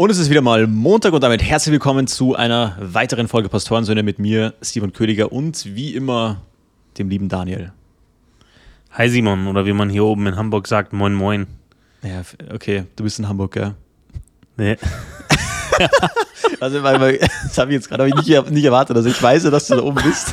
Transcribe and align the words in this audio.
Und 0.00 0.08
es 0.08 0.16
ist 0.16 0.30
wieder 0.30 0.40
mal 0.40 0.66
Montag 0.66 1.12
und 1.12 1.22
damit 1.22 1.42
herzlich 1.42 1.74
willkommen 1.74 2.06
zu 2.06 2.34
einer 2.34 2.74
weiteren 2.80 3.28
Folge 3.28 3.50
Pastorensöhne 3.50 4.02
mit 4.02 4.18
mir, 4.18 4.54
Simon 4.62 4.94
Ködiger 4.94 5.30
und 5.30 5.62
wie 5.76 5.94
immer 5.94 6.40
dem 6.96 7.10
lieben 7.10 7.28
Daniel. 7.28 7.74
Hi 8.92 9.10
Simon, 9.10 9.46
oder 9.46 9.66
wie 9.66 9.74
man 9.74 9.90
hier 9.90 10.06
oben 10.06 10.26
in 10.26 10.36
Hamburg 10.36 10.68
sagt, 10.68 10.94
moin 10.94 11.12
moin. 11.12 11.46
Ja, 12.02 12.22
okay, 12.50 12.84
du 12.96 13.04
bist 13.04 13.18
in 13.18 13.28
Hamburg, 13.28 13.52
gell? 13.52 13.74
Nee. 14.56 14.78
also, 16.60 16.82
weil, 16.82 16.98
weil, 16.98 17.18
das 17.18 17.58
habe 17.58 17.72
ich 17.72 17.74
jetzt 17.74 17.90
gerade 17.90 18.06
nicht, 18.06 18.50
nicht 18.50 18.64
erwartet. 18.64 18.96
Also, 18.96 19.10
ich 19.10 19.22
weiß 19.22 19.44
ja, 19.44 19.50
dass 19.50 19.66
du 19.66 19.76
da 19.76 19.82
oben 19.82 20.02
bist. 20.02 20.32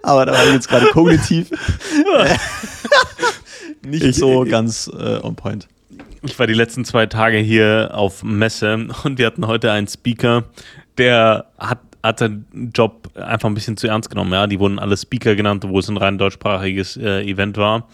Aber 0.00 0.26
da 0.26 0.32
war 0.32 0.46
ich 0.46 0.52
jetzt 0.52 0.68
gerade 0.68 0.86
kognitiv 0.92 1.50
nicht 3.82 4.04
ich, 4.04 4.16
so 4.16 4.44
ganz 4.44 4.88
äh, 4.96 5.18
on 5.24 5.34
point. 5.34 5.66
Ich 6.26 6.38
war 6.38 6.46
die 6.46 6.54
letzten 6.54 6.86
zwei 6.86 7.04
Tage 7.04 7.36
hier 7.36 7.90
auf 7.92 8.22
Messe 8.22 8.88
und 9.04 9.18
wir 9.18 9.26
hatten 9.26 9.46
heute 9.46 9.70
einen 9.70 9.86
Speaker, 9.86 10.44
der 10.96 11.46
hat, 11.58 11.80
hat 12.02 12.18
seinen 12.18 12.72
Job 12.74 13.10
einfach 13.14 13.48
ein 13.48 13.54
bisschen 13.54 13.76
zu 13.76 13.88
ernst 13.88 14.08
genommen. 14.08 14.32
Ja, 14.32 14.46
die 14.46 14.58
wurden 14.58 14.78
alle 14.78 14.96
Speaker 14.96 15.34
genannt, 15.34 15.64
wo 15.68 15.78
es 15.78 15.88
ein 15.88 15.98
rein 15.98 16.16
deutschsprachiges 16.16 16.96
äh, 16.96 17.22
Event 17.22 17.58
war. 17.58 17.88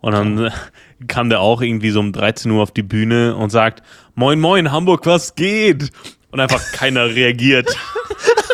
Und 0.00 0.12
dann 0.12 0.50
kam 1.08 1.28
der 1.28 1.40
auch 1.40 1.60
irgendwie 1.60 1.90
so 1.90 2.00
um 2.00 2.12
13 2.12 2.50
Uhr 2.50 2.62
auf 2.62 2.70
die 2.70 2.82
Bühne 2.82 3.36
und 3.36 3.50
sagt: 3.50 3.82
Moin, 4.14 4.40
moin, 4.40 4.72
Hamburg, 4.72 5.04
was 5.04 5.34
geht? 5.34 5.90
Und 6.30 6.40
einfach 6.40 6.72
keiner 6.72 7.06
reagiert. 7.06 7.68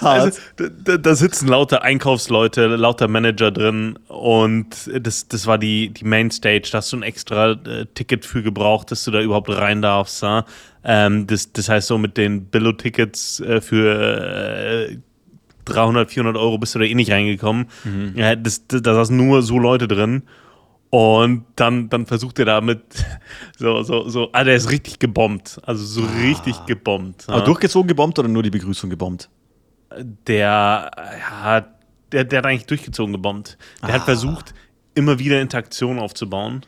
Also, 0.00 0.38
da, 0.56 0.96
da, 0.96 1.14
sitzen 1.14 1.48
lauter 1.48 1.82
Einkaufsleute, 1.82 2.66
lauter 2.76 3.08
Manager 3.08 3.50
drin 3.50 3.98
und 4.08 4.90
das, 5.00 5.28
das 5.28 5.46
war 5.46 5.58
die, 5.58 5.90
die 5.90 6.04
Mainstage. 6.04 6.68
Da 6.70 6.78
hast 6.78 6.92
du 6.92 6.98
ein 6.98 7.02
extra 7.02 7.52
äh, 7.52 7.86
Ticket 7.94 8.24
für 8.24 8.42
gebraucht, 8.42 8.90
dass 8.90 9.04
du 9.04 9.10
da 9.10 9.20
überhaupt 9.20 9.48
rein 9.48 9.82
darfst. 9.82 10.22
Ja? 10.22 10.44
Ähm, 10.84 11.26
das, 11.26 11.52
das 11.52 11.68
heißt, 11.68 11.86
so 11.86 11.98
mit 11.98 12.16
den 12.16 12.46
Billo-Tickets 12.46 13.40
äh, 13.40 13.60
für 13.60 14.90
äh, 14.90 14.98
300, 15.64 16.10
400 16.10 16.36
Euro 16.36 16.58
bist 16.58 16.74
du 16.74 16.78
da 16.78 16.84
eh 16.84 16.94
nicht 16.94 17.10
reingekommen. 17.10 17.66
Mhm. 17.84 18.12
Ja, 18.16 18.36
das, 18.36 18.66
das, 18.66 18.82
da 18.82 18.94
saßen 18.94 19.16
nur 19.16 19.42
so 19.42 19.58
Leute 19.58 19.88
drin. 19.88 20.22
Und 20.90 21.46
dann, 21.56 21.88
dann 21.88 22.06
versucht 22.06 22.38
er 22.38 22.44
damit 22.44 22.80
so, 23.58 23.82
so, 23.82 24.08
so, 24.08 24.28
ah, 24.32 24.44
der 24.44 24.54
ist 24.54 24.70
richtig 24.70 25.00
gebombt. 25.00 25.60
Also 25.64 25.84
so 25.84 26.02
ah. 26.02 26.20
richtig 26.22 26.66
gebombt. 26.66 27.24
Aber 27.28 27.40
durchgezogen 27.40 27.88
gebombt 27.88 28.18
oder 28.18 28.28
nur 28.28 28.42
die 28.42 28.50
Begrüßung 28.50 28.90
gebombt? 28.90 29.28
Der, 30.26 30.90
ja, 31.18 31.66
der, 32.12 32.24
der 32.24 32.38
hat 32.38 32.46
eigentlich 32.46 32.66
durchgezogen 32.66 33.12
gebombt. 33.12 33.58
Der 33.82 33.90
ah. 33.90 33.92
hat 33.94 34.02
versucht, 34.02 34.54
immer 34.94 35.18
wieder 35.18 35.40
Interaktion 35.40 35.98
aufzubauen. 35.98 36.62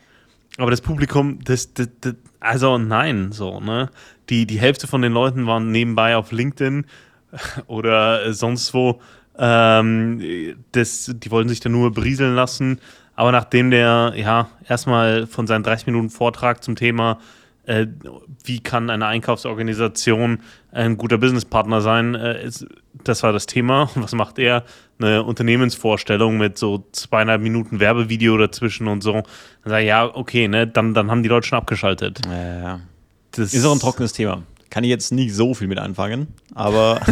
Aber 0.58 0.70
das 0.70 0.80
Publikum, 0.80 1.38
das, 1.44 1.74
das, 1.74 1.88
das, 2.00 2.14
also 2.40 2.78
nein, 2.78 3.32
so, 3.32 3.60
ne? 3.60 3.90
Die, 4.28 4.46
die 4.46 4.58
Hälfte 4.58 4.86
von 4.86 5.02
den 5.02 5.12
Leuten 5.12 5.46
waren 5.46 5.70
nebenbei 5.70 6.16
auf 6.16 6.32
LinkedIn 6.32 6.86
oder 7.66 8.32
sonst 8.32 8.74
wo. 8.74 9.00
Ähm, 9.38 10.56
das, 10.72 11.12
die 11.14 11.30
wollten 11.30 11.48
sich 11.48 11.60
da 11.60 11.68
nur 11.68 11.92
berieseln 11.92 12.34
lassen. 12.34 12.80
Aber 13.14 13.32
nachdem 13.32 13.70
der 13.70 14.12
ja 14.16 14.48
erstmal 14.68 15.26
von 15.26 15.46
seinem 15.46 15.62
30 15.62 15.86
Minuten 15.86 16.10
Vortrag 16.10 16.62
zum 16.62 16.76
Thema, 16.76 17.18
äh, 17.66 17.86
wie 18.44 18.60
kann 18.60 18.90
eine 18.90 19.06
Einkaufsorganisation 19.06 20.38
ein 20.72 20.96
guter 20.96 21.18
Businesspartner 21.18 21.80
sein, 21.80 22.14
äh, 22.14 22.44
ist, 22.44 22.66
das 23.04 23.22
war 23.22 23.32
das 23.32 23.46
Thema. 23.46 23.90
Und 23.94 23.96
was 24.02 24.12
macht 24.12 24.38
er? 24.38 24.64
Eine 24.98 25.24
Unternehmensvorstellung 25.24 26.38
mit 26.38 26.56
so 26.56 26.86
zweieinhalb 26.92 27.42
Minuten 27.42 27.80
Werbevideo 27.80 28.38
dazwischen 28.38 28.88
und 28.88 29.02
so. 29.02 29.12
Dann 29.12 29.24
sage 29.64 29.82
ich, 29.82 29.88
ja, 29.88 30.14
okay, 30.14 30.48
ne, 30.48 30.66
dann, 30.66 30.94
dann 30.94 31.10
haben 31.10 31.22
die 31.22 31.28
Leute 31.28 31.46
schon 31.46 31.58
abgeschaltet. 31.58 32.20
Ja, 32.26 32.60
ja. 32.60 32.80
Das 33.32 33.52
ist 33.52 33.64
auch 33.66 33.72
ein 33.72 33.80
trockenes 33.80 34.14
Thema. 34.14 34.42
Kann 34.70 34.84
ich 34.84 34.90
jetzt 34.90 35.12
nicht 35.12 35.34
so 35.34 35.54
viel 35.54 35.68
mit 35.68 35.78
anfangen, 35.78 36.28
aber. 36.54 37.00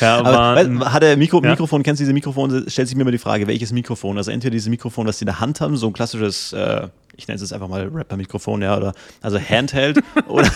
ja, 0.00 0.18
aber, 0.18 0.38
aber 0.38 0.92
hat 0.92 1.02
er 1.02 1.16
Mikro, 1.16 1.42
ja. 1.42 1.50
Mikrofon, 1.50 1.82
kennst 1.82 2.00
du 2.00 2.02
diese 2.02 2.12
Mikrofone? 2.12 2.68
Stellt 2.68 2.88
sich 2.88 2.96
mir 2.96 3.02
immer 3.02 3.12
die 3.12 3.18
Frage, 3.18 3.46
welches 3.46 3.72
Mikrofon? 3.72 4.18
Also 4.18 4.30
entweder 4.30 4.52
dieses 4.52 4.68
Mikrofon, 4.68 5.06
das 5.06 5.18
sie 5.18 5.22
in 5.22 5.26
der 5.26 5.40
Hand 5.40 5.60
haben, 5.60 5.76
so 5.76 5.86
ein 5.86 5.92
klassisches, 5.92 6.52
äh, 6.52 6.88
ich 7.16 7.28
nenne 7.28 7.36
es 7.36 7.42
jetzt 7.42 7.52
einfach 7.52 7.68
mal 7.68 7.88
Rapper-Mikrofon, 7.88 8.62
ja, 8.62 8.76
oder 8.76 8.94
also 9.20 9.38
Handheld, 9.38 10.00
oder 10.28 10.50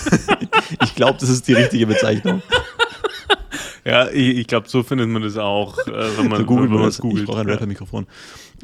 ich 0.82 0.94
glaube, 0.94 1.18
das 1.20 1.28
ist 1.28 1.46
die 1.48 1.54
richtige 1.54 1.86
Bezeichnung. 1.86 2.42
Ja, 3.86 4.08
ich, 4.08 4.38
ich 4.38 4.46
glaube, 4.48 4.68
so 4.68 4.82
findet 4.82 5.08
man 5.08 5.22
das 5.22 5.36
auch, 5.36 5.78
äh, 5.86 5.92
wenn 6.16 6.28
man, 6.28 6.40
so 6.40 6.44
googelt, 6.44 6.72
wenn 6.72 6.80
man 6.80 6.88
es 6.88 6.98
googelt. 6.98 7.20
Ich 7.20 7.26
brauche 7.28 7.42
ein 7.42 7.48
Rapper-Mikrofon. 7.48 8.08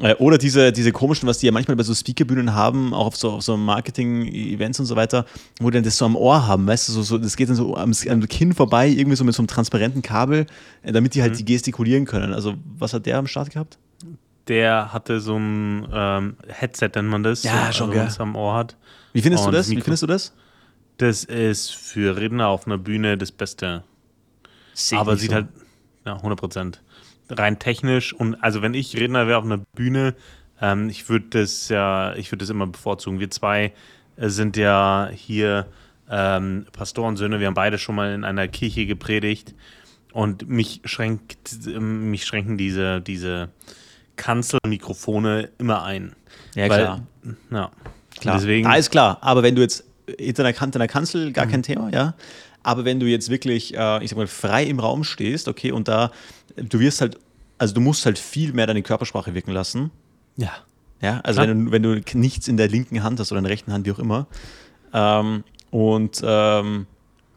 Äh, 0.01 0.15
oder 0.15 0.37
diese, 0.37 0.73
diese 0.73 0.91
komischen, 0.91 1.29
was 1.29 1.37
die 1.37 1.45
ja 1.45 1.53
manchmal 1.53 1.77
bei 1.77 1.83
so 1.83 1.93
Speakerbühnen 1.93 2.53
haben, 2.53 2.93
auch 2.93 3.07
auf 3.07 3.15
so, 3.15 3.31
auf 3.31 3.41
so 3.41 3.55
Marketing-Events 3.55 4.81
und 4.81 4.85
so 4.85 4.97
weiter, 4.97 5.25
wo 5.61 5.69
die 5.69 5.75
dann 5.75 5.85
das 5.85 5.97
so 5.97 6.03
am 6.03 6.17
Ohr 6.17 6.45
haben, 6.45 6.67
weißt 6.67 6.89
du, 6.89 6.91
so, 6.91 7.03
so, 7.03 7.17
das 7.17 7.37
geht 7.37 7.47
dann 7.47 7.55
so 7.55 7.77
am, 7.77 7.93
am 8.09 8.27
Kinn 8.27 8.51
vorbei, 8.51 8.89
irgendwie 8.89 9.15
so 9.15 9.23
mit 9.23 9.33
so 9.33 9.41
einem 9.41 9.47
transparenten 9.47 10.01
Kabel, 10.01 10.45
äh, 10.81 10.91
damit 10.91 11.15
die 11.15 11.21
halt 11.21 11.33
mhm. 11.33 11.37
die 11.37 11.45
gestikulieren 11.45 12.03
können. 12.03 12.33
Also, 12.33 12.55
was 12.77 12.93
hat 12.93 13.05
der 13.05 13.17
am 13.17 13.27
Start 13.27 13.49
gehabt? 13.51 13.77
Der 14.47 14.91
hatte 14.91 15.19
so 15.19 15.37
ein 15.37 15.87
ähm, 15.91 16.37
Headset, 16.47 16.89
nennt 16.95 17.09
man 17.09 17.23
das, 17.23 17.43
ja, 17.43 17.67
so, 17.67 17.85
schon, 17.85 17.97
also, 17.97 18.23
am 18.23 18.35
Ohr 18.35 18.55
hat. 18.55 18.75
Wie 19.13 19.21
findest 19.21 19.45
und 19.45 19.51
du 19.51 19.57
das? 19.57 19.69
Wie 19.69 19.79
findest 19.79 20.03
du 20.03 20.07
das? 20.07 20.33
Das 20.97 21.23
ist 21.23 21.73
für 21.73 22.17
Redner 22.17 22.47
auf 22.49 22.67
einer 22.67 22.77
Bühne 22.77 23.17
das 23.17 23.31
Beste. 23.31 23.83
Seh 24.73 24.97
aber 24.97 25.15
sieht 25.15 25.29
so. 25.29 25.35
halt, 25.35 25.47
ja, 26.05 26.15
100 26.15 26.39
Prozent. 26.39 26.81
Rein 27.29 27.57
technisch 27.57 28.13
und 28.13 28.35
also 28.43 28.61
wenn 28.61 28.73
ich 28.73 28.97
Redner 28.97 29.27
wäre 29.27 29.37
auf 29.37 29.45
einer 29.45 29.59
Bühne, 29.75 30.13
ähm, 30.61 30.89
ich 30.89 31.07
würde 31.09 31.27
das 31.29 31.69
ja, 31.69 32.13
ich 32.15 32.31
würde 32.31 32.43
das 32.43 32.49
immer 32.49 32.67
bevorzugen. 32.67 33.19
Wir 33.19 33.31
zwei 33.31 33.73
äh, 34.17 34.29
sind 34.29 34.57
ja 34.57 35.09
hier 35.13 35.67
ähm, 36.09 36.65
Pastorensöhne, 36.73 37.39
wir 37.39 37.47
haben 37.47 37.53
beide 37.53 37.77
schon 37.77 37.95
mal 37.95 38.13
in 38.13 38.23
einer 38.23 38.47
Kirche 38.47 38.85
gepredigt 38.85 39.55
und 40.11 40.47
mich 40.47 40.81
schränkt, 40.85 41.65
mich 41.79 42.25
schränken 42.25 42.57
diese, 42.57 43.01
diese 43.01 43.49
Kanzelmikrofone 44.15 45.49
immer 45.57 45.83
ein. 45.83 46.15
Ja, 46.55 46.69
Weil, 46.69 46.81
klar. 46.81 47.01
Ja. 47.51 47.71
Klar. 48.19 48.37
Deswegen, 48.37 48.69
da 48.69 48.75
ist 48.75 48.91
klar, 48.91 49.17
aber 49.21 49.43
wenn 49.43 49.55
du 49.55 49.61
jetzt 49.61 49.83
hinter 50.19 50.43
einer 50.43 50.87
Kanzel, 50.87 51.31
gar 51.31 51.45
mhm. 51.45 51.51
kein 51.51 51.63
Thema, 51.63 51.89
ja. 51.91 52.13
Aber 52.61 52.85
wenn 52.85 52.99
du 52.99 53.05
jetzt 53.05 53.29
wirklich, 53.29 53.75
äh, 53.75 54.03
ich 54.03 54.09
sag 54.09 54.17
mal, 54.17 54.27
frei 54.27 54.63
im 54.63 54.79
Raum 54.79 55.03
stehst, 55.03 55.47
okay, 55.47 55.71
und 55.71 55.87
da, 55.87 56.11
du 56.55 56.79
wirst 56.79 57.01
halt, 57.01 57.17
also 57.57 57.73
du 57.73 57.81
musst 57.81 58.05
halt 58.05 58.17
viel 58.17 58.53
mehr 58.53 58.67
deine 58.67 58.81
Körpersprache 58.81 59.33
wirken 59.33 59.51
lassen. 59.51 59.91
Ja. 60.37 60.51
Ja, 61.01 61.19
also 61.23 61.41
wenn 61.41 61.65
du, 61.65 61.71
wenn 61.71 61.83
du 61.83 62.01
nichts 62.13 62.47
in 62.47 62.55
der 62.55 62.69
linken 62.69 63.03
Hand 63.03 63.19
hast 63.19 63.33
oder 63.33 63.39
in 63.39 63.43
der 63.43 63.51
rechten 63.51 63.73
Hand, 63.73 63.85
wie 63.85 63.91
auch 63.91 63.99
immer. 63.99 64.25
Ähm, 64.93 65.43
und 65.69 66.21
ähm, 66.23 66.87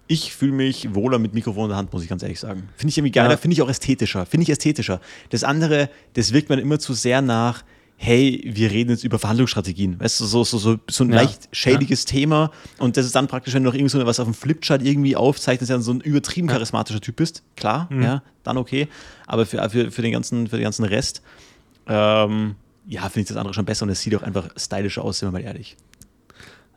ich 0.09 0.33
fühle 0.33 0.53
mich 0.53 0.95
wohler 0.95 1.19
mit 1.19 1.35
Mikrofon 1.35 1.65
in 1.65 1.69
der 1.71 1.79
Hand, 1.79 1.93
muss 1.93 2.03
ich 2.03 2.09
ganz 2.09 2.23
ehrlich 2.23 2.41
sagen. 2.41 2.69
Finde 2.77 2.91
ich 2.91 2.99
irgendwie 2.99 3.13
geiler, 3.13 3.31
ja. 3.33 3.37
finde 3.37 3.55
ich 3.55 3.63
auch 3.63 3.69
ästhetischer. 3.69 4.27
Finde 4.27 4.45
ich 4.45 4.51
ästhetischer. 4.51 5.01
Das 5.31 5.45
andere, 5.45 5.91
das 6.15 6.33
wirkt 6.33 6.49
man 6.49 6.59
immer 6.59 6.79
zu 6.79 6.95
sehr 6.95 7.23
nach, 7.23 7.65
hey, 7.97 8.43
wir 8.47 8.71
reden 8.71 8.91
jetzt 8.91 9.05
über 9.05 9.19
Verhandlungsstrategien. 9.19 9.99
Weißt 9.99 10.21
du, 10.21 10.27
so, 10.27 10.45
so, 10.45 10.59
so, 10.59 10.77
so 10.89 11.05
ein 11.05 11.11
ja, 11.11 11.17
leicht 11.17 11.49
schädiges 11.53 12.05
ja. 12.05 12.11
Thema. 12.11 12.51
Und 12.79 12.97
das 12.97 13.07
ist 13.07 13.15
dann 13.15 13.27
praktisch, 13.27 13.55
wenn 13.55 13.65
du 13.65 13.71
noch 13.71 13.75
irgendwie 13.75 13.91
so 13.91 14.05
was 14.07 14.21
auf 14.21 14.27
dem 14.27 14.35
Flipchart 14.35 14.83
irgendwie 14.83 15.17
aufzeichnest, 15.17 15.71
ja 15.71 15.81
so 15.81 15.93
ein 15.93 16.01
übertrieben 16.01 16.47
charismatischer 16.47 17.01
Typ 17.01 17.17
bist. 17.17 17.43
Klar, 17.57 17.89
mhm. 17.91 18.03
ja, 18.03 18.23
dann 18.43 18.59
okay. 18.59 18.89
Aber 19.27 19.47
für, 19.47 19.69
für, 19.71 19.91
für, 19.91 20.03
den, 20.03 20.13
ganzen, 20.13 20.47
für 20.47 20.57
den 20.57 20.65
ganzen 20.65 20.85
Rest, 20.85 21.23
ähm, 21.89 22.55
ja, 22.87 23.03
finde 23.03 23.21
ich 23.21 23.29
das 23.29 23.37
andere 23.37 23.55
schon 23.55 23.65
besser 23.65 23.85
und 23.85 23.91
es 23.91 24.01
sieht 24.01 24.15
auch 24.15 24.23
einfach 24.23 24.51
stylischer 24.57 25.03
aus, 25.03 25.19
sind 25.19 25.29
wir 25.29 25.33
mal 25.33 25.45
ehrlich. 25.45 25.77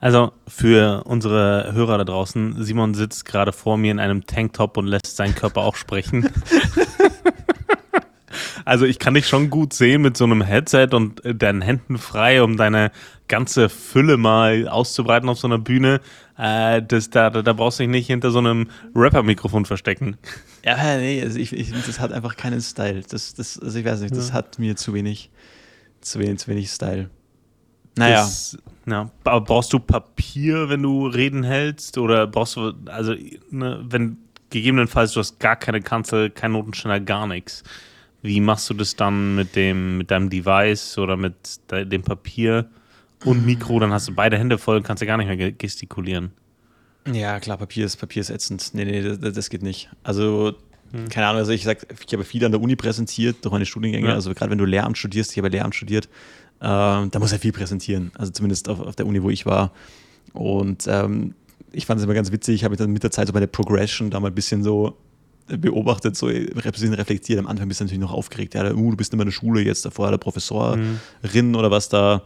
Also 0.01 0.31
für 0.47 1.03
unsere 1.05 1.73
Hörer 1.73 1.97
da 1.97 2.03
draußen, 2.05 2.63
Simon 2.63 2.93
sitzt 2.93 3.25
gerade 3.25 3.51
vor 3.51 3.77
mir 3.77 3.91
in 3.91 3.99
einem 3.99 4.25
Tanktop 4.25 4.77
und 4.77 4.87
lässt 4.87 5.15
seinen 5.17 5.35
Körper 5.35 5.61
auch 5.61 5.75
sprechen. 5.75 6.29
Also 8.65 8.85
ich 8.85 8.99
kann 8.99 9.15
dich 9.15 9.27
schon 9.27 9.49
gut 9.49 9.73
sehen 9.73 10.03
mit 10.03 10.15
so 10.15 10.25
einem 10.25 10.43
Headset 10.43 10.89
und 10.91 11.25
äh, 11.25 11.33
deinen 11.33 11.61
Händen 11.61 11.97
frei, 11.97 12.43
um 12.43 12.55
deine 12.55 12.91
ganze 13.27 13.67
Fülle 13.67 14.17
mal 14.17 14.67
auszubreiten 14.67 15.27
auf 15.27 15.39
so 15.39 15.47
einer 15.47 15.57
Bühne. 15.57 16.01
Äh, 16.37 16.83
das, 16.83 17.09
da, 17.09 17.31
da 17.31 17.53
brauchst 17.53 17.79
du 17.79 17.83
dich 17.83 17.89
nicht 17.89 18.07
hinter 18.07 18.29
so 18.29 18.37
einem 18.37 18.69
Rapper-Mikrofon 18.93 19.65
verstecken. 19.65 20.17
Ja, 20.63 20.97
nee, 20.97 21.21
also 21.21 21.39
ich, 21.39 21.53
ich 21.53 21.71
das 21.71 21.99
hat 21.99 22.11
einfach 22.11 22.37
keinen 22.37 22.61
Style. 22.61 23.01
Das, 23.09 23.33
das, 23.33 23.57
also 23.59 23.79
ich 23.79 23.85
weiß 23.85 24.01
nicht, 24.01 24.15
das 24.15 24.29
ja. 24.29 24.33
hat 24.35 24.59
mir 24.59 24.75
zu 24.75 24.93
wenig, 24.93 25.31
zu 26.01 26.19
wenig, 26.19 26.37
zu 26.39 26.47
wenig 26.49 26.69
Style. 26.69 27.09
Naja. 27.95 28.21
Das, 28.21 28.57
ja, 28.89 29.11
aber 29.23 29.41
brauchst 29.41 29.73
du 29.73 29.79
Papier, 29.79 30.69
wenn 30.69 30.83
du 30.83 31.07
Reden 31.07 31.43
hältst? 31.43 31.97
Oder 31.97 32.27
brauchst 32.27 32.55
du, 32.55 32.73
also, 32.85 33.13
ne, 33.51 33.83
wenn 33.87 34.17
gegebenenfalls 34.49 35.13
du 35.13 35.19
hast 35.19 35.39
gar 35.39 35.55
keine 35.55 35.81
Kanzel, 35.81 36.29
kein 36.29 36.51
Notenständer, 36.51 36.99
gar 36.99 37.27
nichts. 37.27 37.63
Wie 38.21 38.41
machst 38.41 38.69
du 38.69 38.73
das 38.73 38.95
dann 38.95 39.35
mit 39.35 39.55
dem, 39.55 39.97
mit 39.97 40.11
deinem 40.11 40.29
Device 40.29 40.97
oder 40.97 41.15
mit 41.15 41.35
dem 41.71 42.01
Papier 42.01 42.69
und 43.23 43.45
Mikro? 43.45 43.79
Dann 43.79 43.93
hast 43.93 44.09
du 44.09 44.13
beide 44.13 44.37
Hände 44.37 44.57
voll 44.57 44.77
und 44.77 44.83
kannst 44.83 45.01
ja 45.01 45.07
gar 45.07 45.17
nicht 45.17 45.27
mehr 45.27 45.51
gestikulieren. 45.51 46.31
Ja, 47.11 47.39
klar, 47.39 47.57
Papier 47.57 47.85
ist, 47.85 47.95
Papier 47.97 48.21
ist 48.21 48.29
ätzend. 48.29 48.71
Nee, 48.73 48.85
nee, 48.85 49.01
das, 49.01 49.33
das 49.33 49.49
geht 49.49 49.63
nicht. 49.63 49.89
Also, 50.03 50.55
keine 51.09 51.27
Ahnung, 51.27 51.39
also 51.39 51.51
ich 51.51 51.63
sag, 51.63 51.85
ich 52.05 52.13
habe 52.13 52.25
viel 52.25 52.43
an 52.43 52.51
der 52.51 52.61
Uni 52.61 52.75
präsentiert 52.75 53.37
durch 53.43 53.51
meine 53.51 53.65
Studiengänge. 53.65 54.09
Ja. 54.09 54.15
Also 54.15 54.33
gerade 54.33 54.51
wenn 54.51 54.57
du 54.57 54.65
Lehramt 54.65 54.97
studierst, 54.97 55.31
ich 55.31 55.37
habe 55.37 55.49
Lehramt 55.49 55.75
studiert, 55.75 56.09
da 56.59 57.19
muss 57.19 57.31
er 57.31 57.39
viel 57.39 57.51
präsentieren. 57.51 58.11
Also 58.17 58.31
zumindest 58.31 58.69
auf, 58.69 58.79
auf 58.79 58.95
der 58.95 59.05
Uni, 59.05 59.23
wo 59.23 59.29
ich 59.29 59.45
war. 59.45 59.71
Und 60.33 60.85
ähm, 60.87 61.35
ich 61.71 61.85
fand 61.85 61.99
es 61.99 62.05
immer 62.05 62.13
ganz 62.13 62.31
witzig, 62.31 62.55
ich 62.55 62.63
habe 62.63 62.71
mich 62.71 62.79
dann 62.79 62.91
mit 62.91 63.03
der 63.03 63.11
Zeit 63.11 63.27
so 63.27 63.33
bei 63.33 63.39
der 63.39 63.47
Progression 63.47 64.09
da 64.09 64.19
mal 64.19 64.27
ein 64.27 64.35
bisschen 64.35 64.63
so 64.63 64.97
beobachtet, 65.47 66.15
so 66.15 66.27
ein 66.27 66.45
bisschen 66.45 66.93
reflektiert. 66.93 67.39
Am 67.39 67.47
Anfang 67.47 67.67
bist 67.67 67.79
du 67.79 67.85
natürlich 67.85 68.01
noch 68.01 68.13
aufgeregt. 68.13 68.53
Ja, 68.53 68.71
uh, 68.71 68.91
du 68.91 68.97
bist 68.97 69.13
immer 69.13 69.23
in 69.23 69.29
der 69.29 69.33
Schule, 69.33 69.61
jetzt 69.61 69.85
davor 69.85 70.09
der 70.11 70.17
Professorin 70.17 71.55
oder 71.55 71.71
was 71.71 71.89
da 71.89 72.23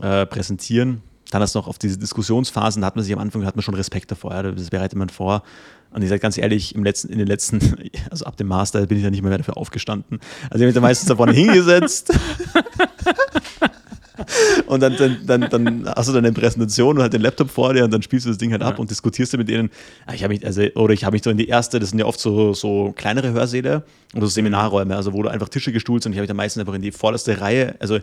äh, 0.00 0.26
präsentieren. 0.26 1.02
Dann 1.30 1.42
hast 1.42 1.54
du 1.54 1.58
noch 1.58 1.66
auf 1.66 1.78
diese 1.78 1.98
Diskussionsphasen, 1.98 2.82
da 2.82 2.86
hat 2.86 2.96
man 2.96 3.04
sich 3.04 3.12
am 3.12 3.18
Anfang 3.18 3.44
hat 3.44 3.56
man 3.56 3.62
schon 3.62 3.74
Respekt 3.74 4.10
davor. 4.10 4.32
Ja, 4.32 4.42
das 4.42 4.70
bereitet 4.70 4.96
man 4.98 5.08
vor. 5.08 5.42
Und 5.90 6.02
ich 6.02 6.08
sage 6.08 6.20
ganz 6.20 6.36
ehrlich, 6.36 6.74
im 6.74 6.84
letzten, 6.84 7.08
in 7.08 7.18
den 7.18 7.26
letzten, 7.26 7.76
also 8.10 8.24
ab 8.26 8.36
dem 8.36 8.48
Master 8.48 8.86
bin 8.86 8.98
ich 8.98 9.04
da 9.04 9.10
nicht 9.10 9.22
mehr 9.22 9.36
dafür 9.36 9.56
aufgestanden. 9.56 10.20
Also 10.50 10.56
ich 10.56 10.60
habe 10.60 10.66
mich 10.66 10.74
da 10.74 10.80
meistens 10.80 11.08
da 11.08 11.16
vorne 11.16 11.32
hingesetzt. 11.32 12.12
Und 14.66 14.80
dann, 14.80 14.96
dann, 14.96 15.18
dann, 15.26 15.40
dann 15.50 15.88
hast 15.94 16.08
du 16.08 16.12
dann 16.12 16.24
eine 16.24 16.32
Präsentation 16.34 16.96
und 16.96 17.02
halt 17.02 17.12
den 17.12 17.20
Laptop 17.20 17.50
vor 17.50 17.74
dir 17.74 17.84
und 17.84 17.92
dann 17.92 18.02
spielst 18.02 18.26
du 18.26 18.30
das 18.30 18.38
Ding 18.38 18.50
halt 18.52 18.62
ab 18.62 18.74
Ja. 18.74 18.80
und 18.80 18.90
diskutierst 18.90 19.32
du 19.32 19.38
mit 19.38 19.48
denen. 19.48 19.70
Ah, 20.06 20.14
Ich 20.14 20.22
habe 20.24 20.32
mich, 20.34 20.44
also, 20.44 20.62
oder 20.74 20.94
ich 20.94 21.04
habe 21.04 21.14
mich 21.14 21.22
so 21.22 21.30
in 21.30 21.36
die 21.36 21.48
erste, 21.48 21.78
das 21.78 21.90
sind 21.90 21.98
ja 21.98 22.06
oft 22.06 22.18
so, 22.20 22.52
so 22.54 22.92
kleinere 22.96 23.32
Hörsäle 23.32 23.84
oder 24.14 24.22
so 24.26 24.28
Seminarräume, 24.28 24.96
also 24.96 25.12
wo 25.12 25.22
du 25.22 25.28
einfach 25.28 25.48
Tische 25.48 25.72
gestuhlt 25.72 26.02
sind 26.02 26.10
und 26.10 26.14
ich 26.14 26.18
habe 26.18 26.22
mich 26.24 26.28
dann 26.28 26.36
meistens 26.36 26.60
einfach 26.60 26.74
in 26.74 26.82
die 26.82 26.92
vorderste 26.92 27.40
Reihe, 27.40 27.74
also 27.78 27.98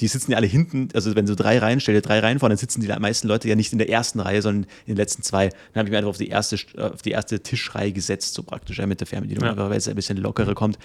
die 0.00 0.06
sitzen 0.06 0.30
ja 0.30 0.36
alle 0.38 0.46
hinten, 0.46 0.88
also 0.94 1.16
wenn 1.16 1.26
du 1.26 1.34
drei 1.34 1.58
Reihen 1.58 1.80
stell 1.80 1.94
dir 1.96 2.02
drei 2.02 2.20
Reihen 2.20 2.38
vor, 2.38 2.48
dann 2.48 2.56
sitzen 2.58 2.80
die 2.80 2.86
meisten 2.86 3.26
Leute 3.26 3.48
ja 3.48 3.56
nicht 3.56 3.72
in 3.72 3.78
der 3.78 3.88
ersten 3.90 4.20
Reihe, 4.20 4.40
sondern 4.42 4.62
in 4.86 4.94
den 4.94 4.96
letzten 4.96 5.22
zwei. 5.24 5.48
Dann 5.48 5.80
habe 5.80 5.88
ich 5.88 5.90
mich 5.90 5.98
einfach 5.98 6.10
auf 6.10 6.18
die 6.18 6.28
erste, 6.28 6.56
auf 6.78 7.02
die 7.02 7.10
erste 7.10 7.40
Tischreihe 7.40 7.90
gesetzt, 7.92 8.34
so 8.34 8.44
praktisch, 8.44 8.78
ja, 8.78 8.86
mit 8.86 9.00
der 9.00 9.08
Fernbedienung, 9.08 9.44
Ja. 9.44 9.50
einfach 9.50 9.68
weil 9.70 9.76
es 9.78 9.88
ein 9.88 9.96
bisschen 9.96 10.16
lockerer 10.18 10.54
kommt. 10.54 10.78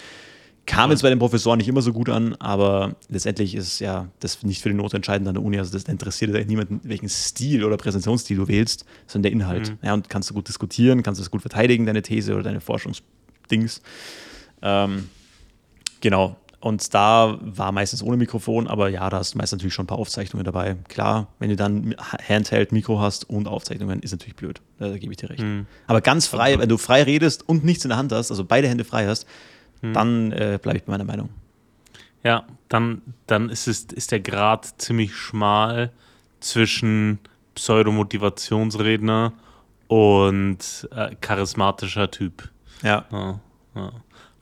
Kam 0.66 0.92
jetzt 0.92 1.02
bei 1.02 1.10
den 1.10 1.20
Professoren 1.20 1.58
nicht 1.58 1.68
immer 1.68 1.82
so 1.82 1.92
gut 1.92 2.08
an, 2.08 2.36
aber 2.36 2.96
letztendlich 3.10 3.54
ist 3.54 3.80
ja 3.80 4.08
das 4.20 4.44
nicht 4.44 4.62
für 4.62 4.70
die 4.70 4.76
Note 4.76 4.96
entscheidend 4.96 5.28
an 5.28 5.34
der 5.34 5.44
Uni. 5.44 5.60
Also 5.60 5.74
das 5.74 5.84
interessiert 5.84 6.48
niemanden, 6.48 6.80
welchen 6.84 7.10
Stil 7.10 7.66
oder 7.66 7.76
Präsentationsstil 7.76 8.38
du 8.38 8.48
wählst, 8.48 8.86
sondern 9.06 9.24
der 9.24 9.32
Inhalt. 9.34 9.76
Ja, 9.82 9.94
und 9.94 10.10
kannst 10.10 10.30
du 10.30 10.34
gut 10.34 10.48
diskutieren, 10.48 11.04
kannst 11.04 11.20
du 11.20 11.24
es 11.24 11.32
gut 11.32 11.42
verteidigen, 11.42 11.86
deine 11.86 12.02
These 12.02 12.34
oder 12.34 12.44
deine 12.44 12.62
Forschungsdings. 12.62 13.82
Ähm, 14.62 15.10
genau. 16.00 16.38
Und 16.62 16.94
da 16.94 17.38
war 17.42 17.74
meistens 17.74 18.02
ohne 18.02 18.16
Mikrofon, 18.16 18.68
aber 18.68 18.88
ja, 18.88 19.10
da 19.10 19.18
hast 19.18 19.34
du 19.34 19.38
meist 19.38 19.52
natürlich 19.52 19.74
schon 19.74 19.84
ein 19.84 19.88
paar 19.88 19.98
Aufzeichnungen 19.98 20.46
dabei. 20.46 20.78
Klar, 20.88 21.28
wenn 21.40 21.50
du 21.50 21.58
dann 21.58 21.94
Handheld-Mikro 22.30 23.02
hast 23.02 23.30
und 23.30 23.50
Aufzeichnungen, 23.50 24.00
ist 24.00 24.12
natürlich 24.12 24.38
blöd. 24.38 24.62
Da, 24.80 24.88
da 24.88 24.98
gebe 24.98 25.12
ich 25.12 25.18
dir 25.18 25.30
recht. 25.30 25.44
Aber 25.88 26.00
ganz 26.00 26.26
frei, 26.26 26.58
wenn 26.58 26.70
du 26.70 26.78
frei 26.78 27.04
redest 27.04 27.50
und 27.50 27.66
nichts 27.66 27.84
in 27.84 27.90
der 27.90 27.98
Hand 27.98 28.14
hast, 28.14 28.32
also 28.32 28.46
beide 28.46 28.70
Hände 28.70 28.86
frei 28.86 29.08
hast, 29.08 29.28
dann 29.92 30.32
äh, 30.32 30.60
bleibe 30.62 30.78
ich 30.78 30.84
bei 30.84 30.92
meiner 30.94 31.04
Meinung. 31.04 31.30
Ja, 32.24 32.46
dann, 32.70 33.02
dann 33.28 33.50
ist, 33.50 33.68
es, 33.68 33.84
ist 33.86 34.12
der 34.12 34.22
Grad 34.22 34.82
ziemlich 34.82 35.14
schmal 35.16 35.92
zwischen 36.40 37.20
Pseudomotivationsredner 37.56 39.34
und 39.88 40.88
äh, 40.96 41.16
charismatischer 41.20 42.10
Typ. 42.12 42.50
Ja. 42.82 43.06
Ja, 43.12 43.40
ja. 43.76 43.92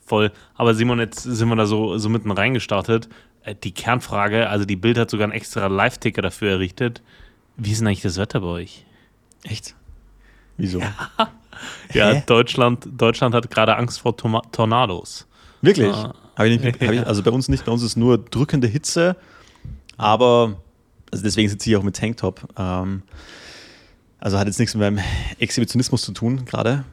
Voll. 0.06 0.32
Aber 0.56 0.74
Simon, 0.76 1.00
jetzt 1.00 1.22
sind 1.24 1.50
wir 1.50 1.56
da 1.56 1.66
so, 1.66 1.98
so 1.98 2.10
mitten 2.10 2.32
reingestartet. 2.32 3.10
Äh, 3.44 3.56
Die 3.56 3.74
Kernfrage, 3.74 4.50
also 4.50 4.66
die 4.66 4.76
Bild 4.76 4.98
hat 4.98 5.10
sogar 5.10 5.26
einen 5.26 5.34
extra 5.34 5.68
Live-Ticker 5.68 6.22
dafür 6.22 6.52
errichtet. 6.52 7.02
Wie 7.58 7.72
ist 7.72 7.80
denn 7.80 7.88
eigentlich 7.88 8.02
das 8.02 8.18
Wetter 8.18 8.42
bei 8.42 8.48
euch? 8.48 8.86
Echt? 9.44 9.76
Wieso? 10.58 10.82
Ja, 11.94 12.10
Hä? 12.12 12.24
Deutschland, 12.26 12.88
Deutschland 12.92 13.36
hat 13.36 13.52
gerade 13.52 13.76
Angst 13.76 14.00
vor 14.02 14.18
Toma 14.18 14.42
Tornados. 14.52 15.28
Wirklich? 15.62 15.94
Ah. 15.94 16.14
Hab 16.36 16.46
ich 16.46 16.60
nicht, 16.62 16.82
hab 16.82 16.92
ich, 16.92 17.06
also 17.06 17.24
bei 17.24 17.32
uns 17.32 17.50
nicht, 17.50 17.66
bei 17.66 17.72
uns 17.72 17.84
ist 17.84 17.98
nur 17.98 18.18
drückende 18.18 18.68
Hitze, 18.68 19.16
aber 19.98 20.58
also 21.12 21.24
deswegen 21.24 21.50
sitze 21.50 21.70
ich 21.70 21.76
auch 21.76 21.84
mit 21.84 21.96
Tanktop. 21.96 22.42
Ähm, 22.58 23.04
also 24.20 24.38
hat 24.38 24.48
jetzt 24.48 24.60
nichts 24.60 24.76
mit 24.76 24.82
meinem 24.82 25.00
Exhibitionismus 25.40 26.04
zu 26.04 26.12
tun, 26.12 26.46
gerade. 26.46 26.86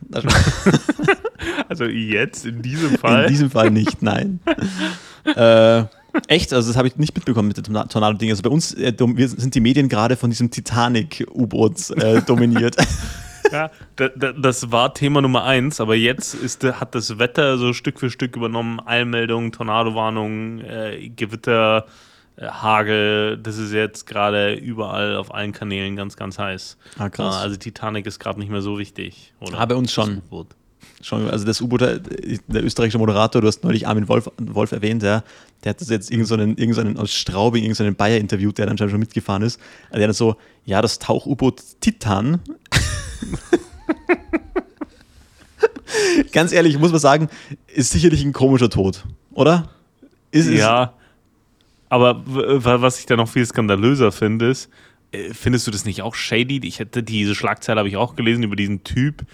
Also 1.69 1.85
jetzt, 1.85 2.47
in 2.47 2.63
diesem 2.63 2.99
Fall. 2.99 3.25
In 3.25 3.29
diesem 3.31 3.51
Fall 3.51 3.71
nicht, 3.71 4.03
nein. 4.03 4.41
äh, 5.37 5.85
echt, 6.27 6.53
also 6.55 6.69
das 6.69 6.77
habe 6.77 6.89
ich 6.89 6.97
nicht 6.97 7.15
mitbekommen 7.15 7.49
mit 7.49 7.59
dem 7.59 7.65
Torna- 7.65 7.87
Tornado-Ding. 7.87 8.31
Also 8.31 8.43
bei 8.43 8.49
uns 8.51 8.73
äh, 8.75 8.95
wir 8.99 9.29
sind 9.29 9.55
die 9.55 9.61
Medien 9.61 9.89
gerade 9.89 10.17
von 10.17 10.31
diesem 10.31 10.51
Titanic-U-Boot 10.51 11.91
äh, 11.99 12.23
dominiert. 12.23 12.77
Ja, 13.53 13.71
da, 13.97 14.09
da, 14.09 14.33
das 14.33 14.71
war 14.73 14.95
Thema 14.95 15.21
Nummer 15.21 15.45
eins, 15.45 15.81
aber 15.81 15.95
jetzt 15.95 16.35
ist, 16.35 16.65
hat 16.65 16.95
das 16.95 17.19
Wetter 17.19 17.59
so 17.59 17.73
Stück 17.73 17.99
für 18.01 18.11
Stück 18.11 18.37
übernommen. 18.37 18.81
Eilmeldungen, 18.85 19.53
Tornadowarnungen, 19.53 20.61
äh, 20.65 21.09
Gewitter, 21.15 21.87
äh, 22.37 22.47
Hagel. 22.47 23.39
Das 23.39 23.59
ist 23.59 23.73
jetzt 23.73 24.07
gerade 24.07 24.55
überall 24.55 25.17
auf 25.17 25.35
allen 25.35 25.53
Kanälen 25.53 25.97
ganz, 25.97 26.17
ganz 26.17 26.39
heiß. 26.39 26.77
Ah, 26.99 27.09
krass. 27.09 27.37
Ah, 27.37 27.41
Also 27.41 27.57
Titanic 27.57 28.07
ist 28.07 28.19
gerade 28.19 28.39
nicht 28.39 28.51
mehr 28.51 28.63
so 28.63 28.79
wichtig. 28.79 29.33
Oder? 29.41 29.59
Ah, 29.59 29.67
bei 29.67 29.75
uns 29.75 29.93
schon. 29.93 30.23
Schon, 31.01 31.31
also 31.31 31.45
das 31.45 31.61
U-Boot, 31.61 31.83
äh, 31.83 32.01
der 32.49 32.65
österreichische 32.65 32.99
Moderator, 32.99 33.41
du 33.41 33.47
hast 33.47 33.63
neulich 33.63 33.87
Armin 33.87 34.09
Wolf, 34.09 34.29
Wolf 34.37 34.73
erwähnt, 34.73 35.03
ja, 35.05 35.23
der 35.63 35.71
hat 35.71 35.81
das 35.81 35.91
jetzt 35.91 36.11
irgendeinen 36.11 36.57
so 36.73 36.83
so 36.83 37.01
aus 37.01 37.13
Straubing, 37.13 37.63
irgendeinen 37.63 37.95
Bayer 37.95 38.19
interviewt, 38.19 38.59
der 38.59 38.67
dann 38.67 38.73
anscheinend 38.73 38.93
schon 38.93 39.01
mitgefahren 39.01 39.43
ist. 39.43 39.61
Also 39.91 39.99
der 39.99 40.09
hat 40.09 40.17
so, 40.17 40.37
ja, 40.65 40.83
das 40.83 40.99
Tauch-U-Boot 40.99 41.63
Titan. 41.81 42.41
Ganz 46.33 46.53
ehrlich, 46.53 46.75
ich 46.75 46.81
muss 46.81 46.93
mal 46.93 46.99
sagen, 46.99 47.29
ist 47.67 47.91
sicherlich 47.91 48.25
ein 48.25 48.33
komischer 48.33 48.71
Tod, 48.71 49.05
oder? 49.33 49.71
Ist, 50.31 50.51
Ja, 50.51 50.95
aber 51.89 52.23
was 52.27 53.01
ich 53.01 53.07
da 53.07 53.17
noch 53.17 53.29
viel 53.29 53.47
skandalöser 53.47 54.13
finde, 54.13 54.51
ist, 54.51 54.69
äh, 55.13 55.33
findest 55.33 55.67
du 55.67 55.71
das 55.71 55.85
nicht 55.85 56.03
auch 56.03 56.15
shady? 56.15 56.61
Ich 56.67 56.79
hätte 56.79 57.03
diese 57.03 57.35
Schlagzeile 57.35 57.79
habe 57.79 57.89
ich 57.89 57.97
auch 57.97 58.15
gelesen 58.15 58.43
über 58.43 58.57
diesen 58.57 58.85
Typ 58.85 59.25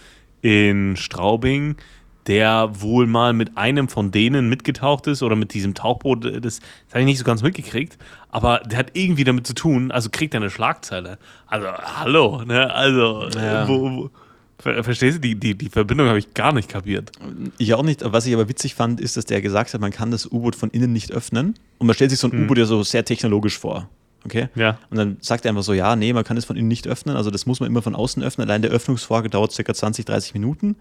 in 0.42 0.96
Straubing, 0.96 1.76
der 2.26 2.70
wohl 2.80 3.06
mal 3.06 3.32
mit 3.32 3.56
einem 3.56 3.88
von 3.88 4.10
denen 4.10 4.48
mitgetaucht 4.48 5.06
ist 5.06 5.22
oder 5.22 5.36
mit 5.36 5.54
diesem 5.54 5.74
Tauchboot, 5.74 6.24
äh, 6.24 6.40
das, 6.40 6.58
das 6.60 6.64
habe 6.92 7.00
ich 7.00 7.06
nicht 7.06 7.18
so 7.18 7.24
ganz 7.24 7.42
mitgekriegt, 7.42 7.98
aber 8.30 8.60
der 8.60 8.78
hat 8.78 8.90
irgendwie 8.94 9.24
damit 9.24 9.46
zu 9.46 9.54
tun, 9.54 9.90
also 9.90 10.08
kriegt 10.10 10.34
er 10.34 10.40
eine 10.40 10.50
Schlagzeile. 10.50 11.18
Also, 11.46 11.66
hallo, 11.68 12.42
ne? 12.44 12.72
Also, 12.72 13.28
äh, 13.36 13.44
Ja. 13.44 13.68
wo, 13.68 13.90
wo, 13.90 14.10
ver 14.58 14.82
verstehst 14.84 15.16
du, 15.16 15.20
die, 15.20 15.34
die, 15.34 15.54
die 15.54 15.68
Verbindung 15.68 16.08
habe 16.08 16.18
ich 16.18 16.32
gar 16.34 16.52
nicht 16.52 16.68
kapiert. 16.68 17.12
Ich 17.58 17.74
auch 17.74 17.82
nicht. 17.82 18.00
Was 18.04 18.24
ich 18.26 18.32
aber 18.34 18.48
witzig 18.48 18.74
fand, 18.74 19.00
ist, 19.00 19.16
dass 19.16 19.24
der 19.26 19.42
gesagt 19.42 19.74
hat, 19.74 19.80
man 19.80 19.90
kann 19.90 20.10
das 20.10 20.26
U-Boot 20.30 20.56
von 20.56 20.70
innen 20.70 20.92
nicht 20.92 21.12
öffnen. 21.12 21.54
Und 21.78 21.86
man 21.86 21.94
stellt 21.94 22.10
sich 22.10 22.20
so 22.20 22.28
ein 22.28 22.44
U-Boot 22.44 22.58
ja 22.58 22.64
so 22.64 22.82
sehr 22.82 23.04
technologisch 23.04 23.58
vor. 23.58 23.88
Okay? 24.24 24.48
Ja. 24.54 24.78
Und 24.90 24.96
dann 24.96 25.16
sagt 25.20 25.44
er 25.44 25.50
einfach 25.50 25.64
so, 25.64 25.74
ja, 25.74 25.96
nee, 25.96 26.12
man 26.14 26.24
kann 26.24 26.36
es 26.38 26.46
von 26.46 26.56
innen 26.56 26.68
nicht 26.68 26.86
öffnen. 26.86 27.14
Also 27.16 27.30
das 27.30 27.44
muss 27.44 27.60
man 27.60 27.68
immer 27.68 27.82
von 27.82 27.94
außen 27.94 28.22
öffnen. 28.22 28.48
Allein 28.48 28.62
der 28.62 28.70
Öffnungsvorgang 28.70 29.30
dauert 29.30 29.54
ca. 29.54 29.74
20, 29.74 30.06
30 30.06 30.32
Minuten. 30.32 30.76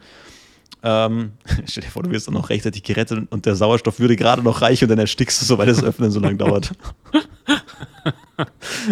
Ähm, 0.84 1.32
stell 1.66 1.84
dir 1.84 1.90
vor, 1.90 2.04
du 2.04 2.12
wirst 2.12 2.28
dann 2.28 2.34
noch 2.34 2.50
rechtzeitig 2.50 2.84
gerettet 2.84 3.28
und 3.30 3.46
der 3.46 3.56
Sauerstoff 3.56 4.00
würde 4.00 4.16
gerade 4.16 4.44
noch 4.44 4.62
reichen 4.62 4.86
und 4.86 4.90
dann 4.90 5.00
erstickst 5.00 5.42
du 5.42 5.46
so, 5.46 5.58
weil 5.58 5.68
das 5.68 5.82
Öffnen 5.84 6.12
so 6.12 6.20
lange 6.20 6.36
dauert. 6.38 6.72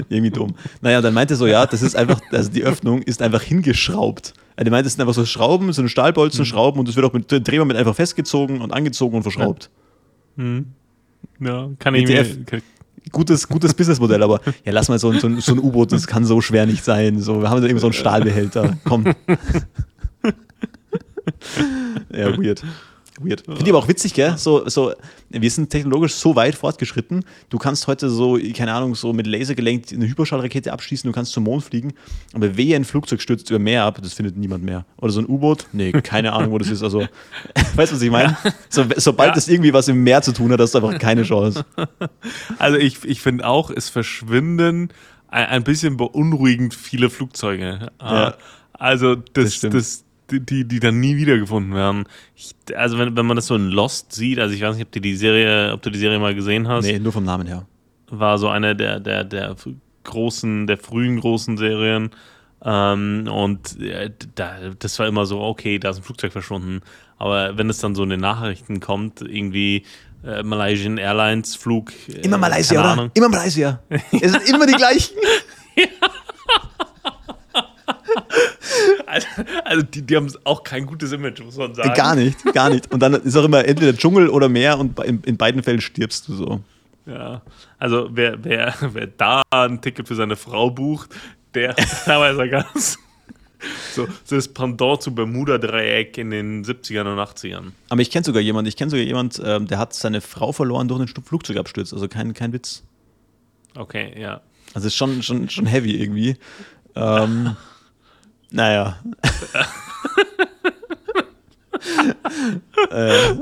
Irgendwie 0.09 0.31
dumm. 0.31 0.55
Naja, 0.81 1.01
dann 1.01 1.13
meinte 1.13 1.33
er 1.33 1.37
so, 1.37 1.47
ja, 1.47 1.65
das 1.65 1.81
ist 1.81 1.95
einfach, 1.95 2.21
also 2.31 2.49
die 2.51 2.63
Öffnung 2.63 3.01
ist 3.01 3.21
einfach 3.21 3.41
hingeschraubt. 3.41 4.33
Er 4.55 4.69
meinte, 4.69 4.87
es 4.87 4.93
sind 4.93 5.01
einfach 5.01 5.13
so 5.15 5.25
Schrauben, 5.25 5.71
so 5.73 5.81
eine 5.81 5.89
Stahlbolzen, 5.89 6.45
Schrauben 6.45 6.79
und 6.79 6.87
es 6.87 6.95
wird 6.95 7.05
auch 7.05 7.13
mit 7.13 7.25
Drehmoment 7.29 7.77
einfach 7.79 7.95
festgezogen 7.95 8.61
und 8.61 8.71
angezogen 8.71 9.15
und 9.17 9.23
verschraubt. 9.23 9.69
Ja, 10.37 11.69
kann 11.79 11.95
ich 11.95 12.09
ETF. 12.09 12.37
mir. 12.37 12.43
Kann, 12.45 12.61
Gutes, 13.11 13.47
gutes 13.47 13.73
Businessmodell, 13.73 14.21
aber 14.23 14.39
ja, 14.63 14.71
lass 14.71 14.87
mal 14.87 14.99
so, 14.99 15.09
ein- 15.09 15.19
so, 15.19 15.27
so 15.39 15.53
ein 15.53 15.59
U-Boot, 15.59 15.91
das 15.91 16.05
kann 16.07 16.23
so 16.23 16.39
schwer 16.39 16.65
nicht 16.67 16.83
sein. 16.83 17.19
So, 17.19 17.41
wir 17.41 17.49
haben 17.49 17.61
da 17.61 17.67
eben 17.67 17.79
so 17.79 17.87
einen 17.87 17.93
Stahlbehälter. 17.93 18.77
Komm. 18.85 19.05
Ja, 22.13 22.37
weird. 22.37 22.63
Weird. 23.19 23.41
Finde 23.41 23.61
ich 23.63 23.69
aber 23.69 23.77
auch 23.79 23.87
witzig, 23.89 24.13
gell? 24.13 24.35
So, 24.37 24.67
so, 24.69 24.93
wir 25.29 25.51
sind 25.51 25.69
technologisch 25.69 26.15
so 26.15 26.35
weit 26.35 26.55
fortgeschritten. 26.55 27.25
Du 27.49 27.57
kannst 27.59 27.85
heute 27.85 28.09
so, 28.09 28.39
keine 28.55 28.73
Ahnung, 28.73 28.95
so 28.95 29.11
mit 29.13 29.27
Laser 29.27 29.53
gelenkt 29.53 29.91
eine 29.91 30.07
Hyperschallrakete 30.07 30.71
abschießen, 30.71 31.07
du 31.07 31.13
kannst 31.13 31.33
zum 31.33 31.43
Mond 31.43 31.63
fliegen. 31.63 31.93
Aber 32.33 32.55
wehe, 32.57 32.75
ein 32.75 32.85
Flugzeug 32.85 33.21
stürzt 33.21 33.49
über 33.49 33.59
Meer 33.59 33.83
ab, 33.83 33.99
das 34.01 34.13
findet 34.13 34.37
niemand 34.37 34.63
mehr. 34.63 34.85
Oder 34.97 35.11
so 35.11 35.19
ein 35.19 35.27
U-Boot? 35.27 35.67
Nee, 35.73 35.91
keine 35.91 36.31
Ahnung, 36.33 36.51
wo 36.51 36.57
das 36.57 36.69
ist. 36.69 36.81
Also, 36.81 37.01
weißt 37.75 37.91
du, 37.91 37.95
was 37.97 38.01
ich 38.01 38.09
meine? 38.11 38.37
So, 38.69 38.85
sobald 38.95 39.29
Ja. 39.31 39.35
das 39.35 39.49
irgendwie 39.49 39.73
was 39.73 39.87
im 39.89 40.03
Meer 40.03 40.21
zu 40.21 40.31
tun 40.31 40.51
hat, 40.53 40.59
hast 40.61 40.73
du 40.73 40.79
einfach 40.79 40.97
keine 40.97 41.23
Chance. 41.23 41.65
Also 42.57 42.77
ich, 42.77 43.03
ich 43.03 43.21
finde 43.21 43.45
auch, 43.45 43.69
es 43.69 43.89
verschwinden 43.89 44.89
ein, 45.27 45.45
ein 45.47 45.63
bisschen 45.63 45.97
beunruhigend 45.97 46.73
viele 46.73 47.09
Flugzeuge. 47.09 47.89
Ja. 48.01 48.29
Äh, 48.29 48.33
Also 48.73 49.15
Das 49.15 49.59
das, 49.59 49.71
das, 49.71 50.03
die, 50.39 50.65
die 50.65 50.79
dann 50.79 50.99
nie 50.99 51.17
wiedergefunden 51.17 51.73
werden. 51.73 52.05
Ich, 52.35 52.53
also 52.75 52.97
wenn, 52.97 53.15
wenn 53.15 53.25
man 53.25 53.35
das 53.35 53.47
so 53.47 53.55
in 53.55 53.69
Lost 53.69 54.13
sieht, 54.13 54.39
also 54.39 54.53
ich 54.55 54.61
weiß 54.61 54.75
nicht, 54.75 54.85
ob 54.85 54.91
du 54.91 55.01
die 55.01 55.15
Serie, 55.15 55.73
ob 55.73 55.81
du 55.81 55.89
die 55.89 55.99
Serie 55.99 56.19
mal 56.19 56.33
gesehen 56.35 56.67
hast, 56.67 56.85
Nee, 56.85 56.99
nur 56.99 57.11
vom 57.11 57.23
Namen 57.25 57.47
her. 57.47 57.65
war 58.09 58.37
so 58.37 58.47
eine 58.49 58.75
der, 58.75 58.99
der, 58.99 59.23
der 59.23 59.55
großen, 60.03 60.67
der 60.67 60.77
frühen 60.77 61.19
großen 61.19 61.57
Serien. 61.57 62.11
Ähm, 62.63 63.27
und 63.31 63.79
äh, 63.81 64.11
da, 64.35 64.55
das 64.77 64.99
war 64.99 65.07
immer 65.07 65.25
so, 65.25 65.41
okay, 65.41 65.79
da 65.79 65.89
ist 65.89 65.97
ein 65.97 66.03
Flugzeug 66.03 66.31
verschwunden. 66.31 66.81
Aber 67.17 67.57
wenn 67.57 67.69
es 67.69 67.79
dann 67.79 67.95
so 67.95 68.03
in 68.03 68.09
den 68.09 68.19
Nachrichten 68.19 68.79
kommt, 68.79 69.21
irgendwie 69.21 69.83
äh, 70.23 70.43
Malaysian 70.43 70.97
Airlines 70.97 71.55
Flug. 71.55 71.91
Äh, 72.07 72.21
Immer 72.21 72.37
Malaysia, 72.37 72.79
oder? 72.79 73.09
Immer 73.13 73.29
Malaysia. 73.29 73.79
es 73.89 74.31
sind 74.31 74.47
immer 74.49 74.65
die 74.67 74.73
gleichen. 74.73 75.15
Also, 79.05 79.27
also 79.65 79.81
die, 79.83 80.01
die 80.03 80.15
haben 80.15 80.31
auch 80.45 80.63
kein 80.63 80.85
gutes 80.85 81.11
Image, 81.11 81.41
muss 81.41 81.57
man 81.57 81.75
sagen. 81.75 81.93
Gar 81.93 82.15
nicht, 82.15 82.43
gar 82.53 82.69
nicht. 82.69 82.91
Und 82.91 83.01
dann 83.01 83.13
ist 83.13 83.35
auch 83.35 83.43
immer 83.43 83.65
entweder 83.65 83.95
Dschungel 83.95 84.29
oder 84.29 84.47
Meer 84.47 84.79
und 84.79 84.97
in, 84.99 85.21
in 85.23 85.37
beiden 85.37 85.61
Fällen 85.63 85.81
stirbst 85.81 86.27
du 86.27 86.33
so. 86.33 86.61
Ja. 87.05 87.41
Also 87.77 88.09
wer, 88.11 88.43
wer, 88.43 88.73
wer 88.93 89.07
da 89.07 89.41
ein 89.49 89.81
Ticket 89.81 90.07
für 90.07 90.15
seine 90.15 90.35
Frau 90.35 90.69
bucht, 90.69 91.09
der, 91.53 91.75
da 92.05 92.19
weiß 92.19 92.37
er 92.37 92.47
ganz. 92.47 92.97
So, 93.93 94.07
so 94.23 94.35
das 94.35 94.47
Pendant 94.47 95.01
zu 95.01 95.13
Bermuda-Dreieck 95.13 96.17
in 96.17 96.31
den 96.31 96.65
70ern 96.65 97.11
und 97.11 97.19
80ern. 97.19 97.71
Aber 97.89 98.01
ich 98.01 98.09
kenne 98.09 98.23
sogar 98.23 98.41
jemanden, 98.41 98.69
ich 98.69 98.77
kenne 98.77 98.89
sogar 98.89 99.05
jemand, 99.05 99.41
ähm, 99.43 99.67
der 99.67 99.77
hat 99.77 99.93
seine 99.93 100.21
Frau 100.21 100.51
verloren 100.51 100.87
durch 100.87 100.99
einen 100.99 101.23
Flugzeugabsturz. 101.23 101.93
Also 101.93 102.07
kein, 102.07 102.33
kein 102.33 102.53
Witz. 102.53 102.83
Okay, 103.75 104.19
ja. 104.19 104.41
Also 104.73 104.87
ist 104.87 104.95
schon, 104.95 105.21
schon, 105.21 105.49
schon 105.49 105.65
heavy 105.65 106.01
irgendwie. 106.01 106.37
Ähm, 106.95 107.55
naja. 108.51 108.99
äh, 112.91 113.35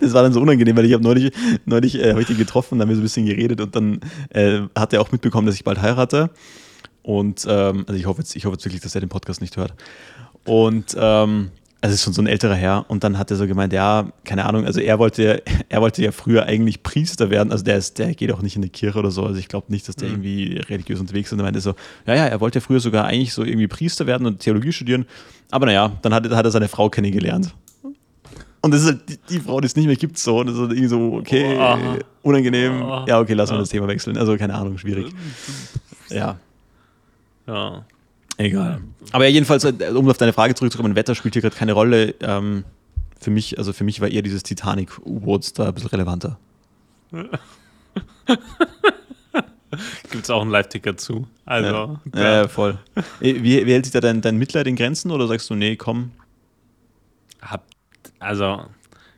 das 0.00 0.12
war 0.12 0.22
dann 0.22 0.32
so 0.32 0.40
unangenehm, 0.40 0.76
weil 0.76 0.84
ich 0.84 0.92
habe 0.92 1.02
neulich, 1.02 1.32
neulich 1.64 1.98
äh, 1.98 2.12
hab 2.12 2.20
ich 2.20 2.26
den 2.26 2.36
getroffen, 2.36 2.78
da 2.78 2.82
haben 2.82 2.90
wir 2.90 2.96
so 2.96 3.00
ein 3.00 3.04
bisschen 3.04 3.26
geredet 3.26 3.60
und 3.60 3.74
dann 3.74 4.00
äh, 4.30 4.60
hat 4.76 4.92
er 4.92 5.00
auch 5.00 5.12
mitbekommen, 5.12 5.46
dass 5.46 5.54
ich 5.54 5.64
bald 5.64 5.80
heirate. 5.80 6.30
Und 7.02 7.46
ähm, 7.48 7.84
also 7.86 7.98
ich 7.98 8.06
hoffe, 8.06 8.20
jetzt, 8.20 8.36
ich 8.36 8.44
hoffe 8.44 8.54
jetzt 8.54 8.64
wirklich, 8.64 8.82
dass 8.82 8.94
er 8.94 9.00
den 9.00 9.08
Podcast 9.08 9.40
nicht 9.40 9.56
hört. 9.56 9.74
Und 10.44 10.94
ähm, 10.98 11.50
also 11.82 11.94
ist 11.94 12.02
schon 12.02 12.12
so 12.12 12.20
ein 12.22 12.26
älterer 12.26 12.54
Herr 12.54 12.84
und 12.88 13.04
dann 13.04 13.16
hat 13.18 13.30
er 13.30 13.36
so 13.38 13.46
gemeint, 13.46 13.72
ja, 13.72 14.12
keine 14.24 14.44
Ahnung, 14.44 14.66
also 14.66 14.80
er 14.80 14.98
wollte, 14.98 15.42
er 15.68 15.80
wollte 15.80 16.02
ja 16.02 16.12
früher 16.12 16.44
eigentlich 16.44 16.82
Priester 16.82 17.30
werden, 17.30 17.52
also 17.52 17.64
der 17.64 17.76
ist, 17.78 17.98
der 17.98 18.14
geht 18.14 18.30
auch 18.32 18.42
nicht 18.42 18.56
in 18.56 18.62
die 18.62 18.68
Kirche 18.68 18.98
oder 18.98 19.10
so, 19.10 19.24
also 19.24 19.38
ich 19.38 19.48
glaube 19.48 19.66
nicht, 19.72 19.88
dass 19.88 19.96
der 19.96 20.08
Mhm. 20.08 20.14
irgendwie 20.24 20.58
religiös 20.68 21.00
unterwegs 21.00 21.28
ist 21.28 21.32
und 21.32 21.40
er 21.40 21.44
meinte 21.44 21.60
so, 21.60 21.74
ja, 22.06 22.14
ja, 22.14 22.26
er 22.26 22.40
wollte 22.40 22.60
früher 22.60 22.80
sogar 22.80 23.06
eigentlich 23.06 23.32
so 23.32 23.44
irgendwie 23.44 23.66
Priester 23.66 24.06
werden 24.06 24.26
und 24.26 24.40
Theologie 24.40 24.72
studieren, 24.72 25.06
aber 25.50 25.66
naja, 25.66 25.92
dann 26.02 26.12
hat, 26.12 26.28
hat 26.30 26.44
er 26.44 26.50
seine 26.50 26.68
Frau 26.68 26.90
kennengelernt. 26.90 27.54
Und 28.62 28.74
das 28.74 28.82
ist 28.82 28.86
halt 28.88 29.08
die, 29.08 29.16
die 29.30 29.40
Frau, 29.40 29.58
die 29.62 29.66
es 29.66 29.74
nicht 29.74 29.86
mehr 29.86 29.96
gibt, 29.96 30.18
so, 30.18 30.40
und 30.40 30.46
das 30.48 30.54
ist 30.56 30.60
halt 30.60 30.72
irgendwie 30.72 30.88
so, 30.88 31.14
okay, 31.14 31.56
Oh. 31.58 32.28
unangenehm, 32.28 32.82
Oh. 32.82 33.04
ja, 33.08 33.18
okay, 33.18 33.32
lassen 33.32 33.52
wir 33.52 33.56
Ja. 33.56 33.60
das 33.62 33.70
Thema 33.70 33.88
wechseln, 33.88 34.18
also 34.18 34.36
keine 34.36 34.54
Ahnung, 34.54 34.76
schwierig. 34.76 35.06
Ja, 36.10 36.36
Ja. 37.46 37.84
Egal. 38.40 38.80
Aber 39.12 39.24
ja, 39.24 39.30
jedenfalls, 39.30 39.64
äh, 39.64 39.74
um 39.94 40.08
auf 40.08 40.16
deine 40.16 40.32
Frage 40.32 40.54
zurückzukommen, 40.54 40.96
Wetter 40.96 41.14
spielt 41.14 41.34
hier 41.34 41.42
gerade 41.42 41.56
keine 41.56 41.72
Rolle. 41.72 42.14
Ähm, 42.20 42.64
für 43.20 43.30
mich, 43.30 43.58
also 43.58 43.74
für 43.74 43.84
mich 43.84 44.00
war 44.00 44.08
eher 44.08 44.22
dieses 44.22 44.42
Titanic-U-Boot 44.42 45.58
da 45.58 45.68
ein 45.68 45.74
bisschen 45.74 45.90
relevanter. 45.90 46.38
Gibt 50.10 50.24
es 50.24 50.30
auch 50.30 50.40
einen 50.40 50.50
Live-Ticker 50.50 50.96
zu. 50.96 51.26
Also, 51.44 51.98
ja, 52.14 52.42
äh, 52.42 52.48
voll. 52.48 52.78
Wie, 53.20 53.44
wie 53.44 53.72
hält 53.72 53.84
sich 53.84 53.92
da 53.92 54.00
dein, 54.00 54.22
dein 54.22 54.38
Mitleid 54.38 54.66
in 54.66 54.74
Grenzen 54.74 55.10
oder 55.10 55.26
sagst 55.26 55.50
du, 55.50 55.54
nee, 55.54 55.76
komm? 55.76 56.12
hab, 57.42 57.66
also 58.18 58.64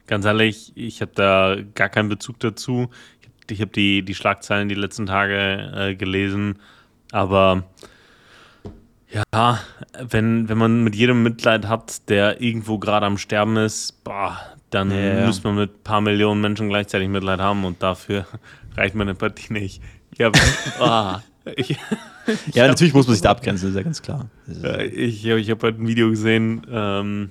ganz 0.09 0.25
ehrlich, 0.25 0.73
ich 0.75 1.00
habe 1.00 1.12
da 1.14 1.57
gar 1.75 1.88
keinen 1.88 2.09
Bezug 2.09 2.41
dazu. 2.41 2.91
Ich 3.49 3.61
habe 3.61 3.71
die, 3.71 4.02
die 4.02 4.14
Schlagzeilen 4.14 4.69
die 4.69 4.75
letzten 4.75 5.07
Tage 5.07 5.73
äh, 5.75 5.95
gelesen, 5.95 6.59
aber 7.12 7.64
ja, 9.12 9.61
wenn, 10.00 10.49
wenn 10.49 10.59
man 10.59 10.85
mit 10.85 10.95
jedem 10.95 11.23
Mitleid 11.23 11.69
hat, 11.69 12.09
der 12.09 12.40
irgendwo 12.40 12.78
gerade 12.78 13.07
am 13.07 13.19
Sterben 13.19 13.57
ist, 13.57 14.02
boah, 14.04 14.38
dann 14.71 14.90
Ja, 14.90 15.26
muss 15.26 15.45
man 15.45 15.54
mit 15.57 15.75
ein 15.75 15.83
paar 15.85 16.00
Millionen 16.00 16.40
Menschen 16.40 16.69
gleichzeitig 16.69 17.09
Mitleid 17.09 17.40
haben 17.40 17.64
und 17.64 17.83
dafür 17.83 18.26
reicht 18.76 18.95
meine 18.95 19.12
Empathie 19.12 19.52
nicht. 19.52 19.83
Ja, 20.16 20.31
ah, 20.81 21.21
ich, 21.57 21.76
Ja, 22.52 22.66
natürlich 22.66 22.95
muss 22.95 23.07
man 23.07 23.14
sich 23.14 23.23
da 23.23 23.31
abgrenzen, 23.31 23.71
ist 23.71 23.75
ja 23.75 23.83
ganz 23.83 24.02
klar. 24.02 24.28
Ich, 24.92 25.26
ich 25.26 25.50
habe 25.50 25.66
heute 25.66 25.83
ein 25.83 25.87
Video 25.87 26.11
gesehen, 26.11 26.66
ähm, 26.71 27.31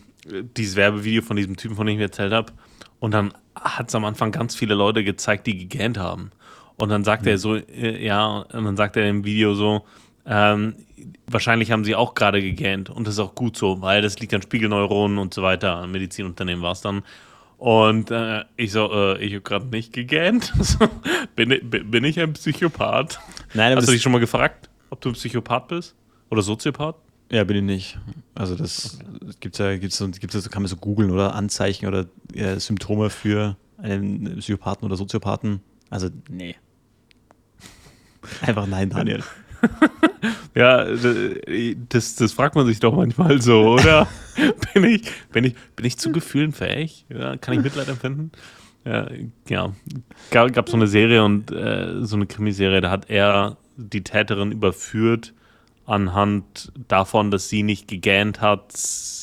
dieses 0.57 0.75
Werbevideo 0.75 1.21
von 1.21 1.38
diesem 1.38 1.57
Typen, 1.57 1.75
von 1.75 1.88
dem 1.88 1.95
ich 1.95 2.01
erzählt 2.01 2.33
habe. 2.33 2.51
Und 3.00 3.13
dann 3.13 3.33
hat 3.55 3.89
es 3.89 3.95
am 3.95 4.05
Anfang 4.05 4.31
ganz 4.31 4.55
viele 4.55 4.75
Leute 4.75 5.03
gezeigt, 5.03 5.47
die 5.47 5.57
gegähnt 5.57 5.97
haben. 5.97 6.31
Und 6.77 6.89
dann 6.89 7.03
sagt 7.03 7.27
er 7.27 7.38
so, 7.38 7.55
äh, 7.55 8.03
ja, 8.03 8.39
und 8.39 8.63
dann 8.63 8.77
sagt 8.77 8.97
er 8.97 9.07
im 9.07 9.23
Video 9.23 9.53
so, 9.53 9.85
ähm, 10.25 10.75
wahrscheinlich 11.27 11.71
haben 11.71 11.83
sie 11.83 11.95
auch 11.95 12.13
gerade 12.13 12.41
gegähnt. 12.41 12.89
Und 12.89 13.07
das 13.07 13.15
ist 13.15 13.19
auch 13.19 13.35
gut 13.35 13.57
so, 13.57 13.81
weil 13.81 14.01
das 14.01 14.19
liegt 14.19 14.33
an 14.33 14.41
Spiegelneuronen 14.41 15.17
und 15.17 15.33
so 15.33 15.41
weiter. 15.43 15.77
An 15.77 15.91
Medizinunternehmen 15.91 16.61
war 16.63 16.73
es 16.73 16.81
dann. 16.81 17.03
Und 17.57 18.09
äh, 18.11 18.43
ich 18.57 18.71
so, 18.71 18.91
äh, 18.91 19.23
ich 19.23 19.33
habe 19.33 19.41
gerade 19.41 19.67
nicht 19.67 19.93
gegähnt. 19.93 20.51
Bin, 21.35 21.51
ich- 21.51 21.61
bin 21.69 22.03
ich 22.03 22.19
ein 22.19 22.33
Psychopath? 22.33 23.19
Nein, 23.53 23.71
aber 23.71 23.81
Hast 23.81 23.87
du 23.87 23.93
dich 23.93 24.01
schon 24.01 24.11
mal 24.11 24.19
gefragt, 24.19 24.69
ob 24.89 24.99
du 25.01 25.09
ein 25.09 25.13
Psychopath 25.13 25.67
bist? 25.67 25.95
Oder 26.29 26.41
Soziopath? 26.41 26.95
ja, 27.31 27.43
bin 27.45 27.57
ich 27.57 27.63
nicht. 27.63 27.97
Also 28.35 28.55
das 28.55 28.99
gibt's 29.39 29.57
ja, 29.59 29.77
gibt's 29.77 29.97
so, 29.97 30.09
gibt's 30.09 30.49
kann 30.49 30.63
man 30.63 30.67
so 30.69 30.75
googeln 30.75 31.11
oder 31.11 31.33
Anzeichen 31.35 31.87
oder 31.87 32.05
äh, 32.33 32.59
Symptome 32.59 33.09
für 33.09 33.55
einen 33.77 34.37
Psychopathen 34.39 34.85
oder 34.85 34.97
Soziopathen. 34.97 35.61
Also, 35.89 36.09
nee. 36.29 36.55
Einfach 38.41 38.67
nein, 38.67 38.89
Daniel. 38.89 39.23
Ja, 40.53 40.85
das, 41.89 42.15
das 42.15 42.33
fragt 42.33 42.55
man 42.55 42.65
sich 42.65 42.81
doch 42.81 42.93
manchmal 42.93 43.41
so, 43.41 43.69
oder? 43.69 44.07
bin, 44.73 44.83
ich, 44.83 45.03
bin, 45.31 45.45
ich, 45.45 45.55
bin 45.75 45.85
ich 45.85 45.97
zu 45.97 46.11
gefühlenfähig? 46.11 47.05
Ja, 47.09 47.37
kann 47.37 47.53
ich 47.53 47.61
Mitleid 47.61 47.87
empfinden? 47.87 48.31
Ja, 48.83 49.07
ja. 49.47 49.73
Gab, 50.29 50.51
gab 50.53 50.69
so 50.69 50.75
eine 50.75 50.87
Serie 50.87 51.23
und 51.23 51.51
äh, 51.51 52.03
so 52.03 52.17
eine 52.17 52.25
Krimiserie, 52.25 52.81
da 52.81 52.89
hat 52.89 53.09
er 53.09 53.57
die 53.77 54.03
Täterin 54.03 54.51
überführt 54.51 55.33
anhand 55.85 56.71
davon, 56.87 57.31
dass 57.31 57.49
sie 57.49 57.63
nicht 57.63 57.87
gegähnt 57.87 58.41
hat, 58.41 58.73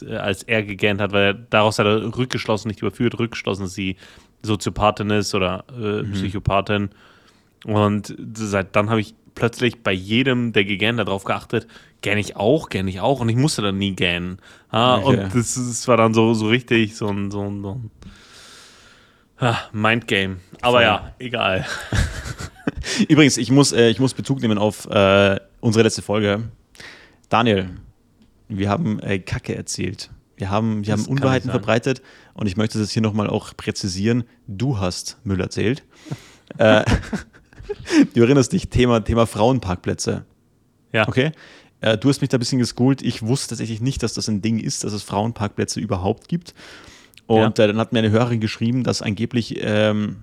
äh, 0.06 0.16
als 0.16 0.42
er 0.44 0.62
gegähnt 0.62 1.00
hat, 1.00 1.12
weil 1.12 1.22
er, 1.22 1.34
daraus 1.34 1.78
hat 1.78 1.86
er 1.86 2.16
rückgeschlossen, 2.16 2.68
nicht 2.68 2.80
überführt, 2.80 3.18
rückgeschlossen, 3.18 3.64
dass 3.64 3.74
sie 3.74 3.96
Soziopathin 4.42 5.10
ist 5.10 5.34
oder 5.34 5.64
äh, 5.78 6.04
Psychopathin. 6.04 6.90
Und 7.64 8.16
seit 8.34 8.76
dann 8.76 8.88
habe 8.88 9.00
ich 9.00 9.14
plötzlich 9.38 9.82
bei 9.82 9.92
jedem, 9.92 10.52
der 10.52 10.64
gegähnt 10.64 10.98
darauf 10.98 11.24
geachtet, 11.24 11.66
gähn 12.00 12.18
ich 12.18 12.36
auch, 12.36 12.68
gähn 12.68 12.88
ich 12.88 13.00
auch. 13.00 13.20
Und 13.20 13.28
ich 13.28 13.36
musste 13.36 13.62
dann 13.62 13.78
nie 13.78 13.94
gähnen. 13.94 14.38
Ah, 14.70 14.98
Okay. 14.98 15.24
Und 15.24 15.34
das, 15.34 15.54
das 15.54 15.88
war 15.88 15.96
dann 15.96 16.12
so, 16.12 16.34
so 16.34 16.48
richtig 16.48 16.96
so 16.96 17.08
ein, 17.08 17.30
so 17.30 17.42
ein, 17.42 17.62
so 17.62 17.72
ein 17.74 17.90
ah, 19.38 19.58
Mindgame. 19.72 20.38
Aber 20.60 20.78
Voll. 20.78 20.82
ja, 20.82 21.14
egal. 21.18 21.66
Übrigens, 23.08 23.36
ich 23.36 23.50
muss, 23.50 23.72
äh, 23.72 23.88
ich 23.88 24.00
muss 24.00 24.14
Bezug 24.14 24.40
nehmen 24.40 24.58
auf 24.58 24.86
äh, 24.86 25.38
unsere 25.60 25.84
letzte 25.84 26.02
Folge. 26.02 26.42
Daniel, 27.28 27.70
wir 28.48 28.68
haben 28.68 28.98
äh, 29.00 29.18
Kacke 29.18 29.54
erzählt. 29.54 30.10
Wir 30.36 30.50
haben, 30.50 30.86
wir 30.86 30.94
Das 30.94 31.04
haben 31.04 31.12
Unwahrheiten 31.12 31.50
verbreitet 31.50 32.00
und 32.34 32.46
ich 32.46 32.56
möchte 32.56 32.78
das 32.78 32.90
hier 32.90 33.02
nochmal 33.02 33.28
auch 33.28 33.56
präzisieren. 33.56 34.24
Du 34.46 34.78
hast 34.78 35.18
Müll 35.24 35.40
erzählt. 35.40 35.82
äh, 36.58 36.84
du 38.14 38.22
erinnerst 38.22 38.52
dich, 38.52 38.68
Thema, 38.68 39.00
Thema 39.00 39.26
Frauenparkplätze. 39.26 40.24
Ja. 40.92 41.06
Okay? 41.08 41.32
Äh, 41.80 41.96
du 41.98 42.08
hast 42.08 42.20
mich 42.20 42.30
da 42.30 42.36
ein 42.36 42.40
bisschen 42.40 42.58
geschoolt. 42.58 43.02
Ich 43.02 43.22
wusste 43.22 43.50
tatsächlich 43.50 43.80
nicht, 43.80 44.02
dass 44.02 44.14
das 44.14 44.28
ein 44.28 44.42
Ding 44.42 44.58
ist, 44.58 44.84
dass 44.84 44.92
es 44.92 45.02
Frauenparkplätze 45.02 45.80
überhaupt 45.80 46.28
gibt. 46.28 46.54
Und 47.26 47.58
Ja. 47.58 47.64
äh, 47.64 47.68
dann 47.68 47.78
hat 47.78 47.92
mir 47.92 47.98
eine 48.00 48.10
Hörerin 48.10 48.40
geschrieben, 48.40 48.84
dass 48.84 49.02
angeblich 49.02 49.58
ähm, 49.60 50.16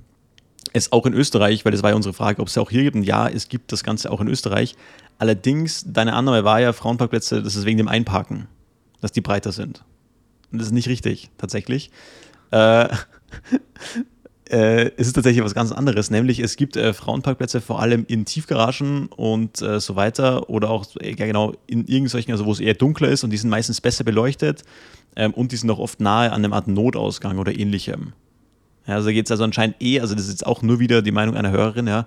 es 0.73 0.91
auch 0.91 1.05
in 1.05 1.13
Österreich, 1.13 1.63
weil 1.63 1.71
das 1.71 1.83
war 1.83 1.91
ja 1.91 1.95
unsere 1.95 2.13
Frage, 2.13 2.41
ob 2.41 2.47
es 2.49 2.55
ja 2.55 2.61
auch 2.61 2.69
hier 2.71 2.83
gibt. 2.83 2.95
Und 2.95 3.03
ja, 3.03 3.29
es 3.29 3.47
gibt 3.47 3.71
das 3.71 3.83
Ganze 3.83 4.11
auch 4.11 4.19
in 4.21 4.27
Österreich. 4.27 4.75
Allerdings, 5.19 5.85
deine 5.87 6.13
Annahme 6.13 6.43
war 6.43 6.59
ja, 6.59 6.73
Frauenparkplätze, 6.73 7.41
das 7.41 7.55
ist 7.55 7.65
wegen 7.65 7.77
dem 7.77 7.87
Einparken, 7.87 8.47
dass 9.01 9.11
die 9.11 9.21
breiter 9.21 9.51
sind. 9.51 9.83
Und 10.51 10.59
das 10.59 10.67
ist 10.67 10.73
nicht 10.73 10.89
richtig, 10.89 11.29
tatsächlich. 11.37 11.91
Äh, 12.51 12.89
äh, 14.49 14.91
es 14.97 15.07
ist 15.07 15.13
tatsächlich 15.13 15.43
was 15.43 15.55
ganz 15.55 15.71
anderes, 15.71 16.11
nämlich 16.11 16.39
es 16.39 16.55
gibt 16.55 16.77
äh, 16.77 16.93
Frauenparkplätze 16.93 17.61
vor 17.61 17.81
allem 17.81 18.05
in 18.07 18.25
Tiefgaragen 18.25 19.07
und 19.07 19.61
äh, 19.61 19.79
so 19.79 19.95
weiter 19.95 20.49
oder 20.49 20.69
auch 20.69 20.85
äh, 20.99 21.09
ja, 21.09 21.25
genau 21.25 21.53
in 21.67 21.85
irgendwelchen, 21.87 22.31
also 22.31 22.45
wo 22.45 22.51
es 22.51 22.59
eher 22.59 22.75
dunkler 22.75 23.09
ist 23.09 23.23
und 23.23 23.31
die 23.31 23.37
sind 23.37 23.49
meistens 23.49 23.81
besser 23.81 24.03
beleuchtet 24.03 24.63
ähm, 25.15 25.33
und 25.33 25.51
die 25.51 25.55
sind 25.55 25.71
auch 25.71 25.79
oft 25.79 25.99
nahe 25.99 26.31
an 26.31 26.43
einem 26.43 26.53
Art 26.53 26.67
Notausgang 26.67 27.39
oder 27.39 27.57
ähnlichem. 27.57 28.13
Ja, 28.87 28.95
also 28.95 29.09
geht 29.09 29.25
es 29.25 29.31
also 29.31 29.43
anscheinend 29.43 29.77
eh, 29.81 29.99
also 29.99 30.13
das 30.13 30.25
ist 30.25 30.31
jetzt 30.31 30.45
auch 30.45 30.61
nur 30.61 30.79
wieder 30.79 31.01
die 31.01 31.11
Meinung 31.11 31.35
einer 31.35 31.51
Hörerin, 31.51 31.87
ja, 31.87 32.05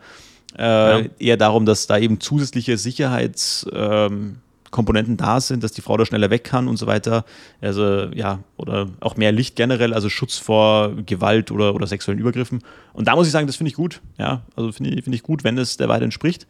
äh, 0.57 1.03
Ja. 1.03 1.09
eher 1.19 1.37
darum, 1.37 1.67
dass 1.67 1.87
da 1.89 1.99
eben 1.99 2.21
zusätzliche 2.21 2.79
Sicherheitskomponenten 2.79 4.13
ähm, 4.13 4.37
Komponenten 4.71 5.17
da 5.17 5.41
sind, 5.41 5.63
dass 5.63 5.73
die 5.73 5.81
Frau 5.81 5.97
da 5.97 6.05
schneller 6.05 6.31
weg 6.31 6.45
kann 6.45 6.69
und 6.69 6.77
so 6.77 6.87
weiter. 6.87 7.25
Also 7.61 8.07
ja, 8.13 8.41
oder 8.57 8.89
auch 9.01 9.17
mehr 9.17 9.33
Licht 9.33 9.57
generell, 9.57 9.95
also 9.95 10.09
Schutz 10.09 10.39
vor 10.39 10.95
Gewalt 11.07 11.51
oder, 11.51 11.75
oder 11.75 11.87
sexuellen 11.87 12.21
Übergriffen. 12.21 12.63
Und 12.93 13.09
da 13.09 13.17
muss 13.17 13.27
ich 13.27 13.33
sagen, 13.33 13.47
das 13.47 13.57
finde 13.57 13.69
ich 13.71 13.77
gut. 13.77 14.01
Ja, 14.19 14.43
also 14.57 14.73
finde 14.73 14.91
ich, 14.91 15.05
finde 15.05 15.17
ich 15.17 15.23
gut, 15.23 15.45
wenn 15.45 15.59
es 15.59 15.77
der 15.77 15.89
Wahrheit 15.89 16.03
entspricht. 16.03 16.47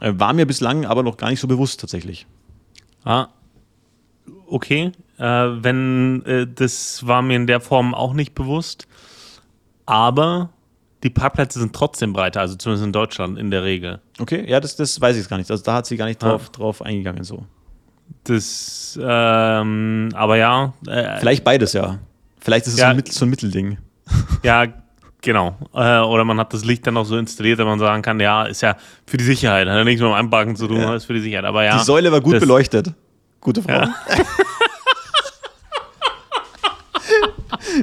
Äh, 0.00 0.14
war 0.16 0.32
mir 0.32 0.46
bislang 0.46 0.84
aber 0.84 1.02
noch 1.02 1.16
gar 1.16 1.30
nicht 1.30 1.40
so 1.40 1.48
bewusst 1.48 1.80
tatsächlich. 1.80 2.26
Ah, 3.04 3.28
okay. 4.46 4.92
Äh, 5.18 5.22
wenn 5.24 6.24
äh, 6.26 6.46
das 6.46 7.06
war 7.06 7.22
mir 7.22 7.36
in 7.36 7.46
der 7.46 7.60
Form 7.60 7.94
auch 7.94 8.14
nicht 8.14 8.34
bewusst. 8.34 8.86
Aber 9.86 10.50
die 11.02 11.10
Parkplätze 11.10 11.60
sind 11.60 11.74
trotzdem 11.74 12.12
breiter, 12.12 12.40
also 12.40 12.56
zumindest 12.56 12.84
in 12.86 12.92
Deutschland 12.92 13.38
in 13.38 13.50
der 13.50 13.62
Regel. 13.62 14.00
Okay, 14.18 14.44
ja, 14.48 14.58
das, 14.60 14.74
das 14.76 15.00
weiß 15.00 15.14
ich 15.16 15.22
jetzt 15.22 15.28
gar 15.30 15.38
nicht. 15.38 15.50
Also 15.50 15.62
da 15.62 15.74
hat 15.74 15.86
sie 15.86 15.96
gar 15.96 16.06
nicht 16.06 16.22
drauf, 16.22 16.50
drauf 16.50 16.82
eingegangen 16.82 17.22
so. 17.24 17.44
Das, 18.24 18.98
ähm, 19.02 20.08
aber 20.14 20.36
ja, 20.36 20.72
äh, 20.86 21.18
Vielleicht 21.20 21.44
beides, 21.44 21.72
ja. 21.74 21.98
Vielleicht 22.40 22.66
ist 22.66 22.74
es 22.74 22.78
Ja. 22.80 22.86
so, 22.86 22.90
ein 22.90 22.96
Mittel, 22.96 23.12
so 23.14 23.24
ein 23.26 23.30
Mittelding. 23.30 23.78
ja, 24.42 24.64
genau. 25.20 25.56
Äh, 25.74 25.98
oder 26.00 26.24
man 26.24 26.38
hat 26.40 26.52
das 26.54 26.64
Licht 26.64 26.86
dann 26.86 26.94
noch 26.94 27.04
so 27.04 27.16
installiert, 27.18 27.58
dass 27.58 27.66
man 27.66 27.78
sagen 27.78 28.02
kann, 28.02 28.18
ja, 28.18 28.44
ist 28.44 28.62
ja 28.62 28.76
für 29.06 29.18
die 29.18 29.24
Sicherheit, 29.24 29.68
hat 29.68 29.76
ja 29.76 29.84
nichts 29.84 30.00
mit 30.00 30.08
dem 30.10 30.14
Einparken 30.14 30.56
zu 30.56 30.66
tun, 30.66 30.80
Ja. 30.80 30.94
ist 30.94 31.04
für 31.04 31.14
die 31.14 31.20
Sicherheit. 31.20 31.44
Aber 31.44 31.64
ja, 31.64 31.78
Die 31.78 31.84
Säule 31.84 32.10
war 32.10 32.20
gut 32.20 32.34
das- 32.34 32.40
beleuchtet. 32.40 32.92
Gute 33.40 33.62
Frau. 33.62 33.72
Ja. 33.72 33.94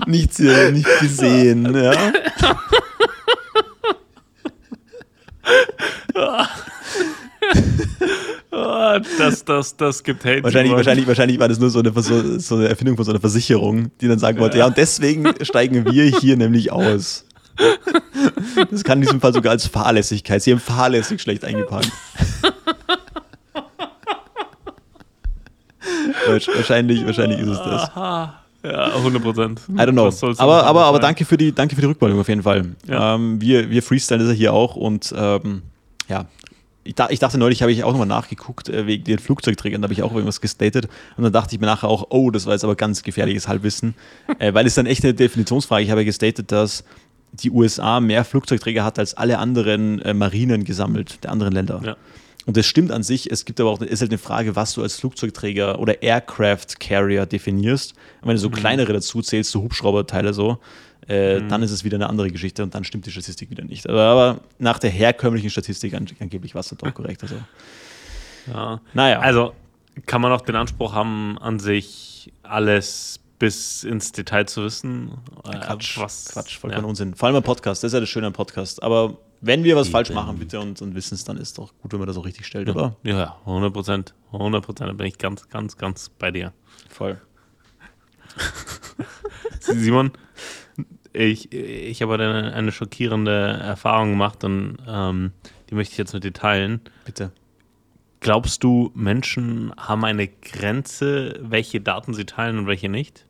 Nichts 0.08 0.40
nicht 0.40 0.88
gesehen, 1.00 1.74
ja. 1.76 1.94
Ah, 5.48 6.05
das, 9.18 9.46
das, 9.46 9.76
das 9.78 10.04
gibt 10.04 10.24
Hate. 10.26 10.44
Wahrscheinlich, 10.44 10.74
wahrscheinlich, 10.74 11.08
wahrscheinlich 11.08 11.40
war 11.40 11.48
das 11.48 11.60
nur 11.60 11.70
so 11.70 11.80
eine, 11.80 11.92
so, 12.02 12.40
so 12.40 12.56
eine 12.56 12.70
Erfindung 12.70 12.96
von 12.96 13.06
so 13.06 13.12
einer 13.12 13.20
Versicherung, 13.20 13.92
die 14.02 14.08
dann 14.08 14.20
sagen 14.20 14.40
wollte, 14.40 14.58
ja, 14.58 14.66
und 14.68 14.78
deswegen 14.78 15.28
steigen 15.42 15.86
wir 15.86 16.04
hier 16.04 16.38
nämlich 16.38 16.72
aus. 16.72 17.26
Das 18.72 18.84
kann 18.84 19.00
in 19.00 19.04
diesem 19.04 19.22
Fall 19.22 19.34
sogar 19.34 19.52
als 19.52 19.68
Fahrlässigkeit. 19.68 20.42
Sie 20.42 20.52
haben 20.52 20.60
fahrlässig 20.60 21.22
schlecht 21.22 21.46
eingeparkt. 21.46 21.92
wahrscheinlich, 26.28 27.06
wahrscheinlich 27.06 27.40
ist 27.40 27.48
es 27.50 27.58
das. 27.58 27.96
Aha. 27.96 28.42
Ja, 28.64 28.96
100 28.96 29.22
Prozent. 29.22 29.62
I 29.70 29.82
don't 29.82 29.92
know. 29.92 30.12
Aber, 30.38 30.66
aber, 30.66 30.86
aber 30.86 31.00
danke, 31.00 31.24
für 31.24 31.38
die, 31.38 31.54
danke 31.54 31.76
für 31.76 31.82
die 31.82 31.88
Rückmeldung 31.88 32.20
auf 32.20 32.28
jeden 32.28 32.42
Fall. 32.42 32.66
Ja. 32.88 33.14
Ähm, 33.16 33.40
wir, 33.40 33.70
wir 33.70 33.84
freestylen 33.84 34.22
das 34.22 34.30
ja 34.32 34.36
hier 34.36 34.54
auch 34.54 34.76
und 34.76 35.14
ähm, 35.16 35.62
ja. 36.08 36.26
Ich, 36.84 36.94
da, 36.94 37.10
ich 37.10 37.18
dachte 37.18 37.40
neulich, 37.40 37.64
habe 37.64 37.72
ich 37.72 37.84
auch 37.84 37.92
nochmal 37.92 38.08
nachgeguckt, 38.08 38.70
äh, 38.70 38.86
wegen 38.86 39.04
den 39.06 39.18
Flugzeugträgern, 39.18 39.82
da 39.82 39.88
habe 39.88 39.94
ich 39.94 40.04
auch 40.04 40.12
irgendwas 40.12 40.40
gestatet. 40.40 40.88
Und 41.18 41.24
dann 41.24 41.34
dachte 41.34 41.56
ich 41.56 41.60
mir 41.60 41.66
nachher 41.66 41.90
auch, 41.90 42.08
oh, 42.10 42.30
das 42.30 42.46
war 42.46 42.54
jetzt 42.54 42.64
aber 42.64 42.76
ganz 42.76 43.02
gefährliches 43.02 43.48
Halbwissen. 43.48 43.96
äh, 44.40 44.54
weil 44.54 44.68
es 44.68 44.76
dann 44.76 44.86
echt 44.86 45.04
eine 45.04 45.16
Definitionsfrage. 45.16 45.84
Ich 45.84 45.90
habe 45.90 46.02
ja 46.02 46.06
gestatet, 46.06 46.52
dass 46.52 46.84
die 47.32 47.50
USA 47.50 48.00
mehr 48.00 48.24
Flugzeugträger 48.24 48.84
hat 48.84 49.00
als 49.00 49.16
alle 49.16 49.40
anderen 49.40 50.00
äh, 50.02 50.14
Marinen 50.14 50.64
gesammelt, 50.64 51.24
der 51.24 51.32
anderen 51.32 51.54
Länder. 51.54 51.82
Ja. 51.84 51.98
Und 52.46 52.58
das 52.58 52.66
stimmt 52.66 52.92
an 52.92 53.04
sich. 53.04 53.32
Es 53.32 53.46
gibt 53.46 53.60
aber 53.60 53.72
auch, 53.72 53.82
ist 53.82 54.02
halt 54.02 54.12
eine 54.12 54.20
Frage, 54.20 54.56
was 54.56 54.74
du 54.74 54.84
als 54.84 55.00
Flugzeugträger 55.00 55.80
oder 55.80 56.04
Aircraft 56.04 56.80
Carrier 56.80 57.26
definierst. 57.26 57.94
Und 58.22 58.28
wenn 58.28 58.36
du 58.36 58.42
so 58.42 58.50
kleinere 58.52 58.94
dazu 58.94 59.22
zählst, 59.22 59.52
so 59.52 59.64
Hubschrauberteile 59.64 60.34
so, 60.34 60.60
äh, 61.08 61.42
dann 61.48 61.62
ist 61.64 61.72
es 61.72 61.84
wieder 61.84 61.96
eine 61.98 62.10
andere 62.10 62.30
Geschichte 62.32 62.64
und 62.64 62.74
dann 62.76 62.84
stimmt 62.84 63.06
die 63.06 63.12
Statistik 63.12 63.50
wieder 63.50 63.64
nicht. 63.64 63.88
Aber, 63.90 64.02
aber 64.04 64.40
nach 64.60 64.80
der 64.80 64.90
herkömmlichen 64.90 65.50
Statistik 65.50 65.94
an, 65.94 66.08
angeblich 66.20 66.56
war 66.56 66.62
es 66.62 66.70
dann 66.70 66.78
doch 66.80 66.94
korrekt. 66.94 67.24
Also, 67.24 67.36
Ja. 68.52 68.82
naja. 68.94 69.20
Also 69.20 69.54
kann 70.06 70.22
man 70.22 70.32
auch 70.32 70.42
den 70.42 70.56
Anspruch 70.56 70.94
haben, 70.94 71.38
an 71.40 71.60
sich 71.60 72.32
alles 72.44 73.20
bis 73.40 73.84
ins 73.84 74.12
Detail 74.14 74.46
zu 74.48 74.64
wissen. 74.64 75.12
Äh, 75.44 75.60
Quatsch, 75.60 75.98
was, 76.00 76.26
Quatsch, 76.32 76.58
vollkommen 76.58 76.84
ja. 76.84 76.90
Unsinn. 76.90 77.16
Vor 77.16 77.28
allem 77.28 77.36
am 77.36 77.44
Podcast, 77.44 77.84
das 77.84 77.90
ist 77.90 77.94
ja 77.94 78.00
das 78.00 78.10
Schöne 78.10 78.28
am 78.28 78.34
Podcast. 78.34 78.82
Aber 78.82 79.18
wenn 79.42 79.64
wir 79.64 79.76
was 79.76 79.90
falsch 79.90 80.10
Eben. 80.10 80.16
machen, 80.16 80.38
bitte 80.40 80.60
und, 80.60 80.82
und 80.82 80.96
wissen 80.96 81.16
es, 81.16 81.24
dann 81.26 81.38
ist 81.38 81.58
doch 81.58 81.74
gut, 81.82 81.92
wenn 81.92 82.00
man 82.00 82.08
das 82.08 82.18
auch 82.18 82.26
richtig 82.26 82.46
stellt, 82.48 82.70
oder? 82.70 82.96
Ja, 83.04 83.38
100 83.46 83.72
Prozent. 83.74 84.14
100 84.32 84.66
Prozent. 84.66 84.90
Da 84.90 84.94
bin 84.94 85.06
ich 85.08 85.18
ganz, 85.18 85.48
ganz, 85.50 85.78
ganz 85.78 86.10
bei 86.18 86.32
dir. 86.32 86.54
Voll. 86.90 87.22
Simon, 89.60 90.12
ich, 91.16 91.52
ich 91.52 92.02
habe 92.02 92.16
eine, 92.16 92.54
eine 92.54 92.72
schockierende 92.72 93.32
Erfahrung 93.32 94.12
gemacht 94.12 94.44
und 94.44 94.78
ähm, 94.88 95.32
die 95.70 95.76
möchte 95.76 95.94
ich 95.94 95.98
jetzt 95.98 96.14
mit 96.14 96.24
dir 96.24 96.34
teilen. 96.34 96.82
Bitte. 97.06 97.32
Glaubst 98.20 98.64
du, 98.64 98.92
Menschen 98.96 99.72
haben 99.78 100.04
eine 100.04 100.28
Grenze, 100.28 101.40
welche 101.42 101.82
Daten 101.82 102.14
sie 102.14 102.26
teilen 102.26 102.58
und 102.58 102.68
welche 102.68 102.90
nicht? 102.90 103.26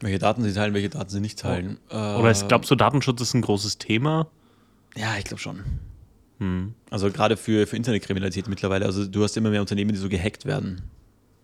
Welche 0.00 0.18
Daten 0.18 0.42
sie 0.42 0.52
teilen, 0.52 0.74
welche 0.74 0.90
Daten 0.90 1.08
sie 1.08 1.20
nicht 1.20 1.38
teilen. 1.38 1.78
Oder 1.88 2.30
ist, 2.30 2.48
glaubst 2.48 2.70
du, 2.70 2.74
Datenschutz 2.74 3.20
ist 3.22 3.34
ein 3.34 3.40
großes 3.40 3.78
Thema? 3.78 4.28
Ja, 4.94 5.16
ich 5.16 5.24
glaube 5.24 5.40
schon. 5.40 5.62
Hm. 6.38 6.74
Also 6.90 7.10
gerade 7.10 7.36
für, 7.36 7.66
für 7.66 7.76
Internetkriminalität 7.76 8.46
mittlerweile. 8.48 8.84
Also 8.84 9.06
du 9.06 9.24
hast 9.24 9.36
immer 9.36 9.50
mehr 9.50 9.62
Unternehmen, 9.62 9.92
die 9.92 9.98
so 9.98 10.08
gehackt 10.08 10.44
werden. 10.44 10.82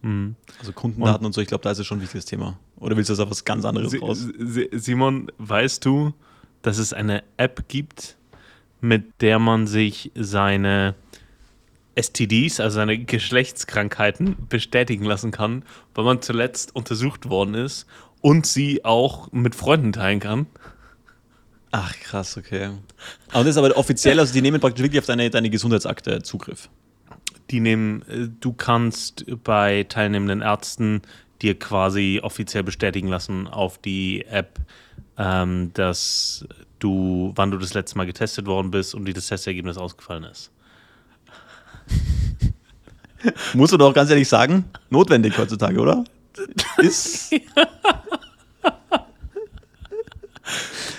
Hm. 0.02 0.36
Also 0.58 0.72
Kundendaten 0.72 1.24
und, 1.24 1.32
so, 1.32 1.40
ich 1.40 1.48
glaube, 1.48 1.62
da 1.62 1.70
ist 1.70 1.78
es 1.78 1.86
schon 1.86 1.98
ein 1.98 2.02
wichtiges 2.02 2.26
Thema. 2.26 2.58
Oder 2.82 2.96
willst 2.96 3.08
du 3.10 3.12
das 3.12 3.20
auf 3.20 3.30
was 3.30 3.44
ganz 3.44 3.64
anderes 3.64 4.00
raus? 4.00 4.26
Si- 4.38 4.68
Simon, 4.72 5.30
weißt 5.38 5.84
du, 5.84 6.12
dass 6.62 6.78
es 6.78 6.92
eine 6.92 7.22
App 7.36 7.68
gibt, 7.68 8.16
mit 8.80 9.04
der 9.20 9.38
man 9.38 9.66
sich 9.66 10.10
seine 10.16 10.94
STDs, 11.94 12.58
also 12.58 12.76
seine 12.76 12.98
Geschlechtskrankheiten, 12.98 14.36
bestätigen 14.48 15.04
lassen 15.04 15.30
kann, 15.30 15.64
weil 15.94 16.04
man 16.04 16.22
zuletzt 16.22 16.74
untersucht 16.74 17.28
worden 17.28 17.54
ist 17.54 17.86
und 18.20 18.46
sie 18.46 18.84
auch 18.84 19.30
mit 19.30 19.54
Freunden 19.54 19.92
teilen 19.92 20.18
kann? 20.18 20.46
Ach, 21.70 21.94
krass, 22.00 22.36
okay. 22.36 22.70
Aber 23.30 23.44
das 23.44 23.52
ist 23.52 23.56
aber 23.58 23.76
offiziell, 23.76 24.18
also 24.18 24.32
die 24.32 24.42
nehmen 24.42 24.60
praktisch 24.60 24.82
wirklich 24.82 24.98
auf 25.00 25.06
deine, 25.06 25.30
deine 25.30 25.50
Gesundheitsakte 25.50 26.22
Zugriff. 26.22 26.68
Die 27.50 27.60
nehmen, 27.60 28.02
äh, 28.08 28.28
du 28.40 28.52
kannst 28.52 29.24
bei 29.44 29.84
teilnehmenden 29.88 30.42
Ärzten 30.42 31.02
dir 31.42 31.58
quasi 31.58 32.20
offiziell 32.22 32.62
bestätigen 32.62 33.08
lassen 33.08 33.46
auf 33.48 33.78
die 33.78 34.24
App, 34.26 34.58
ähm, 35.18 35.72
dass 35.74 36.46
du, 36.78 37.32
wann 37.34 37.50
du 37.50 37.58
das 37.58 37.74
letzte 37.74 37.98
Mal 37.98 38.06
getestet 38.06 38.46
worden 38.46 38.70
bist 38.70 38.94
und 38.94 39.06
wie 39.06 39.12
das 39.12 39.26
Testergebnis 39.26 39.76
ausgefallen 39.76 40.24
ist. 40.24 40.50
Musst 43.54 43.72
du 43.72 43.76
doch 43.76 43.94
ganz 43.94 44.10
ehrlich 44.10 44.28
sagen, 44.28 44.64
notwendig 44.90 45.36
heutzutage, 45.38 45.80
oder? 45.80 46.04
Ist. 46.78 47.34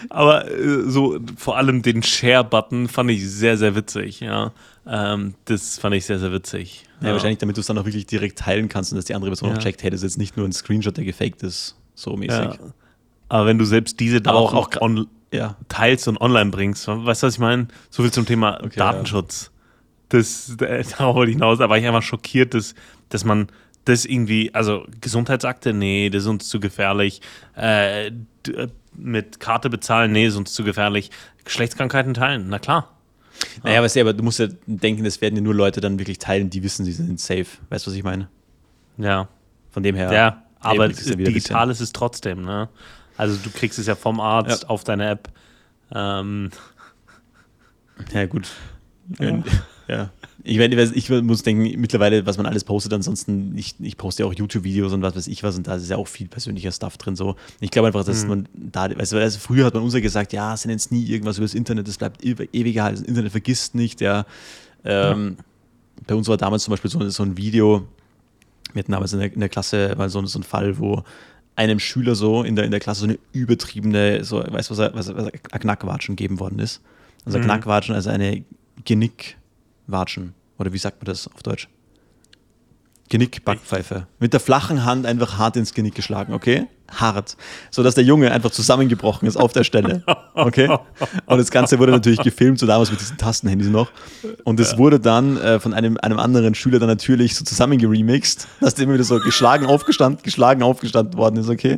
Aber 0.10 0.50
äh, 0.52 0.84
so 0.90 1.20
vor 1.38 1.58
allem 1.58 1.82
den 1.82 2.04
Share-Button 2.04 2.88
fand 2.88 3.12
ich 3.12 3.30
sehr, 3.30 3.58
sehr 3.58 3.76
witzig, 3.76 4.20
ja. 4.20 4.52
Ähm, 4.88 5.36
das 5.46 5.78
fand 5.80 5.96
ich 5.96 6.06
sehr, 6.06 6.20
sehr 6.20 6.32
witzig. 6.32 6.84
Ja, 7.02 7.12
wahrscheinlich, 7.12 7.40
damit 7.40 7.58
du 7.58 7.62
es 7.62 7.68
dann 7.68 7.78
auch 7.78 7.86
wirklich 7.86 8.06
direkt 8.06 8.40
teilen 8.40 8.70
kannst 8.70 8.92
und 8.92 8.98
dass 8.98 9.06
die 9.06 9.16
andere 9.16 9.32
Person 9.32 9.50
Ja. 9.50 9.56
auch 9.56 9.60
checkt, 9.62 9.84
hey, 9.84 9.90
das 9.90 10.00
ist 10.00 10.04
jetzt 10.14 10.18
nicht 10.18 10.36
nur 10.38 10.48
ein 10.48 10.52
Screenshot, 10.54 10.96
der 10.98 11.06
gefaked 11.06 11.44
ist, 11.44 11.76
so 11.96 12.16
mäßig. 12.16 12.38
Ja. 12.40 12.56
Aber 13.30 13.46
wenn 13.46 13.58
du 13.58 13.66
selbst 13.66 14.00
diese 14.00 14.22
Daten 14.22 14.38
auch- 14.38 14.54
auch 14.54 14.70
on 14.82 15.08
Ja. 15.34 15.56
teilst 15.70 16.08
und 16.08 16.20
online 16.22 16.52
bringst, 16.52 16.88
weißt 16.88 17.24
du, 17.24 17.28
was 17.28 17.34
ich 17.34 17.40
meine? 17.40 17.68
So 17.90 18.04
viel 18.04 18.12
zum 18.12 18.26
Thema 18.26 18.60
Okay, 18.64 18.78
Datenschutz. 18.78 19.52
Das, 20.10 20.56
äh, 20.60 20.84
darauf 20.98 21.16
wollte 21.16 21.32
ich 21.32 21.36
hinaus, 21.38 21.58
da 21.60 21.70
war 21.70 21.78
ich 21.78 21.86
einfach 21.88 22.04
schockiert, 22.04 22.54
dass, 22.54 22.76
dass 23.10 23.26
man 23.26 23.48
das 23.86 24.06
irgendwie, 24.06 24.54
also 24.54 24.86
Gesundheitsakte, 25.02 25.74
nee, 25.74 26.10
das 26.10 26.24
ist 26.24 26.30
uns 26.30 26.48
zu 26.48 26.60
gefährlich. 26.60 27.22
Äh, 27.58 28.08
äh, 28.08 28.12
mit 28.96 29.40
Karte 29.40 29.70
bezahlen, 29.70 30.12
nee, 30.12 30.26
ist 30.28 30.36
uns 30.36 30.54
zu 30.54 30.64
gefährlich. 30.64 31.12
Geschlechtskrankheiten 31.46 32.14
teilen, 32.14 32.48
na 32.50 32.60
klar. 32.60 32.90
Naja, 33.64 33.82
weißt 33.82 33.96
du, 33.96 34.02
aber 34.02 34.14
du 34.14 34.24
musst 34.24 34.40
ja 34.40 34.48
denken, 34.68 35.04
das 35.04 35.20
werden 35.22 35.36
ja 35.36 35.42
nur 35.42 35.56
Leute 35.56 35.82
dann 35.82 36.00
wirklich 36.00 36.20
teilen, 36.20 36.50
die 36.50 36.64
wissen, 36.64 36.86
sie 36.86 36.92
sind 36.94 37.20
safe. 37.20 37.46
Weißt 37.70 37.86
du, 37.86 37.92
was 37.92 37.98
ich 37.98 38.04
meine? 38.04 38.28
Ja. 38.98 39.28
Von 39.72 39.84
dem 39.84 39.96
her. 39.96 40.12
Ja, 40.14 40.44
aber 40.60 40.86
ist 40.90 41.10
ja 41.10 41.16
digital 41.16 41.70
ist 41.70 41.82
es 41.82 41.92
trotzdem, 41.92 42.44
ne? 42.44 42.70
Also 43.18 43.38
du 43.44 43.50
kriegst 43.50 43.78
es 43.80 43.88
ja 43.88 43.96
vom 43.96 44.20
Arzt 44.20 44.64
Ja. 44.64 44.70
auf 44.70 44.84
deine 44.84 45.10
App. 45.10 45.30
Ähm, 45.94 46.52
Ja, 48.14 48.26
gut. 48.26 48.50
Ja. 49.20 49.44
ja. 49.88 50.10
Ich, 50.46 50.58
meine, 50.58 50.82
ich 50.82 51.10
muss 51.10 51.42
denken, 51.44 51.80
mittlerweile, 51.80 52.26
was 52.26 52.36
man 52.38 52.46
alles 52.46 52.66
postet, 52.66 52.92
ansonsten, 52.94 53.58
ich, 53.58 53.76
ich 53.80 53.96
poste 53.96 54.24
ja 54.24 54.30
auch 54.30 54.34
YouTube-Videos 54.34 54.92
und 54.92 55.02
was 55.02 55.16
weiß 55.16 55.28
ich 55.28 55.42
was 55.42 55.56
und 55.56 55.68
da 55.68 55.76
ist 55.76 55.90
ja 55.90 55.96
auch 55.96 56.08
viel 56.08 56.28
persönlicher 56.28 56.72
Stuff 56.72 56.98
drin. 56.98 57.16
So. 57.16 57.36
Ich 57.62 57.72
glaube 57.72 57.88
einfach, 57.88 58.04
dass 58.04 58.26
man 58.26 58.50
da, 58.54 58.90
weißt 58.96 59.14
du, 59.14 59.18
also 59.20 59.40
früher 59.40 59.66
hat 59.66 59.74
man 59.74 59.84
uns 59.84 59.94
ja 59.94 60.02
gesagt, 60.02 60.34
ja, 60.34 60.54
es 60.54 60.66
jetzt 60.66 60.92
nie 60.92 61.06
irgendwas 61.06 61.38
über 61.38 61.46
das 61.46 61.54
Internet, 61.54 61.88
das 61.88 61.98
bleibt 61.98 62.24
ew- 62.24 62.48
ewig 62.52 62.76
erhalten, 62.76 63.00
das 63.00 63.08
Internet 63.08 63.32
vergisst 63.32 63.74
nicht, 63.76 64.02
ja. 64.02 64.26
Ähm, 64.84 65.38
Bei 66.08 66.16
uns 66.16 66.28
war 66.28 66.36
damals 66.36 66.64
zum 66.64 66.72
Beispiel 66.72 66.92
so, 66.92 67.08
so 67.10 67.24
ein 67.24 67.38
Video, 67.38 67.88
wir 68.74 68.80
hatten 68.82 68.92
damals 68.92 69.14
in 69.14 69.20
der, 69.20 69.32
in 69.34 69.40
der 69.40 69.48
Klasse 69.50 69.94
mal 69.98 70.10
so, 70.10 70.26
so 70.26 70.40
einen 70.40 70.44
Fall, 70.44 70.78
wo 70.78 71.04
einem 71.56 71.80
Schüler 71.80 72.16
so 72.16 72.44
in 72.44 72.58
der, 72.58 72.66
in 72.66 72.72
der 72.72 72.80
Klasse 72.82 73.02
so 73.02 73.06
eine 73.06 73.20
übertriebene, 73.32 74.26
so, 74.26 74.44
weißt 74.46 74.70
du, 74.70 74.74
was, 74.74 74.80
er- 74.80 74.94
was, 74.94 75.16
was 75.16 75.26
er- 75.28 75.32
ein 75.52 75.60
Knackwatschen 75.62 76.18
geben 76.18 76.40
worden 76.42 76.60
ist? 76.60 76.82
Also 77.24 77.38
Mhm. 77.40 77.44
Knackwatschen, 77.44 77.96
also 77.96 78.10
eine 78.10 78.44
Genickwatschen. 79.88 80.34
Oder 80.58 80.74
wie 80.74 80.78
sagt 80.78 81.02
man 81.02 81.06
das 81.06 81.28
auf 81.28 81.44
Deutsch? 81.44 81.68
Genickbackpfeife. 83.10 84.08
Mit 84.20 84.34
der 84.34 84.40
flachen 84.40 84.86
Hand 84.86 85.06
einfach 85.06 85.38
hart 85.38 85.56
ins 85.58 85.74
Genick 85.74 85.96
geschlagen, 85.96 86.34
okay? 86.34 86.68
Hart, 86.94 87.36
sodass 87.70 87.96
der 87.96 88.04
Junge 88.04 88.32
einfach 88.32 88.52
zusammengebrochen 88.52 89.28
ist 89.28 89.38
auf 89.38 89.54
der 89.54 89.64
Stelle. 89.64 90.04
Okay? 90.36 90.68
Und 91.26 91.38
das 91.38 91.52
Ganze 91.52 91.78
wurde 91.78 91.92
natürlich 91.92 92.22
gefilmt, 92.22 92.58
so 92.58 92.66
damals 92.66 92.90
mit 92.90 93.00
diesen 93.00 93.18
Tastenhandys 93.18 93.68
noch. 93.68 93.90
Und 94.44 94.60
es 94.60 94.78
wurde 94.78 95.00
dann 95.00 95.38
äh, 95.38 95.60
von 95.60 95.74
einem, 95.74 95.98
einem 96.02 96.20
anderen 96.20 96.56
Schüler 96.56 96.80
dann 96.80 96.90
natürlich 96.90 97.36
so 97.36 97.46
zusammengeremixed, 97.46 98.48
dass 98.60 98.76
der 98.76 98.86
immer 98.86 98.94
wieder 98.94 99.04
so 99.04 99.20
geschlagen, 99.20 99.66
aufgestanden, 99.66 100.24
geschlagen, 100.24 100.64
aufgestanden 100.64 101.18
worden 101.18 101.38
ist, 101.38 101.50
okay? 101.50 101.78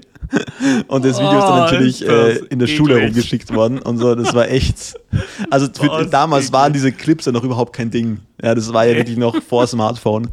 Und 0.88 1.06
das 1.06 1.19
Video 1.19 1.39
ist 1.39 1.45
dann 1.45 1.60
oh, 1.60 1.62
natürlich 1.62 2.08
äh, 2.08 2.36
in 2.49 2.60
der. 2.60 2.67
Schule 2.75 3.01
rumgeschickt 3.01 3.54
worden 3.54 3.80
und 3.80 3.97
so, 3.97 4.15
das 4.15 4.34
war 4.34 4.49
echt. 4.49 4.95
Also 5.49 5.67
für, 5.71 5.89
oh, 5.91 6.04
damals 6.04 6.51
waren 6.51 6.73
diese 6.73 6.91
Clips 6.91 7.25
ja 7.25 7.32
noch 7.32 7.43
überhaupt 7.43 7.73
kein 7.73 7.91
Ding. 7.91 8.19
Ja, 8.41 8.54
das 8.56 8.71
war 8.73 8.86
ja 8.86 8.95
wirklich 8.95 9.17
noch 9.17 9.41
vor 9.41 9.65
Smartphone. 9.67 10.30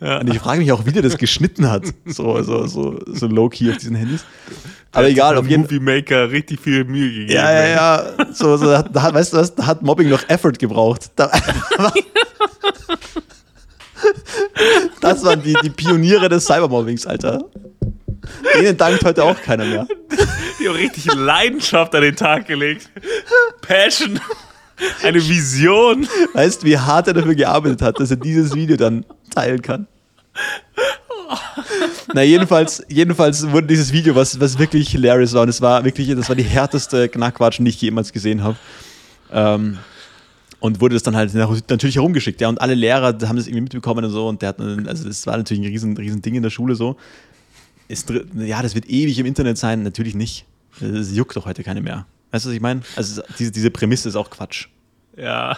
Ja. 0.00 0.20
Und 0.20 0.28
ich 0.28 0.38
frage 0.38 0.60
mich 0.60 0.70
auch, 0.72 0.86
wie 0.86 0.92
der 0.92 1.02
das 1.02 1.18
geschnitten 1.18 1.68
hat. 1.68 1.82
So, 2.06 2.40
so, 2.42 2.66
so, 2.66 3.00
so 3.06 3.26
low-key 3.26 3.70
auf 3.70 3.78
diesen 3.78 3.96
Handys. 3.96 4.24
Aber 4.92 5.08
egal, 5.08 5.36
auf 5.36 5.46
jeden 5.48 5.66
Fall. 5.66 5.78
Movie 5.78 5.96
Maker 5.96 6.30
richtig 6.30 6.60
viel 6.60 6.84
Mühe 6.84 7.10
gegeben. 7.10 7.32
Ja, 7.32 7.52
ja, 7.52 7.66
ja. 7.66 8.04
So, 8.32 8.56
so, 8.56 8.66
da 8.66 9.02
hat, 9.02 9.14
weißt 9.14 9.32
du 9.32 9.38
was, 9.38 9.54
da 9.54 9.66
hat 9.66 9.82
Mobbing 9.82 10.08
noch 10.08 10.28
Effort 10.28 10.52
gebraucht. 10.58 11.10
Da, 11.16 11.30
das 15.00 15.24
waren 15.24 15.42
die, 15.42 15.54
die 15.62 15.70
Pioniere 15.70 16.28
des 16.28 16.46
Cybermobbings, 16.46 17.06
Alter. 17.06 17.44
Denen 18.54 18.76
dankt 18.76 19.04
heute 19.04 19.24
auch 19.24 19.40
keiner 19.40 19.64
mehr. 19.64 19.86
Die 20.60 20.68
haben 20.68 20.76
richtig 20.76 21.12
Leidenschaft 21.14 21.94
an 21.94 22.02
den 22.02 22.16
Tag 22.16 22.46
gelegt. 22.46 22.90
Passion. 23.60 24.20
Eine 25.02 25.26
Vision. 25.26 26.06
Weißt 26.34 26.62
du, 26.62 26.66
wie 26.66 26.78
hart 26.78 27.08
er 27.08 27.14
dafür 27.14 27.34
gearbeitet 27.34 27.82
hat, 27.82 28.00
dass 28.00 28.10
er 28.10 28.16
dieses 28.16 28.54
Video 28.54 28.76
dann 28.76 29.04
teilen 29.30 29.62
kann? 29.62 29.86
Na, 32.14 32.22
jedenfalls, 32.22 32.82
jedenfalls 32.88 33.50
wurde 33.50 33.66
dieses 33.66 33.92
Video, 33.92 34.14
was, 34.14 34.40
was 34.40 34.58
wirklich 34.58 34.88
hilarious 34.90 35.34
war, 35.34 35.42
und 35.42 35.48
es 35.48 35.60
war 35.60 35.84
wirklich, 35.84 36.08
das 36.14 36.28
war 36.28 36.36
die 36.36 36.42
härteste 36.42 37.08
Knackwatschen, 37.08 37.64
die 37.64 37.70
ich 37.70 37.80
jemals 37.80 38.12
gesehen 38.12 38.42
habe. 38.42 38.56
Ähm, 39.30 39.78
und 40.60 40.80
wurde 40.80 40.94
das 40.94 41.02
dann 41.02 41.14
halt 41.14 41.34
natürlich 41.34 41.96
herumgeschickt, 41.96 42.40
ja. 42.40 42.48
Und 42.48 42.60
alle 42.60 42.74
Lehrer 42.74 43.06
haben 43.06 43.36
das 43.36 43.46
irgendwie 43.46 43.60
mitbekommen 43.60 44.04
und 44.04 44.10
so. 44.10 44.26
Und 44.26 44.42
der 44.42 44.48
hat, 44.50 44.60
also 44.60 45.06
das 45.06 45.26
war 45.26 45.36
natürlich 45.36 45.62
ein 45.62 45.70
riesen, 45.70 45.96
riesen 45.96 46.22
Ding 46.22 46.34
in 46.34 46.42
der 46.42 46.50
Schule 46.50 46.74
so. 46.74 46.96
Ist, 47.86 48.12
ja, 48.34 48.60
das 48.60 48.74
wird 48.74 48.88
ewig 48.90 49.18
im 49.18 49.26
Internet 49.26 49.56
sein. 49.56 49.82
Natürlich 49.82 50.14
nicht. 50.14 50.46
Das 50.80 51.14
juckt 51.14 51.36
doch 51.36 51.46
heute 51.46 51.62
keine 51.62 51.80
mehr. 51.80 52.06
Weißt 52.30 52.44
du, 52.44 52.50
was 52.50 52.56
ich 52.56 52.60
meine? 52.60 52.82
Also 52.96 53.22
diese, 53.38 53.52
diese 53.52 53.70
Prämisse 53.70 54.08
ist 54.08 54.16
auch 54.16 54.30
Quatsch. 54.30 54.68
Ja, 55.16 55.56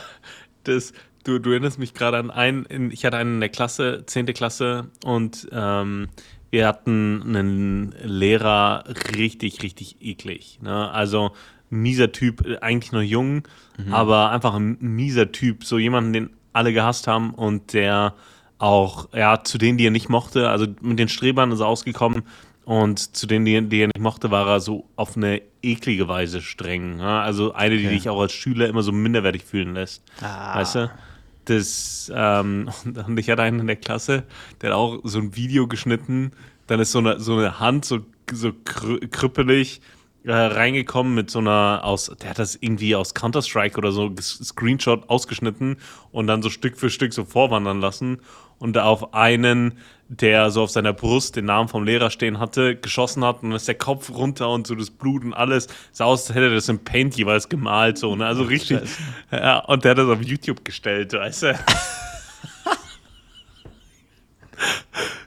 das, 0.64 0.92
du, 1.24 1.38
du 1.38 1.50
erinnerst 1.50 1.78
mich 1.78 1.94
gerade 1.94 2.18
an 2.18 2.30
einen, 2.30 2.90
ich 2.90 3.04
hatte 3.04 3.16
einen 3.16 3.34
in 3.34 3.40
der 3.40 3.48
Klasse, 3.48 4.04
10. 4.06 4.26
Klasse, 4.26 4.90
und 5.04 5.48
ähm, 5.52 6.08
wir 6.50 6.66
hatten 6.66 7.22
einen 7.24 7.94
Lehrer 8.02 8.84
richtig, 9.16 9.62
richtig 9.62 9.96
eklig. 10.00 10.58
Ne? 10.62 10.90
Also 10.90 11.32
mieser 11.70 12.12
Typ, 12.12 12.44
eigentlich 12.60 12.92
noch 12.92 13.02
jung, 13.02 13.42
mhm. 13.78 13.92
aber 13.92 14.30
einfach 14.30 14.54
ein 14.54 14.76
mieser 14.80 15.30
Typ. 15.30 15.64
So 15.64 15.78
jemanden, 15.78 16.12
den 16.12 16.30
alle 16.52 16.72
gehasst 16.72 17.06
haben 17.06 17.32
und 17.34 17.72
der 17.72 18.14
auch, 18.58 19.08
ja, 19.14 19.42
zu 19.42 19.56
denen, 19.56 19.78
die 19.78 19.86
er 19.86 19.90
nicht 19.92 20.08
mochte, 20.08 20.50
also 20.50 20.66
mit 20.80 20.98
den 20.98 21.08
Strebern 21.08 21.52
ist 21.52 21.60
er 21.60 21.66
ausgekommen 21.66 22.24
und 22.64 23.16
zu 23.16 23.26
denen, 23.26 23.44
die, 23.44 23.68
die 23.68 23.80
er 23.80 23.86
nicht 23.86 24.00
mochte, 24.00 24.30
war 24.30 24.46
er 24.46 24.60
so 24.60 24.88
auf 24.96 25.16
eine 25.16 25.40
eklige 25.62 26.08
Weise 26.08 26.42
streng. 26.42 26.98
Ja? 26.98 27.22
Also 27.22 27.52
eine, 27.52 27.76
die 27.76 27.86
okay. 27.86 27.94
dich 27.96 28.08
auch 28.08 28.20
als 28.20 28.32
Schüler 28.32 28.68
immer 28.68 28.82
so 28.82 28.92
minderwertig 28.92 29.44
fühlen 29.44 29.74
lässt. 29.74 30.02
Ah. 30.20 30.58
Weißt 30.58 30.74
du? 30.76 30.90
Das, 31.46 32.12
ähm, 32.14 32.70
und 33.06 33.18
ich 33.18 33.30
hatte 33.30 33.42
einen 33.42 33.60
in 33.60 33.66
der 33.66 33.76
Klasse, 33.76 34.24
der 34.60 34.70
hat 34.70 34.76
auch 34.76 35.00
so 35.04 35.18
ein 35.18 35.36
Video 35.36 35.66
geschnitten, 35.66 36.32
dann 36.66 36.80
ist 36.80 36.92
so 36.92 36.98
eine, 36.98 37.18
so 37.18 37.36
eine 37.36 37.58
Hand 37.58 37.84
so, 37.84 38.00
so 38.32 38.52
krüppelig 38.52 39.80
äh, 40.24 40.32
reingekommen 40.32 41.14
mit 41.14 41.30
so 41.30 41.38
einer 41.38 41.80
aus, 41.84 42.12
der 42.20 42.30
hat 42.30 42.38
das 42.38 42.56
irgendwie 42.56 42.94
aus 42.94 43.14
Counter-Strike 43.14 43.78
oder 43.78 43.92
so 43.92 44.12
Screenshot 44.20 45.08
ausgeschnitten 45.08 45.78
und 46.12 46.26
dann 46.26 46.42
so 46.42 46.50
Stück 46.50 46.76
für 46.76 46.90
Stück 46.90 47.12
so 47.12 47.24
vorwandern 47.24 47.80
lassen 47.80 48.20
und 48.58 48.76
auf 48.76 49.14
einen, 49.14 49.78
der 50.08 50.50
so 50.50 50.62
auf 50.62 50.70
seiner 50.70 50.92
Brust 50.92 51.36
den 51.36 51.46
Namen 51.46 51.68
vom 51.68 51.84
Lehrer 51.84 52.10
stehen 52.10 52.38
hatte, 52.38 52.76
geschossen 52.76 53.24
hat 53.24 53.42
und 53.42 53.50
dann 53.50 53.56
ist 53.56 53.68
der 53.68 53.76
Kopf 53.76 54.10
runter 54.10 54.50
und 54.50 54.66
so 54.66 54.74
das 54.74 54.90
Blut 54.90 55.24
und 55.24 55.32
alles 55.32 55.68
sah 55.92 56.04
aus, 56.04 56.28
als 56.28 56.34
hätte 56.36 56.48
er 56.48 56.54
das 56.54 56.68
im 56.68 56.84
Paint 56.84 57.16
jeweils 57.16 57.48
gemalt, 57.48 57.96
so, 57.96 58.14
ne? 58.14 58.26
Also 58.26 58.42
richtig. 58.42 58.80
Ja, 59.32 59.60
und 59.60 59.84
der 59.84 59.92
hat 59.92 59.98
das 59.98 60.08
auf 60.08 60.22
YouTube 60.22 60.64
gestellt, 60.64 61.14
weißt 61.14 61.42
du? 61.44 61.58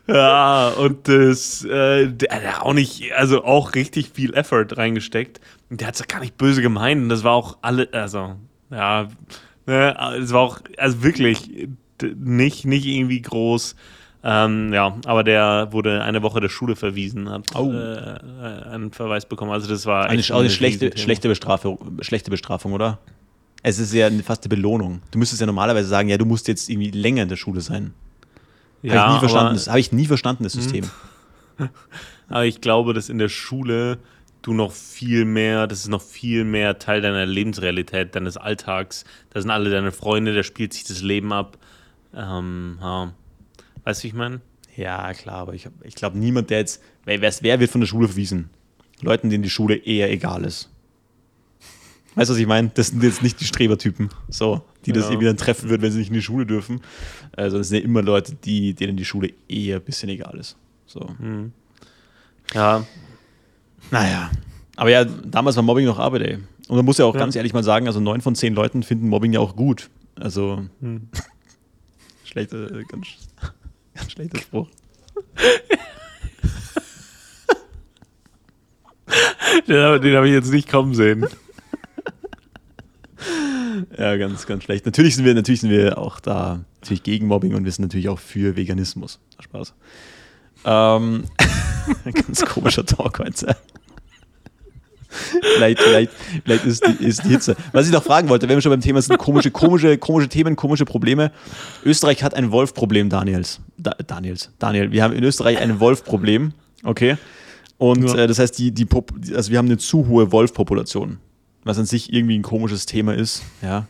ja, 0.08 0.70
und 0.70 1.08
das, 1.08 1.64
äh, 1.64 2.08
der 2.08 2.30
hat 2.32 2.62
auch 2.62 2.74
nicht, 2.74 3.14
also 3.14 3.44
auch 3.44 3.76
richtig 3.76 4.12
viel 4.14 4.34
Effort 4.34 4.68
reingesteckt. 4.76 5.40
Und 5.70 5.82
der 5.82 5.88
hat 5.88 5.96
es 5.96 6.08
gar 6.08 6.20
nicht 6.20 6.38
böse 6.38 6.62
gemeint. 6.62 7.02
Und 7.02 7.10
das 7.10 7.24
war 7.24 7.34
auch 7.34 7.58
alle, 7.62 7.88
also, 7.94 8.36
ja, 8.70 9.08
ne, 9.66 10.18
es 10.22 10.34
war 10.34 10.42
auch, 10.42 10.60
also 10.78 11.04
wirklich, 11.04 11.68
nicht, 12.16 12.66
nicht 12.66 12.86
irgendwie 12.86 13.22
groß. 13.22 13.76
Ähm, 14.26 14.72
ja, 14.74 14.96
aber 15.06 15.24
der 15.24 15.68
wurde 15.72 16.02
eine 16.02 16.22
Woche 16.22 16.40
der 16.40 16.48
Schule 16.48 16.78
verwiesen, 16.78 17.30
hat 17.30 17.56
oh. 17.56 17.72
äh, 17.72 18.20
einen 18.70 18.92
Verweis 18.92 19.26
bekommen. 19.26 19.52
Also 19.52 19.68
das 19.68 19.86
war 19.86 20.06
eine, 20.06 20.24
eine 20.24 20.50
schlechte, 20.50 20.98
schlechte, 20.98 21.28
Bestrafung, 21.28 21.98
schlechte 22.02 22.32
Bestrafung, 22.32 22.72
oder? 22.72 23.00
Es 23.64 23.80
ist 23.80 23.94
ja 23.94 24.10
fast 24.24 24.44
eine 24.44 24.50
Belohnung. 24.50 25.02
Du 25.12 25.20
müsstest 25.20 25.42
ja 25.42 25.46
normalerweise 25.46 25.88
sagen, 25.88 26.08
ja, 26.10 26.18
du 26.18 26.26
musst 26.26 26.48
jetzt 26.48 26.70
irgendwie 26.70 26.92
länger 26.92 27.24
in 27.24 27.30
der 27.30 27.36
Schule 27.36 27.60
sein. 27.62 27.94
Ja, 28.84 29.08
habe 29.08 29.08
ich 29.08 29.14
nie 29.14 29.20
verstanden. 29.20 29.54
Das 29.56 29.68
habe 29.68 29.80
ich 29.80 29.92
nie 29.92 30.06
verstanden, 30.06 30.44
das 30.44 30.54
System. 30.54 30.90
aber 32.28 32.46
ich 32.46 32.62
glaube, 32.62 32.94
dass 32.94 33.10
in 33.10 33.18
der 33.18 33.30
Schule 33.30 33.98
du 34.42 34.54
noch 34.54 34.74
viel 34.74 35.26
mehr, 35.26 35.68
das 35.68 35.80
ist 35.80 35.88
noch 35.88 36.02
viel 36.02 36.44
mehr 36.44 36.78
Teil 36.78 37.02
deiner 37.02 37.26
Lebensrealität, 37.26 38.14
deines 38.14 38.38
Alltags. 38.38 39.06
Da 39.30 39.42
sind 39.42 39.50
alle 39.50 39.70
deine 39.70 39.92
Freunde, 39.92 40.36
da 40.36 40.44
spielt 40.44 40.74
sich 40.74 40.84
das 40.84 41.02
Leben 41.02 41.32
ab. 41.32 41.58
Ähm, 42.14 42.78
ja. 42.82 43.14
Weißt 43.86 44.02
du, 44.02 44.04
wie 44.04 44.08
ich 44.10 44.14
meine? 44.14 44.42
Ja, 44.76 45.14
klar, 45.14 45.38
aber 45.38 45.54
ich, 45.54 45.70
ich 45.84 45.96
glaube, 45.96 46.18
niemand, 46.18 46.50
der 46.50 46.60
jetzt, 46.60 46.82
wer, 47.06 47.22
wer 47.22 47.60
wird 47.60 47.72
von 47.72 47.82
der 47.82 47.88
Schule 47.88 48.08
verwiesen? 48.08 48.50
Leuten, 49.02 49.30
denen 49.30 49.44
die 49.44 49.50
Schule 49.50 49.76
eher 49.76 50.12
egal 50.12 50.44
ist. 50.44 50.70
Weißt 52.16 52.30
du, 52.30 52.34
was 52.34 52.40
ich 52.40 52.48
meine? 52.48 52.70
Das 52.74 52.88
sind 52.88 53.02
jetzt 53.02 53.24
nicht 53.24 53.40
die 53.40 53.46
Strebertypen, 53.46 54.10
so, 54.30 54.64
die 54.86 54.92
das 54.92 55.06
ja. 55.06 55.12
irgendwie 55.12 55.28
dann 55.28 55.38
treffen 55.38 55.70
würden, 55.70 55.82
wenn 55.82 55.92
sie 55.92 56.00
nicht 56.00 56.10
in 56.10 56.14
die 56.14 56.22
Schule 56.22 56.46
dürfen. 56.46 56.82
Also 57.36 57.58
das 57.58 57.70
sind 57.70 57.80
ja 57.80 57.84
immer 57.84 58.02
Leute, 58.02 58.36
die, 58.36 58.74
denen 58.74 58.98
die 58.98 59.06
Schule 59.06 59.32
eher 59.48 59.78
ein 59.78 59.84
bisschen 59.84 60.10
egal 60.10 60.38
ist. 60.38 60.58
So. 60.86 61.10
Mhm. 61.20 61.52
Ja. 62.54 62.86
Naja. 63.92 64.32
Aber 64.76 64.90
ja, 64.90 65.06
damals 65.06 65.56
war 65.56 65.64
Mobbing 65.64 65.86
noch 65.86 66.00
Arbeit, 66.00 66.22
ey. 66.24 66.40
Und 66.68 66.78
man 66.78 66.86
muss 66.86 66.98
ja 66.98 67.06
auch 67.06 67.14
ja. 67.14 67.20
ganz 67.20 67.36
ehrlich 67.36 67.54
mal 67.54 67.64
sagen, 67.64 67.88
also 67.88 68.00
neun 68.00 68.22
von 68.22 68.36
zehn 68.36 68.54
Leuten 68.54 68.84
finden 68.84 69.08
Mobbing 69.10 69.34
ja 69.34 69.40
auch 69.40 69.56
gut. 69.56 69.90
Also. 70.16 70.66
Mhm. 70.80 71.10
Schlechter, 72.24 72.72
äh, 72.72 72.84
ganz, 72.86 73.08
ganz 73.94 74.12
schlechter 74.12 74.40
Spruch. 74.40 74.68
den, 79.68 80.02
den 80.02 80.16
habe 80.16 80.28
ich 80.28 80.34
jetzt 80.34 80.52
nicht 80.52 80.70
kommen 80.70 80.96
sehen. 80.96 81.28
Ja, 83.98 84.18
ganz, 84.18 84.46
ganz 84.46 84.64
schlecht. 84.64 84.86
Natürlich 84.86 85.16
sind 85.16 85.26
wir, 85.26 85.34
natürlich 85.34 85.62
sind 85.62 85.70
wir 85.70 85.98
auch 85.98 86.20
da 86.20 86.62
natürlich 86.82 87.04
gegen 87.04 87.28
Mobbing 87.28 87.56
und 87.56 87.66
wir 87.66 87.72
sind 87.72 87.84
natürlich 87.84 88.10
auch 88.10 88.20
für 88.20 88.56
Veganismus. 88.56 89.20
Spaß. 89.40 89.74
Ähm, 90.66 91.24
ganz 92.14 92.46
komischer 92.46 92.86
Talk 92.86 93.20
heute 93.20 93.56
vielleicht, 95.42 95.82
vielleicht, 95.82 96.12
vielleicht 96.44 96.66
ist, 96.66 96.86
die, 96.86 97.06
ist 97.06 97.24
die 97.24 97.30
Hitze. 97.30 97.56
Was 97.72 97.86
ich 97.86 97.94
noch 97.94 98.04
fragen 98.04 98.30
wollte, 98.30 98.48
wenn 98.48 98.58
wir 98.58 98.62
schon 98.62 98.72
beim 98.72 98.82
Thema 98.82 99.02
sind, 99.02 99.18
komische, 99.18 99.52
komische, 99.52 99.98
komische 99.98 100.30
Themen, 100.30 100.56
komische 100.56 100.86
Probleme. 100.86 101.32
Österreich 101.86 102.24
hat 102.24 102.34
ein 102.34 102.52
Wolfproblem, 102.52 103.10
Daniels. 103.10 103.60
Da, 103.78 103.92
Daniels, 104.06 104.52
Daniel, 104.60 104.92
wir 104.92 105.04
haben 105.04 105.14
in 105.14 105.24
Österreich 105.24 105.60
ein 105.60 105.80
Wolfproblem, 105.80 106.54
okay? 106.84 107.18
Und 107.78 108.04
ja. 108.04 108.16
äh, 108.16 108.28
das 108.28 108.40
heißt, 108.40 108.58
die, 108.58 108.72
die 108.72 108.86
Pop 108.86 109.14
also 109.36 109.52
wir 109.52 109.58
haben 109.58 109.66
eine 109.66 109.78
zu 109.78 110.08
hohe 110.08 110.32
Wolfpopulation, 110.32 111.18
was 111.64 111.78
an 111.78 111.86
sich 111.86 112.12
irgendwie 112.12 112.38
ein 112.38 112.44
komisches 112.44 112.86
Thema 112.86 113.14
ist, 113.14 113.44
ja. 113.62 113.88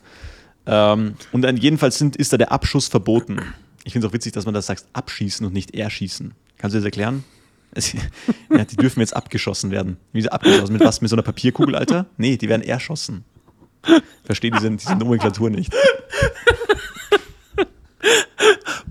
Ähm, 0.66 1.16
und 1.32 1.42
dann 1.42 1.58
jedenfalls 1.58 1.98
sind, 1.98 2.16
ist 2.16 2.32
da 2.32 2.38
der 2.38 2.52
Abschuss 2.52 2.88
verboten. 2.88 3.42
Ich 3.84 3.94
finde 3.94 4.08
es 4.08 4.12
auch 4.12 4.14
witzig, 4.14 4.32
dass 4.32 4.46
man 4.46 4.54
das 4.54 4.66
sagt, 4.66 4.86
abschießen 4.94 5.46
und 5.46 5.54
nicht 5.54 5.76
erschießen. 5.76 6.34
Kannst 6.58 6.74
du 6.74 6.80
das 6.80 6.86
erklären? 6.86 7.24
ja, 8.50 8.64
die 8.66 8.76
dürfen 8.76 9.00
jetzt 9.00 9.16
abgeschossen 9.16 9.72
werden. 9.72 9.98
Wie 10.12 10.22
sie 10.22 10.32
abgeschossen? 10.32 10.74
Mit 10.74 10.84
was? 10.84 11.02
Mit 11.02 11.10
so 11.10 11.16
einer 11.16 11.24
Papierkugel, 11.24 11.76
Alter? 11.76 12.06
Nee, 12.18 12.38
die 12.38 12.48
werden 12.48 12.62
erschossen. 12.62 13.26
Verstehe 14.24 14.52
diese, 14.52 14.72
diese 14.72 14.96
Nomenklatur 14.96 15.50
nicht. 15.50 15.74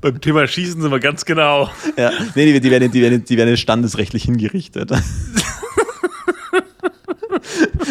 Beim 0.00 0.20
Thema 0.20 0.46
Schießen 0.46 0.82
sind 0.82 0.90
wir 0.90 0.98
ganz 0.98 1.24
genau. 1.24 1.70
Ja, 1.96 2.10
nee, 2.34 2.52
die, 2.52 2.60
die, 2.60 2.70
werden, 2.70 2.90
die, 2.90 3.00
werden, 3.00 3.24
die 3.24 3.36
werden 3.36 3.56
standesrechtlich 3.56 4.24
hingerichtet. 4.24 4.90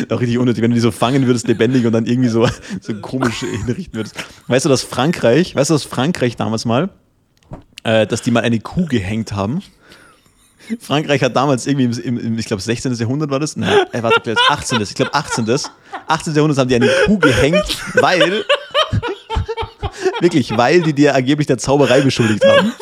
Auch 0.10 0.19
richtig 0.19 0.38
unnötig, 0.38 0.63
wenn 0.63 0.71
du 0.71 0.76
die 0.76 0.82
so 0.82 0.91
fangen 0.91 1.26
würdest, 1.28 1.47
lebendig 1.47 1.86
und 1.86 1.93
dann 1.93 2.06
irgendwie 2.06 2.30
so, 2.30 2.47
so 2.82 2.93
komisch 2.95 3.39
hinrichten 3.39 3.95
würdest. 3.95 4.15
Weißt 4.47 4.65
du, 4.65 4.69
dass 4.69 4.82
Frankreich, 4.84 5.56
weißt 5.56 5.69
du, 5.69 5.74
dass 5.74 5.84
Frankreich 5.84 6.36
damals 6.36 6.65
mal, 6.65 6.89
äh, 7.84 8.08
dass 8.08 8.21
die 8.21 8.32
mal 8.32 8.43
eine 8.43 8.60
Kuh 8.60 8.86
gehängt 8.86 9.34
haben? 9.34 9.62
Frankreich 10.80 11.21
hat 11.24 11.36
damals 11.36 11.67
irgendwie 11.67 12.02
im, 12.02 12.17
im 12.17 12.38
ich 12.38 12.45
glaube, 12.45 12.62
16. 12.62 12.93
Jahrhundert 12.93 13.30
war 13.30 13.39
das. 13.39 13.56
Nein, 13.56 13.78
äh, 13.91 14.04
warte, 14.04 14.30
jetzt 14.30 14.41
18. 14.47 14.82
Ich 14.82 14.93
glaube, 14.93 15.13
18. 15.13 15.45
18. 16.08 16.36
Jahrhundert 16.36 16.58
haben 16.60 16.69
die 16.69 16.76
eine 16.76 16.89
Kuh 17.06 17.17
gehängt, 17.17 17.78
weil. 17.95 18.45
wirklich, 20.21 20.56
weil 20.56 20.82
die 20.82 20.93
dir 20.93 21.15
angeblich 21.15 21.47
der 21.47 21.58
Zauberei 21.58 22.02
beschuldigt 22.02 22.45
haben. 22.45 22.74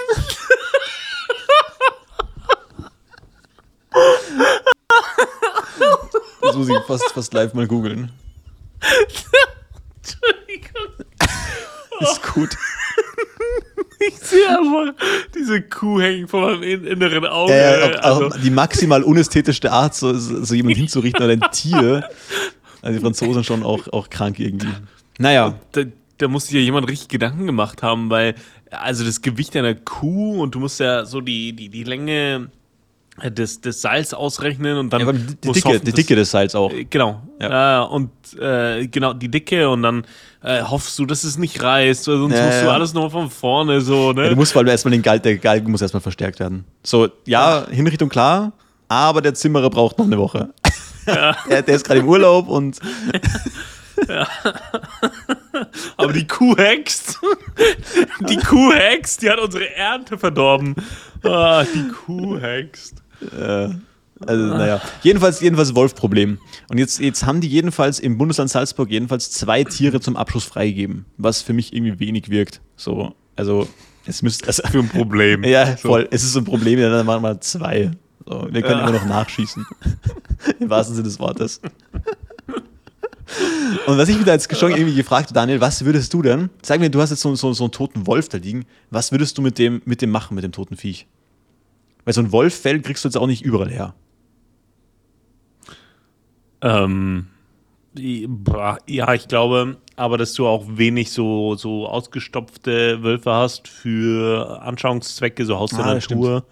Ich 6.67 6.85
fast, 6.87 7.11
fast 7.11 7.33
live 7.33 7.53
mal 7.53 7.67
googeln. 7.67 8.11
Entschuldigung. 9.95 11.05
Ist 12.01 12.33
gut. 12.33 12.49
Ich 14.01 14.15
sehe 14.15 14.47
einfach 14.47 14.93
diese 15.35 15.61
Kuh 15.61 15.99
hängen 15.99 16.29
vor 16.29 16.39
meinem 16.49 16.63
in- 16.63 16.85
inneren 16.85 17.25
Auge. 17.25 17.51
Äh, 17.53 17.97
auch, 17.97 17.99
auch 17.99 18.21
also, 18.21 18.39
die 18.39 18.49
maximal 18.49 19.03
unästhetischste 19.03 19.73
Art, 19.73 19.93
so, 19.93 20.13
so 20.13 20.41
so 20.41 20.55
jemand 20.55 20.77
hinzurichten 20.77 21.21
oder 21.21 21.33
ein 21.33 21.51
Tier. 21.51 22.09
Also 22.81 22.97
die 22.97 23.03
Franzosen 23.03 23.43
schon 23.43 23.61
auch, 23.61 23.89
auch 23.89 24.09
krank 24.09 24.39
irgendwie. 24.39 24.69
Naja, 25.17 25.55
da, 25.73 25.81
da 26.17 26.27
muss 26.29 26.45
sich 26.45 26.53
ja 26.55 26.61
jemand 26.61 26.87
richtig 26.87 27.09
Gedanken 27.09 27.45
gemacht 27.45 27.83
haben, 27.83 28.09
weil 28.09 28.35
also 28.71 29.03
das 29.03 29.21
Gewicht 29.21 29.57
einer 29.57 29.75
Kuh 29.75 30.41
und 30.41 30.55
du 30.55 30.59
musst 30.61 30.79
ja 30.79 31.03
so 31.05 31.19
die, 31.19 31.51
die, 31.51 31.67
die 31.67 31.83
Länge 31.83 32.49
des, 33.19 33.62
des 33.62 33.82
Seils 33.82 34.13
ausrechnen 34.13 34.77
und 34.77 34.91
dann 34.91 35.01
ja, 35.01 35.12
die, 35.12 35.19
die, 35.36 35.51
Dicke, 35.51 35.69
hoffen, 35.69 35.86
die 35.86 35.91
Dicke 35.91 36.15
des 36.15 36.32
Seils 36.32 36.55
auch. 36.55 36.71
Äh, 36.71 36.86
Genau. 36.86 37.21
Ja. 37.41 37.84
Äh, 37.84 37.88
und 37.88 38.10
äh, 38.39 38.88
genau, 38.88 39.13
die 39.13 39.29
Dicke 39.29 39.69
und 39.69 39.84
dann 39.84 40.05
äh, 40.43 40.62
hoffst 40.63 40.97
du, 40.99 41.05
dass 41.05 41.23
es 41.23 41.38
nicht 41.38 41.62
reißt, 41.62 42.08
weil 42.08 42.17
sonst 42.17 42.36
Ja, 42.36 42.45
musst 42.45 42.62
du 42.62 42.65
ja. 42.65 42.71
alles 42.73 42.93
nochmal 42.93 43.10
von 43.12 43.29
vorne 43.29 43.82
so, 43.82 44.13
ne? 44.13 44.23
Ja, 44.23 44.29
du 44.29 44.36
musst 44.36 44.53
vor 44.53 44.62
allem 44.62 44.69
erstmal 44.69 44.91
den 44.91 45.01
Galgen, 45.01 45.23
der 45.23 45.38
Galgen 45.38 45.71
muss 45.71 45.82
erstmal 45.82 46.01
verstärkt 46.01 46.39
werden. 46.39 46.65
So, 46.84 47.10
ja, 47.25 47.65
Hinrichtung 47.69 48.10
klar, 48.10 48.53
aber 48.88 49.21
der 49.21 49.34
Zimmerer 49.34 49.69
braucht 49.69 49.97
noch 49.97 50.05
eine 50.05 50.17
Woche. 50.17 50.49
der, 51.05 51.36
der 51.63 51.75
ist 51.75 51.86
gerade 51.86 51.99
im 51.99 52.08
Urlaub 52.08 52.47
und 52.47 52.79
Aber 55.97 56.13
die 56.13 56.25
Kuh 56.27 56.55
hext. 56.58 57.19
die 58.29 58.38
Kuh 58.38 58.71
hext, 58.73 59.21
die 59.21 59.29
hat 59.29 59.39
unsere 59.39 59.75
Ernte 59.75 60.17
verdorben. 60.17 60.75
Ah, 61.23 61.63
die 61.63 61.88
Kuh 61.89 62.39
hext. 62.39 63.03
Also, 63.21 64.43
naja. 64.45 64.82
Jedenfalls, 65.01 65.39
jedenfalls 65.39 65.73
Wolf-Problem. 65.75 66.39
Und 66.69 66.77
jetzt, 66.77 66.99
jetzt 66.99 67.25
haben 67.25 67.39
die 67.41 67.47
jedenfalls 67.47 67.99
im 67.99 68.17
Bundesland 68.17 68.49
Salzburg 68.49 68.89
jedenfalls 68.91 69.32
zwei 69.32 69.63
Tiere 69.63 70.01
zum 70.01 70.17
Abschuss 70.17 70.43
freigegeben, 70.43 71.05
was 71.17 71.41
für 71.41 71.53
mich 71.53 71.73
irgendwie 71.73 71.99
wenig 71.99 72.29
wirkt. 72.29 72.60
So, 72.75 73.15
also, 73.38 73.67
es 74.05 74.21
müsste. 74.21 74.47
Also, 74.47 74.63
Für 74.67 74.79
ein 74.79 74.89
Problem. 74.89 75.43
ja, 75.45 75.77
voll. 75.77 76.08
Es 76.12 76.23
ist 76.23 76.34
so 76.34 76.39
ein 76.39 76.45
Problem, 76.45 76.79
dann 76.79 77.05
machen 77.05 77.23
wir 77.23 77.39
zwei. 77.39 77.91
So, 78.25 78.47
wir 78.51 78.62
können 78.62 78.79
Ja. 78.79 78.88
immer 78.89 78.97
noch 78.99 79.05
nachschießen. 79.05 79.65
Im 80.60 80.69
wahrsten 80.69 80.95
Sinne 80.95 81.08
des 81.08 81.19
Wortes. 81.19 81.62
Und 83.86 83.97
was 83.97 84.10
ich 84.10 84.17
mir 84.17 84.25
da 84.25 84.34
jetzt 84.34 84.53
schon 84.58 84.71
irgendwie 84.71 84.95
gefragt 84.95 85.25
habe, 85.27 85.34
Daniel, 85.36 85.62
was 85.62 85.86
würdest 85.86 86.13
du 86.13 86.21
denn? 86.23 86.49
Sag 86.63 86.79
mir, 86.79 86.89
du 86.89 86.99
hast 86.99 87.12
jetzt 87.12 87.21
so, 87.21 87.34
so, 87.36 87.53
so 87.53 87.65
einen 87.65 87.71
toten 87.71 88.08
Wolf 88.08 88.27
da 88.27 88.38
liegen. 88.39 88.65
Was 88.89 89.12
würdest 89.12 89.38
du 89.38 89.41
mit 89.43 89.58
dem, 89.60 89.82
mit 89.86 90.01
dem 90.01 90.10
machen, 90.10 90.34
mit 90.36 90.43
dem 90.43 90.51
toten 90.51 90.75
Viech? 90.75 91.05
Weil 92.09 92.15
so 92.15 92.21
ein 92.21 92.31
Wolffell 92.31 92.81
kriegst 92.81 93.03
du 93.03 93.07
jetzt 93.07 93.17
auch 93.17 93.27
nicht 93.27 93.43
überall 93.43 93.69
her. 93.69 93.93
Ähm, 96.61 97.27
ja, 97.95 99.13
ich 99.13 99.27
glaube, 99.27 99.77
aber 99.95 100.17
dass 100.17 100.33
du 100.33 100.47
auch 100.47 100.65
wenig 100.67 101.11
so, 101.11 101.53
so 101.53 101.87
ausgestopfte 101.87 103.03
Wölfe 103.03 103.31
hast 103.31 103.67
für 103.67 104.59
Anschauungszwecke, 104.63 105.45
so 105.45 105.59
Haus 105.59 105.69
der 105.69 105.85
Ah, 105.85 105.93
Natur. 105.93 106.47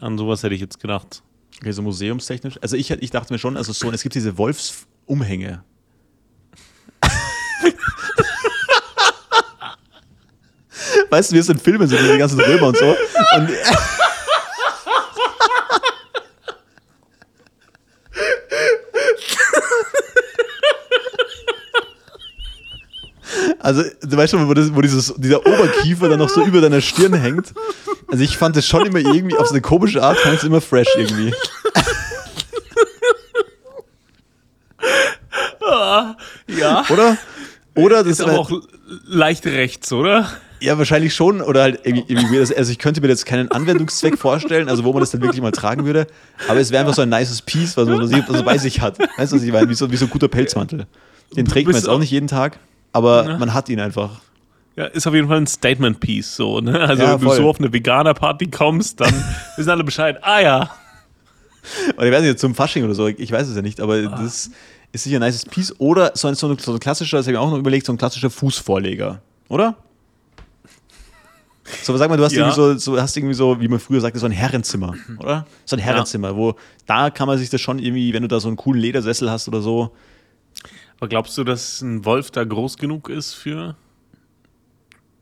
An 0.00 0.16
sowas 0.16 0.44
hätte 0.44 0.54
ich 0.54 0.60
jetzt 0.60 0.78
gedacht. 0.78 1.24
Okay, 1.58 1.72
so 1.72 1.82
museumstechnisch. 1.82 2.56
Also 2.62 2.76
ich, 2.76 2.92
ich 2.92 3.10
dachte 3.10 3.32
mir 3.32 3.40
schon, 3.40 3.56
also 3.56 3.72
so, 3.72 3.90
es 3.90 4.04
gibt 4.04 4.14
diese 4.14 4.38
Wolfsumhänge. 4.38 5.64
weißt 11.10 11.32
du, 11.32 11.34
wie 11.34 11.40
es 11.40 11.48
in 11.48 11.58
Filmen 11.58 11.88
sind, 11.88 12.00
diese 12.00 12.18
ganzen 12.18 12.38
Römer 12.38 12.68
und 12.68 12.76
so. 12.76 12.86
Und, 13.36 13.50
Also, 23.60 23.82
du 24.02 24.16
weißt 24.16 24.30
schon, 24.32 24.48
wo, 24.48 24.54
das, 24.54 24.74
wo 24.74 24.80
dieses, 24.80 25.12
dieser 25.16 25.40
Oberkiefer 25.46 26.08
dann 26.08 26.18
noch 26.18 26.28
so 26.30 26.42
über 26.44 26.60
deiner 26.60 26.80
Stirn 26.80 27.12
hängt. 27.14 27.52
Also, 28.08 28.24
ich 28.24 28.36
fand 28.36 28.56
das 28.56 28.66
schon 28.66 28.86
immer 28.86 28.98
irgendwie, 28.98 29.36
auf 29.36 29.46
so 29.48 29.52
eine 29.52 29.60
komische 29.60 30.02
Art, 30.02 30.18
fand 30.18 30.38
es 30.38 30.44
immer 30.44 30.60
fresh 30.60 30.88
irgendwie. 30.96 31.32
Ja. 36.48 36.84
Oder? 36.90 37.16
Oder 37.76 37.98
das 38.02 38.12
Ist 38.14 38.20
aber 38.22 38.38
auch 38.38 38.50
leicht 39.06 39.46
rechts, 39.46 39.92
oder? 39.92 40.28
Ja, 40.60 40.76
wahrscheinlich 40.76 41.14
schon. 41.14 41.40
Oder 41.40 41.62
halt 41.62 41.80
irgendwie, 41.84 42.12
irgendwie 42.12 42.36
weird. 42.38 42.56
Also 42.56 42.72
ich 42.72 42.78
könnte 42.78 43.00
mir 43.00 43.08
jetzt 43.08 43.24
keinen 43.24 43.50
Anwendungszweck 43.50 44.18
vorstellen, 44.18 44.68
also 44.68 44.84
wo 44.84 44.92
man 44.92 45.00
das 45.00 45.10
dann 45.10 45.22
wirklich 45.22 45.40
mal 45.40 45.52
tragen 45.52 45.86
würde. 45.86 46.06
Aber 46.48 46.60
es 46.60 46.70
wäre 46.70 46.82
einfach 46.82 46.94
so 46.94 47.02
ein 47.02 47.08
nices 47.08 47.40
Piece, 47.42 47.76
was 47.76 47.88
man 47.88 48.06
so, 48.06 48.42
bei 48.42 48.58
sich 48.58 48.80
hat. 48.80 48.98
Weißt 49.16 49.32
du, 49.32 49.36
was 49.36 49.42
ich 49.42 49.52
meine? 49.52 49.68
Wie 49.68 49.74
so, 49.74 49.90
wie 49.90 49.96
so 49.96 50.06
ein 50.06 50.10
guter 50.10 50.28
Pelzmantel. 50.28 50.86
Den 51.36 51.46
trägt 51.46 51.66
man 51.68 51.76
jetzt 51.76 51.88
auch- 51.88 51.98
nicht 51.98 52.10
jeden 52.10 52.26
Tag, 52.26 52.58
aber 52.92 53.38
man 53.38 53.52
hat 53.54 53.68
ihn 53.68 53.80
einfach. 53.80 54.20
Ja, 54.76 54.86
ist 54.86 55.06
auf 55.06 55.14
jeden 55.14 55.28
Fall 55.28 55.38
ein 55.38 55.46
Statement-Piece, 55.46 56.36
so, 56.36 56.60
ne? 56.60 56.78
Also, 56.80 57.02
Ja, 57.02 57.20
wenn 57.20 57.28
du 57.28 57.34
so 57.34 57.48
auf 57.48 57.58
eine 57.58 57.72
Veganer-Party 57.72 58.46
kommst, 58.50 59.00
dann 59.00 59.12
wissen 59.56 59.68
alle 59.70 59.84
Bescheid. 59.84 60.18
Ah 60.22 60.40
ja. 60.40 60.70
Oder 61.96 62.06
ich 62.06 62.12
weiß 62.12 62.22
nicht, 62.22 62.38
zum 62.38 62.54
Fasching 62.54 62.84
oder 62.84 62.94
so, 62.94 63.06
ich 63.08 63.30
weiß 63.30 63.48
es 63.48 63.56
ja 63.56 63.62
nicht, 63.62 63.80
aber 63.80 64.00
das 64.02 64.50
ist 64.92 65.02
sicher 65.04 65.18
ein 65.18 65.22
nices 65.22 65.44
Piece. 65.44 65.74
Oder 65.78 66.12
so 66.14 66.28
ein, 66.28 66.34
so 66.34 66.48
ein, 66.48 66.56
so 66.58 66.72
ein 66.72 66.78
klassischer, 66.80 67.18
das 67.18 67.26
habe 67.26 67.32
ich 67.34 67.38
mir 67.38 67.44
auch 67.44 67.50
noch 67.50 67.58
überlegt, 67.58 67.84
so 67.84 67.92
ein 67.92 67.98
klassischer 67.98 68.30
Fußvorleger. 68.30 69.20
Oder? 69.48 69.76
So, 71.82 71.96
sag 71.96 72.08
mal, 72.08 72.16
du 72.16 72.24
hast, 72.24 72.32
Ja. 72.32 72.46
irgendwie 72.48 72.56
so, 72.56 72.76
so, 72.94 73.00
hast 73.00 73.16
irgendwie 73.16 73.34
so, 73.34 73.60
wie 73.60 73.68
man 73.68 73.78
früher 73.78 74.00
sagte, 74.00 74.18
so 74.18 74.26
ein 74.26 74.32
Herrenzimmer, 74.32 74.94
oder? 75.18 75.46
So 75.64 75.76
ein 75.76 75.78
Herrenzimmer, 75.80 76.34
wo 76.34 76.54
da 76.86 77.10
kann 77.10 77.26
man 77.28 77.38
sich 77.38 77.50
das 77.50 77.60
schon 77.60 77.78
irgendwie, 77.78 78.12
wenn 78.12 78.22
du 78.22 78.28
da 78.28 78.40
so 78.40 78.48
einen 78.48 78.56
coolen 78.56 78.80
Ledersessel 78.80 79.30
hast 79.30 79.46
oder 79.46 79.60
so, 79.60 79.90
Aber 81.00 81.08
glaubst 81.08 81.36
du, 81.38 81.44
dass 81.44 81.80
ein 81.80 82.04
Wolf 82.04 82.30
da 82.30 82.44
groß 82.44 82.76
genug 82.76 83.08
ist 83.08 83.32
für. 83.34 83.74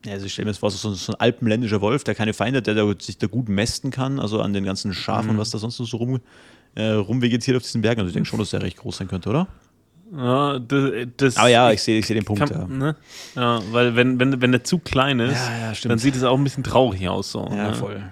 Ja, 0.05 0.13
also 0.13 0.27
ich 0.27 0.33
stelle 0.33 0.47
mir 0.47 0.51
jetzt 0.53 0.59
vor, 0.59 0.71
so, 0.71 0.93
so 0.95 1.13
ein 1.13 1.21
alpenländischer 1.21 1.81
Wolf, 1.81 2.05
der 2.05 2.15
keine 2.15 2.33
Feinde 2.35 2.59
hat, 2.59 2.67
der, 2.67 2.75
da 2.75 2.93
sich 2.99 3.19
da 3.19 3.27
gut 3.27 3.49
mästen 3.49 3.91
kann, 3.91 4.19
also 4.21 4.41
an 4.41 4.53
den 4.53 4.65
ganzen 4.65 4.93
Schafen 4.93 5.31
und 5.31 5.39
was 5.39 5.51
da 5.51 5.59
sonst 5.59 5.79
noch 5.81 5.87
so 5.87 5.97
rum, 5.99 6.21
äh, 6.75 6.91
rumvegetiert 6.91 7.57
auf 7.57 7.63
diesen 7.63 7.83
Bergen. 7.83 8.01
Also 8.01 8.09
ich 8.09 8.15
denke 8.15 8.29
schon, 8.29 8.39
dass 8.39 8.51
der 8.51 8.63
recht 8.63 8.77
groß 8.79 8.97
sein 8.99 9.09
könnte, 9.09 9.29
oder? 9.31 9.49
Ja, 10.17 10.59
das, 10.59 11.37
Aber 11.37 11.49
ja, 11.49 11.71
ich 11.71 11.83
sehe 11.83 11.99
ich 11.99 12.07
seh 12.07 12.15
den 12.15 12.25
Punkt, 12.25 12.41
ja. 12.41 12.47
kann, 12.47 12.79
ne? 12.79 12.97
ja, 13.35 13.61
weil 13.73 13.95
wenn, 13.95 14.19
wenn, 14.19 14.41
wenn 14.41 14.53
der 14.53 14.65
zu 14.65 14.79
klein 14.79 15.21
ist, 15.21 15.35
Ja, 15.47 15.73
ja, 15.73 15.89
dann 15.89 15.99
sieht 15.99 16.17
es 16.17 16.23
auch 16.25 16.37
ein 16.39 16.45
bisschen 16.45 16.65
traurig 16.65 17.09
aus. 17.09 17.31
So, 17.33 17.47
Ja, 17.51 17.69
ne? 17.69 17.75
voll. 17.75 18.03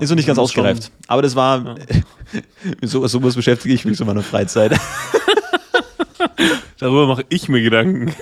Ist 0.00 0.10
noch 0.10 0.16
nicht 0.16 0.26
ganz 0.26 0.36
schon- 0.36 0.44
ausgereift. 0.44 0.92
Aber 1.08 1.22
das 1.22 1.34
war, 1.34 1.60
mit 2.80 2.90
so, 2.90 3.04
sowas 3.06 3.34
beschäftige 3.34 3.74
ich 3.74 3.84
mich 3.84 3.96
so 3.96 4.04
in 4.04 4.08
meiner 4.08 4.22
Freizeit. 4.22 4.78
Darüber 6.78 7.06
mache 7.06 7.24
ich 7.28 7.48
mir 7.48 7.62
Gedanken. 7.62 8.12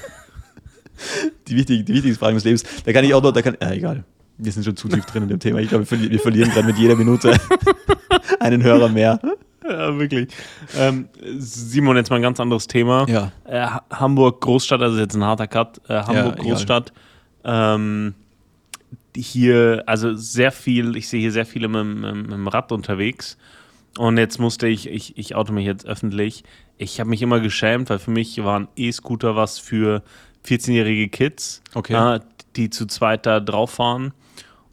Die 1.49 1.57
wichtigen, 1.57 1.85
die 1.85 1.95
wichtigsten 1.95 2.19
Fragen 2.19 2.35
des 2.37 2.45
Lebens. 2.45 2.65
Da 2.85 2.93
kann 2.93 3.05
ich 3.05 3.15
auch 3.15 3.23
noch, 3.23 3.33
da 3.33 3.43
kann, 3.43 3.57
ja, 3.61 3.73
egal. 3.73 4.05
Wir 4.39 4.53
sind 4.53 4.65
schon 4.65 4.77
zu 4.77 4.89
tief 4.89 5.05
drin 5.07 5.23
in 5.25 5.29
dem 5.29 5.39
Thema. 5.41 5.59
Ich 5.61 5.69
glaube, 5.69 5.91
wir, 5.91 6.11
wir 6.11 6.19
verlieren 6.21 6.51
gerade 6.51 6.67
mit 6.67 6.79
jeder 6.79 6.97
Minute 6.97 7.35
einen 8.41 8.63
Hörer 8.63 8.89
mehr. 8.89 9.21
Ja, 9.69 9.99
wirklich. 9.99 10.29
Ähm, 10.77 11.09
Simon, 11.39 11.97
jetzt 11.97 12.11
mal 12.11 12.17
ein 12.17 12.23
ganz 12.23 12.41
anderes 12.41 12.67
Thema. 12.67 13.07
Ja. 13.09 13.33
Äh, 13.45 13.61
Ha- 13.61 13.85
Hamburg 13.91 14.41
Großstadt, 14.41 14.81
also 14.81 14.99
jetzt 14.99 15.15
ein 15.15 15.25
harter 15.25 15.47
Cut. 15.47 15.81
Äh, 15.89 15.95
Hamburg 16.03 16.35
egal. 16.39 16.47
Großstadt. 16.53 16.93
Ähm, 17.45 18.15
hier, 19.17 19.83
also 19.87 20.15
sehr 20.15 20.53
viel, 20.53 20.97
ich 20.97 21.09
sehe 21.09 21.21
hier 21.21 21.33
sehr 21.33 21.47
viele 21.47 21.69
mit, 21.69 21.81
dem- 21.81 22.23
mit, 22.23 22.33
dem 22.33 22.49
Rad 22.49 22.73
unterwegs. 22.73 23.37
Und 23.99 24.17
jetzt 24.19 24.39
musste 24.39 24.69
ich, 24.69 24.89
ich, 24.89 25.19
ich 25.19 25.35
oute 25.35 25.53
mich 25.53 25.67
jetzt 25.67 25.85
öffentlich, 25.87 26.45
ich 26.83 26.99
habe 26.99 27.11
mich 27.11 27.21
immer 27.21 27.41
geschämt, 27.41 27.91
weil 27.91 27.99
für 27.99 28.11
mich 28.11 28.43
waren 28.43 28.69
E-Scooter 28.75 29.37
was 29.37 29.59
für 29.59 30.03
14-jährige 30.47 31.09
Kids, 31.11 31.63
Okay. 31.75 32.17
äh, 32.17 32.21
die 32.57 32.71
zu 32.71 32.87
zweit 32.87 33.27
da 33.27 33.39
drauf 33.39 33.73
fahren. 33.73 34.13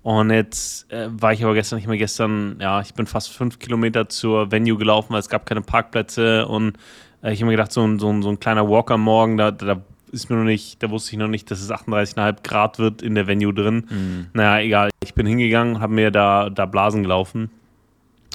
Und 0.03 0.29
jetzt 0.31 0.89
äh, 0.91 1.09
war 1.11 1.33
ich 1.33 1.43
aber 1.43 1.53
gestern 1.53 1.75
nicht 1.77 1.87
mehr 1.87 1.97
gestern, 1.97 2.57
ja, 2.61 2.79
ich 2.79 2.93
bin 2.93 3.07
fast 3.07 3.29
fünf 3.29 3.59
Kilometer 3.59 4.07
zur 4.07 4.51
Venue 4.53 4.77
gelaufen, 4.77 5.11
weil 5.11 5.19
es 5.19 5.27
gab 5.27 5.45
keine 5.45 5.61
Parkplätze 5.61 6.47
und 6.47 6.77
äh, 7.21 7.33
ich 7.33 7.41
habe 7.41 7.47
mir 7.51 7.57
gedacht, 7.57 7.73
so 7.73 7.85
ein, 7.85 7.99
so, 7.99 8.09
ein, 8.09 8.21
so 8.23 8.29
ein 8.29 8.39
kleiner 8.39 8.69
Walk 8.69 8.89
am 8.89 9.01
Morgen, 9.01 9.35
da, 9.35 9.51
da 9.51 9.81
ist 10.13 10.29
mir 10.29 10.37
noch 10.37 10.45
nicht, 10.45 10.81
da 10.81 10.89
wusste 10.89 11.11
ich 11.11 11.17
noch 11.17 11.27
nicht, 11.27 11.51
dass 11.51 11.59
es 11.59 11.69
38,5 11.69 12.37
Grad 12.41 12.79
wird 12.79 13.01
in 13.01 13.15
der 13.15 13.27
Venue 13.27 13.53
drin. 13.53 14.29
Naja, 14.31 14.63
egal. 14.63 14.89
Ich 15.03 15.13
bin 15.13 15.25
hingegangen, 15.27 15.81
habe 15.81 15.93
mir 15.93 16.09
da, 16.11 16.49
da 16.49 16.65
Blasen 16.65 17.03
gelaufen. 17.03 17.49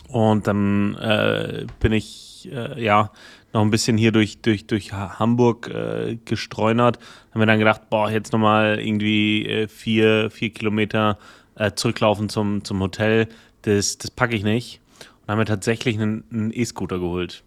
Und 0.08 0.46
dann 0.46 0.94
äh, 0.96 1.64
bin 1.80 1.92
ich, 1.92 2.50
äh, 2.52 2.84
ja, 2.84 3.10
noch 3.52 3.60
ein 3.62 3.70
bisschen 3.70 3.98
hier 3.98 4.12
durch, 4.12 4.40
durch, 4.40 4.66
durch 4.66 4.92
Ha- 4.92 5.18
Hamburg 5.18 5.68
äh, 5.68 6.16
gestreunert. 6.24 6.98
Haben 7.30 7.40
wir 7.40 7.46
dann 7.46 7.58
gedacht, 7.58 7.90
boah, 7.90 8.10
jetzt 8.10 8.32
nochmal 8.32 8.78
irgendwie 8.80 9.46
äh, 9.46 9.68
vier, 9.68 10.30
vier 10.30 10.50
Kilometer 10.50 11.18
äh, 11.56 11.72
zurücklaufen 11.74 12.28
zum, 12.28 12.64
zum 12.64 12.80
Hotel. 12.80 13.28
das, 13.62 13.98
das 13.98 14.10
packe 14.10 14.34
ich 14.34 14.42
nicht. 14.44 14.80
Und 15.22 15.28
haben 15.32 15.38
mir 15.38 15.44
tatsächlich 15.44 15.96
einen 16.00 16.24
einen 16.32 16.50
E-Scooter 16.52 16.98
geholt. 16.98 17.44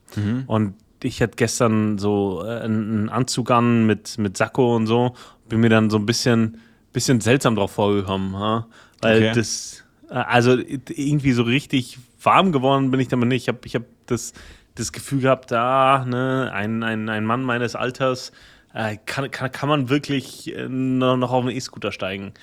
Und 0.47 0.75
ich 1.03 1.21
hatte 1.21 1.33
gestern 1.35 1.97
so 1.97 2.41
äh, 2.45 2.59
einen 2.61 3.09
Anzug 3.09 3.51
an 3.51 3.85
mit, 3.85 4.17
mit 4.17 4.37
Sakko 4.37 4.75
und 4.75 4.87
so. 4.87 5.13
Bin 5.49 5.59
mir 5.59 5.69
dann 5.69 5.89
so 5.89 5.97
ein 5.97 6.05
bisschen, 6.05 6.59
bisschen 6.93 7.19
seltsam 7.19 7.55
drauf 7.55 7.71
vorgekommen. 7.71 8.35
Ha? 8.37 8.65
Weil 9.01 9.17
Okay. 9.17 9.31
das, 9.35 9.83
äh, 10.09 10.13
also 10.13 10.57
irgendwie 10.57 11.33
so 11.33 11.43
richtig 11.43 11.97
warm 12.21 12.51
geworden 12.51 12.91
bin 12.91 12.99
ich 13.01 13.09
damit 13.09 13.27
nicht. 13.29 13.43
Ich 13.43 13.47
habe 13.49 13.59
ich 13.65 13.75
hab 13.75 13.83
das, 14.07 14.33
das 14.75 14.91
Gefühl 14.91 15.21
gehabt, 15.21 15.51
da, 15.51 16.05
ne, 16.05 16.51
ein, 16.53 16.83
ein, 16.83 17.09
ein 17.09 17.25
Mann 17.25 17.43
meines 17.43 17.75
Alters, 17.75 18.31
äh, 18.73 18.97
kann, 19.05 19.31
kann, 19.31 19.51
kann 19.51 19.69
man 19.69 19.89
wirklich 19.89 20.53
äh, 20.55 20.67
noch 20.67 21.31
auf 21.31 21.45
einen 21.45 21.55
E-Scooter 21.55 21.91
steigen? 21.91 22.33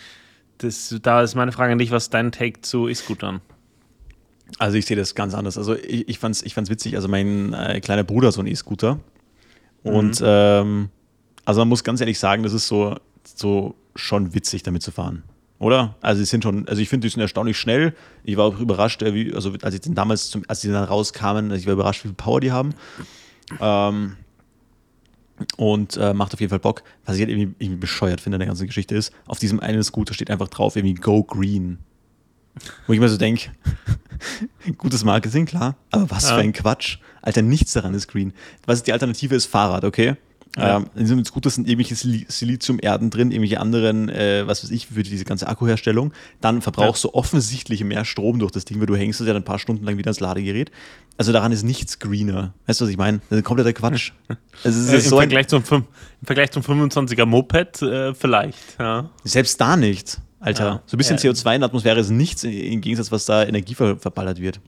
Das, 0.59 0.95
da 1.03 1.23
ist 1.23 1.35
meine 1.35 1.53
Frage 1.53 1.73
an 1.73 1.79
dich, 1.79 1.91
was 1.91 2.05
ist 2.05 2.15
dein 2.15 2.33
Take 2.33 2.63
zu 2.63 2.89
E-Scootern? 2.89 3.41
Also 4.59 4.77
ich 4.77 4.87
sehe 4.87 4.97
das 4.97 5.15
ganz 5.15 5.35
anders. 5.35 5.59
Also 5.59 5.75
ich, 5.77 6.09
ich 6.09 6.19
fand 6.19 6.35
es 6.37 6.43
ich 6.43 6.55
fand's 6.55 6.71
witzig. 6.71 6.95
Also 6.97 7.09
mein 7.09 7.53
äh, 7.53 7.81
kleiner 7.81 8.05
Bruder 8.05 8.29
hat 8.29 8.35
so 8.35 8.41
einen 8.41 8.51
E-Scooter. 8.51 9.01
Und 9.83 10.21
Mhm. 10.21 10.27
ähm, 10.27 10.89
also 11.45 11.61
man 11.61 11.69
muss 11.69 11.85
ganz 11.85 12.01
ehrlich 12.01 12.19
sagen, 12.19 12.43
das 12.45 12.53
ist 12.53 12.69
so, 12.69 12.97
so 13.25 13.75
schon 13.97 14.35
witzig, 14.35 14.63
damit 14.63 14.83
zu 14.83 14.93
fahren. 14.93 15.23
Oder? 15.63 15.95
Also 16.01 16.21
die 16.21 16.27
sind 16.27 16.43
schon, 16.43 16.67
also 16.67 16.83
ich 16.83 16.89
finde, 16.89 17.07
die 17.07 17.13
sind 17.13 17.21
erstaunlich 17.21 17.57
schnell. 17.57 17.95
Ich 18.25 18.37
war 18.37 18.47
auch 18.47 18.59
überrascht, 18.59 19.01
äh, 19.03 19.15
wie, 19.15 19.33
also 19.33 19.53
als 19.63 19.75
ich 19.77 19.81
den 19.81 19.95
damals, 19.95 20.29
zum, 20.29 20.43
als 20.49 20.61
die 20.61 20.69
dann 20.69 20.83
rauskamen, 20.83 21.53
also 21.53 21.61
ich 21.61 21.67
war 21.67 21.75
überrascht, 21.75 22.03
wie 22.03 22.09
viel 22.09 22.17
Power 22.17 22.41
die 22.41 22.51
haben. 22.51 22.75
Ähm, 23.61 24.17
und 25.57 25.97
äh, 25.97 26.15
macht 26.15 26.35
auf 26.35 26.41
jeden 26.41 26.51
Fall 26.51 26.59
Bock. 26.59 26.83
Was 27.05 27.15
ich 27.15 27.21
halt 27.23 27.31
irgendwie, 27.31 27.55
irgendwie 27.65 27.79
bescheuert 27.79 28.21
finde 28.21 28.37
an 28.37 28.41
der 28.41 28.49
ganzen 28.49 28.67
Geschichte 28.67 28.97
ist, 28.97 29.13
auf 29.27 29.39
diesem 29.39 29.61
einen 29.61 29.83
Scooter 29.85 30.15
steht 30.15 30.31
einfach 30.31 30.49
drauf 30.49 30.75
irgendwie 30.75 30.95
Go 30.95 31.23
Green. 31.23 31.79
Wo 32.89 32.93
ich 32.93 32.99
mir 32.99 33.09
so 33.09 33.17
denke, 33.17 33.51
gutes 34.79 35.05
Marketing, 35.05 35.47
klar, 35.47 35.77
aber 35.93 36.11
was 36.11 36.29
Ja. 36.29 36.35
für 36.35 36.41
ein 36.43 36.53
Quatsch. 36.53 36.99
Alter, 37.23 37.43
nichts 37.43 37.73
daran 37.73 37.95
ist 37.95 38.09
green. 38.09 38.33
Was 38.67 38.79
ist 38.79 38.89
die 38.89 38.93
Alternative 38.93 39.37
ist 39.37 39.47
Fahrrad, 39.47 39.85
okay? 39.85 40.17
Ja. 40.57 40.77
Ähm, 40.77 40.87
in 40.95 41.07
einem 41.11 41.25
Scooter 41.25 41.49
sind 41.49 41.67
irgendwelche 41.67 41.95
Sil- 41.97 42.29
Siliziumerden 42.31 43.09
drin, 43.09 43.31
irgendwelche 43.31 43.59
anderen, 43.59 44.11
äh, 44.11 44.47
was 44.47 44.63
weiß 44.63 44.71
ich, 44.71 44.87
für 44.89 45.03
diese 45.03 45.25
ganze 45.25 45.49
Akkuherstellung. 45.49 46.13
Dann 46.43 46.61
verbrauchst 46.61 47.03
du 47.05 47.15
offensichtlich 47.15 47.83
mehr 47.85 48.05
Strom 48.05 48.39
durch 48.39 48.53
das 48.53 48.67
Ding, 48.67 48.79
weil 48.79 48.87
du 48.87 48.95
hängst 48.95 49.21
es 49.21 49.27
ja 49.27 49.33
dann 49.33 49.43
ein 49.43 49.47
paar 49.47 49.59
Stunden 49.59 49.85
lang 49.87 49.97
wieder 49.97 50.09
ans 50.09 50.21
Ladegerät. 50.21 50.71
Also 51.17 51.33
daran 51.33 51.53
ist 51.53 51.63
nichts 51.63 51.99
greener. 51.99 52.53
Weißt 52.67 52.81
du, 52.81 52.85
was 52.85 52.91
ich 52.91 52.99
meine? 52.99 53.21
Das 53.31 53.39
ist 53.39 53.45
kompletter 53.45 53.73
Quatsch. 53.73 54.13
Also 54.63 54.79
es 54.81 54.89
Äh, 54.93 54.97
ist 54.99 55.05
Im, 55.05 55.11
so 55.11 55.17
ein, 55.19 55.31
Vergleich 55.31 55.49
zum, 55.49 55.63
Im 55.71 55.85
Vergleich 56.23 56.51
zum 56.51 56.63
25er 56.63 57.25
Moped 57.25 57.81
äh, 57.81 58.13
vielleicht. 58.15 58.59
Ja. 58.79 59.09
selbst 59.25 59.59
da 59.59 59.77
nicht, 59.79 60.21
Alter. 60.39 60.65
Ja. 60.67 60.83
So 60.85 60.97
ein 60.97 60.99
bisschen 60.99 61.17
Ja. 61.17 61.31
CO2 61.31 61.55
in 61.55 61.61
der 61.63 61.69
Atmosphäre 61.69 61.99
ist 62.01 62.11
nichts 62.11 62.45
im 62.45 62.83
Gegensatz, 62.83 63.11
was 63.11 63.25
da 63.25 63.43
Energie 63.47 63.75
ver 63.75 63.97
verballert 63.97 64.39
wird. 64.39 64.61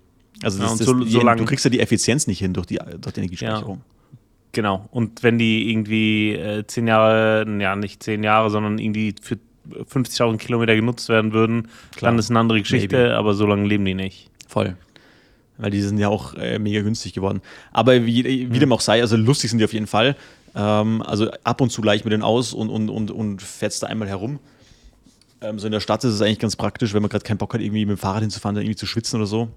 Also 0.42 0.58
Ja, 0.62 0.68
das, 0.70 0.78
das, 0.78 0.86
so- 0.86 1.02
so 1.04 1.20
lang- 1.20 1.36
du 1.36 1.44
kriegst 1.44 1.64
ja 1.66 1.70
die 1.70 1.80
Effizienz 1.80 2.26
nicht 2.26 2.38
hin 2.38 2.54
durch 2.54 2.66
die, 2.66 2.76
durch 3.00 3.12
die 3.12 3.20
Energiespeicherung. 3.20 3.82
Genau. 4.54 4.88
Und 4.90 5.22
wenn 5.22 5.38
die 5.38 5.70
irgendwie 5.70 6.32
äh, 6.32 6.66
zehn 6.66 6.86
Jahre, 6.86 7.44
ja 7.60 7.76
nicht 7.76 8.02
zehn 8.02 8.22
Jahre, 8.22 8.50
sondern 8.50 8.78
irgendwie 8.78 9.14
für 9.20 9.38
50.000 9.68 10.38
Kilometer 10.38 10.74
genutzt 10.74 11.08
werden 11.08 11.32
würden, 11.32 11.68
Klar. 11.96 12.12
dann 12.12 12.18
ist 12.18 12.30
eine 12.30 12.38
andere 12.38 12.60
Geschichte, 12.60 12.96
Maybe. 12.96 13.16
aber 13.16 13.34
so 13.34 13.46
lange 13.46 13.66
leben 13.66 13.84
die 13.84 13.94
nicht. 13.94 14.30
Voll. 14.48 14.76
Weil 15.58 15.70
die 15.70 15.82
sind 15.82 15.98
ja 15.98 16.08
auch 16.08 16.34
äh, 16.34 16.58
mega 16.58 16.82
günstig 16.82 17.12
geworden. 17.12 17.40
Aber 17.72 18.06
wie, 18.06 18.50
wie 18.50 18.58
dem 18.58 18.72
auch 18.72 18.80
sei, 18.80 19.00
also 19.00 19.16
lustig 19.16 19.50
sind 19.50 19.58
die 19.58 19.64
auf 19.64 19.72
jeden 19.72 19.86
Fall. 19.86 20.16
Ähm, 20.54 21.02
also 21.02 21.30
ab 21.42 21.60
und 21.60 21.70
zu 21.70 21.82
leicht 21.82 22.04
mit 22.04 22.12
denen 22.12 22.22
aus 22.22 22.52
und, 22.52 22.70
und, 22.70 22.88
und, 22.88 23.10
und 23.10 23.42
fährst 23.42 23.82
da 23.82 23.88
einmal 23.88 24.08
herum. 24.08 24.38
Ähm, 25.40 25.58
so 25.58 25.66
in 25.66 25.72
der 25.72 25.80
Stadt 25.80 26.04
ist 26.04 26.14
es 26.14 26.22
eigentlich 26.22 26.38
ganz 26.38 26.56
praktisch, 26.56 26.94
wenn 26.94 27.02
man 27.02 27.08
gerade 27.08 27.24
keinen 27.24 27.38
Bock 27.38 27.54
hat, 27.54 27.60
irgendwie 27.60 27.86
mit 27.86 27.98
dem 27.98 28.00
Fahrrad 28.00 28.22
hinzufahren, 28.22 28.54
dann 28.54 28.64
irgendwie 28.64 28.76
zu 28.76 28.86
schwitzen 28.86 29.18
oder 29.18 29.26
so. 29.26 29.48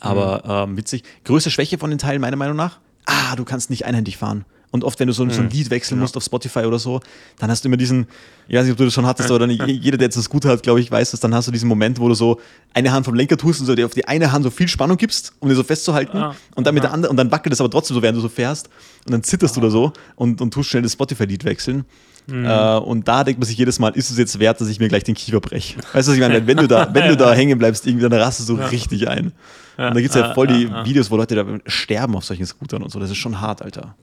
Aber 0.00 0.66
ähm, 0.66 0.76
witzig. 0.76 1.04
Größte 1.24 1.50
Schwäche 1.50 1.78
von 1.78 1.90
den 1.90 1.98
Teilen, 1.98 2.20
meiner 2.20 2.36
Meinung 2.36 2.56
nach, 2.56 2.80
ah, 3.06 3.36
du 3.36 3.44
kannst 3.44 3.70
nicht 3.70 3.84
einhändig 3.84 4.16
fahren. 4.16 4.44
Und 4.70 4.82
oft, 4.82 4.98
wenn 4.98 5.06
du 5.06 5.12
so, 5.12 5.22
ein- 5.22 5.30
so 5.30 5.40
ein 5.40 5.50
Lied 5.50 5.70
wechseln 5.70 6.00
musst 6.00 6.16
auf 6.16 6.24
Spotify 6.24 6.60
oder 6.64 6.80
so, 6.80 6.98
dann 7.38 7.48
hast 7.48 7.62
du 7.62 7.68
immer 7.68 7.76
diesen, 7.76 8.08
ich 8.48 8.56
weiß 8.56 8.64
nicht, 8.64 8.72
ob 8.72 8.78
du 8.78 8.84
das 8.84 8.92
schon 8.92 9.06
hattest, 9.06 9.30
oder 9.30 9.46
nicht, 9.46 9.64
jeder, 9.64 9.96
der 9.96 10.06
jetzt 10.06 10.16
das 10.16 10.28
gut 10.28 10.44
hat, 10.44 10.64
glaube 10.64 10.80
ich, 10.80 10.90
weiß 10.90 11.12
das, 11.12 11.20
dann 11.20 11.32
hast 11.32 11.46
du 11.46 11.52
diesen 11.52 11.68
Moment, 11.68 12.00
wo 12.00 12.08
du 12.08 12.14
so 12.14 12.40
eine 12.72 12.90
Hand 12.90 13.04
vom 13.06 13.14
Lenker 13.14 13.36
tust 13.36 13.60
und 13.60 13.66
so 13.66 13.76
dir 13.76 13.86
auf 13.86 13.92
die 13.94 14.08
eine 14.08 14.32
Hand 14.32 14.42
so 14.42 14.50
viel 14.50 14.66
Spannung 14.66 14.96
gibst, 14.96 15.32
um 15.38 15.48
dir 15.48 15.54
so 15.54 15.62
festzuhalten. 15.62 16.16
Ah, 16.16 16.34
und 16.56 16.66
dann 16.66 16.74
mit 16.74 16.82
ah. 16.82 16.86
der 16.88 16.92
anderen, 16.92 17.10
und 17.12 17.16
dann 17.16 17.30
wackelt 17.30 17.52
es 17.52 17.60
aber 17.60 17.70
trotzdem 17.70 17.94
so, 17.94 18.02
während 18.02 18.16
du 18.18 18.22
so 18.22 18.28
fährst. 18.28 18.68
Und 19.06 19.12
dann 19.12 19.22
zitterst 19.22 19.56
du 19.56 19.60
da 19.60 19.70
so 19.70 19.92
und, 20.16 20.40
und 20.40 20.52
tust 20.52 20.70
schnell 20.70 20.82
das 20.82 20.94
Spotify-Lied 20.94 21.44
wechseln. 21.44 21.84
Mhm. 22.26 22.44
Äh, 22.46 22.76
und 22.78 23.06
da 23.06 23.22
denkt 23.22 23.38
man 23.40 23.46
sich 23.46 23.58
jedes 23.58 23.78
Mal, 23.78 23.90
ist 23.90 24.10
es 24.10 24.16
jetzt 24.18 24.38
wert, 24.38 24.60
dass 24.60 24.68
ich 24.68 24.80
mir 24.80 24.88
gleich 24.88 25.04
den 25.04 25.14
Kiefer 25.14 25.40
breche? 25.40 25.78
Weißt 25.92 26.08
du, 26.08 26.12
was 26.12 26.16
ich 26.16 26.20
meine? 26.20 26.46
Wenn 26.46 26.56
du 26.56 26.66
da, 26.66 26.92
wenn 26.94 27.08
du 27.08 27.16
da 27.16 27.32
hängen 27.34 27.58
bleibst, 27.58 27.86
irgendwie, 27.86 28.08
dann 28.08 28.18
rastest 28.20 28.48
du 28.48 28.54
richtig 28.54 29.08
ein. 29.08 29.32
Ja, 29.76 29.88
und 29.88 29.94
da 29.94 30.00
gibt 30.00 30.14
es 30.14 30.20
ja 30.20 30.32
voll 30.34 30.46
die. 30.46 30.70
Videos, 30.84 31.10
wo 31.10 31.16
Leute 31.16 31.34
da 31.34 31.44
sterben 31.66 32.16
auf 32.16 32.24
solchen 32.24 32.46
Scootern 32.46 32.82
und 32.82 32.90
so. 32.90 32.98
Das 32.98 33.10
ist 33.10 33.16
schon 33.16 33.40
hart, 33.40 33.60
Alter. 33.60 33.96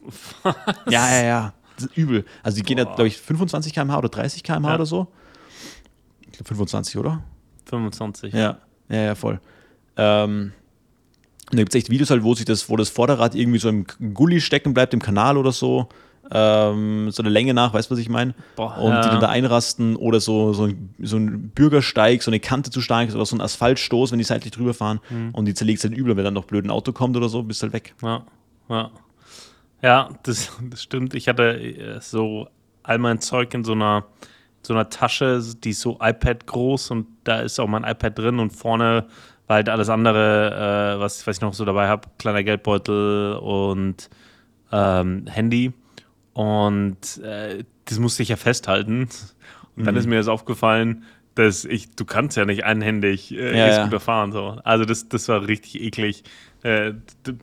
Ja, 0.89 1.09
ja, 1.09 1.23
ja. 1.23 1.53
Das 1.77 1.85
ist 1.85 1.97
übel. 1.97 2.25
Also 2.43 2.57
die 2.57 2.63
gehen 2.63 2.77
ja, 2.77 2.83
glaube 2.83 3.07
ich, 3.07 3.17
25 3.17 3.73
km/h 3.73 3.97
oder 3.97 4.09
30 4.09 4.43
km/h 4.43 4.69
Ja. 4.69 4.75
oder 4.75 4.85
so. 4.85 5.07
Ich 6.21 6.31
glaube 6.33 6.47
25, 6.47 6.97
oder? 6.97 7.23
25. 7.65 8.33
Ja, 8.33 8.57
ja, 8.89 9.01
ja, 9.01 9.15
voll. 9.15 9.39
Ähm, 9.97 10.51
und 11.51 11.57
da 11.57 11.57
gibt 11.57 11.73
es 11.73 11.79
echt 11.79 11.89
Videos 11.89 12.09
halt, 12.09 12.23
wo 12.23 12.35
sich 12.35 12.45
das, 12.45 12.69
wo 12.69 12.75
das 12.77 12.89
Vorderrad 12.89 13.33
irgendwie 13.35 13.59
so 13.59 13.69
im 13.69 13.85
Gully 14.13 14.41
stecken 14.41 14.73
bleibt, 14.73 14.93
im 14.93 15.01
Kanal 15.01 15.37
oder 15.37 15.51
so. 15.51 15.89
Ähm, 16.33 17.11
so 17.11 17.21
eine 17.21 17.29
Länge 17.29 17.53
nach, 17.53 17.73
weißt 17.73 17.89
du, 17.89 17.93
was 17.93 17.99
ich 17.99 18.09
meine? 18.09 18.33
Und 18.55 18.91
die 18.91 18.95
ja. 18.95 19.09
dann 19.09 19.19
da 19.19 19.29
einrasten 19.29 19.95
oder 19.97 20.19
so, 20.19 20.53
so, 20.53 20.63
ein, 20.65 20.93
so 20.99 21.17
ein 21.17 21.49
Bürgersteig, 21.49 22.23
so 22.23 22.31
eine 22.31 22.39
Kante 22.39 22.71
zu 22.71 22.79
stark 22.81 23.09
ist 23.09 23.15
oder 23.15 23.25
so 23.25 23.35
ein 23.35 23.41
Asphaltstoß, 23.41 24.11
wenn 24.11 24.17
die 24.19 24.23
seitlich 24.23 24.51
drüber 24.51 24.73
fahren 24.73 24.99
Mhm. 25.09 25.31
und 25.33 25.45
die 25.45 25.53
zerlegst 25.53 25.83
halt 25.83 25.95
übel, 25.95 26.15
wenn 26.15 26.23
dann 26.23 26.33
noch 26.33 26.45
blöd 26.45 26.65
ein 26.65 26.71
Auto 26.71 26.93
kommt 26.93 27.17
oder 27.17 27.27
so, 27.27 27.43
bist 27.43 27.61
halt 27.63 27.73
weg. 27.73 27.93
Ja, 28.01 28.23
ja. 28.69 28.91
ja 29.81 30.09
das, 30.23 30.51
das 30.69 30.83
stimmt. 30.83 31.13
Ich 31.15 31.27
hatte 31.27 31.59
äh, 31.59 31.99
so 32.01 32.47
all 32.83 32.97
mein 32.97 33.19
Zeug 33.19 33.53
in 33.53 33.63
so 33.63 33.73
einer, 33.73 34.05
so 34.61 34.73
einer 34.73 34.89
Tasche, 34.89 35.41
die 35.63 35.71
ist 35.71 35.81
so 35.81 35.97
iPad 36.01 36.47
groß 36.47 36.91
und 36.91 37.07
da 37.23 37.41
ist 37.41 37.59
auch 37.59 37.67
mein 37.67 37.83
iPad 37.83 38.17
drin 38.17 38.39
und 38.39 38.51
vorne 38.51 39.07
war 39.47 39.55
halt 39.55 39.69
alles 39.69 39.89
andere, 39.89 40.95
äh, 40.95 40.99
was, 40.99 41.27
was 41.27 41.37
ich 41.37 41.41
noch 41.41 41.53
so 41.53 41.65
dabei 41.65 41.87
habe, 41.89 42.07
kleiner 42.17 42.43
Geldbeutel 42.43 43.33
und 43.35 44.09
ähm, 44.71 45.25
Handy. 45.27 45.73
Und 46.33 47.17
äh, 47.23 47.63
das 47.85 47.99
musste 47.99 48.23
ich 48.23 48.29
ja 48.29 48.35
festhalten. 48.35 49.01
Und 49.75 49.83
Mhm. 49.83 49.85
dann 49.85 49.95
ist 49.95 50.07
mir 50.07 50.17
das 50.17 50.27
aufgefallen, 50.27 51.03
dass 51.35 51.63
ich, 51.63 51.91
du 51.95 52.03
kannst 52.03 52.35
ja 52.35 52.43
nicht 52.45 52.65
einhändig 52.65 53.31
äh, 53.31 53.57
Ja, 53.57 53.67
ja. 53.67 53.79
E-Scooter 53.79 53.99
fahren. 54.01 54.31
So. 54.33 54.59
Also 54.65 54.83
das, 54.85 55.07
das 55.07 55.27
war 55.29 55.47
richtig 55.47 55.81
eklig. 55.81 56.23
Äh, 56.63 56.93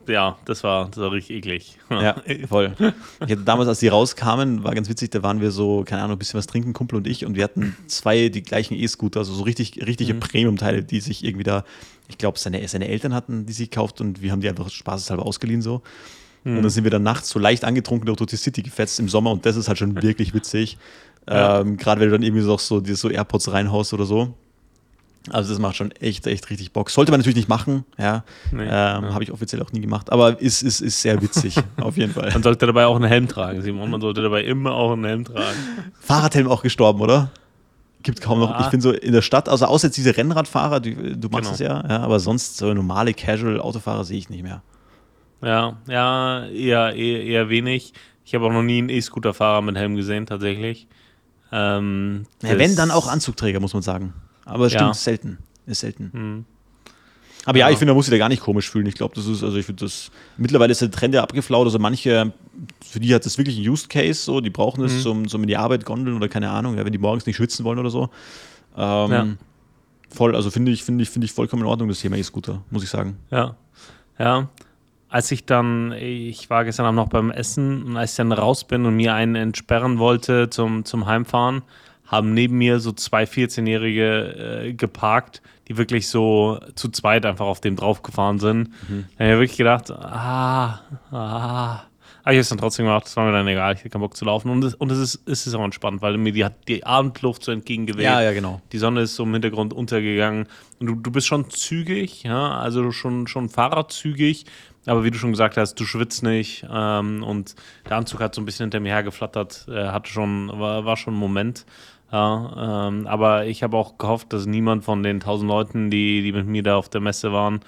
ja, 0.07 0.37
das 0.45 0.63
war, 0.63 0.87
das 0.89 0.97
war 0.97 1.11
richtig 1.11 1.37
eklig. 1.37 1.77
Ja, 1.89 2.15
voll. 2.47 2.73
Ich 2.79 3.31
hatte 3.31 3.37
damals, 3.37 3.67
als 3.67 3.79
die 3.79 3.87
rauskamen, 3.87 4.63
war 4.63 4.73
ganz 4.75 4.89
witzig, 4.89 5.09
da 5.09 5.23
waren 5.23 5.41
wir 5.41 5.49
so, 5.51 5.83
keine 5.85 6.03
Ahnung, 6.03 6.15
ein 6.15 6.19
bisschen 6.19 6.37
was 6.37 6.45
trinken, 6.47 6.73
Kumpel 6.73 6.97
und 6.97 7.07
ich, 7.07 7.25
und 7.25 7.35
wir 7.35 7.43
hatten 7.43 7.75
zwei 7.87 8.29
die 8.29 8.43
gleichen 8.43 8.75
E-Scooter, 8.75 9.19
also 9.21 9.33
so 9.33 9.43
richtig, 9.43 9.85
richtige 9.85 10.13
Mhm. 10.13 10.19
Premium-Teile, 10.19 10.83
die 10.83 10.99
sich 11.01 11.23
irgendwie 11.23 11.43
da, 11.43 11.65
ich 12.07 12.17
glaube, 12.19 12.37
seine, 12.39 12.65
seine 12.67 12.87
Eltern 12.87 13.13
hatten 13.13 13.45
die 13.47 13.53
sich 13.53 13.71
gekauft 13.71 13.99
und 14.01 14.21
wir 14.21 14.31
haben 14.31 14.41
die 14.41 14.49
einfach 14.49 14.69
spaßeshalber 14.69 15.25
ausgeliehen 15.25 15.61
so. 15.63 15.81
Mhm. 16.51 16.57
Und 16.57 16.63
dann 16.63 16.69
sind 16.69 16.83
wir 16.83 16.91
dann 16.91 17.03
nachts 17.03 17.29
so 17.29 17.39
leicht 17.39 17.63
angetrunken 17.65 18.05
durch 18.05 18.17
die 18.29 18.35
City 18.37 18.61
gefetzt 18.61 18.99
im 18.99 19.09
Sommer 19.09 19.31
und 19.31 19.45
das 19.45 19.55
ist 19.55 19.67
halt 19.67 19.77
schon 19.77 19.95
wirklich 20.01 20.33
witzig. 20.33 20.77
Ja. 21.27 21.61
Ähm, 21.61 21.77
Gerade 21.77 22.01
wenn 22.01 22.09
du 22.09 22.15
dann 22.15 22.23
irgendwie 22.23 22.41
so, 22.41 22.57
so, 22.57 22.79
dir 22.79 22.95
so 22.95 23.09
AirPods 23.09 23.51
reinhaust 23.51 23.93
oder 23.93 24.05
so. 24.05 24.33
Also 25.29 25.51
das 25.51 25.59
macht 25.59 25.75
schon 25.75 25.91
echt, 25.91 26.25
echt 26.27 26.49
richtig 26.49 26.71
Bock. 26.71 26.89
Sollte 26.89 27.11
man 27.11 27.19
natürlich 27.19 27.35
nicht 27.35 27.49
machen, 27.49 27.83
ja. 27.97 28.23
Nee, 28.51 28.63
ähm, 28.63 28.69
ja. 28.69 29.13
Habe 29.13 29.23
ich 29.23 29.31
offiziell 29.31 29.61
auch 29.61 29.71
nie 29.71 29.81
gemacht. 29.81 30.11
Aber 30.11 30.41
ist, 30.41 30.63
ist, 30.63 30.79
ist 30.81 31.01
sehr 31.01 31.21
witzig, 31.21 31.55
auf 31.77 31.97
jeden 31.97 32.13
Fall. 32.13 32.31
Man 32.31 32.41
sollte 32.41 32.65
dabei 32.65 32.85
auch 32.85 32.95
einen 32.95 33.05
Helm 33.05 33.27
tragen, 33.27 33.61
Simon. 33.61 33.91
Man 33.91 34.01
sollte 34.01 34.21
dabei 34.21 34.43
immer 34.45 34.71
auch 34.73 34.93
einen 34.93 35.03
Helm 35.03 35.25
tragen. 35.25 35.57
Fahrradhelm 35.99 36.47
auch 36.47 36.63
gestorben, 36.63 37.01
oder? 37.01 37.31
Gibt 38.01 38.21
kaum 38.21 38.39
noch. 38.39 38.49
Ja. 38.51 38.61
Ich 38.61 38.67
finde 38.67 38.81
so 38.83 38.91
in 38.93 39.11
der 39.11 39.21
Stadt, 39.21 39.49
also 39.49 39.65
außer 39.65 39.87
jetzt 39.87 39.97
diese 39.97 40.15
Rennradfahrer, 40.15 40.79
die, 40.79 40.95
du 40.95 41.27
machst 41.27 41.43
Genau. 41.43 41.53
es 41.53 41.59
ja, 41.59 41.83
ja, 41.87 41.99
aber 41.99 42.19
sonst 42.21 42.57
so 42.57 42.73
normale 42.73 43.13
Casual-Autofahrer 43.13 44.05
sehe 44.05 44.17
ich 44.17 44.29
nicht 44.29 44.41
mehr. 44.43 44.63
Ja, 45.41 45.77
ja, 45.87 46.45
eher, 46.47 46.93
eher, 46.95 47.23
eher 47.23 47.49
wenig. 47.49 47.93
Ich 48.25 48.35
habe 48.35 48.45
auch 48.45 48.51
noch 48.51 48.63
nie 48.63 48.77
einen 48.79 48.89
E-Scooter-Fahrer 48.89 49.61
mit 49.61 49.75
Helm 49.77 49.95
gesehen, 49.95 50.25
tatsächlich. 50.25 50.87
Ähm, 51.51 52.25
Ja, 52.43 52.57
wenn, 52.59 52.75
dann 52.75 52.91
auch 52.91 53.07
Anzugträger, 53.07 53.59
muss 53.59 53.73
man 53.73 53.81
sagen. 53.81 54.13
Aber 54.45 54.65
es 54.65 54.71
stimmt, 54.73 54.87
Ja. 54.87 54.91
ist 54.91 55.03
selten. 55.03 55.37
Ist 55.65 55.79
selten. 55.79 56.09
Hm. 56.13 56.45
Aber 57.45 57.57
ja, 57.57 57.67
Ja. 57.67 57.71
ich 57.71 57.79
finde, 57.79 57.91
da 57.91 57.95
muss 57.95 58.05
sich 58.05 58.11
da 58.11 58.17
gar 58.17 58.29
nicht 58.29 58.41
komisch 58.43 58.69
fühlen. 58.69 58.85
Ich 58.85 58.95
glaube, 58.95 59.15
das 59.15 59.25
ist, 59.25 59.43
also 59.43 59.57
ich 59.57 59.65
finde 59.65 59.85
das, 59.85 60.11
mittlerweile 60.37 60.71
ist 60.71 60.81
der 60.81 60.91
Trend 60.91 61.15
ja 61.15 61.23
abgeflaut. 61.23 61.65
Also 61.65 61.79
manche, 61.79 62.33
für 62.85 62.99
die 62.99 63.15
hat 63.15 63.25
das 63.25 63.37
wirklich 63.37 63.57
ein 63.57 63.67
Used 63.67 63.89
Case, 63.89 64.15
so, 64.21 64.41
die 64.41 64.49
brauchen 64.49 64.83
es 64.83 64.93
Mhm. 64.97 64.99
zum, 65.01 65.27
zum 65.27 65.41
in 65.43 65.47
die 65.47 65.57
Arbeit 65.57 65.85
gondeln 65.85 66.15
oder 66.17 66.27
keine 66.27 66.49
Ahnung, 66.51 66.77
ja, 66.77 66.85
wenn 66.85 66.91
die 66.91 66.97
morgens 66.99 67.25
nicht 67.25 67.37
schwitzen 67.37 67.63
wollen 67.65 67.79
oder 67.79 67.89
so. 67.89 68.09
Ähm, 68.77 69.11
Ja. 69.11 69.27
Voll, 70.11 70.35
also 70.35 70.49
finde 70.51 70.71
ich, 70.71 70.83
finde 70.83 71.03
ich, 71.03 71.09
finde 71.09 71.25
ich 71.25 71.31
vollkommen 71.31 71.61
in 71.63 71.67
Ordnung, 71.67 71.87
das 71.87 71.99
Thema 71.99 72.17
E-Scooter, 72.17 72.63
muss 72.71 72.83
ich 72.83 72.89
sagen. 72.89 73.17
Ja, 73.31 73.55
ja. 74.17 74.49
Als 75.09 75.31
ich 75.31 75.45
dann, 75.45 75.91
ich 75.93 76.49
war 76.49 76.65
gestern 76.65 76.85
Abend 76.85 76.97
noch 76.97 77.09
beim 77.09 77.31
Essen 77.31 77.83
und 77.83 77.97
als 77.97 78.11
ich 78.11 78.17
dann 78.17 78.31
raus 78.31 78.63
bin 78.63 78.85
und 78.85 78.95
mir 78.95 79.15
einen 79.15 79.35
entsperren 79.35 79.97
wollte 79.97 80.49
zum, 80.49 80.85
zum 80.85 81.07
Heimfahren, 81.07 81.63
haben 82.05 82.33
neben 82.33 82.57
mir 82.57 82.79
so 82.79 82.91
zwei 82.91 83.23
14-Jährige 83.23 84.65
äh, 84.67 84.73
geparkt, 84.73 85.41
die 85.67 85.77
wirklich 85.77 86.07
so 86.07 86.59
zu 86.75 86.89
zweit 86.89 87.25
einfach 87.25 87.45
auf 87.45 87.59
dem 87.59 87.75
draufgefahren 87.75 88.39
sind. 88.39 88.69
Mhm. 88.87 89.05
Da 89.17 89.25
habe 89.25 89.33
ich 89.33 89.39
wirklich 89.39 89.57
gedacht, 89.57 89.91
ah, 89.91 90.81
ah. 91.11 91.81
Aber 92.29 92.35
ich 92.35 92.37
habe 92.37 92.41
es 92.41 92.49
dann 92.49 92.59
trotzdem 92.59 92.85
gemacht, 92.85 93.05
das 93.05 93.17
war 93.17 93.25
mir 93.25 93.31
dann 93.31 93.47
egal, 93.47 93.73
ich 93.73 93.79
hatte 93.79 93.89
keinen 93.89 94.01
Bock 94.01 94.15
zu 94.15 94.23
laufen. 94.23 94.51
Und 94.51 94.63
es, 94.63 94.75
und 94.75 94.91
es, 94.91 94.99
ist, 94.99 95.27
es 95.27 95.47
ist 95.47 95.55
auch 95.55 95.63
entspannt, 95.63 96.03
weil 96.03 96.15
mir 96.17 96.31
die, 96.31 96.45
die 96.67 96.85
Abendluft 96.85 97.43
so 97.43 97.51
entgegengeweht. 97.51 98.03
Ja, 98.03 98.21
ja, 98.21 98.33
genau. 98.33 98.61
Die 98.71 98.77
Sonne 98.77 99.01
ist 99.01 99.15
so 99.15 99.23
im 99.23 99.33
Hintergrund 99.33 99.73
untergegangen. 99.73 100.45
Und 100.79 100.85
du, 100.85 100.93
du 100.93 101.11
bist 101.11 101.25
schon 101.25 101.49
zügig, 101.49 102.21
ja, 102.21 102.59
also 102.59 102.91
schon, 102.91 103.25
schon 103.25 103.49
fahrradzügig. 103.49 104.45
Aber 104.85 105.03
wie 105.03 105.09
du 105.09 105.17
schon 105.17 105.31
gesagt 105.31 105.57
hast, 105.57 105.73
du 105.79 105.85
schwitzt 105.85 106.21
nicht. 106.21 106.67
Ähm, 106.71 107.23
und 107.23 107.55
der 107.89 107.97
Anzug 107.97 108.19
hat 108.19 108.35
so 108.35 108.43
ein 108.43 108.45
bisschen 108.45 108.65
hinter 108.65 108.79
mir 108.79 108.93
hergeflattert. 108.93 109.65
Er 109.67 109.91
hatte 109.91 110.11
schon, 110.11 110.49
war, 110.53 110.85
war 110.85 110.97
schon 110.97 111.15
ein 111.15 111.19
Moment. 111.19 111.65
Ja, 112.11 112.89
ähm, 112.89 113.07
aber 113.07 113.47
ich 113.47 113.63
habe 113.63 113.75
auch 113.75 113.97
gehofft, 113.97 114.33
dass 114.33 114.45
niemand 114.45 114.83
von 114.83 115.01
den 115.01 115.19
tausend 115.19 115.49
Leuten, 115.49 115.89
die, 115.89 116.21
die 116.21 116.31
mit 116.31 116.45
mir 116.45 116.61
da 116.61 116.75
auf 116.75 116.89
der 116.89 117.01
Messe 117.01 117.33
waren, 117.33 117.61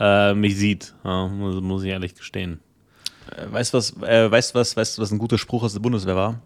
äh, 0.00 0.32
mich 0.32 0.56
sieht. 0.56 0.94
Ja, 1.04 1.28
muss, 1.28 1.60
muss, 1.60 1.82
ich 1.82 1.90
ehrlich 1.90 2.14
gestehen. 2.14 2.60
Äh, 3.30 3.52
weißt 3.52 3.72
du, 3.72 3.78
was, 3.78 3.96
äh, 4.02 4.30
weißt, 4.30 4.54
was, 4.54 4.76
weißt, 4.76 4.98
was 4.98 5.10
ein 5.10 5.18
guter 5.18 5.38
Spruch 5.38 5.62
aus 5.62 5.72
der 5.72 5.80
Bundeswehr 5.80 6.16
war? 6.16 6.40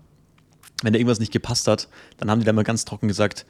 Wenn 0.83 0.93
da 0.93 0.99
irgendwas 0.99 1.21
nicht 1.21 1.33
gepasst 1.33 1.69
hat, 1.69 1.89
dann 2.19 2.31
haben 2.31 2.41
die 2.41 2.47
da 2.47 2.53
mal 2.53 2.65
ganz 2.65 2.85
trocken 2.85 3.09
gesagt, 3.09 3.45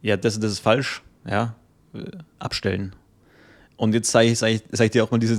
ja, 0.00 0.16
das, 0.16 0.40
das 0.40 0.52
ist 0.52 0.58
falsch, 0.58 1.02
ja, 1.26 1.54
äh, 1.94 2.04
abstellen. 2.38 2.94
Und 3.76 3.94
jetzt 3.94 4.10
sage 4.10 4.28
ich, 4.28 4.38
sag 4.38 4.48
ich, 4.48 4.62
sag 4.70 4.86
ich, 4.86 4.90
dir 4.90 5.04
auch 5.04 5.10
mal 5.10 5.18
diese, 5.18 5.38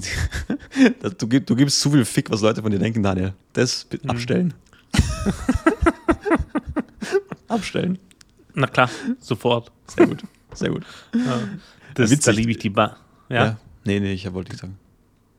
du, 1.18 1.28
du, 1.28 1.56
gibst 1.56 1.80
zu 1.80 1.92
viel 1.92 2.06
Fick, 2.06 2.30
was 2.32 2.42
Leute 2.42 2.62
von 2.62 2.72
dir 2.72 2.80
denken, 2.80 3.04
Daniel. 3.04 3.34
Das 3.54 3.88
mhm. 3.92 4.10
abstellen. 4.10 4.54
abstellen. 7.48 8.00
Na 8.54 8.68
klar, 8.68 8.90
sofort. 9.20 9.72
Sehr 9.88 10.08
gut, 10.08 10.24
sehr 10.54 10.70
gut. 10.70 10.84
Ja. 11.14 11.42
Das, 11.94 12.10
Witzig. 12.10 12.26
Da 12.26 12.32
liebe 12.32 12.52
ich 12.52 12.58
die 12.58 12.70
ba 12.70 12.98
ja? 13.30 13.46
ja? 13.46 13.58
Nee, 13.86 14.00
nee, 14.00 14.14
ich 14.14 14.32
wollte 14.34 14.52
nicht 14.52 14.62
sagen. 14.62 14.78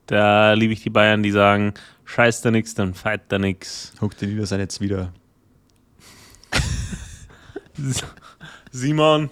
Da 0.07 0.53
liebe 0.53 0.73
ich 0.73 0.83
die 0.83 0.91
Bayern, 0.91 1.23
die 1.23 1.31
sagen, 1.31 1.75
scheiß 2.05 2.43
da 2.43 2.51
nix, 2.51 2.75
dann 2.75 2.95
fight 2.95 3.23
da 3.29 3.39
nix. 3.39 3.93
Huck 4.01 4.17
dir 4.17 4.47
sein 4.47 4.61
jetzt 4.61 4.81
wieder. 4.81 5.13
Simon, 8.71 9.31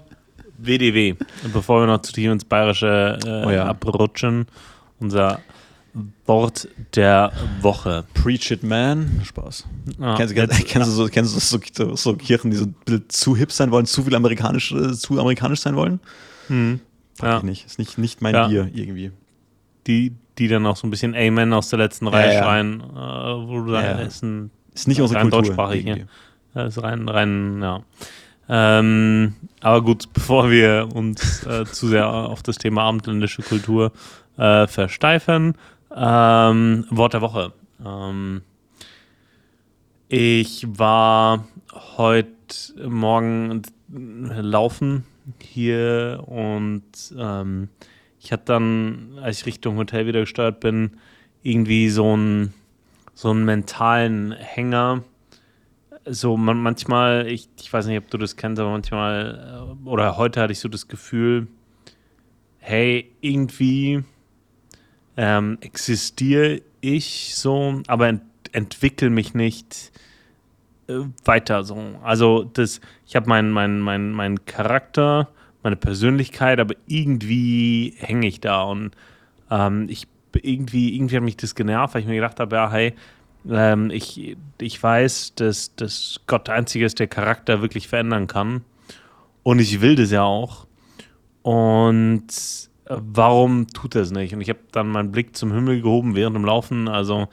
WDW. 0.58 1.14
Und 1.44 1.52
bevor 1.52 1.82
wir 1.82 1.86
noch 1.86 2.02
zu 2.02 2.12
tief 2.12 2.30
ins 2.30 2.44
Bayerische 2.44 3.18
äh, 3.24 3.46
oh 3.46 3.50
ja. 3.50 3.66
abrutschen, 3.66 4.46
unser 5.00 5.40
Wort 6.26 6.68
der 6.94 7.32
Woche. 7.60 8.04
Preach 8.14 8.50
it, 8.50 8.62
man. 8.62 9.20
Spaß. 9.24 9.66
Ah, 10.00 10.16
kennst, 10.16 10.34
kennst, 10.34 10.66
kennst, 10.66 10.88
du 10.88 10.92
so, 10.92 11.08
kennst 11.08 11.34
du 11.34 11.58
so, 11.58 11.96
so, 11.96 12.14
Kirchen, 12.14 12.50
die 12.50 12.56
so 12.56 12.64
ein 12.64 12.74
bisschen 12.84 13.08
zu 13.08 13.36
hip 13.36 13.52
sein 13.52 13.70
wollen, 13.70 13.86
zu 13.86 14.02
viel 14.04 14.14
amerikanisch, 14.14 14.72
äh, 14.72 14.92
zu 14.92 15.18
amerikanisch 15.18 15.60
sein 15.60 15.76
wollen? 15.76 16.00
Hm. 16.48 16.80
Ja. 17.20 17.38
Ich 17.38 17.42
nicht. 17.42 17.66
Ist 17.66 17.78
nicht, 17.78 17.98
nicht 17.98 18.22
mein 18.22 18.34
ja. 18.34 18.48
Bier 18.48 18.70
irgendwie. 18.72 19.12
Die, 19.86 20.14
die 20.38 20.48
dann 20.48 20.66
auch 20.66 20.76
so 20.76 20.86
ein 20.86 20.90
bisschen 20.90 21.14
Amen 21.14 21.52
aus 21.52 21.68
der 21.68 21.78
letzten 21.78 22.06
Reihe 22.06 22.34
ja, 22.34 22.42
schreien, 22.42 22.80
äh, 22.80 22.94
wo 22.94 23.62
du 23.62 23.72
dann 23.72 23.98
ist, 24.00 24.22
ein, 24.22 24.50
ist 24.74 24.88
nicht 24.88 25.00
unsere 25.00 25.20
rein 25.20 25.30
Kultur. 25.30 25.42
deutschsprachig. 25.42 25.84
Ja. 25.86 25.96
Das 26.54 26.76
ist 26.76 26.82
rein, 26.82 27.08
rein, 27.08 27.60
ja. 27.62 27.82
Ähm, 28.48 29.34
aber 29.60 29.82
gut, 29.82 30.08
bevor 30.12 30.50
wir 30.50 30.88
uns 30.94 31.46
äh, 31.46 31.64
zu 31.64 31.88
sehr 31.88 32.08
auf 32.08 32.42
das 32.42 32.58
Thema 32.58 32.82
abendländische 32.82 33.42
Kultur 33.42 33.92
äh, 34.36 34.66
versteifen, 34.66 35.54
ähm, 35.94 36.86
Wort 36.90 37.14
der 37.14 37.20
Woche. 37.20 37.52
Ähm, 37.84 38.42
ich 40.08 40.66
war 40.68 41.46
heute 41.96 42.34
Morgen 42.86 43.62
laufen 43.88 45.04
hier 45.38 46.22
und 46.26 46.82
ähm, 47.16 47.68
ich 48.22 48.30
hatte 48.30 48.44
dann, 48.46 49.18
als 49.20 49.40
ich 49.40 49.46
Richtung 49.46 49.76
Hotel 49.76 50.06
wieder 50.06 50.20
gesteuert 50.20 50.60
bin, 50.60 50.92
irgendwie 51.42 51.88
so 51.88 52.12
einen 52.12 52.54
so 53.14 53.30
einen 53.30 53.44
mentalen 53.44 54.32
Hänger. 54.32 55.02
So 56.06 56.36
man, 56.36 56.60
manchmal, 56.62 57.26
ich, 57.28 57.48
ich 57.60 57.72
weiß 57.72 57.86
nicht, 57.86 57.98
ob 57.98 58.10
du 58.10 58.18
das 58.18 58.36
kennst, 58.36 58.60
aber 58.60 58.70
manchmal, 58.70 59.76
äh, 59.84 59.88
oder 59.88 60.16
heute 60.16 60.40
hatte 60.40 60.52
ich 60.52 60.60
so 60.60 60.68
das 60.68 60.88
Gefühl, 60.88 61.46
hey, 62.58 63.10
irgendwie 63.20 64.02
ähm, 65.16 65.58
existiere 65.60 66.62
ich 66.80 67.34
so, 67.34 67.82
aber 67.86 68.08
ent 68.08 68.22
entwickle 68.54 69.08
mich 69.08 69.32
nicht 69.32 69.92
äh, 70.86 71.00
weiter 71.24 71.64
so. 71.64 71.98
Also 72.02 72.44
das, 72.44 72.80
ich 73.06 73.16
habe 73.16 73.28
meinen 73.28 73.50
mein, 73.50 73.80
mein, 73.80 74.12
mein 74.12 74.44
Charakter, 74.44 75.28
meine 75.62 75.76
Persönlichkeit, 75.76 76.60
aber 76.60 76.74
irgendwie 76.86 77.94
hänge 77.98 78.26
ich 78.26 78.40
da 78.40 78.62
und 78.62 78.92
ähm, 79.50 79.86
ich 79.88 80.06
irgendwie, 80.34 80.94
irgendwie 80.94 81.16
hat 81.16 81.22
mich 81.22 81.36
das 81.36 81.54
genervt, 81.54 81.94
weil 81.94 82.02
ich 82.02 82.08
mir 82.08 82.14
gedacht 82.14 82.40
habe, 82.40 82.56
ja, 82.56 82.70
hey, 82.70 82.94
ähm, 83.50 83.90
ich, 83.90 84.36
ich 84.60 84.82
weiß, 84.82 85.34
dass, 85.34 85.74
dass 85.74 86.20
Gott 86.26 86.48
der 86.48 86.54
Einzige 86.54 86.84
ist, 86.84 86.98
der 86.98 87.08
Charakter 87.08 87.60
wirklich 87.60 87.88
verändern 87.88 88.26
kann. 88.26 88.62
Und 89.42 89.58
ich 89.58 89.80
will 89.80 89.96
das 89.96 90.10
ja 90.10 90.22
auch. 90.22 90.66
Und 91.42 92.26
warum 92.88 93.66
tut 93.68 93.94
er 93.94 94.02
es 94.02 94.10
nicht? 94.10 94.34
Und 94.34 94.40
ich 94.40 94.48
habe 94.48 94.60
dann 94.70 94.88
meinen 94.88 95.10
Blick 95.10 95.36
zum 95.36 95.52
Himmel 95.52 95.82
gehoben 95.82 96.14
während 96.14 96.36
dem 96.36 96.44
Laufen. 96.44 96.88
Also 96.88 97.28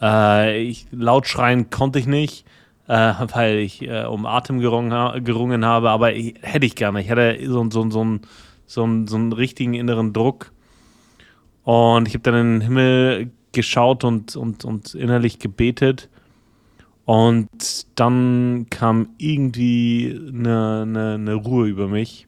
äh, 0.00 0.62
ich, 0.62 0.86
laut 0.90 1.26
schreien 1.26 1.70
konnte 1.70 1.98
ich 1.98 2.06
nicht, 2.06 2.44
äh, 2.88 3.14
weil 3.34 3.58
ich 3.58 3.82
äh, 3.82 4.04
um 4.04 4.26
Atem 4.26 4.58
gerungen, 4.58 5.24
gerungen 5.24 5.64
habe, 5.64 5.90
aber 5.90 6.14
ich, 6.14 6.34
hätte 6.42 6.66
ich 6.66 6.74
gerne. 6.74 7.00
Ich 7.00 7.08
hätte 7.08 7.38
so, 7.46 7.68
so, 7.70 7.88
so, 7.90 7.90
so, 7.90 8.18
so, 8.66 9.06
so 9.06 9.16
einen 9.16 9.32
richtigen 9.32 9.74
inneren 9.74 10.12
Druck. 10.12 10.52
Und 11.62 12.08
ich 12.08 12.14
habe 12.14 12.22
dann 12.22 12.34
in 12.34 12.52
den 12.54 12.60
Himmel 12.62 13.30
geschaut 13.52 14.04
und, 14.04 14.36
und, 14.36 14.64
und 14.64 14.94
innerlich 14.94 15.38
gebetet. 15.38 16.08
Und 17.04 17.48
dann 17.94 18.66
kam 18.70 19.10
irgendwie 19.16 20.18
eine, 20.28 20.82
eine, 20.82 21.14
eine 21.14 21.34
Ruhe 21.34 21.66
über 21.66 21.88
mich. 21.88 22.26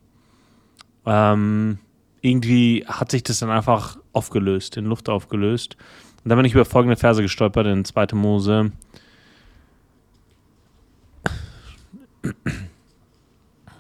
Ähm, 1.05 1.79
irgendwie 2.23 2.85
hat 2.87 3.11
sich 3.11 3.23
das 3.23 3.41
dann 3.41 3.51
einfach 3.51 3.99
aufgelöst, 4.13 4.77
in 4.77 4.87
Luft 4.87 5.09
aufgelöst. 5.09 5.77
Und 6.23 6.29
dann 6.29 6.37
bin 6.37 6.45
ich 6.45 6.53
über 6.53 6.65
folgende 6.65 6.97
Verse 6.97 7.23
gestolpert 7.23 7.67
in 7.67 7.85
2. 7.85 8.09
Mose. 8.15 8.73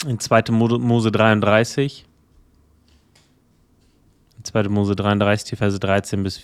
In 0.07 0.19
2. 0.19 0.45
Mose 0.51 1.13
33. 1.13 2.07
In 4.39 4.45
2. 4.45 4.69
Mose 4.69 4.97
33, 4.97 5.51
die 5.51 5.57
Verse 5.57 5.79
13 5.79 6.23
bis 6.23 6.43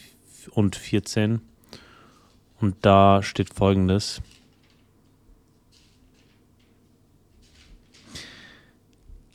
und 0.51 0.77
14. 0.77 1.41
Und 2.61 2.77
da 2.83 3.23
steht 3.23 3.53
folgendes. 3.53 4.21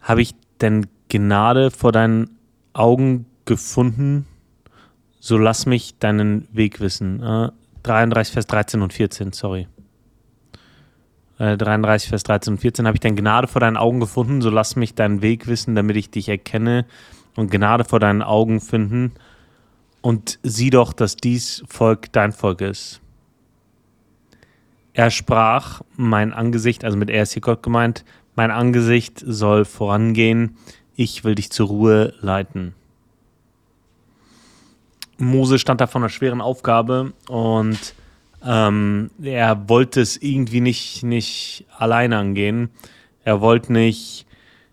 Habe 0.01 0.21
ich 0.21 0.33
denn 0.61 0.87
Gnade 1.09 1.71
vor 1.71 1.91
deinen 1.91 2.37
Augen 2.73 3.25
gefunden, 3.45 4.25
so 5.19 5.37
lass 5.37 5.65
mich 5.65 5.97
deinen 5.99 6.47
Weg 6.51 6.79
wissen. 6.79 7.21
Äh, 7.21 7.51
33, 7.83 8.33
Vers 8.33 8.47
13 8.47 8.81
und 8.81 8.93
14, 8.93 9.33
sorry. 9.33 9.67
Äh, 11.41 11.57
33, 11.57 12.09
Vers 12.09 12.21
13 12.21 12.53
und 12.53 12.59
14 12.59 12.85
habe 12.85 12.95
ich 12.95 12.99
deine 12.99 13.15
Gnade 13.15 13.47
vor 13.47 13.61
deinen 13.61 13.75
Augen 13.75 13.99
gefunden, 13.99 14.43
so 14.43 14.51
lass 14.51 14.75
mich 14.75 14.93
deinen 14.93 15.23
Weg 15.23 15.47
wissen, 15.47 15.73
damit 15.73 15.97
ich 15.97 16.11
dich 16.11 16.29
erkenne 16.29 16.85
und 17.35 17.49
Gnade 17.49 17.83
vor 17.83 17.99
deinen 17.99 18.21
Augen 18.21 18.61
finden. 18.61 19.13
Und 20.01 20.37
sieh 20.43 20.69
doch, 20.69 20.93
dass 20.93 21.15
dies 21.15 21.63
Volk 21.67 22.11
dein 22.11 22.31
Volk 22.31 22.61
ist. 22.61 23.01
Er 24.93 25.09
sprach, 25.09 25.81
mein 25.95 26.31
Angesicht, 26.31 26.85
also 26.85 26.95
mit 26.95 27.09
er 27.09 27.23
ist 27.23 27.33
hier 27.33 27.41
Gott 27.41 27.63
gemeint, 27.63 28.05
mein 28.35 28.51
Angesicht 28.51 29.23
soll 29.25 29.65
vorangehen, 29.65 30.57
ich 30.95 31.23
will 31.23 31.33
dich 31.33 31.49
zur 31.49 31.69
Ruhe 31.69 32.13
leiten. 32.19 32.75
Mose 35.17 35.57
stand 35.57 35.81
da 35.81 35.87
vor 35.87 36.01
einer 36.01 36.09
schweren 36.09 36.41
Aufgabe 36.41 37.13
und 37.27 37.95
ähm, 38.43 39.11
er 39.21 39.69
wollte 39.69 40.01
es 40.01 40.17
irgendwie 40.17 40.61
nicht, 40.61 41.03
nicht 41.03 41.65
alleine 41.77 42.17
angehen. 42.17 42.69
Er 43.23 43.41
wollte 43.41 43.71
nicht, 43.71 44.25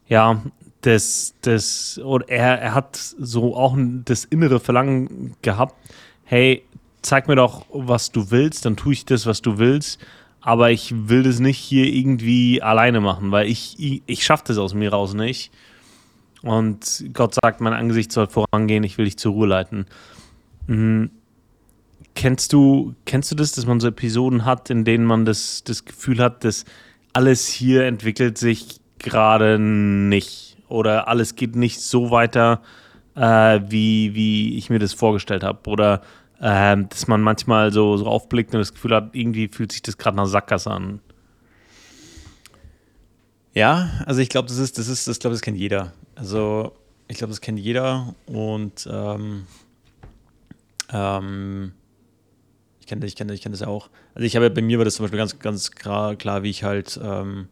ja, 0.09 0.43
das, 0.81 1.35
das, 1.43 2.01
oder 2.03 2.29
er, 2.29 2.61
er 2.61 2.75
hat 2.75 2.97
so 2.97 3.57
auch 3.57 3.77
das 4.05 4.25
innere 4.25 4.61
Verlangen 4.61 5.35
gehabt, 5.43 5.75
hey, 6.25 6.63
zeig 7.03 7.29
mir 7.29 7.37
doch, 7.37 7.67
was 7.73 8.13
du 8.13 8.31
willst, 8.31 8.65
dann 8.65 8.77
tue 8.77 8.93
ich 8.93 9.05
das, 9.05 9.27
was 9.27 9.43
du 9.43 9.59
willst, 9.59 10.01
aber 10.41 10.71
ich 10.71 11.09
will 11.09 11.23
das 11.23 11.41
nicht 11.41 11.59
hier 11.59 11.87
irgendwie 11.87 12.63
alleine 12.63 13.01
machen, 13.01 13.31
weil 13.33 13.49
ich, 13.49 13.77
ich, 13.79 14.03
ich 14.07 14.25
schaffe 14.25 14.45
das 14.47 14.59
aus 14.59 14.75
mir 14.75 14.91
raus 14.91 15.15
nicht. 15.15 15.51
Und 16.43 17.05
Gott 17.13 17.35
sagt, 17.35 17.61
mein 17.61 17.73
Angesicht 17.73 18.13
soll 18.13 18.29
vorangehen, 18.29 18.85
ich 18.85 18.97
will 18.97 19.07
dich 19.07 19.19
zur 19.19 19.33
Ruhe 19.33 19.49
leiten. 19.49 19.87
Mhm. 20.69 21.11
Kennst 22.19 22.53
du, 22.53 22.97
kennst 23.05 23.31
du 23.31 23.37
das, 23.37 23.53
dass 23.53 23.65
man 23.65 23.79
so 23.79 23.87
Episoden 23.87 24.45
hat, 24.45 24.71
in 24.71 24.85
denen 24.85 25.05
man 25.05 25.25
das, 25.25 25.63
das 25.63 25.85
Gefühl 25.85 26.19
hat, 26.19 26.43
dass 26.43 26.65
alles 27.13 27.47
hier 27.47 27.85
entwickelt 27.85 28.39
sich 28.39 28.81
gerade 28.99 29.61
nicht. 29.61 30.57
Oder 30.69 31.07
alles 31.07 31.37
geht 31.37 31.55
nicht 31.55 31.81
so 31.81 32.11
weiter, 32.11 32.61
äh, 33.15 33.61
wie, 33.69 34.17
wie 34.17 34.59
ich 34.59 34.69
mir 34.69 34.81
das 34.81 34.95
vorgestellt 34.95 35.45
habe. 35.45 35.71
Oder 35.71 36.03
äh, 36.41 36.77
dass 36.89 37.07
man 37.07 37.23
manchmal 37.23 37.73
so, 37.73 37.97
so 37.97 38.07
aufblickt 38.07 38.53
und 38.53 38.59
das 38.59 38.75
Gefühl 38.75 38.97
hat, 38.97 39.15
irgendwie 39.15 39.47
fühlt 39.47 39.71
sich 39.71 39.83
das 39.83 39.97
gerade 39.97 40.17
nach 40.17 40.27
Sackgasse 40.27 40.73
an. 40.73 40.99
Ja, 43.55 43.91
also 44.07 44.21
ich 44.21 44.29
glaube, 44.29 44.49
das 44.49 44.59
ist, 44.59 44.77
das 44.77 44.89
ist, 44.89 45.07
das 45.07 45.21
glaube, 45.21 45.35
das 45.35 45.41
kennt 45.41 45.57
jeder. 45.57 45.93
Also 46.17 46.73
ich 47.07 47.17
glaube, 47.17 47.31
das 47.31 47.41
kennt 47.41 47.61
jeder 47.61 48.13
und 48.27 48.89
ähm, 48.91 49.47
ähm, 50.93 51.75
kenne 52.89 53.07
ich 53.07 53.15
kenn, 53.15 53.29
ich 53.29 53.43
kenn 53.43 53.53
das 53.53 53.63
auch. 53.63 53.91
Also 54.15 54.27
ich 54.27 54.35
habe 54.35 54.51
bei 54.51 54.63
mir 54.63 54.79
war 54.79 54.85
das 54.85 54.95
zum 54.95 55.05
Beispiel 55.05 55.19
ganz, 55.19 55.39
ganz 55.39 55.71
klar, 55.71 56.17
klar 56.17 56.43
wie 56.43 56.51
ich 56.51 56.65
halt, 56.65 56.99
ähm, 57.03 57.49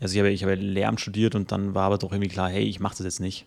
also 0.00 0.14
ich 0.14 0.18
habe, 0.18 0.30
ich 0.30 0.42
habe 0.42 0.54
Lehramt 0.54 1.00
studiert 1.00 1.34
und 1.34 1.52
dann 1.52 1.74
war 1.74 1.84
aber 1.84 1.98
doch 1.98 2.12
irgendwie 2.12 2.28
klar, 2.28 2.50
hey, 2.50 2.64
ich 2.64 2.80
mache 2.80 2.96
das 2.96 3.04
jetzt 3.04 3.20
nicht. 3.20 3.46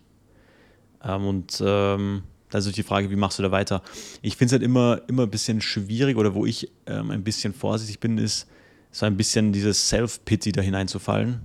Ähm, 1.04 1.26
und 1.26 1.62
ähm, 1.64 2.22
da 2.50 2.58
ist 2.58 2.76
die 2.76 2.82
Frage, 2.82 3.10
wie 3.10 3.16
machst 3.16 3.38
du 3.38 3.42
da 3.42 3.50
weiter? 3.50 3.82
Ich 4.22 4.36
finde 4.36 4.46
es 4.46 4.52
halt 4.52 4.62
immer, 4.62 5.02
immer 5.08 5.24
ein 5.24 5.30
bisschen 5.30 5.60
schwierig 5.60 6.16
oder 6.16 6.34
wo 6.34 6.46
ich 6.46 6.70
ähm, 6.86 7.10
ein 7.10 7.22
bisschen 7.22 7.52
vorsichtig 7.52 8.00
bin, 8.00 8.18
ist 8.18 8.48
so 8.90 9.06
ein 9.06 9.16
bisschen 9.16 9.52
dieses 9.52 9.88
Self-Pity 9.88 10.52
da 10.52 10.62
hineinzufallen. 10.62 11.40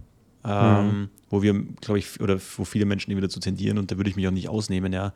Ähm, 0.45 0.85
mhm. 0.85 1.09
wo 1.29 1.41
wir, 1.41 1.53
glaube 1.81 1.99
ich, 1.99 2.21
oder 2.21 2.39
wo 2.55 2.63
viele 2.63 2.85
Menschen 2.85 3.11
eben 3.11 3.19
dazu 3.19 3.41
tendieren 3.41 3.77
und 3.77 3.91
da 3.91 3.97
würde 3.97 4.09
ich 4.09 4.15
mich 4.15 4.25
auch 4.25 4.31
nicht 4.31 4.47
ausnehmen, 4.47 4.93
ja. 4.93 5.13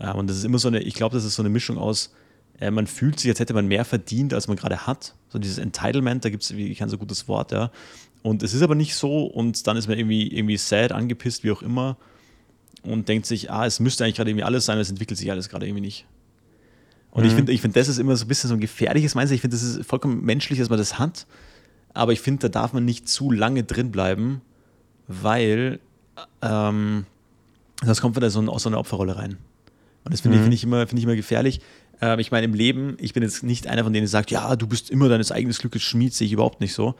Äh, 0.00 0.10
und 0.10 0.28
das 0.28 0.38
ist 0.38 0.44
immer 0.44 0.58
so 0.58 0.66
eine, 0.66 0.82
ich 0.82 0.94
glaube, 0.94 1.14
das 1.14 1.24
ist 1.24 1.36
so 1.36 1.42
eine 1.42 1.50
Mischung 1.50 1.78
aus, 1.78 2.12
äh, 2.60 2.70
man 2.70 2.86
fühlt 2.86 3.20
sich, 3.20 3.30
als 3.30 3.40
hätte 3.40 3.54
man 3.54 3.66
mehr 3.66 3.84
verdient, 3.84 4.34
als 4.34 4.48
man 4.48 4.56
gerade 4.56 4.86
hat. 4.86 5.14
So 5.28 5.38
dieses 5.38 5.58
Entitlement, 5.58 6.24
da 6.24 6.30
gibt 6.30 6.42
es 6.42 6.54
kein 6.78 6.88
so 6.88 6.98
gutes 6.98 7.28
Wort, 7.28 7.52
ja. 7.52 7.70
Und 8.22 8.42
es 8.42 8.54
ist 8.54 8.62
aber 8.62 8.74
nicht 8.74 8.94
so 8.94 9.24
und 9.24 9.66
dann 9.66 9.76
ist 9.76 9.88
man 9.88 9.98
irgendwie, 9.98 10.26
irgendwie 10.34 10.56
sad, 10.56 10.92
angepisst, 10.92 11.44
wie 11.44 11.52
auch 11.52 11.62
immer 11.62 11.96
und 12.82 13.08
denkt 13.08 13.26
sich, 13.26 13.50
ah, 13.50 13.66
es 13.66 13.80
müsste 13.80 14.04
eigentlich 14.04 14.16
gerade 14.16 14.30
irgendwie 14.30 14.44
alles 14.44 14.64
sein, 14.64 14.78
es 14.78 14.90
entwickelt 14.90 15.18
sich 15.18 15.30
alles 15.30 15.48
gerade 15.48 15.66
irgendwie 15.66 15.82
nicht. 15.82 16.06
Und 17.10 17.22
mhm. 17.22 17.28
ich 17.28 17.34
finde, 17.34 17.52
ich 17.52 17.60
find, 17.60 17.76
das 17.76 17.88
ist 17.88 17.98
immer 17.98 18.16
so 18.16 18.24
ein 18.24 18.28
bisschen 18.28 18.48
so 18.48 18.54
ein 18.54 18.60
gefährliches 18.60 19.14
Mindset. 19.14 19.36
Ich 19.36 19.40
finde, 19.40 19.56
das 19.56 19.64
ist 19.64 19.86
vollkommen 19.86 20.24
menschlich, 20.24 20.58
dass 20.58 20.68
man 20.68 20.78
das 20.78 20.98
hat. 20.98 21.26
Aber 21.94 22.12
ich 22.12 22.20
finde, 22.20 22.48
da 22.48 22.60
darf 22.60 22.72
man 22.72 22.84
nicht 22.84 23.08
zu 23.08 23.30
lange 23.30 23.64
drin 23.64 23.90
bleiben, 23.90 24.42
weil 25.08 25.80
ähm, 26.42 27.06
das 27.84 28.00
kommt 28.00 28.16
wieder 28.16 28.30
so 28.30 28.40
aus 28.42 28.64
so 28.64 28.68
einer 28.68 28.78
Opferrolle 28.78 29.16
rein. 29.16 29.38
Und 30.04 30.12
das 30.12 30.20
finde 30.20 30.36
mhm. 30.36 30.42
ich, 30.42 30.44
find 30.44 30.54
ich, 30.54 30.64
immer, 30.64 30.86
find 30.86 30.98
ich 30.98 31.04
immer 31.04 31.16
gefährlich. 31.16 31.60
Ähm, 32.00 32.18
ich 32.18 32.30
meine, 32.30 32.44
im 32.44 32.54
Leben, 32.54 32.96
ich 33.00 33.12
bin 33.12 33.22
jetzt 33.22 33.42
nicht 33.42 33.66
einer 33.66 33.84
von 33.84 33.92
denen, 33.92 34.04
der 34.04 34.10
sagt, 34.10 34.30
ja, 34.30 34.56
du 34.56 34.66
bist 34.66 34.90
immer 34.90 35.08
deines 35.08 35.32
eigenen 35.32 35.54
Glückes 35.54 35.82
Schmied, 35.82 36.14
sehe 36.14 36.26
ich 36.26 36.32
überhaupt 36.32 36.60
nicht 36.60 36.74
so. 36.74 36.94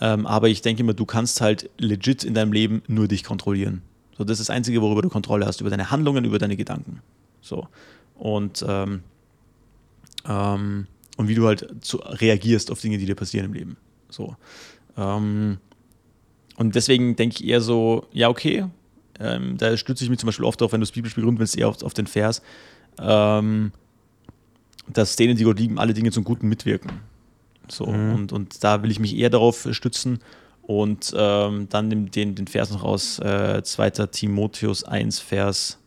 Ähm, 0.00 0.26
aber 0.26 0.48
ich 0.48 0.62
denke 0.62 0.82
immer, 0.82 0.94
du 0.94 1.06
kannst 1.06 1.40
halt 1.40 1.70
legit 1.78 2.24
in 2.24 2.34
deinem 2.34 2.52
Leben 2.52 2.82
nur 2.86 3.08
dich 3.08 3.24
kontrollieren. 3.24 3.82
So, 4.16 4.24
das 4.24 4.40
ist 4.40 4.48
das 4.48 4.54
Einzige, 4.54 4.80
worüber 4.82 5.02
du 5.02 5.08
Kontrolle 5.08 5.46
hast, 5.46 5.60
über 5.60 5.70
deine 5.70 5.90
Handlungen, 5.90 6.24
über 6.24 6.38
deine 6.38 6.56
Gedanken. 6.56 7.00
So. 7.40 7.68
Und, 8.16 8.64
ähm, 8.66 9.02
ähm, 10.26 10.86
und 11.16 11.28
wie 11.28 11.34
du 11.34 11.46
halt 11.46 11.68
zu, 11.80 11.98
reagierst 11.98 12.70
auf 12.70 12.80
Dinge, 12.80 12.98
die 12.98 13.06
dir 13.06 13.14
passieren 13.14 13.46
im 13.46 13.52
Leben. 13.52 13.76
So. 14.08 14.36
Ähm, 14.96 15.58
und 16.56 16.74
deswegen 16.74 17.16
denke 17.16 17.36
ich 17.36 17.48
eher 17.48 17.60
so, 17.60 18.06
ja, 18.12 18.28
okay, 18.28 18.66
ähm, 19.20 19.56
da 19.56 19.76
stütze 19.76 20.04
ich 20.04 20.10
mich 20.10 20.18
zum 20.18 20.26
Beispiel 20.28 20.44
oft 20.44 20.62
auf, 20.62 20.72
wenn 20.72 20.80
du 20.80 20.84
das 20.84 20.92
Bibelspiel 20.92 21.24
rundbindest, 21.24 21.56
eher 21.56 21.68
auf, 21.68 21.82
auf 21.82 21.94
den 21.94 22.06
Vers, 22.06 22.42
ähm, 23.00 23.72
dass 24.92 25.16
denen, 25.16 25.36
die 25.36 25.44
Gott 25.44 25.58
lieben, 25.58 25.78
alle 25.78 25.94
Dinge 25.94 26.10
zum 26.10 26.24
Guten 26.24 26.48
mitwirken. 26.48 26.90
So, 27.68 27.86
mhm. 27.86 28.14
und, 28.14 28.32
und 28.32 28.64
da 28.64 28.82
will 28.82 28.90
ich 28.90 29.00
mich 29.00 29.16
eher 29.16 29.30
darauf 29.30 29.68
stützen 29.72 30.20
und 30.62 31.14
ähm, 31.16 31.68
dann 31.70 31.90
den, 31.90 32.10
den, 32.10 32.34
den 32.34 32.46
Vers 32.46 32.70
noch 32.70 32.82
aus 32.82 33.18
äh, 33.20 33.62
2. 33.62 33.90
Timotheus 34.06 34.84
1, 34.84 35.18
Vers 35.18 35.78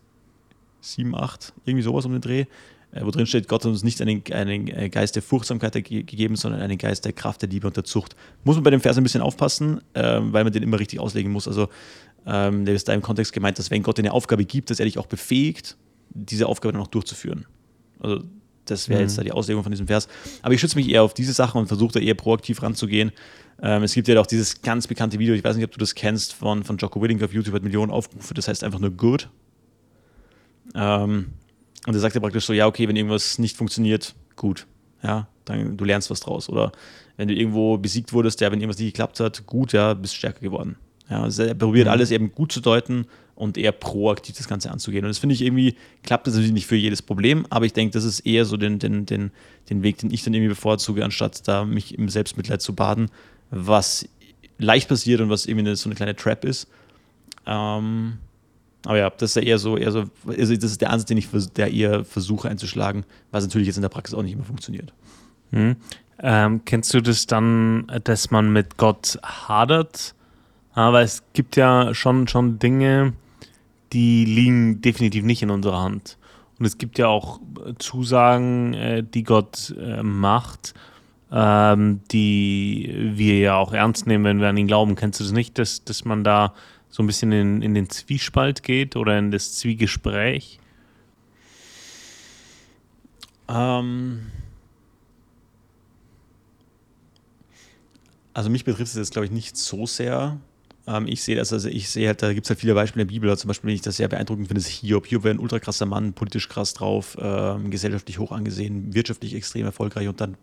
7, 0.81 1.15
8, 1.15 1.53
irgendwie 1.65 1.83
sowas 1.83 2.05
um 2.05 2.11
den 2.13 2.21
Dreh, 2.21 2.45
äh, 2.91 3.03
wo 3.03 3.11
drin 3.11 3.25
steht, 3.25 3.47
Gott 3.47 3.63
hat 3.63 3.69
uns 3.69 3.83
nicht 3.83 4.01
einen, 4.01 4.23
einen 4.31 4.67
äh, 4.67 4.89
Geist 4.89 5.15
der 5.15 5.23
Furchtsamkeit 5.23 5.73
gegeben, 5.73 6.35
sondern 6.35 6.61
einen 6.61 6.77
Geist 6.77 7.05
der 7.05 7.13
Kraft, 7.13 7.41
der 7.41 7.49
Liebe 7.49 7.67
und 7.67 7.77
der 7.77 7.83
Zucht. 7.83 8.15
Muss 8.43 8.55
man 8.55 8.63
bei 8.63 8.71
dem 8.71 8.81
Vers 8.81 8.97
ein 8.97 9.03
bisschen 9.03 9.21
aufpassen, 9.21 9.81
ähm, 9.93 10.33
weil 10.33 10.43
man 10.43 10.53
den 10.53 10.63
immer 10.63 10.79
richtig 10.79 10.99
auslegen 10.99 11.31
muss. 11.31 11.47
Also 11.47 11.69
ähm, 12.25 12.65
der 12.65 12.75
ist 12.75 12.87
da 12.87 12.93
im 12.93 13.01
Kontext 13.01 13.33
gemeint, 13.33 13.59
dass 13.59 13.71
wenn 13.71 13.83
Gott 13.83 13.97
dir 13.97 14.03
eine 14.03 14.13
Aufgabe 14.13 14.45
gibt, 14.45 14.69
dass 14.69 14.79
er 14.79 14.85
dich 14.85 14.97
auch 14.97 15.07
befähigt, 15.07 15.77
diese 16.09 16.47
Aufgabe 16.47 16.73
dann 16.73 16.81
auch 16.81 16.87
durchzuführen. 16.87 17.45
Also 17.99 18.23
das 18.65 18.89
wäre 18.89 18.99
mhm. 18.99 19.07
jetzt 19.07 19.17
da 19.17 19.23
die 19.23 19.31
Auslegung 19.31 19.63
von 19.63 19.71
diesem 19.71 19.87
Vers. 19.87 20.07
Aber 20.41 20.53
ich 20.53 20.61
schütze 20.61 20.77
mich 20.77 20.89
eher 20.89 21.03
auf 21.03 21.13
diese 21.13 21.33
Sachen 21.33 21.59
und 21.59 21.67
versuche 21.67 21.93
da 21.93 21.99
eher 21.99 22.15
proaktiv 22.15 22.61
ranzugehen. 22.61 23.11
Ähm, 23.61 23.83
es 23.83 23.93
gibt 23.93 24.07
ja 24.07 24.19
auch 24.19 24.27
dieses 24.27 24.61
ganz 24.61 24.87
bekannte 24.87 25.19
Video, 25.19 25.35
ich 25.35 25.43
weiß 25.43 25.55
nicht, 25.55 25.65
ob 25.65 25.71
du 25.71 25.79
das 25.79 25.95
kennst, 25.95 26.33
von, 26.33 26.63
von 26.63 26.77
Jocko 26.77 27.01
Willink 27.01 27.21
auf 27.23 27.33
YouTube, 27.33 27.53
hat 27.53 27.63
Millionen 27.63 27.91
Aufrufe, 27.91 28.33
das 28.33 28.47
heißt 28.47 28.63
einfach 28.63 28.79
nur 28.79 28.91
good. 28.91 29.29
Ähm, 30.73 31.27
und 31.87 31.93
er 31.93 31.99
sagt 31.99 32.15
ja 32.15 32.21
praktisch 32.21 32.45
so, 32.45 32.53
ja, 32.53 32.67
okay, 32.67 32.87
wenn 32.87 32.95
irgendwas 32.95 33.39
nicht 33.39 33.57
funktioniert, 33.57 34.15
gut. 34.35 34.67
Ja, 35.03 35.27
dann 35.45 35.77
du 35.77 35.85
lernst 35.85 36.09
was 36.11 36.19
draus. 36.19 36.47
Oder 36.47 36.71
wenn 37.17 37.27
du 37.27 37.33
irgendwo 37.33 37.77
besiegt 37.77 38.13
wurdest, 38.13 38.39
ja, 38.41 38.51
wenn 38.51 38.59
irgendwas 38.59 38.79
nicht 38.79 38.93
geklappt 38.93 39.19
hat, 39.19 39.45
gut, 39.47 39.73
ja, 39.73 39.93
bist 39.95 40.15
stärker 40.15 40.41
geworden. 40.41 40.77
Ja, 41.09 41.23
also 41.23 41.43
er 41.43 41.55
probiert 41.55 41.87
mhm. 41.87 41.91
alles 41.91 42.11
eben 42.11 42.31
gut 42.31 42.51
zu 42.51 42.61
deuten 42.61 43.05
und 43.41 43.57
eher 43.57 43.71
proaktiv 43.71 44.37
das 44.37 44.47
Ganze 44.47 44.69
anzugehen. 44.69 45.03
Und 45.03 45.09
das 45.09 45.17
finde 45.17 45.33
ich 45.33 45.41
irgendwie, 45.41 45.75
klappt 46.03 46.27
das 46.27 46.35
natürlich 46.35 46.53
nicht 46.53 46.67
für 46.67 46.75
jedes 46.75 47.01
Problem, 47.01 47.47
aber 47.49 47.65
ich 47.65 47.73
denke, 47.73 47.91
das 47.91 48.03
ist 48.03 48.19
eher 48.19 48.45
so 48.45 48.55
den, 48.55 48.77
den, 48.77 49.07
den, 49.07 49.31
den 49.67 49.81
Weg, 49.81 49.97
den 49.97 50.11
ich 50.11 50.23
dann 50.23 50.35
irgendwie 50.35 50.49
bevorzuge, 50.49 51.03
anstatt 51.03 51.47
da 51.47 51.65
mich 51.65 51.97
im 51.97 52.07
Selbstmitleid 52.07 52.61
zu 52.61 52.75
baden, 52.75 53.09
was 53.49 54.07
leicht 54.59 54.87
passiert 54.87 55.21
und 55.21 55.31
was 55.31 55.47
irgendwie 55.47 55.75
so 55.75 55.89
eine 55.89 55.95
kleine 55.95 56.15
Trap 56.15 56.45
ist. 56.45 56.67
Ähm, 57.47 58.19
aber 58.85 58.97
ja, 58.99 59.09
das 59.09 59.31
ist 59.31 59.35
ja 59.37 59.41
eher 59.41 59.57
so, 59.57 59.75
eher 59.75 59.91
so, 59.91 60.05
also 60.27 60.55
das 60.55 60.71
ist 60.71 60.81
der 60.81 60.91
Ansatz, 60.91 61.07
den 61.07 61.17
ich 61.17 61.27
der 61.55 61.73
eher 61.73 62.05
versuche 62.05 62.47
einzuschlagen, 62.47 63.05
was 63.31 63.43
natürlich 63.43 63.65
jetzt 63.65 63.77
in 63.77 63.81
der 63.81 63.89
Praxis 63.89 64.15
auch 64.15 64.21
nicht 64.21 64.33
immer 64.33 64.43
funktioniert. 64.43 64.93
Hm. 65.49 65.77
Ähm, 66.19 66.61
kennst 66.65 66.93
du 66.93 67.01
das 67.01 67.25
dann, 67.25 67.91
dass 68.03 68.29
man 68.29 68.53
mit 68.53 68.77
Gott 68.77 69.17
hadert? 69.23 70.13
Aber 70.73 71.01
es 71.01 71.23
gibt 71.33 71.55
ja 71.55 71.95
schon, 71.95 72.27
schon 72.27 72.59
Dinge, 72.59 73.13
die 73.93 74.25
liegen 74.25 74.81
definitiv 74.81 75.23
nicht 75.23 75.41
in 75.41 75.49
unserer 75.49 75.81
Hand. 75.81 76.17
Und 76.59 76.65
es 76.65 76.77
gibt 76.77 76.97
ja 76.99 77.07
auch 77.07 77.39
Zusagen, 77.79 78.73
äh, 78.73 79.03
die 79.03 79.23
Gott 79.23 79.73
äh, 79.79 80.03
macht, 80.03 80.73
ähm, 81.31 82.01
die 82.11 83.11
wir 83.15 83.39
ja 83.39 83.55
auch 83.55 83.73
ernst 83.73 84.05
nehmen, 84.05 84.25
wenn 84.25 84.39
wir 84.39 84.49
an 84.49 84.57
ihn 84.57 84.67
glauben. 84.67 84.95
Kennst 84.95 85.19
du 85.19 85.23
das 85.23 85.33
nicht, 85.33 85.57
dass, 85.57 85.83
dass 85.83 86.05
man 86.05 86.23
da 86.23 86.53
so 86.89 87.01
ein 87.01 87.07
bisschen 87.07 87.31
in, 87.31 87.61
in 87.61 87.73
den 87.73 87.89
Zwiespalt 87.89 88.63
geht 88.63 88.95
oder 88.95 89.17
in 89.17 89.31
das 89.31 89.55
Zwiegespräch? 89.55 90.59
Ähm 93.47 94.27
also 98.33 98.49
mich 98.49 98.65
betrifft 98.65 98.91
es 98.91 98.97
jetzt, 98.97 99.13
glaube 99.13 99.25
ich, 99.25 99.31
nicht 99.31 99.57
so 99.57 99.85
sehr. 99.85 100.37
Ähm, 100.87 101.07
ich 101.07 101.21
sehe 101.21 101.35
das, 101.35 101.53
also 101.53 101.69
ich 101.69 101.89
sehe 101.89 102.07
halt, 102.07 102.21
da 102.21 102.33
gibt 102.33 102.45
es 102.45 102.49
halt 102.49 102.59
viele 102.59 102.73
Beispiele 102.73 103.03
in 103.03 103.07
der 103.07 103.13
Bibel, 103.13 103.37
zum 103.37 103.47
Beispiel, 103.47 103.69
wenn 103.69 103.75
ich 103.75 103.81
das 103.81 103.97
sehr 103.97 104.07
beeindruckend 104.07 104.47
finde, 104.47 104.61
ist 104.61 104.67
Hiob. 104.67 105.05
Hiob 105.05 105.23
wäre 105.23 105.35
ein 105.35 105.39
ultra 105.39 105.59
krasser 105.59 105.85
Mann, 105.85 106.13
politisch 106.13 106.49
krass 106.49 106.73
drauf, 106.73 107.17
ähm, 107.19 107.71
gesellschaftlich 107.71 108.19
hoch 108.19 108.31
angesehen, 108.31 108.93
wirtschaftlich 108.93 109.35
extrem 109.35 109.65
erfolgreich 109.65 110.07
und 110.07 110.19
dann 110.19 110.37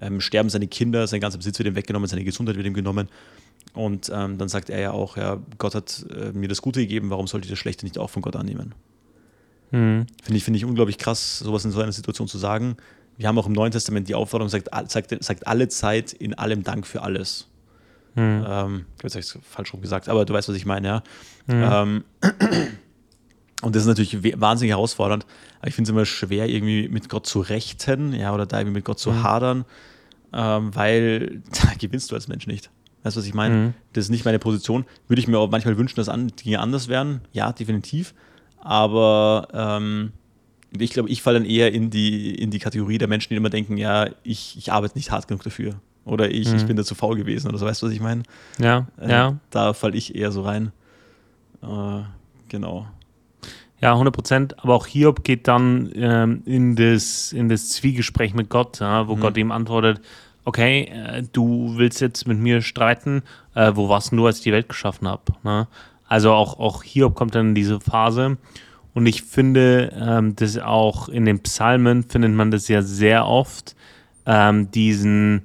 ähm, 0.00 0.20
sterben 0.20 0.50
seine 0.50 0.66
Kinder, 0.66 1.06
sein 1.06 1.20
ganzer 1.20 1.38
Besitz 1.38 1.58
wird 1.58 1.68
ihm 1.68 1.76
weggenommen, 1.76 2.08
seine 2.08 2.24
Gesundheit 2.24 2.56
wird 2.56 2.66
ihm 2.66 2.74
genommen. 2.74 3.08
Und 3.74 4.10
ähm, 4.12 4.38
dann 4.38 4.48
sagt 4.48 4.70
er 4.70 4.80
ja 4.80 4.90
auch, 4.92 5.16
ja, 5.16 5.38
Gott 5.58 5.74
hat 5.74 6.06
äh, 6.10 6.32
mir 6.32 6.48
das 6.48 6.62
Gute 6.62 6.80
gegeben, 6.80 7.10
warum 7.10 7.26
sollte 7.26 7.46
ich 7.46 7.50
das 7.50 7.58
Schlechte 7.58 7.84
nicht 7.84 7.98
auch 7.98 8.10
von 8.10 8.22
Gott 8.22 8.36
annehmen? 8.36 8.74
Mhm. 9.70 10.06
Finde 10.22 10.38
ich, 10.38 10.44
find 10.44 10.56
ich 10.56 10.64
unglaublich 10.64 10.98
krass, 10.98 11.38
sowas 11.38 11.64
in 11.64 11.70
so 11.70 11.80
einer 11.80 11.92
Situation 11.92 12.28
zu 12.28 12.38
sagen. 12.38 12.76
Wir 13.18 13.28
haben 13.28 13.38
auch 13.38 13.46
im 13.46 13.52
Neuen 13.52 13.72
Testament 13.72 14.08
die 14.08 14.14
Aufforderung, 14.14 14.48
sagt, 14.48 14.68
sagt, 14.90 15.24
sagt 15.24 15.46
alle 15.46 15.68
Zeit 15.68 16.12
in 16.12 16.34
allem 16.34 16.62
Dank 16.62 16.86
für 16.86 17.02
alles. 17.02 17.48
Mhm. 18.16 18.44
Ähm, 18.48 18.86
ich 18.98 19.04
habe 19.04 19.18
es 19.20 19.38
falsch 19.48 19.72
rum 19.72 19.82
gesagt, 19.82 20.08
aber 20.08 20.24
du 20.24 20.34
weißt, 20.34 20.48
was 20.48 20.56
ich 20.56 20.66
meine, 20.66 20.88
ja. 20.88 21.02
Mhm. 21.46 22.04
Ähm, 22.22 22.30
und 23.62 23.76
das 23.76 23.82
ist 23.82 23.88
natürlich 23.88 24.40
wahnsinnig 24.40 24.72
herausfordernd. 24.72 25.26
Aber 25.60 25.68
ich 25.68 25.74
finde 25.74 25.88
es 25.88 25.92
immer 25.92 26.06
schwer, 26.06 26.48
irgendwie 26.48 26.88
mit 26.88 27.08
Gott 27.08 27.26
zu 27.26 27.40
rechten, 27.40 28.12
ja, 28.12 28.34
oder 28.34 28.46
da 28.46 28.58
irgendwie 28.58 28.78
mit 28.78 28.84
Gott 28.84 28.98
zu 28.98 29.12
mhm. 29.12 29.22
hadern, 29.22 29.64
ähm, 30.32 30.74
weil 30.74 31.42
da 31.52 31.72
gewinnst 31.78 32.10
du 32.10 32.14
als 32.14 32.26
Mensch 32.26 32.46
nicht. 32.46 32.70
Weißt 33.02 33.16
du, 33.16 33.20
was 33.20 33.26
ich 33.26 33.34
meine? 33.34 33.54
Mhm. 33.54 33.74
Das 33.92 34.06
ist 34.06 34.10
nicht 34.10 34.24
meine 34.24 34.40
Position. 34.40 34.84
Würde 35.06 35.20
ich 35.20 35.28
mir 35.28 35.38
auch 35.38 35.50
manchmal 35.50 35.78
wünschen, 35.78 35.96
dass 35.96 36.10
Dinge 36.44 36.58
anders 36.58 36.88
wären. 36.88 37.20
Ja, 37.32 37.52
definitiv. 37.52 38.14
Aber 38.58 39.46
ähm, 39.52 40.12
ich 40.76 40.90
glaube, 40.90 41.08
ich 41.08 41.22
falle 41.22 41.38
dann 41.38 41.48
eher 41.48 41.72
in 41.72 41.90
die, 41.90 42.34
in 42.34 42.50
die 42.50 42.58
Kategorie 42.58 42.98
der 42.98 43.06
Menschen, 43.06 43.28
die 43.30 43.36
immer 43.36 43.50
denken, 43.50 43.76
ja, 43.76 44.08
ich, 44.24 44.56
ich 44.58 44.72
arbeite 44.72 44.98
nicht 44.98 45.12
hart 45.12 45.28
genug 45.28 45.44
dafür. 45.44 45.80
Oder 46.06 46.30
ich, 46.30 46.48
mhm. 46.48 46.56
ich 46.56 46.66
bin 46.66 46.76
da 46.76 46.84
zu 46.84 46.94
faul 46.94 47.16
gewesen 47.16 47.48
oder 47.48 47.58
so, 47.58 47.66
weißt 47.66 47.82
du, 47.82 47.86
was 47.86 47.92
ich 47.92 48.00
meine? 48.00 48.22
Ja, 48.58 48.86
äh, 48.98 49.10
ja. 49.10 49.36
Da 49.50 49.74
falle 49.74 49.96
ich 49.96 50.14
eher 50.14 50.30
so 50.30 50.42
rein. 50.42 50.72
Äh, 51.62 52.02
genau. 52.48 52.86
Ja, 53.80 53.92
100 53.92 54.14
Prozent. 54.14 54.58
Aber 54.62 54.74
auch 54.74 54.86
Hiob 54.86 55.24
geht 55.24 55.48
dann 55.48 55.90
ähm, 55.94 56.42
in, 56.46 56.76
das, 56.76 57.32
in 57.32 57.48
das 57.48 57.70
Zwiegespräch 57.70 58.34
mit 58.34 58.48
Gott, 58.48 58.80
ja, 58.80 59.08
wo 59.08 59.16
mhm. 59.16 59.20
Gott 59.20 59.36
ihm 59.36 59.50
antwortet, 59.50 60.00
okay, 60.44 60.84
äh, 60.84 61.24
du 61.32 61.74
willst 61.76 62.00
jetzt 62.00 62.26
mit 62.26 62.38
mir 62.38 62.62
streiten, 62.62 63.22
äh, 63.54 63.72
wo 63.74 63.88
warst 63.88 64.12
du, 64.12 64.26
als 64.26 64.38
ich 64.38 64.44
die 64.44 64.52
Welt 64.52 64.68
geschaffen 64.68 65.08
habe? 65.08 65.32
Ne? 65.42 65.66
Also 66.08 66.32
auch, 66.32 66.58
auch 66.60 66.84
Hiob 66.84 67.16
kommt 67.16 67.34
dann 67.34 67.48
in 67.48 67.54
diese 67.56 67.80
Phase. 67.80 68.38
Und 68.94 69.06
ich 69.06 69.22
finde, 69.22 69.92
ähm, 70.00 70.36
dass 70.36 70.56
auch 70.56 71.08
in 71.08 71.26
den 71.26 71.40
Psalmen 71.40 72.04
findet 72.04 72.32
man 72.32 72.50
das 72.50 72.68
ja 72.68 72.80
sehr 72.80 73.26
oft, 73.26 73.76
ähm, 74.24 74.70
diesen, 74.70 75.42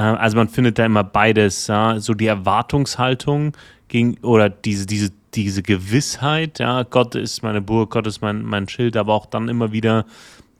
also 0.00 0.36
man 0.36 0.48
findet 0.48 0.78
da 0.78 0.86
immer 0.86 1.04
beides, 1.04 1.66
ja? 1.66 2.00
so 2.00 2.14
die 2.14 2.26
Erwartungshaltung 2.26 3.52
gegen, 3.88 4.16
oder 4.18 4.48
diese, 4.48 4.86
diese, 4.86 5.10
diese 5.34 5.62
Gewissheit, 5.62 6.58
ja, 6.58 6.82
Gott 6.82 7.14
ist 7.14 7.42
meine 7.42 7.60
Burg, 7.60 7.90
Gott 7.90 8.06
ist 8.06 8.20
mein, 8.20 8.42
mein 8.42 8.68
Schild, 8.68 8.96
aber 8.96 9.12
auch 9.12 9.26
dann 9.26 9.48
immer 9.48 9.72
wieder 9.72 10.06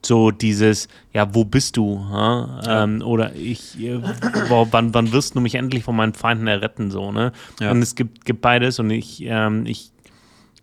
so 0.05 0.31
dieses, 0.31 0.89
ja, 1.13 1.35
wo 1.35 1.45
bist 1.45 1.77
du? 1.77 2.05
Ja? 2.11 2.61
Ja. 2.65 2.85
Ähm, 2.85 3.03
oder 3.03 3.35
ich, 3.35 3.81
äh, 3.81 4.03
wo, 4.49 4.67
wann, 4.71 4.93
wann 4.95 5.13
wirst 5.13 5.35
du 5.35 5.41
mich 5.41 5.55
endlich 5.55 5.85
von 5.85 5.97
meinen 5.97 6.15
Feinden 6.15 6.47
erretten? 6.47 6.91
So, 6.91 7.13
ne? 7.13 7.33
Ja. 7.61 7.71
Und 7.71 7.83
es 7.83 7.95
gibt, 7.95 8.25
gibt 8.25 8.41
beides 8.41 8.79
und 8.79 8.91
ich, 8.91 9.23
ähm, 9.23 9.65
ich 9.67 9.93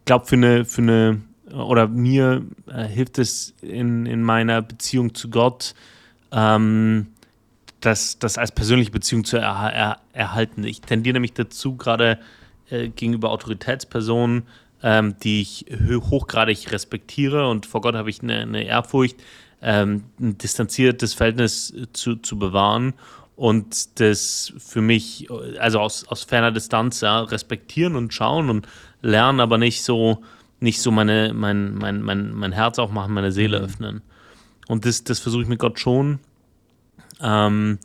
glaube, 0.05 0.25
für 0.25 0.35
eine, 0.35 0.65
für 0.65 0.81
eine, 0.81 1.21
oder 1.53 1.87
mir 1.87 2.43
äh, 2.67 2.83
hilft 2.85 3.17
es 3.17 3.53
in, 3.61 4.05
in 4.05 4.23
meiner 4.23 4.61
Beziehung 4.61 5.15
zu 5.15 5.29
Gott, 5.29 5.73
ähm, 6.31 7.07
das, 7.81 8.19
das 8.19 8.37
als 8.37 8.51
persönliche 8.51 8.91
Beziehung 8.91 9.23
zu 9.23 9.37
er, 9.37 9.71
er, 9.73 9.97
erhalten. 10.13 10.63
Ich 10.63 10.81
tendiere 10.81 11.13
nämlich 11.13 11.33
dazu, 11.33 11.75
gerade 11.75 12.19
äh, 12.69 12.89
gegenüber 12.89 13.31
Autoritätspersonen, 13.31 14.43
ähm, 14.83 15.15
die 15.23 15.41
ich 15.41 15.65
hochgradig 15.81 16.71
respektiere 16.71 17.47
und 17.49 17.65
vor 17.65 17.81
Gott 17.81 17.95
habe 17.95 18.09
ich 18.09 18.21
eine, 18.21 18.41
eine 18.41 18.63
Ehrfurcht, 18.63 19.17
ähm, 19.61 20.03
ein 20.19 20.37
distanziertes 20.37 21.13
Verhältnis 21.13 21.73
zu, 21.93 22.15
zu 22.15 22.39
bewahren 22.39 22.93
und 23.39 24.01
das 24.01 24.51
für 24.57 24.81
mich, 24.81 25.29
also 25.59 25.79
aus, 25.79 26.05
aus 26.09 26.23
ferner 26.23 26.51
Distanz, 26.51 26.99
ja, 26.99 27.21
respektieren 27.21 27.95
und 27.95 28.13
schauen 28.13 28.49
und 28.49 28.67
lernen, 29.01 29.39
aber 29.39 29.57
nicht 29.57 29.83
so, 29.83 30.21
nicht 30.59 30.81
so 30.81 30.91
meine, 30.91 31.33
mein, 31.33 31.73
mein, 31.75 32.01
mein, 32.01 32.33
mein 32.33 32.51
Herz 32.51 32.79
aufmachen, 32.79 33.13
meine 33.13 33.31
Seele 33.31 33.59
mhm. 33.59 33.65
öffnen. 33.65 34.01
Und 34.67 34.85
das, 34.85 35.05
das 35.05 35.19
versuche 35.19 35.43
ich 35.43 35.47
mit 35.47 35.59
Gott 35.59 35.79
schon. 35.79 36.19
Ähm, 37.21 37.79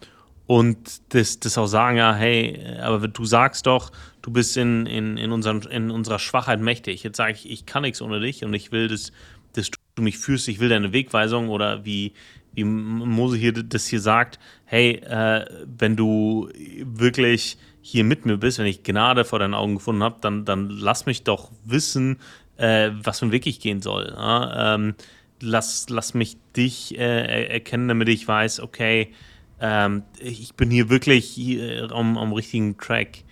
und 0.47 1.14
das, 1.14 1.41
das 1.41 1.57
auch 1.57 1.66
sagen, 1.66 1.97
ja, 1.97 2.14
hey, 2.14 2.61
aber 2.80 3.09
du 3.09 3.24
sagst 3.24 3.66
doch, 3.66 3.91
du 4.20 4.30
bist 4.30 4.57
in, 4.57 4.87
in, 4.87 5.16
in, 5.16 5.32
unseren, 5.32 5.62
in 5.62 5.91
unserer 5.91 6.18
Schwachheit 6.18 6.61
mächtig. 6.61 7.03
Jetzt 7.03 7.16
sage 7.16 7.32
ich, 7.32 7.51
ich 7.51 7.66
kann 7.66 7.82
nichts 7.82 8.03
ohne 8.03 8.20
dich 8.20 8.45
und 8.45 8.53
ich 8.53 8.70
will, 8.70 8.89
dass, 8.89 9.12
dass 9.55 9.70
du 9.95 10.03
mich 10.03 10.18
führst, 10.18 10.49
ich 10.49 10.61
will 10.61 10.68
deine 10.68 10.93
Wegweisung 10.93 11.49
oder 11.49 11.85
wie, 11.87 12.12
wie 12.53 12.64
Mose 12.64 13.37
hier 13.39 13.53
das 13.53 13.87
hier 13.87 14.01
sagt, 14.01 14.39
hey, 14.66 14.97
äh, 14.97 15.47
wenn 15.64 15.97
du 15.97 16.51
wirklich 16.85 17.57
hier 17.80 18.05
mit 18.05 18.26
mir 18.26 18.37
bist, 18.37 18.59
wenn 18.59 18.66
ich 18.66 18.82
Gnade 18.82 19.24
vor 19.24 19.39
deinen 19.39 19.55
Augen 19.55 19.74
gefunden 19.74 20.03
habe, 20.03 20.16
dann, 20.20 20.45
dann 20.45 20.68
lass 20.68 21.07
mich 21.07 21.22
doch 21.22 21.51
wissen, 21.64 22.18
äh, 22.57 22.91
was 23.03 23.18
für 23.18 23.26
einen 23.26 23.32
Weg 23.32 23.47
ich 23.47 23.61
gehen 23.61 23.80
soll. 23.80 24.12
Ja? 24.14 24.74
Ähm, 24.74 24.95
lass, 25.41 25.89
lass 25.89 26.14
mich 26.14 26.37
dich 26.57 26.99
äh, 26.99 27.47
erkennen, 27.47 27.89
damit 27.89 28.09
ich 28.09 28.26
weiß, 28.26 28.61
okay, 28.61 29.12
ähm, 29.61 30.03
ich 30.18 30.55
bin 30.55 30.70
hier 30.70 30.89
wirklich 30.91 31.26
hier 31.26 31.91
am, 31.93 32.18
am 32.18 32.32
richtigen 32.32 32.76
Track. 32.78 33.24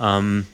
Ähm, 0.00 0.46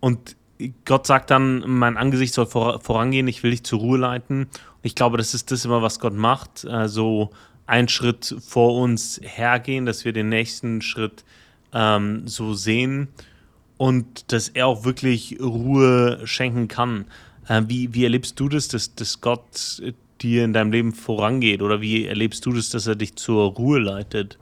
und 0.00 0.36
Gott 0.84 1.06
sagt 1.06 1.30
dann, 1.30 1.64
mein 1.66 1.96
Angesicht 1.96 2.34
soll 2.34 2.46
vor, 2.46 2.80
vorangehen, 2.80 3.28
ich 3.28 3.42
will 3.42 3.50
dich 3.50 3.64
zur 3.64 3.80
Ruhe 3.80 3.98
leiten. 3.98 4.42
Und 4.42 4.50
ich 4.82 4.94
glaube, 4.94 5.16
das 5.16 5.34
ist 5.34 5.50
das 5.50 5.64
immer, 5.64 5.82
was 5.82 5.98
Gott 5.98 6.14
macht. 6.14 6.64
Äh, 6.64 6.88
so 6.88 7.30
einen 7.66 7.88
Schritt 7.88 8.36
vor 8.46 8.80
uns 8.80 9.20
hergehen, 9.22 9.86
dass 9.86 10.04
wir 10.04 10.12
den 10.12 10.28
nächsten 10.28 10.82
Schritt 10.82 11.24
ähm, 11.72 12.28
so 12.28 12.54
sehen 12.54 13.08
und 13.76 14.32
dass 14.32 14.48
er 14.50 14.66
auch 14.66 14.84
wirklich 14.84 15.38
Ruhe 15.40 16.20
schenken 16.24 16.68
kann. 16.68 17.06
Äh, 17.48 17.62
wie, 17.66 17.94
wie 17.94 18.04
erlebst 18.04 18.38
du 18.38 18.48
das, 18.48 18.68
dass, 18.68 18.94
dass 18.94 19.20
Gott 19.20 19.82
dir 20.24 20.44
in 20.44 20.52
deinem 20.52 20.72
Leben 20.72 20.92
vorangeht? 20.92 21.62
Oder 21.62 21.80
wie 21.80 22.06
erlebst 22.06 22.44
du 22.46 22.52
das, 22.52 22.70
dass 22.70 22.86
er 22.86 22.96
dich 22.96 23.16
zur 23.16 23.52
Ruhe 23.52 23.78
leitet? 23.78 24.38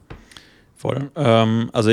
Voll. 0.77 1.11
Ähm, 1.17 1.71
also 1.73 1.91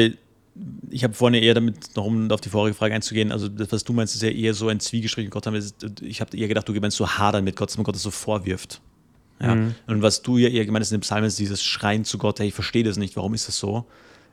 ich 0.89 1.03
habe 1.03 1.13
vorhin 1.13 1.41
eher 1.41 1.53
damit, 1.53 1.95
noch 1.95 2.05
um 2.05 2.29
auf 2.31 2.41
die 2.41 2.49
vorige 2.49 2.75
Frage 2.75 2.95
einzugehen, 2.95 3.31
also 3.31 3.47
das, 3.47 3.71
was 3.71 3.83
du 3.83 3.93
meinst, 3.93 4.15
ist 4.15 4.23
ja 4.23 4.29
eher 4.29 4.53
so 4.53 4.67
ein 4.67 4.79
Zwiegespräch 4.79 5.25
mit 5.25 5.31
Gott. 5.31 5.47
Ich 6.01 6.21
habe 6.21 6.37
eher 6.37 6.47
gedacht, 6.47 6.67
du 6.67 6.73
meinst 6.73 6.97
so 6.97 7.07
hadern 7.07 7.43
mit 7.43 7.55
Gott, 7.55 7.69
dass 7.69 7.77
man 7.77 7.83
Gott 7.83 7.95
das 7.95 8.03
so 8.03 8.11
vorwirft. 8.11 8.81
Ja? 9.41 9.55
Mhm. 9.55 9.75
Und 9.87 10.01
was 10.01 10.21
du 10.21 10.37
ja 10.37 10.49
eher 10.49 10.65
gemeint 10.65 10.83
hast 10.83 10.91
in 10.91 10.97
dem 10.97 11.01
Psalm 11.01 11.23
ist 11.23 11.39
dieses 11.39 11.63
Schreien 11.63 12.03
zu 12.03 12.17
Gott, 12.17 12.39
hey, 12.39 12.47
ich 12.47 12.53
verstehe 12.53 12.83
das 12.83 12.97
nicht, 12.97 13.15
warum 13.15 13.33
ist 13.33 13.47
das 13.47 13.57
so? 13.57 13.85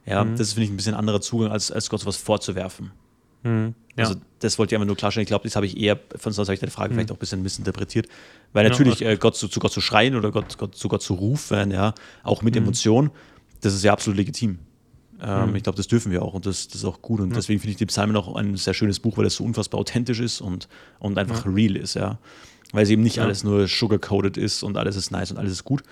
Ja, 0.05 0.25
mhm. 0.25 0.37
das 0.37 0.53
finde 0.53 0.65
ich 0.65 0.71
ein 0.71 0.77
bisschen 0.77 0.95
anderer 0.95 1.21
Zugang, 1.21 1.51
als, 1.51 1.71
als 1.71 1.91
Gott 1.91 2.01
sowas 2.01 2.17
vorzuwerfen. 2.17 2.93
Mhm. 3.47 3.75
Ja. 3.97 4.05
Also 4.05 4.17
das 4.41 4.59
wollte 4.59 4.75
ich 4.75 4.77
einfach 4.77 4.87
nur 4.87 4.97
klarstellen. 4.97 5.23
Ich 5.23 5.29
glaube, 5.29 5.45
das 5.45 5.57
habe 5.57 5.67
ich 5.67 5.79
eher, 5.79 5.99
von 6.17 6.33
sonst 6.33 6.49
habe 6.49 6.55
ich 6.55 6.61
deine 6.61 6.71
Frage 6.71 6.91
mhm. 6.91 6.97
vielleicht 6.97 7.13
auch 7.13 7.17
ein 7.17 7.21
bisschen 7.21 7.43
missinterpretiert. 7.43 8.09
Weil 8.53 8.69
natürlich 8.69 9.01
ja, 9.01 9.11
äh, 9.11 9.17
Gott 9.17 9.37
zu, 9.37 9.49
zu, 9.49 9.61
Gott 9.61 9.73
zu 9.73 9.81
schreien 9.81 10.15
oder 10.17 10.31
Gott, 10.31 10.59
Gott, 10.59 10.75
zu 10.75 10.89
Gott 10.89 11.03
zu 11.03 11.15
rufen, 11.15 11.71
ja, 11.71 11.95
auch 12.23 12.43
mit 12.43 12.55
mhm. 12.55 12.63
Emotionen, 12.63 13.11
das 13.63 13.75
ist 13.75 13.85
ja 13.85 13.93
absolut 13.93 14.19
legitim. 14.19 14.59
Ähm, 15.23 15.51
mhm. 15.51 15.57
Ich 15.57 15.63
glaube, 15.63 15.77
das 15.77 15.89
dürfen 15.89 16.13
wir 16.13 16.23
auch 16.23 16.35
und 16.35 16.45
das, 16.45 16.69
das 16.69 16.77
ist 16.77 16.85
auch 16.85 17.01
gut. 17.01 17.21
Und 17.21 17.35
deswegen 17.35 17.61
finde 17.61 17.71
ich 17.73 17.77
die 17.79 17.87
Psalmen 17.87 18.17
auch 18.17 18.35
ein 18.37 18.57
sehr 18.57 18.75
schönes 18.75 19.01
Buch, 19.01 19.17
weil 19.17 19.27
es 19.27 19.37
so 19.37 19.45
unfassbar 19.45 19.81
authentisch 19.81 20.21
ist 20.21 20.41
und, 20.43 20.69
und 20.99 21.17
einfach 21.17 21.47
real 21.47 21.77
ist, 21.77 21.95
ja. 21.95 22.19
Weil 22.73 22.83
es 22.83 22.91
eben 22.91 23.03
nicht 23.03 23.21
alles 23.21 23.45
nur 23.45 23.67
sugar-coated 23.67 24.37
ist 24.37 24.63
und 24.63 24.77
alles 24.77 24.97
ist 24.97 25.11
nice 25.11 25.31
und 25.31 25.39
alles 25.39 25.53
ist 25.53 25.65
gut. 25.65 25.83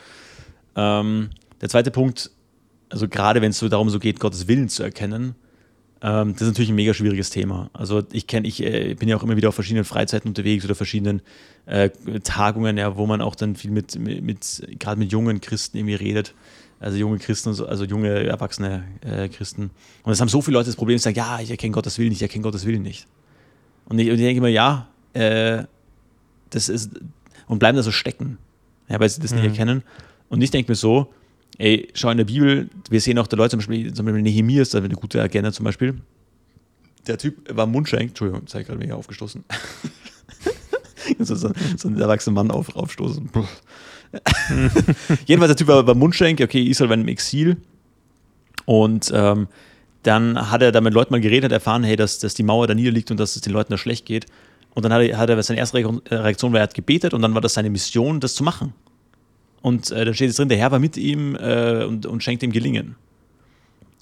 Ähm, 0.77 1.31
der 1.61 1.69
zweite 1.69 1.91
Punkt, 1.91 2.31
also 2.91 3.09
gerade 3.09 3.41
wenn 3.41 3.51
es 3.51 3.59
so 3.59 3.69
darum 3.69 3.89
so 3.89 3.99
geht, 3.99 4.21
Gottes 4.21 4.49
Willen 4.49 4.69
zu 4.69 4.83
erkennen, 4.83 5.37
ähm, 6.05 6.35
das 6.35 6.43
ist 6.43 6.49
natürlich 6.49 6.71
ein 6.71 6.77
mega 6.77 6.95
schwieriges 6.95 7.31
Thema. 7.31 7.71
Also 7.73 8.03
ich 8.13 8.29
kenne, 8.29 8.47
ich 8.47 8.63
äh, 8.63 8.95
bin 8.95 9.09
ja 9.09 9.17
auch 9.17 9.23
immer 9.25 9.37
wieder 9.37 9.49
auf 9.49 9.57
verschiedenen 9.57 9.85
Freizeiten 9.85 10.29
unterwegs 10.29 10.65
oder 10.65 10.77
verschiedenen 10.77 11.23
äh, 11.67 11.91
Tagungen, 12.23 12.77
ja, 12.77 12.97
wo 12.97 13.07
man 13.07 13.21
auch 13.21 13.35
dann 13.35 13.57
viel 13.57 13.71
mit, 13.73 13.99
mit, 13.99 14.23
mit 14.23 14.67
gerade 14.79 14.99
mit 14.99 15.11
jungen 15.11 15.41
Christen 15.41 15.79
irgendwie 15.79 15.95
redet 15.95 16.35
also 16.85 16.99
junge 16.99 17.19
Christen, 17.19 17.49
also 17.49 17.85
junge, 17.85 18.27
erwachsene 18.27 18.85
äh, 19.01 19.29
Christen. 19.29 19.71
Und 20.03 20.13
es 20.13 20.21
haben 20.21 20.29
so 20.29 20.43
viele 20.43 20.59
Leute 20.59 20.67
das 20.67 20.77
Problem, 20.77 20.97
die 20.97 21.03
sagen, 21.03 21.17
ja, 21.17 21.41
ich 21.41 21.51
erkenne 21.51 21.73
Gottes 21.73 21.99
Willen 21.99 22.11
nicht, 22.11 22.19
ich 22.19 22.23
erkenne 22.23 22.43
Gottes 22.43 22.67
Willen 22.67 22.83
nicht. 22.83 23.07
Und 23.87 23.99
ich, 23.99 24.09
und 24.09 24.17
ich 24.17 24.21
denke 24.21 24.39
immer, 24.39 24.49
ja, 24.49 24.89
äh, 25.15 25.65
das 26.51 26.69
ist, 26.69 26.91
und 27.47 27.59
bleiben 27.59 27.77
da 27.77 27.83
so 27.83 27.91
stecken, 27.91 28.37
ja, 28.89 29.01
weil 29.01 29.09
sie 29.09 29.23
das 29.23 29.31
mhm. 29.31 29.39
nicht 29.39 29.47
erkennen. 29.47 29.83
Und 30.29 30.43
ich 30.43 30.51
denke 30.51 30.71
mir 30.71 30.77
so, 30.77 31.13
ey, 31.59 31.89
schau 31.95 32.11
in 32.11 32.19
der 32.19 32.25
Bibel, 32.25 32.69
wir 32.89 33.01
sehen 33.01 33.19
auch 33.19 33.27
der 33.27 33.39
Leute, 33.39 33.51
zum 33.51 33.59
Beispiel, 33.59 33.93
zum 33.93 34.07
Beispiel 34.07 34.23
Nehemias, 34.23 34.71
da 34.71 34.79
eine 34.79 34.95
gute 34.95 35.21
Agenda 35.21 35.53
zum 35.53 35.65
Beispiel. 35.65 36.01
Der 37.07 37.19
Typ 37.19 37.55
war 37.55 37.67
Mundschenk, 37.67 38.11
Entschuldigung, 38.11 38.43
jetzt 38.43 38.55
habe 38.55 38.63
ich 38.63 38.67
gerade 38.67 38.79
mega 38.79 38.95
aufgestoßen. 38.95 39.45
so, 41.19 41.35
so, 41.35 41.53
so 41.77 41.89
ein 41.89 42.01
erwachsener 42.01 42.35
Mann 42.35 42.51
auf, 42.51 42.75
aufstoßen. 42.75 43.31
Jedenfalls 45.27 45.51
der 45.51 45.57
Typ 45.57 45.69
war, 45.69 45.87
war 45.87 45.95
Mundschenk, 45.95 46.41
okay, 46.41 46.63
Israel 46.65 46.91
war 46.91 46.97
im 46.97 47.09
Exil. 47.09 47.57
Und 48.65 49.13
ähm, 49.15 49.49
dann 50.03 50.51
hat 50.51 50.63
er 50.63 50.73
da 50.73 50.81
mit 50.81 50.95
Leuten 50.95 51.13
mal 51.13 51.21
geredet, 51.21 51.45
hat 51.45 51.53
erfahren, 51.53 51.85
hey, 51.85 51.97
dass, 51.97 52.19
dass 52.19 52.35
die 52.35 52.43
Mauer 52.43 52.67
da 52.67 52.75
niederliegt 52.75 53.11
und 53.11 53.19
dass 53.19 53.37
es 53.37 53.43
den 53.43 53.53
Leuten 53.53 53.73
da 53.73 53.79
schlecht 53.79 54.07
geht. 54.07 54.27
Und 54.75 54.85
dann 54.85 54.93
hat 54.93 55.03
er, 55.03 55.19
hat 55.19 55.31
er 55.31 55.43
seine 55.43 55.61
erste 55.61 55.79
Reaktion 55.79 56.53
war, 56.53 56.61
er 56.61 56.65
hat 56.65 56.75
gebetet 56.75 57.15
und 57.15 57.23
dann 57.23 57.35
war 57.35 57.41
das 57.41 57.55
seine 57.55 57.71
Mission, 57.71 58.21
das 58.21 58.35
zu 58.35 58.45
machen. 58.45 58.73
Und 59.65 59.91
äh, 59.93 60.05
da 60.05 60.13
steht 60.13 60.29
jetzt 60.29 60.39
drin, 60.39 60.51
der 60.51 60.59
Herr 60.59 60.73
war 60.73 60.79
mit 60.79 60.99
ihm 60.99 61.37
äh, 61.37 61.85
und, 61.85 62.05
und 62.05 62.23
schenkt 62.23 62.43
ihm 62.43 62.53
Gelingen. 62.53 62.97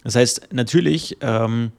Das 0.02 0.16
heißt, 0.16 0.48
natürlich 0.50 1.18
ähm, 1.20 1.70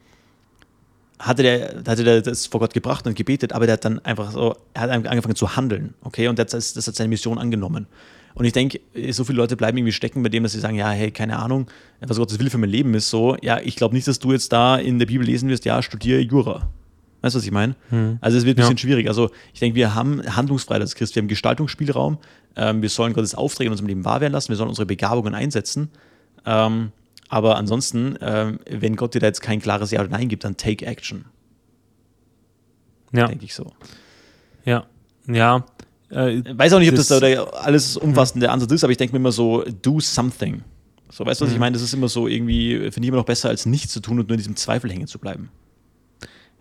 hatte 1.20 1.44
der, 1.44 1.84
hatte 1.86 2.06
der 2.06 2.22
das 2.22 2.48
vor 2.48 2.62
Gott 2.62 2.74
gebracht 2.74 3.06
und 3.08 3.18
gebetet, 3.18 3.52
aber 3.52 3.66
der 3.66 3.74
hat 3.74 3.84
dann 3.84 4.00
einfach 4.00 4.32
so, 4.32 4.56
er 4.74 4.84
hat 4.84 4.90
angefangen 4.90 5.36
zu 5.36 5.58
handeln, 5.58 5.96
okay, 6.00 6.30
und 6.30 6.40
das, 6.40 6.52
das 6.52 6.88
hat 6.88 6.96
seine 6.96 7.10
Mission 7.10 7.38
angenommen. 7.38 7.88
Und 8.36 8.46
ich 8.46 8.54
denke, 8.54 8.80
so 9.10 9.26
viele 9.26 9.36
Leute 9.40 9.58
bleiben 9.58 9.78
irgendwie 9.78 9.92
stecken 9.92 10.24
bei 10.24 10.30
dem, 10.30 10.44
dass 10.44 10.54
sie 10.54 10.62
sagen, 10.62 10.78
ja, 10.78 10.90
hey, 10.90 11.12
keine 11.12 11.38
Ahnung, 11.40 11.68
was 12.00 12.16
Gottes 12.16 12.40
Wille 12.40 12.50
für 12.50 12.58
mein 12.58 12.70
Leben 12.70 12.94
ist, 12.94 13.10
so, 13.10 13.36
ja, 13.42 13.60
ich 13.60 13.76
glaube 13.76 13.96
nicht, 13.96 14.08
dass 14.08 14.18
du 14.18 14.32
jetzt 14.32 14.54
da 14.54 14.78
in 14.78 14.98
der 14.98 15.08
Bibel 15.08 15.28
lesen 15.28 15.50
wirst, 15.50 15.66
ja, 15.66 15.84
studiere 15.84 16.22
Jura. 16.22 16.70
Weißt 17.24 17.36
du, 17.36 17.40
was 17.40 17.46
ich 17.46 17.52
meine? 17.52 17.76
Hm. 17.90 18.18
Also 18.20 18.38
es 18.38 18.44
wird 18.44 18.58
ein 18.58 18.62
bisschen 18.62 18.76
ja. 18.76 18.82
schwierig. 18.82 19.08
Also 19.08 19.32
ich 19.54 19.62
denke, 19.62 19.78
wir 19.78 19.96
haben 19.96 20.22
Handlungsfreiheit 20.36 20.82
als 20.82 20.94
Christ, 20.94 21.16
wir 21.16 21.22
haben 21.22 21.30
Gestaltungsspielraum, 21.30 22.18
ähm, 22.58 22.82
wir 22.82 22.90
sollen 22.90 23.14
Gottes 23.14 23.34
Aufträge 23.34 23.68
in 23.68 23.72
unserem 23.72 23.88
Leben 23.88 24.04
wahr 24.04 24.20
werden 24.20 24.34
lassen, 24.34 24.50
wir 24.50 24.58
sollen 24.58 24.68
unsere 24.68 24.86
Begabungen 24.86 25.34
einsetzen. 25.34 25.90
Ähm, 26.46 26.92
aber 27.30 27.56
ansonsten, 27.56 28.18
ähm, 28.20 28.60
wenn 28.70 28.98
Gott 28.98 29.14
dir 29.14 29.22
da 29.22 29.28
jetzt 29.28 29.42
kein 29.42 29.62
klares 29.62 29.92
Ja 29.92 30.02
oder 30.02 30.10
Nein 30.10 30.28
gibt, 30.28 30.44
dann 30.44 30.58
take 30.58 30.86
action. 30.86 31.24
Ja. 33.14 33.28
Denke 33.28 33.46
ich 33.46 33.56
so. 33.56 33.72
Ja. 34.66 34.86
Ja. 35.26 35.66
Äh, 36.10 36.44
Weiß 36.58 36.74
auch 36.74 36.80
nicht, 36.80 36.90
ob 36.90 36.98
das, 36.98 37.08
das 37.08 37.22
da 37.22 37.44
alles 37.44 37.96
umfassende 37.96 38.52
Ansatz 38.52 38.74
ist, 38.74 38.84
aber 38.84 38.92
ich 38.92 38.98
denke 38.98 39.14
mir 39.14 39.20
immer 39.20 39.32
so, 39.32 39.64
do 39.82 40.02
something. 40.02 40.62
So, 41.10 41.26
weißt 41.26 41.40
du, 41.40 41.46
was 41.46 41.52
ich 41.52 41.58
mhm. 41.58 41.62
meine? 41.62 41.74
Das 41.74 41.84
ist 41.84 41.94
immer 41.94 42.10
so 42.10 42.28
irgendwie, 42.28 42.80
finde 42.92 43.02
ich 43.04 43.08
immer 43.08 43.18
noch 43.18 43.26
besser, 43.26 43.48
als 43.48 43.66
nichts 43.66 43.94
zu 43.94 44.02
tun 44.02 44.20
und 44.20 44.28
nur 44.28 44.34
in 44.34 44.40
diesem 44.40 44.58
Zweifel 44.58 44.92
hängen 44.92 45.08
zu 45.08 45.20
bleiben. 45.20 45.50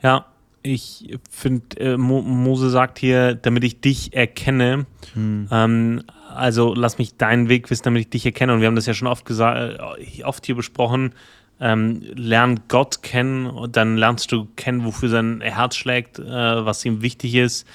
Ja, 0.02 0.31
ich 0.62 1.18
finde, 1.30 1.80
äh, 1.80 1.96
Mo 1.96 2.22
Mose 2.22 2.70
sagt 2.70 2.98
hier, 2.98 3.34
damit 3.34 3.64
ich 3.64 3.80
dich 3.80 4.14
erkenne, 4.14 4.86
hm. 5.14 5.48
ähm, 5.50 6.02
also 6.34 6.74
lass 6.74 6.98
mich 6.98 7.16
deinen 7.16 7.48
Weg 7.48 7.70
wissen, 7.70 7.84
damit 7.84 8.02
ich 8.02 8.10
dich 8.10 8.26
erkenne. 8.26 8.54
Und 8.54 8.60
wir 8.60 8.68
haben 8.68 8.76
das 8.76 8.86
ja 8.86 8.94
schon 8.94 9.08
oft 9.08 9.24
gesagt, 9.24 9.80
äh, 9.98 10.22
oft 10.24 10.46
hier 10.46 10.54
besprochen, 10.54 11.14
ähm, 11.60 12.02
lern 12.14 12.60
Gott 12.68 13.02
kennen 13.02 13.46
und 13.46 13.76
dann 13.76 13.96
lernst 13.96 14.32
du 14.32 14.48
kennen, 14.56 14.84
wofür 14.84 15.08
sein 15.08 15.40
Herz 15.40 15.76
schlägt, 15.76 16.18
äh, 16.18 16.24
was 16.24 16.84
ihm 16.84 17.02
wichtig 17.02 17.34
ist, 17.34 17.66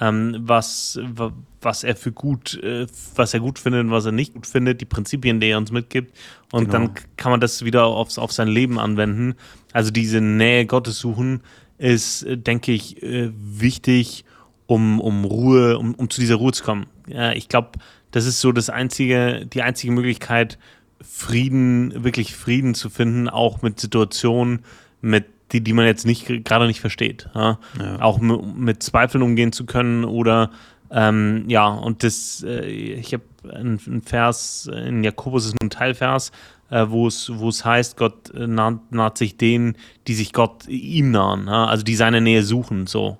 ähm, 0.00 0.36
was, 0.40 0.98
was 1.60 1.84
er 1.84 1.96
für 1.96 2.12
gut, 2.12 2.54
äh, 2.62 2.86
was 3.16 3.34
er 3.34 3.40
gut 3.40 3.58
findet 3.58 3.84
und 3.84 3.90
was 3.90 4.06
er 4.06 4.12
nicht 4.12 4.34
gut 4.34 4.46
findet, 4.46 4.80
die 4.80 4.86
Prinzipien, 4.86 5.40
die 5.40 5.48
er 5.48 5.58
uns 5.58 5.72
mitgibt. 5.72 6.16
Und 6.52 6.66
genau. 6.66 6.72
dann 6.72 6.94
kann 7.16 7.32
man 7.32 7.40
das 7.40 7.64
wieder 7.64 7.86
aufs, 7.86 8.18
auf 8.18 8.32
sein 8.32 8.48
Leben 8.48 8.78
anwenden. 8.78 9.34
Also 9.72 9.90
diese 9.90 10.20
Nähe 10.20 10.66
Gottes 10.66 10.98
suchen 10.98 11.42
ist, 11.78 12.22
äh, 12.22 12.36
denke 12.36 12.72
ich, 12.72 13.02
äh, 13.02 13.30
wichtig, 13.34 14.24
um, 14.66 15.00
um 15.00 15.24
Ruhe, 15.24 15.78
um, 15.78 15.94
um 15.94 16.08
zu 16.10 16.20
dieser 16.20 16.36
Ruhe 16.36 16.52
zu 16.52 16.64
kommen. 16.64 16.86
Ich 17.34 17.50
glaube, 17.50 17.72
das 18.12 18.24
ist 18.24 18.40
so 18.40 18.50
das 18.50 18.70
einzige, 18.70 19.44
die 19.44 19.60
einzige 19.60 19.92
Möglichkeit, 19.92 20.58
Frieden, 21.02 22.02
wirklich 22.02 22.34
Frieden 22.34 22.74
zu 22.74 22.88
finden, 22.88 23.28
auch 23.28 23.60
mit 23.60 23.78
Situationen, 23.78 24.60
mit 25.02 25.26
die, 25.52 25.60
die 25.60 25.74
man 25.74 25.84
jetzt 25.84 26.06
nicht 26.06 26.26
gerade 26.44 26.66
nicht 26.66 26.80
versteht. 26.80 27.28
Ja? 27.34 27.58
Ja. 27.78 28.00
Auch 28.00 28.18
mit 28.20 28.82
Zweifeln 28.82 29.22
umgehen 29.22 29.52
zu 29.52 29.66
können 29.66 30.04
oder 30.04 30.50
ähm, 30.90 31.44
ja, 31.48 31.66
und 31.68 32.02
das, 32.04 32.44
äh, 32.46 32.66
ich 32.66 33.12
habe 33.12 33.24
einen, 33.52 34.02
Vers 34.02 34.70
in 34.72 35.02
Jakobus 35.02 35.46
ist 35.46 35.56
ein 35.60 35.70
Teilvers, 35.70 36.30
äh, 36.74 36.90
wo 36.90 37.06
es 37.06 37.64
heißt, 37.64 37.96
Gott 37.96 38.30
äh, 38.34 38.48
naht, 38.48 38.90
naht, 38.90 39.16
sich 39.16 39.36
denen, 39.36 39.76
die 40.08 40.14
sich 40.14 40.32
Gott 40.32 40.66
ihm 40.66 41.12
nahen, 41.12 41.46
ja? 41.46 41.66
also 41.66 41.84
die 41.84 41.94
seine 41.94 42.20
Nähe 42.20 42.42
suchen, 42.42 42.88
so. 42.88 43.16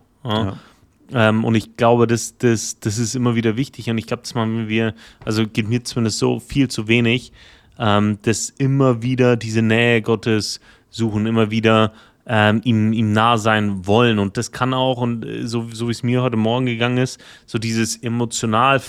Ähm, 1.12 1.44
und 1.44 1.54
ich 1.54 1.76
glaube, 1.76 2.06
das, 2.06 2.36
das, 2.38 2.80
das 2.80 2.98
ist 2.98 3.14
immer 3.14 3.36
wieder 3.36 3.56
wichtig 3.56 3.90
und 3.90 3.98
ich 3.98 4.06
glaube, 4.06 4.22
dass 4.22 4.34
man 4.34 4.68
wir, 4.68 4.94
also 5.24 5.46
geht 5.46 5.68
mir 5.68 5.84
zumindest 5.84 6.18
so 6.18 6.40
viel 6.40 6.68
zu 6.68 6.88
wenig, 6.88 7.30
ähm, 7.78 8.18
dass 8.22 8.50
immer 8.50 9.02
wieder 9.02 9.36
diese 9.36 9.62
Nähe 9.62 10.02
Gottes 10.02 10.60
suchen, 10.90 11.26
immer 11.26 11.50
wieder 11.50 11.92
ähm, 12.26 12.60
ihm, 12.64 12.92
ihm 12.92 13.12
nah 13.12 13.36
sein 13.36 13.86
wollen. 13.86 14.18
Und 14.18 14.36
das 14.36 14.50
kann 14.50 14.74
auch, 14.74 14.98
und 14.98 15.24
äh, 15.24 15.46
so, 15.46 15.68
so 15.72 15.88
wie 15.88 15.92
es 15.92 16.02
mir 16.02 16.22
heute 16.22 16.38
Morgen 16.38 16.66
gegangen 16.66 16.98
ist, 16.98 17.22
so 17.46 17.58
dieses 17.58 17.96
emotional 17.96 18.80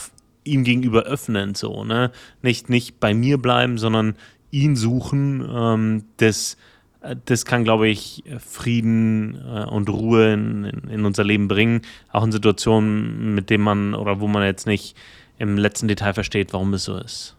ihm 0.45 0.63
gegenüber 0.63 1.03
öffnen, 1.03 1.55
so, 1.55 1.83
ne? 1.83 2.11
Nicht, 2.41 2.69
nicht 2.69 2.99
bei 2.99 3.13
mir 3.13 3.37
bleiben, 3.39 3.77
sondern 3.77 4.15
ihn 4.51 4.75
suchen, 4.75 5.47
ähm, 5.49 6.03
das, 6.17 6.57
äh, 7.01 7.15
das 7.25 7.45
kann, 7.45 7.63
glaube 7.63 7.87
ich, 7.87 8.23
Frieden 8.39 9.35
äh, 9.35 9.65
und 9.65 9.89
Ruhe 9.89 10.33
in, 10.33 10.65
in, 10.89 11.05
unser 11.05 11.23
Leben 11.23 11.47
bringen. 11.47 11.81
Auch 12.11 12.23
in 12.23 12.31
Situationen, 12.31 13.35
mit 13.35 13.49
denen 13.49 13.63
man 13.63 13.93
oder 13.93 14.19
wo 14.19 14.27
man 14.27 14.43
jetzt 14.43 14.67
nicht 14.67 14.95
im 15.37 15.57
letzten 15.57 15.87
Detail 15.87 16.13
versteht, 16.13 16.53
warum 16.53 16.73
es 16.73 16.85
so 16.85 16.97
ist. 16.97 17.35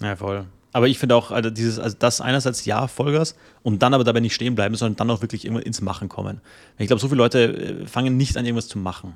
Ja, 0.00 0.16
voll. 0.16 0.46
Aber 0.72 0.88
ich 0.88 0.98
finde 0.98 1.14
auch, 1.14 1.30
also 1.30 1.50
dieses, 1.50 1.78
also 1.78 1.96
das 1.98 2.20
einerseits 2.20 2.64
ja, 2.64 2.88
Vollgas 2.88 3.36
und 3.62 3.80
dann 3.82 3.94
aber 3.94 4.02
dabei 4.02 4.18
nicht 4.18 4.34
stehen 4.34 4.56
bleiben, 4.56 4.74
sondern 4.74 4.96
dann 4.96 5.10
auch 5.10 5.22
wirklich 5.22 5.44
immer 5.44 5.64
ins 5.64 5.80
Machen 5.80 6.08
kommen. 6.08 6.40
Ich 6.78 6.88
glaube, 6.88 7.00
so 7.00 7.06
viele 7.06 7.18
Leute 7.18 7.82
äh, 7.82 7.86
fangen 7.86 8.16
nicht 8.16 8.36
an, 8.36 8.44
irgendwas 8.44 8.66
zu 8.66 8.78
machen. 8.78 9.14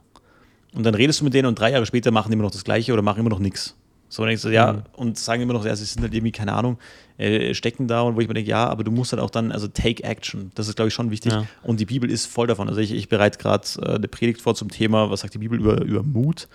Und 0.72 0.84
dann 0.84 0.95
redest 0.95 1.20
du 1.20 1.24
mit 1.24 1.34
denen 1.34 1.49
und 1.49 1.59
drei 1.59 1.72
Jahre 1.72 1.84
später 1.84 2.12
machen 2.12 2.30
die 2.30 2.34
immer 2.34 2.45
noch 2.45 2.53
das 2.53 2.62
Gleiche 2.62 2.93
oder 2.93 3.03
machen 3.03 3.18
immer 3.18 3.30
noch 3.30 3.41
nichts. 3.41 3.74
So, 4.09 4.22
und 4.22 4.28
denkst 4.28 4.42
du, 4.42 4.48
ja, 4.48 4.72
mhm. 4.72 4.82
und 4.96 5.18
sagen 5.18 5.42
immer 5.42 5.52
noch, 5.52 5.64
ja, 5.66 5.76
sie 5.76 5.84
sind 5.84 6.02
halt 6.02 6.14
irgendwie, 6.14 6.32
keine 6.32 6.54
Ahnung, 6.54 6.78
äh, 7.18 7.52
stecken 7.52 7.88
da 7.88 8.02
und 8.02 8.16
wo 8.16 8.20
ich 8.20 8.28
mir 8.28 8.34
denke, 8.34 8.50
ja, 8.50 8.66
aber 8.66 8.84
du 8.84 8.90
musst 8.90 9.12
halt 9.12 9.20
auch 9.20 9.30
dann, 9.30 9.52
also 9.52 9.68
take 9.68 10.02
action. 10.04 10.50
Das 10.54 10.68
ist, 10.68 10.76
glaube 10.76 10.88
ich, 10.88 10.94
schon 10.94 11.11
wichtig. 11.11 11.32
Ja. 11.32 11.46
Und 11.62 11.80
die 11.80 11.86
Bibel 11.86 12.11
ist 12.11 12.26
voll 12.26 12.46
davon. 12.46 12.68
Also 12.68 12.80
ich, 12.80 12.92
ich 12.92 13.09
bereite 13.09 13.38
gerade 13.38 13.66
äh, 13.82 13.96
eine 13.96 14.09
Predigt 14.09 14.40
vor 14.40 14.54
zum 14.54 14.70
Thema, 14.70 15.11
was 15.11 15.20
sagt 15.20 15.34
die 15.34 15.38
Bibel 15.38 15.59
über, 15.59 15.82
über 15.82 16.02
Mut. 16.02 16.48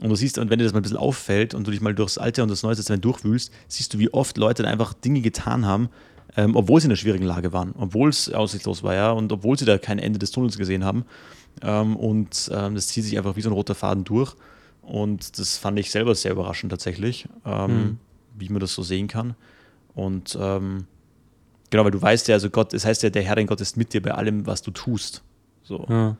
Und 0.00 0.08
du 0.10 0.16
siehst, 0.16 0.38
und 0.38 0.50
wenn 0.50 0.58
dir 0.58 0.64
das 0.64 0.72
mal 0.72 0.80
ein 0.80 0.82
bisschen 0.82 0.98
auffällt 0.98 1.54
und 1.54 1.66
du 1.66 1.70
dich 1.70 1.80
mal 1.80 1.94
durchs 1.94 2.18
Alte 2.18 2.42
und 2.42 2.50
das 2.50 2.62
Neue 2.62 2.76
Testament 2.76 3.04
durchwühlst, 3.04 3.52
siehst 3.68 3.94
du, 3.94 3.98
wie 3.98 4.12
oft 4.12 4.36
Leute 4.36 4.66
einfach 4.66 4.92
Dinge 4.92 5.20
getan 5.20 5.66
haben, 5.66 5.88
ähm, 6.36 6.56
obwohl 6.56 6.80
sie 6.80 6.86
in 6.86 6.90
einer 6.90 6.96
schwierigen 6.96 7.24
Lage 7.24 7.52
waren, 7.52 7.74
obwohl 7.78 8.08
es 8.08 8.32
aussichtslos 8.32 8.82
war, 8.82 8.94
ja, 8.94 9.12
und 9.12 9.30
obwohl 9.32 9.56
sie 9.58 9.64
da 9.64 9.78
kein 9.78 9.98
Ende 9.98 10.18
des 10.18 10.32
Tunnels 10.32 10.58
gesehen 10.58 10.84
haben. 10.84 11.04
Ähm, 11.62 11.96
und 11.96 12.50
ähm, 12.52 12.74
das 12.74 12.88
zieht 12.88 13.04
sich 13.04 13.16
einfach 13.16 13.36
wie 13.36 13.40
so 13.40 13.50
ein 13.50 13.54
roter 13.54 13.74
Faden 13.74 14.04
durch. 14.04 14.34
Und 14.86 15.38
das 15.38 15.56
fand 15.56 15.78
ich 15.78 15.90
selber 15.90 16.14
sehr 16.14 16.32
überraschend 16.32 16.70
tatsächlich, 16.70 17.26
mhm. 17.44 17.98
wie 18.36 18.48
man 18.48 18.60
das 18.60 18.74
so 18.74 18.82
sehen 18.82 19.08
kann. 19.08 19.34
Und 19.94 20.36
ähm, 20.40 20.86
genau, 21.70 21.84
weil 21.84 21.90
du 21.90 22.02
weißt 22.02 22.28
ja, 22.28 22.34
also 22.34 22.50
Gott, 22.50 22.74
es 22.74 22.82
das 22.82 22.88
heißt 22.88 23.02
ja, 23.04 23.10
der 23.10 23.22
Herr, 23.22 23.36
dein 23.36 23.46
Gott 23.46 23.60
ist 23.60 23.76
mit 23.76 23.92
dir 23.92 24.02
bei 24.02 24.12
allem, 24.12 24.46
was 24.46 24.62
du 24.62 24.70
tust. 24.70 25.22
So. 25.62 25.86
Ja. 25.88 26.16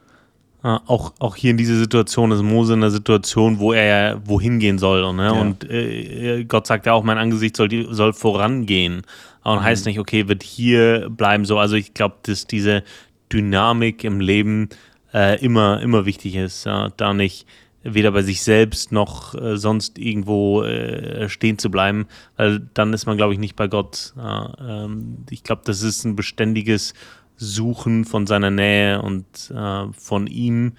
Ja, 0.64 0.80
auch, 0.86 1.12
auch 1.18 1.36
hier 1.36 1.50
in 1.50 1.58
dieser 1.58 1.76
Situation 1.76 2.30
ist 2.30 2.40
Mose 2.40 2.72
in 2.72 2.78
einer 2.82 2.90
Situation, 2.90 3.58
wo 3.58 3.74
er 3.74 4.22
wohin 4.24 4.58
gehen 4.58 4.78
soll. 4.78 5.12
Ne? 5.12 5.24
Ja. 5.24 5.32
Und 5.32 5.70
äh, 5.70 6.44
Gott 6.44 6.66
sagt 6.66 6.86
ja 6.86 6.94
auch, 6.94 7.04
mein 7.04 7.18
Angesicht 7.18 7.54
soll, 7.54 7.68
soll 7.92 8.14
vorangehen. 8.14 9.02
Und 9.42 9.58
mhm. 9.58 9.62
heißt 9.62 9.84
nicht, 9.84 9.98
okay, 9.98 10.26
wird 10.26 10.42
hier 10.42 11.10
bleiben 11.10 11.44
so. 11.44 11.58
Also 11.58 11.76
ich 11.76 11.92
glaube, 11.92 12.14
dass 12.22 12.46
diese 12.46 12.82
Dynamik 13.30 14.04
im 14.04 14.20
Leben 14.20 14.70
äh, 15.12 15.38
immer, 15.44 15.82
immer 15.82 16.06
wichtig 16.06 16.34
ist. 16.34 16.64
Ja? 16.64 16.88
Da 16.96 17.12
nicht 17.12 17.46
weder 17.84 18.12
bei 18.12 18.22
sich 18.22 18.42
selbst 18.42 18.92
noch 18.92 19.34
äh, 19.34 19.56
sonst 19.56 19.98
irgendwo 19.98 20.62
äh, 20.62 21.28
stehen 21.28 21.58
zu 21.58 21.70
bleiben, 21.70 22.06
weil 22.36 22.60
dann 22.74 22.92
ist 22.92 23.06
man, 23.06 23.16
glaube 23.16 23.34
ich, 23.34 23.38
nicht 23.38 23.56
bei 23.56 23.68
Gott. 23.68 24.14
Ja, 24.16 24.54
ähm, 24.60 25.18
ich 25.30 25.42
glaube, 25.44 25.62
das 25.64 25.82
ist 25.82 26.04
ein 26.04 26.16
beständiges 26.16 26.94
Suchen 27.36 28.04
von 28.04 28.26
seiner 28.26 28.50
Nähe 28.50 29.02
und 29.02 29.26
äh, 29.54 29.92
von 29.92 30.26
ihm. 30.26 30.72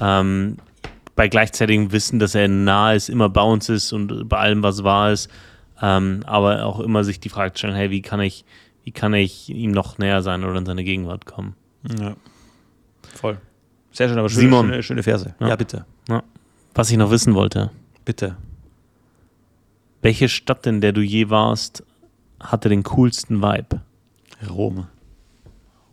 Ähm, 0.00 0.56
bei 1.14 1.28
gleichzeitigem 1.28 1.90
Wissen, 1.90 2.18
dass 2.18 2.34
er 2.34 2.46
nahe 2.46 2.94
ist, 2.94 3.08
immer 3.08 3.28
bei 3.28 3.42
uns 3.42 3.68
ist 3.68 3.92
und 3.92 4.28
bei 4.28 4.38
allem, 4.38 4.62
was 4.62 4.84
wahr 4.84 5.12
ist. 5.12 5.28
Ähm, 5.80 6.22
aber 6.26 6.64
auch 6.64 6.80
immer 6.80 7.04
sich 7.04 7.20
die 7.20 7.28
Frage 7.28 7.56
stellen, 7.56 7.74
hey, 7.74 7.90
wie 7.90 8.02
kann 8.02 8.20
ich, 8.20 8.44
wie 8.84 8.92
kann 8.92 9.14
ich 9.14 9.48
ihm 9.48 9.70
noch 9.72 9.98
näher 9.98 10.22
sein 10.22 10.44
oder 10.44 10.58
in 10.58 10.66
seine 10.66 10.84
Gegenwart 10.84 11.26
kommen? 11.26 11.54
Ja. 11.98 12.14
Voll. 13.14 13.38
Sehr 13.90 14.08
schön, 14.08 14.18
aber 14.18 14.28
schöne, 14.28 14.42
Simon. 14.42 14.66
schöne, 14.66 14.82
schöne 14.82 15.02
Verse. 15.02 15.34
Ja, 15.40 15.48
ja 15.48 15.56
bitte. 15.56 15.84
Ja. 16.08 16.22
Was 16.78 16.92
ich 16.92 16.96
noch 16.96 17.10
wissen 17.10 17.34
wollte. 17.34 17.72
Bitte. 18.04 18.36
Welche 20.00 20.28
Stadt, 20.28 20.64
in 20.64 20.80
der 20.80 20.92
du 20.92 21.00
je 21.00 21.28
warst, 21.28 21.82
hatte 22.38 22.68
den 22.68 22.84
coolsten 22.84 23.42
Vibe? 23.42 23.80
Rom. 24.48 24.86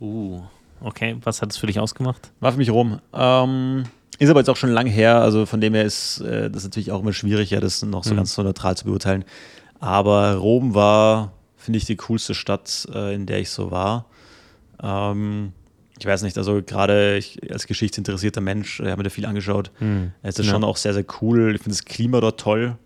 Uh, 0.00 0.42
okay. 0.80 1.16
Was 1.24 1.42
hat 1.42 1.50
es 1.50 1.56
für 1.56 1.66
dich 1.66 1.80
ausgemacht? 1.80 2.30
War 2.38 2.52
für 2.52 2.58
mich 2.58 2.70
Rom. 2.70 3.00
Ähm, 3.12 3.82
ist 4.20 4.30
aber 4.30 4.38
jetzt 4.38 4.48
auch 4.48 4.56
schon 4.56 4.70
lang 4.70 4.86
her, 4.86 5.20
also 5.20 5.44
von 5.44 5.60
dem 5.60 5.74
her 5.74 5.84
ist 5.84 6.20
äh, 6.20 6.52
das 6.52 6.62
natürlich 6.62 6.92
auch 6.92 7.00
immer 7.00 7.12
schwierig, 7.12 7.50
ja, 7.50 7.58
das 7.58 7.82
noch 7.82 8.04
so 8.04 8.12
mhm. 8.12 8.18
ganz 8.18 8.34
so 8.36 8.44
neutral 8.44 8.76
zu 8.76 8.84
beurteilen. 8.84 9.24
Aber 9.80 10.36
Rom 10.36 10.76
war, 10.76 11.32
finde 11.56 11.78
ich, 11.78 11.84
die 11.84 11.96
coolste 11.96 12.36
Stadt, 12.36 12.86
äh, 12.94 13.12
in 13.12 13.26
der 13.26 13.40
ich 13.40 13.50
so 13.50 13.72
war. 13.72 14.06
Ähm, 14.80 15.52
ich 15.98 16.06
weiß 16.06 16.22
nicht, 16.22 16.36
also 16.36 16.62
gerade 16.62 17.20
als 17.50 17.66
geschichtsinteressierter 17.66 18.40
Mensch, 18.40 18.80
ich 18.80 18.86
habe 18.86 18.98
mir 18.98 19.04
da 19.04 19.10
viel 19.10 19.26
angeschaut. 19.26 19.70
Mhm. 19.80 20.12
Es 20.22 20.38
ist 20.38 20.46
ja. 20.46 20.52
schon 20.52 20.64
auch 20.64 20.76
sehr, 20.76 20.92
sehr 20.92 21.04
cool. 21.20 21.54
Ich 21.54 21.62
finde 21.62 21.76
das 21.76 21.84
Klima 21.84 22.20
dort 22.20 22.38
toll. 22.38 22.76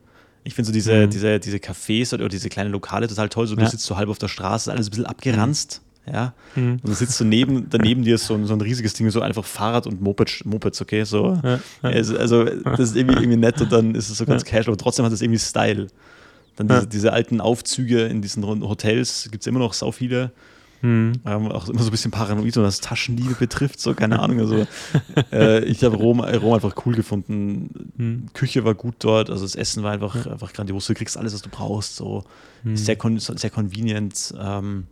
Ich 0.44 0.54
finde 0.54 0.66
so 0.68 0.72
diese, 0.72 1.06
mhm. 1.06 1.10
diese, 1.10 1.40
diese 1.40 1.58
Cafés 1.58 2.14
oder 2.14 2.28
diese 2.28 2.48
kleinen 2.48 2.70
Lokale 2.70 3.08
total 3.08 3.28
toll. 3.28 3.46
So, 3.46 3.56
du 3.56 3.62
ja. 3.62 3.68
sitzt 3.68 3.84
so 3.84 3.96
halb 3.96 4.08
auf 4.08 4.18
der 4.18 4.28
Straße, 4.28 4.70
alles 4.70 4.86
ein 4.86 4.90
bisschen 4.90 5.06
abgeranzt. 5.06 5.82
Ja. 6.10 6.34
Mhm. 6.54 6.72
Und 6.72 6.88
dann 6.88 6.94
sitzt 6.94 7.18
du 7.20 7.24
neben, 7.24 7.68
daneben 7.68 8.04
dir 8.04 8.16
so, 8.16 8.42
so 8.44 8.54
ein 8.54 8.60
riesiges 8.60 8.94
Ding, 8.94 9.10
so 9.10 9.20
einfach 9.20 9.44
Fahrrad 9.44 9.86
und 9.86 10.00
Moped, 10.00 10.44
Mopeds, 10.44 10.80
okay? 10.80 11.04
So. 11.04 11.38
Ja, 11.42 11.54
ja. 11.54 11.60
Also, 11.82 12.16
also, 12.16 12.44
das 12.44 12.80
ist 12.80 12.96
irgendwie, 12.96 13.16
irgendwie 13.16 13.36
nett 13.36 13.60
und 13.60 13.70
dann 13.72 13.94
ist 13.94 14.08
es 14.08 14.18
so 14.18 14.24
ganz 14.24 14.44
casual, 14.44 14.68
aber 14.68 14.76
trotzdem 14.76 15.04
hat 15.04 15.12
es 15.12 15.20
irgendwie 15.20 15.38
Style. 15.38 15.88
Dann 16.56 16.68
diese, 16.68 16.86
diese, 16.86 17.12
alten 17.12 17.40
Aufzüge 17.40 18.04
in 18.04 18.22
diesen 18.22 18.44
Hotels 18.44 19.28
gibt 19.30 19.42
es 19.42 19.46
immer 19.46 19.60
noch 19.60 19.72
sau 19.72 19.92
viele. 19.92 20.32
Mhm. 20.82 21.12
Ähm, 21.26 21.52
auch 21.52 21.68
immer 21.68 21.82
so 21.82 21.88
ein 21.88 21.90
bisschen 21.90 22.10
paranoid, 22.10 22.56
was 22.56 22.80
Taschenliebe 22.80 23.34
betrifft, 23.34 23.80
so 23.80 23.94
keine 23.94 24.18
Ahnung. 24.20 24.40
Also, 24.40 24.66
äh, 25.32 25.64
ich 25.64 25.84
habe 25.84 25.96
Rom, 25.96 26.20
Rom 26.20 26.54
einfach 26.54 26.74
cool 26.86 26.94
gefunden. 26.94 27.92
Mhm. 27.96 28.26
Küche 28.32 28.64
war 28.64 28.74
gut 28.74 28.96
dort, 29.00 29.30
also 29.30 29.44
das 29.44 29.54
Essen 29.54 29.82
war 29.82 29.92
einfach, 29.92 30.26
einfach 30.26 30.52
grandios. 30.52 30.86
Du 30.86 30.94
kriegst 30.94 31.16
alles, 31.16 31.34
was 31.34 31.42
du 31.42 31.50
brauchst, 31.50 31.96
so 31.96 32.24
mhm. 32.62 32.76
sehr, 32.76 32.96
sehr 33.18 33.50
convenient. 33.50 34.34
Ähm, 34.38 34.86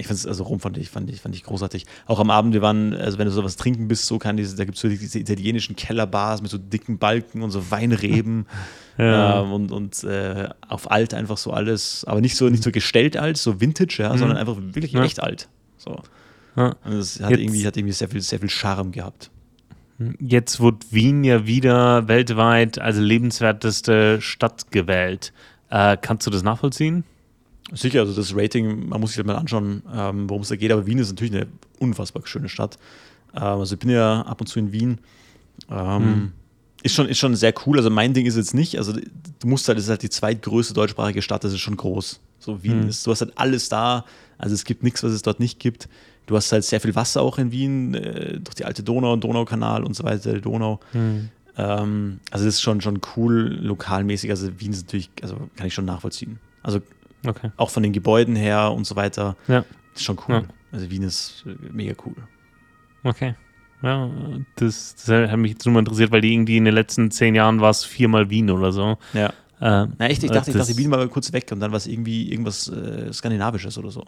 ich 0.00 0.06
finde 0.06 0.18
es, 0.18 0.26
also 0.26 0.44
Rom 0.44 0.60
fand 0.60 0.78
ich, 0.78 0.90
fand 0.90 1.10
ich, 1.10 1.20
fand 1.20 1.34
ich 1.34 1.44
großartig. 1.44 1.84
Auch 2.06 2.18
am 2.18 2.30
Abend, 2.30 2.54
wir 2.54 2.62
waren, 2.62 2.94
also 2.94 3.18
wenn 3.18 3.26
du 3.26 3.32
sowas 3.32 3.56
trinken 3.56 3.86
bist, 3.86 4.06
so 4.06 4.18
kann 4.18 4.36
diese, 4.36 4.56
da 4.56 4.64
gibt 4.64 4.76
es 4.76 4.82
so 4.82 4.88
diese 4.88 5.18
italienischen 5.18 5.76
Kellerbars 5.76 6.42
mit 6.42 6.50
so 6.50 6.58
dicken 6.58 6.98
Balken 6.98 7.42
und 7.42 7.50
so 7.50 7.70
Weinreben 7.70 8.46
ja. 8.98 9.42
ähm, 9.42 9.52
und, 9.52 9.72
und 9.72 10.02
äh, 10.04 10.48
auf 10.66 10.90
alt 10.90 11.14
einfach 11.14 11.36
so 11.36 11.52
alles, 11.52 12.04
aber 12.06 12.20
nicht 12.20 12.36
so, 12.36 12.48
nicht 12.48 12.62
so 12.62 12.72
gestellt 12.72 13.16
alt, 13.16 13.36
so 13.36 13.60
Vintage, 13.60 13.96
ja, 13.98 14.12
mhm. 14.12 14.18
sondern 14.18 14.38
einfach 14.38 14.56
wirklich 14.58 14.92
ja. 14.92 15.04
echt 15.04 15.22
alt. 15.22 15.48
So. 15.76 16.00
Ja. 16.56 16.76
Und 16.84 16.94
das 16.94 17.20
hat 17.20 17.30
Jetzt, 17.30 17.40
irgendwie, 17.40 17.66
hat 17.66 17.76
irgendwie 17.76 17.92
sehr 17.92 18.08
viel, 18.08 18.20
sehr 18.20 18.40
viel 18.40 18.50
Charme 18.50 18.92
gehabt. 18.92 19.30
Jetzt 20.18 20.60
wird 20.60 20.92
Wien 20.92 21.24
ja 21.24 21.46
wieder 21.46 22.08
weltweit 22.08 22.78
als 22.78 22.96
lebenswerteste 22.96 24.20
Stadt 24.22 24.70
gewählt. 24.72 25.34
Äh, 25.68 25.98
kannst 26.00 26.26
du 26.26 26.30
das 26.30 26.42
nachvollziehen? 26.42 27.04
Sicher, 27.72 28.00
also 28.00 28.14
das 28.14 28.34
Rating, 28.34 28.88
man 28.88 29.00
muss 29.00 29.10
sich 29.10 29.18
halt 29.18 29.26
mal 29.26 29.36
anschauen, 29.36 29.82
ähm, 29.94 30.28
worum 30.28 30.42
es 30.42 30.48
da 30.48 30.56
geht, 30.56 30.72
aber 30.72 30.86
Wien 30.86 30.98
ist 30.98 31.10
natürlich 31.10 31.34
eine 31.34 31.46
unfassbar 31.78 32.26
schöne 32.26 32.48
Stadt. 32.48 32.78
Ähm, 33.34 33.42
also 33.42 33.74
ich 33.74 33.78
bin 33.78 33.90
ja 33.90 34.22
ab 34.22 34.40
und 34.40 34.46
zu 34.48 34.58
in 34.58 34.72
Wien. 34.72 34.98
Mhm. 35.68 36.32
ist 36.82 36.94
schon, 36.94 37.06
ist 37.08 37.18
schon 37.18 37.36
sehr 37.36 37.52
cool. 37.66 37.76
Also 37.76 37.90
mein 37.90 38.14
Ding 38.14 38.26
ist 38.26 38.36
jetzt 38.36 38.54
nicht, 38.54 38.78
also 38.78 38.92
du 38.94 39.46
musst 39.46 39.68
halt, 39.68 39.76
das 39.78 39.84
ist 39.84 39.90
halt 39.90 40.02
die 40.02 40.08
zweitgrößte 40.10 40.72
deutschsprachige 40.74 41.20
Stadt, 41.22 41.44
das 41.44 41.52
ist 41.52 41.60
schon 41.60 41.76
groß. 41.76 42.18
So 42.38 42.62
Wien 42.62 42.80
Mhm. 42.84 42.88
ist, 42.88 43.06
du 43.06 43.10
hast 43.10 43.20
halt 43.20 43.32
alles 43.36 43.68
da. 43.68 44.04
Also 44.38 44.54
es 44.54 44.64
gibt 44.64 44.82
nichts, 44.82 45.02
was 45.02 45.12
es 45.12 45.20
dort 45.22 45.38
nicht 45.38 45.58
gibt. 45.58 45.88
Du 46.26 46.36
hast 46.36 46.50
halt 46.52 46.64
sehr 46.64 46.80
viel 46.80 46.94
Wasser 46.94 47.20
auch 47.22 47.38
in 47.38 47.52
Wien, 47.52 47.94
äh, 47.94 48.40
durch 48.40 48.54
die 48.54 48.64
alte 48.64 48.82
Donau 48.82 49.12
und 49.12 49.22
Donaukanal 49.22 49.84
und 49.84 49.94
so 49.94 50.04
weiter, 50.04 50.32
die 50.32 50.40
Donau. 50.40 50.80
Mhm. 50.94 51.28
Ähm, 51.58 52.20
also 52.30 52.46
das 52.46 52.54
ist 52.54 52.62
schon, 52.62 52.80
schon 52.80 53.00
cool, 53.16 53.58
lokalmäßig. 53.60 54.30
Also 54.30 54.48
Wien 54.58 54.72
ist 54.72 54.86
natürlich, 54.86 55.10
also 55.22 55.36
kann 55.56 55.66
ich 55.66 55.74
schon 55.74 55.84
nachvollziehen. 55.84 56.38
Also 56.62 56.80
Okay. 57.26 57.50
auch 57.56 57.70
von 57.70 57.82
den 57.82 57.92
Gebäuden 57.92 58.36
her 58.36 58.72
und 58.72 58.86
so 58.86 58.96
weiter. 58.96 59.36
Ja. 59.48 59.64
Ist 59.94 60.04
schon 60.04 60.18
cool. 60.28 60.34
Ja. 60.36 60.42
Also 60.72 60.90
Wien 60.90 61.02
ist 61.02 61.44
äh, 61.46 61.54
mega 61.72 61.94
cool. 62.06 62.14
Okay. 63.04 63.34
Ja, 63.82 64.10
das, 64.56 64.94
das 64.94 65.30
hat 65.30 65.38
mich 65.38 65.52
jetzt 65.52 65.64
nur 65.64 65.72
mal 65.72 65.78
interessiert, 65.80 66.10
weil 66.12 66.20
die 66.20 66.32
irgendwie 66.34 66.58
in 66.58 66.66
den 66.66 66.74
letzten 66.74 67.10
zehn 67.10 67.34
Jahren 67.34 67.60
war 67.60 67.70
es 67.70 67.82
viermal 67.84 68.28
Wien 68.28 68.50
oder 68.50 68.72
so. 68.72 68.98
Ja. 69.14 69.32
Ähm, 69.62 69.94
Na 69.98 70.06
echt, 70.06 70.22
ich 70.22 70.30
dachte, 70.30 70.50
ich 70.50 70.56
dachte, 70.56 70.76
Wien 70.76 70.90
war 70.90 71.06
kurz 71.08 71.32
weg 71.32 71.48
und 71.52 71.60
dann 71.60 71.70
war 71.70 71.76
es 71.78 71.86
irgendwie 71.86 72.30
irgendwas 72.30 72.68
äh, 72.68 73.12
Skandinavisches 73.12 73.76
oder 73.78 73.90
so. 73.90 74.04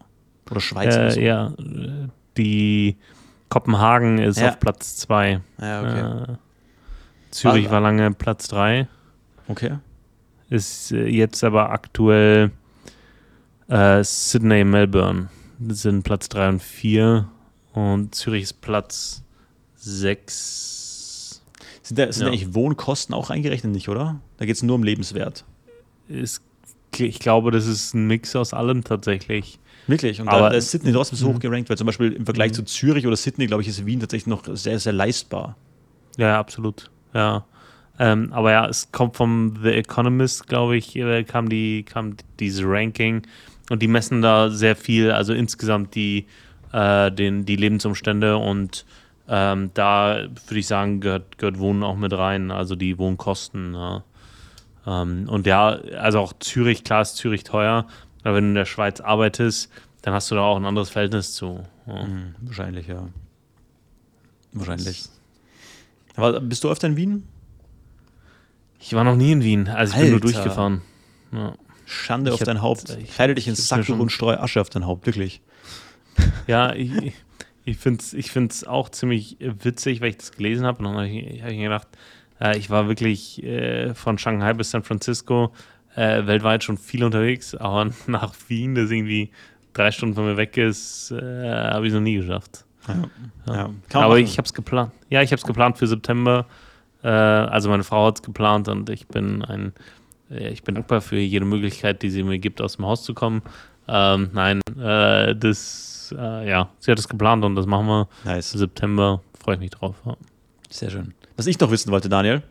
Oder 0.50 0.60
Schweiz 0.60 0.94
oder 0.94 1.10
so. 1.10 1.20
Äh, 1.20 1.26
ja, 1.26 1.46
äh, 1.58 2.08
die 2.36 2.96
Kopenhagen 3.48 4.18
ist 4.18 4.38
Ja. 4.40 4.50
auf 4.50 4.60
Platz 4.60 4.96
zwei. 4.96 5.40
Ja, 5.60 5.80
okay. 5.80 6.32
Äh, 6.32 6.36
Zürich 7.30 7.64
War- 7.66 7.72
war 7.72 7.80
lange 7.80 8.12
Platz 8.12 8.48
drei. 8.48 8.88
okay. 9.48 9.78
Ist 10.50 10.92
äh, 10.92 11.06
jetzt 11.06 11.42
aber 11.44 11.70
aktuell 11.70 12.50
äh, 13.72 14.02
Sydney, 14.04 14.64
Melbourne 14.64 15.28
sind 15.68 16.02
Platz 16.02 16.28
3 16.28 16.48
und 16.50 16.62
4 16.62 17.28
und 17.72 18.14
Zürich 18.14 18.42
ist 18.44 18.60
Platz 18.60 19.22
6. 19.76 21.42
Sind 21.82 21.98
da, 21.98 22.12
sind 22.12 22.22
Ja. 22.22 22.26
da 22.28 22.32
eigentlich 22.32 22.54
Wohnkosten 22.54 23.14
auch 23.14 23.30
eingerechnet, 23.30 23.72
nicht, 23.72 23.88
oder? 23.88 24.20
Da 24.38 24.44
geht 24.46 24.56
es 24.56 24.62
nur 24.62 24.76
um 24.76 24.82
Lebenswert. 24.82 25.44
Ist, 26.08 26.42
ich 26.98 27.18
glaube, 27.18 27.50
das 27.50 27.66
ist 27.66 27.94
ein 27.94 28.06
Mix 28.06 28.36
aus 28.36 28.52
allem 28.54 28.84
tatsächlich. 28.84 29.58
Wirklich. 29.86 30.20
Und 30.20 30.28
Aber- 30.28 30.50
da 30.50 30.56
ist 30.56 30.70
Sydney 30.70 30.92
trotzdem 30.92 31.18
so 31.18 31.28
Mhm. 31.28 31.34
hoch 31.34 31.38
gerankt, 31.40 31.70
weil 31.70 31.76
zum 31.78 31.86
Beispiel 31.86 32.12
im 32.12 32.24
Vergleich 32.24 32.52
Mhm. 32.52 32.56
zu 32.56 32.64
Zürich 32.64 33.06
oder 33.06 33.16
Sydney, 33.16 33.46
glaube 33.46 33.62
ich, 33.62 33.68
ist 33.68 33.84
Wien 33.84 33.98
tatsächlich 34.00 34.26
noch 34.28 34.42
sehr, 34.54 34.78
sehr 34.78 34.92
leistbar. 34.92 35.56
Ja, 36.18 36.28
ja, 36.28 36.38
absolut. 36.38 36.90
Ja. 37.14 37.44
Ähm, 37.98 38.32
aber 38.32 38.52
ja, 38.52 38.66
es 38.68 38.90
kommt 38.92 39.16
vom 39.16 39.58
The 39.62 39.70
Economist, 39.70 40.46
glaube 40.46 40.76
ich, 40.76 40.94
äh, 40.96 41.24
kam, 41.24 41.48
die, 41.48 41.82
kam 41.84 42.16
dieses 42.40 42.62
Ranking 42.64 43.22
und 43.70 43.82
die 43.82 43.88
messen 43.88 44.22
da 44.22 44.50
sehr 44.50 44.76
viel, 44.76 45.10
also 45.10 45.32
insgesamt 45.32 45.94
die, 45.94 46.26
äh, 46.72 47.10
den, 47.10 47.44
die 47.44 47.56
Lebensumstände 47.56 48.36
und 48.36 48.84
ähm, 49.28 49.70
da 49.74 50.26
würde 50.46 50.58
ich 50.58 50.66
sagen, 50.66 51.00
gehört, 51.00 51.38
gehört 51.38 51.58
Wohnen 51.58 51.82
auch 51.82 51.96
mit 51.96 52.12
rein, 52.12 52.50
also 52.50 52.74
die 52.74 52.98
Wohnkosten. 52.98 53.74
Ja. 53.74 54.04
Ähm, 54.86 55.28
und 55.28 55.46
ja, 55.46 55.78
also 55.98 56.18
auch 56.18 56.32
Zürich, 56.40 56.84
klar 56.84 57.02
ist 57.02 57.16
Zürich 57.16 57.44
teuer, 57.44 57.86
aber 58.24 58.36
wenn 58.36 58.44
du 58.44 58.50
in 58.50 58.54
der 58.54 58.64
Schweiz 58.64 59.00
arbeitest, 59.00 59.70
dann 60.02 60.12
hast 60.14 60.30
du 60.30 60.34
da 60.34 60.42
auch 60.42 60.56
ein 60.56 60.66
anderes 60.66 60.90
Verhältnis 60.90 61.34
zu. 61.34 61.64
Ja. 61.86 62.04
Mhm, 62.04 62.34
wahrscheinlich, 62.40 62.88
ja. 62.88 63.08
Wahrscheinlich. 64.52 65.04
Aber 66.16 66.40
bist 66.40 66.62
du 66.64 66.70
öfter 66.70 66.88
in 66.88 66.96
Wien? 66.96 67.26
Ich 68.80 68.92
war 68.94 69.04
noch 69.04 69.16
nie 69.16 69.32
in 69.32 69.44
Wien, 69.44 69.68
also 69.68 69.94
ich 69.94 70.00
bin 70.00 70.10
nur 70.10 70.16
Alter. 70.16 70.32
durchgefahren. 70.32 70.82
Ja. 71.30 71.54
Schande 71.92 72.30
Ich 72.30 72.34
auf 72.34 72.42
dein 72.42 72.62
Haupt. 72.62 72.96
ich- 73.00 73.10
Kleide 73.14 73.34
dich 73.34 73.46
ins 73.48 73.68
Sacktuch 73.68 73.86
schon- 73.86 74.00
und 74.00 74.10
streu 74.10 74.34
Asche 74.36 74.60
auf 74.60 74.70
dein 74.70 74.86
Haupt, 74.86 75.06
wirklich. 75.06 75.40
Ja, 76.46 76.72
ich, 76.74 76.90
ich 77.64 77.76
finde 77.76 78.00
es 78.02 78.12
ich 78.12 78.30
find's 78.30 78.64
auch 78.64 78.88
ziemlich 78.88 79.36
witzig, 79.40 80.00
weil 80.00 80.10
ich 80.10 80.16
das 80.18 80.32
gelesen 80.32 80.66
habe. 80.66 80.78
Und 80.78 80.84
dann 80.86 80.94
habe 80.94 81.08
ich, 81.08 81.42
hab 81.42 81.50
ich 81.50 81.56
mir 81.56 81.64
gedacht, 81.64 81.88
äh, 82.40 82.58
ich 82.58 82.70
war 82.70 82.88
wirklich 82.88 83.42
äh, 83.42 83.94
von 83.94 84.18
Shanghai 84.18 84.52
bis 84.52 84.70
San 84.70 84.82
Francisco 84.82 85.52
äh, 85.94 86.26
weltweit 86.26 86.64
schon 86.64 86.78
viel 86.78 87.04
unterwegs, 87.04 87.54
aber 87.54 87.90
nach 88.06 88.34
Wien, 88.48 88.74
das 88.74 88.90
irgendwie 88.90 89.30
drei 89.74 89.90
Stunden 89.90 90.14
von 90.14 90.24
mir 90.24 90.36
weg 90.36 90.56
ist, 90.56 91.10
äh, 91.12 91.16
habe 91.70 91.86
ich 91.86 91.92
noch 91.92 92.00
nie 92.00 92.16
geschafft. 92.16 92.64
Ja. 92.88 92.94
Ja. 93.46 93.54
Ja. 93.92 94.00
Aber 94.00 94.18
ich 94.18 94.38
habe 94.38 94.46
es 94.46 94.52
geplant. 94.54 94.92
Ja, 95.08 95.22
ich 95.22 95.30
habe 95.30 95.38
es 95.40 95.46
geplant 95.46 95.78
für 95.78 95.86
September. 95.86 96.46
Äh, 97.04 97.08
also 97.08 97.68
meine 97.70 97.84
Frau 97.84 98.06
hat 98.06 98.16
es 98.16 98.22
geplant 98.22 98.68
und 98.68 98.90
ich 98.90 99.06
bin 99.06 99.42
ein, 99.44 99.72
ich 100.36 100.62
bin 100.62 100.74
dankbar 100.74 101.00
für 101.00 101.18
jede 101.18 101.44
Möglichkeit, 101.44 102.02
die 102.02 102.10
sie 102.10 102.22
mir 102.22 102.38
gibt, 102.38 102.60
aus 102.60 102.76
dem 102.76 102.86
Haus 102.86 103.02
zu 103.04 103.14
kommen. 103.14 103.42
Ähm, 103.88 104.30
nein, 104.32 104.60
äh, 104.78 105.34
das, 105.34 106.14
äh, 106.16 106.48
ja, 106.48 106.70
sie 106.78 106.90
hat 106.90 106.98
es 106.98 107.08
geplant 107.08 107.44
und 107.44 107.56
das 107.56 107.66
machen 107.66 107.86
wir. 107.86 108.08
Nice. 108.24 108.50
September 108.50 109.22
freue 109.38 109.56
ich 109.56 109.60
mich 109.60 109.70
drauf. 109.70 109.96
Ja. 110.04 110.16
Sehr 110.70 110.90
schön. 110.90 111.14
Was 111.36 111.46
ich 111.46 111.58
noch 111.58 111.70
wissen 111.70 111.90
wollte, 111.90 112.08
Daniel, 112.08 112.42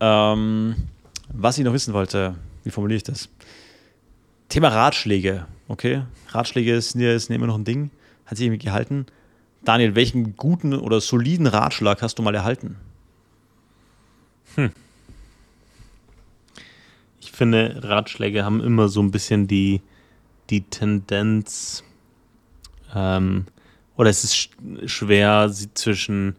ähm, 0.00 0.74
was 1.32 1.58
ich 1.58 1.64
noch 1.64 1.72
wissen 1.72 1.94
wollte, 1.94 2.34
wie 2.64 2.70
formuliere 2.70 2.96
ich 2.96 3.04
das? 3.04 3.28
Thema 4.48 4.68
Ratschläge, 4.68 5.46
okay? 5.68 6.02
Ratschläge 6.28 6.80
sind 6.80 7.00
ja 7.00 7.14
immer 7.34 7.46
noch 7.46 7.56
ein 7.56 7.64
Ding, 7.64 7.90
hat 8.26 8.38
sich 8.38 8.46
irgendwie 8.46 8.64
gehalten. 8.64 9.06
Daniel, 9.64 9.94
welchen 9.94 10.36
guten 10.36 10.74
oder 10.74 11.00
soliden 11.00 11.46
Ratschlag 11.46 12.02
hast 12.02 12.18
du 12.18 12.22
mal 12.22 12.34
erhalten? 12.34 12.76
Ich 14.56 14.70
finde, 17.38 17.80
Ratschläge 17.82 18.44
haben 18.44 18.60
immer 18.60 18.88
so 18.88 19.00
ein 19.00 19.10
bisschen 19.10 19.46
die, 19.48 19.80
die 20.50 20.62
Tendenz, 20.62 21.84
ähm, 22.94 23.46
oder 23.96 24.10
es 24.10 24.24
ist 24.24 24.36
sch 24.36 24.50
schwer, 24.86 25.48
sie 25.48 25.72
zwischen, 25.74 26.36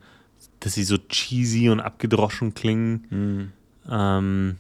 dass 0.60 0.74
sie 0.74 0.84
so 0.84 0.98
cheesy 0.98 1.70
und 1.70 1.80
abgedroschen 1.80 2.54
klingen. 2.54 3.52
Ähm, 3.90 4.58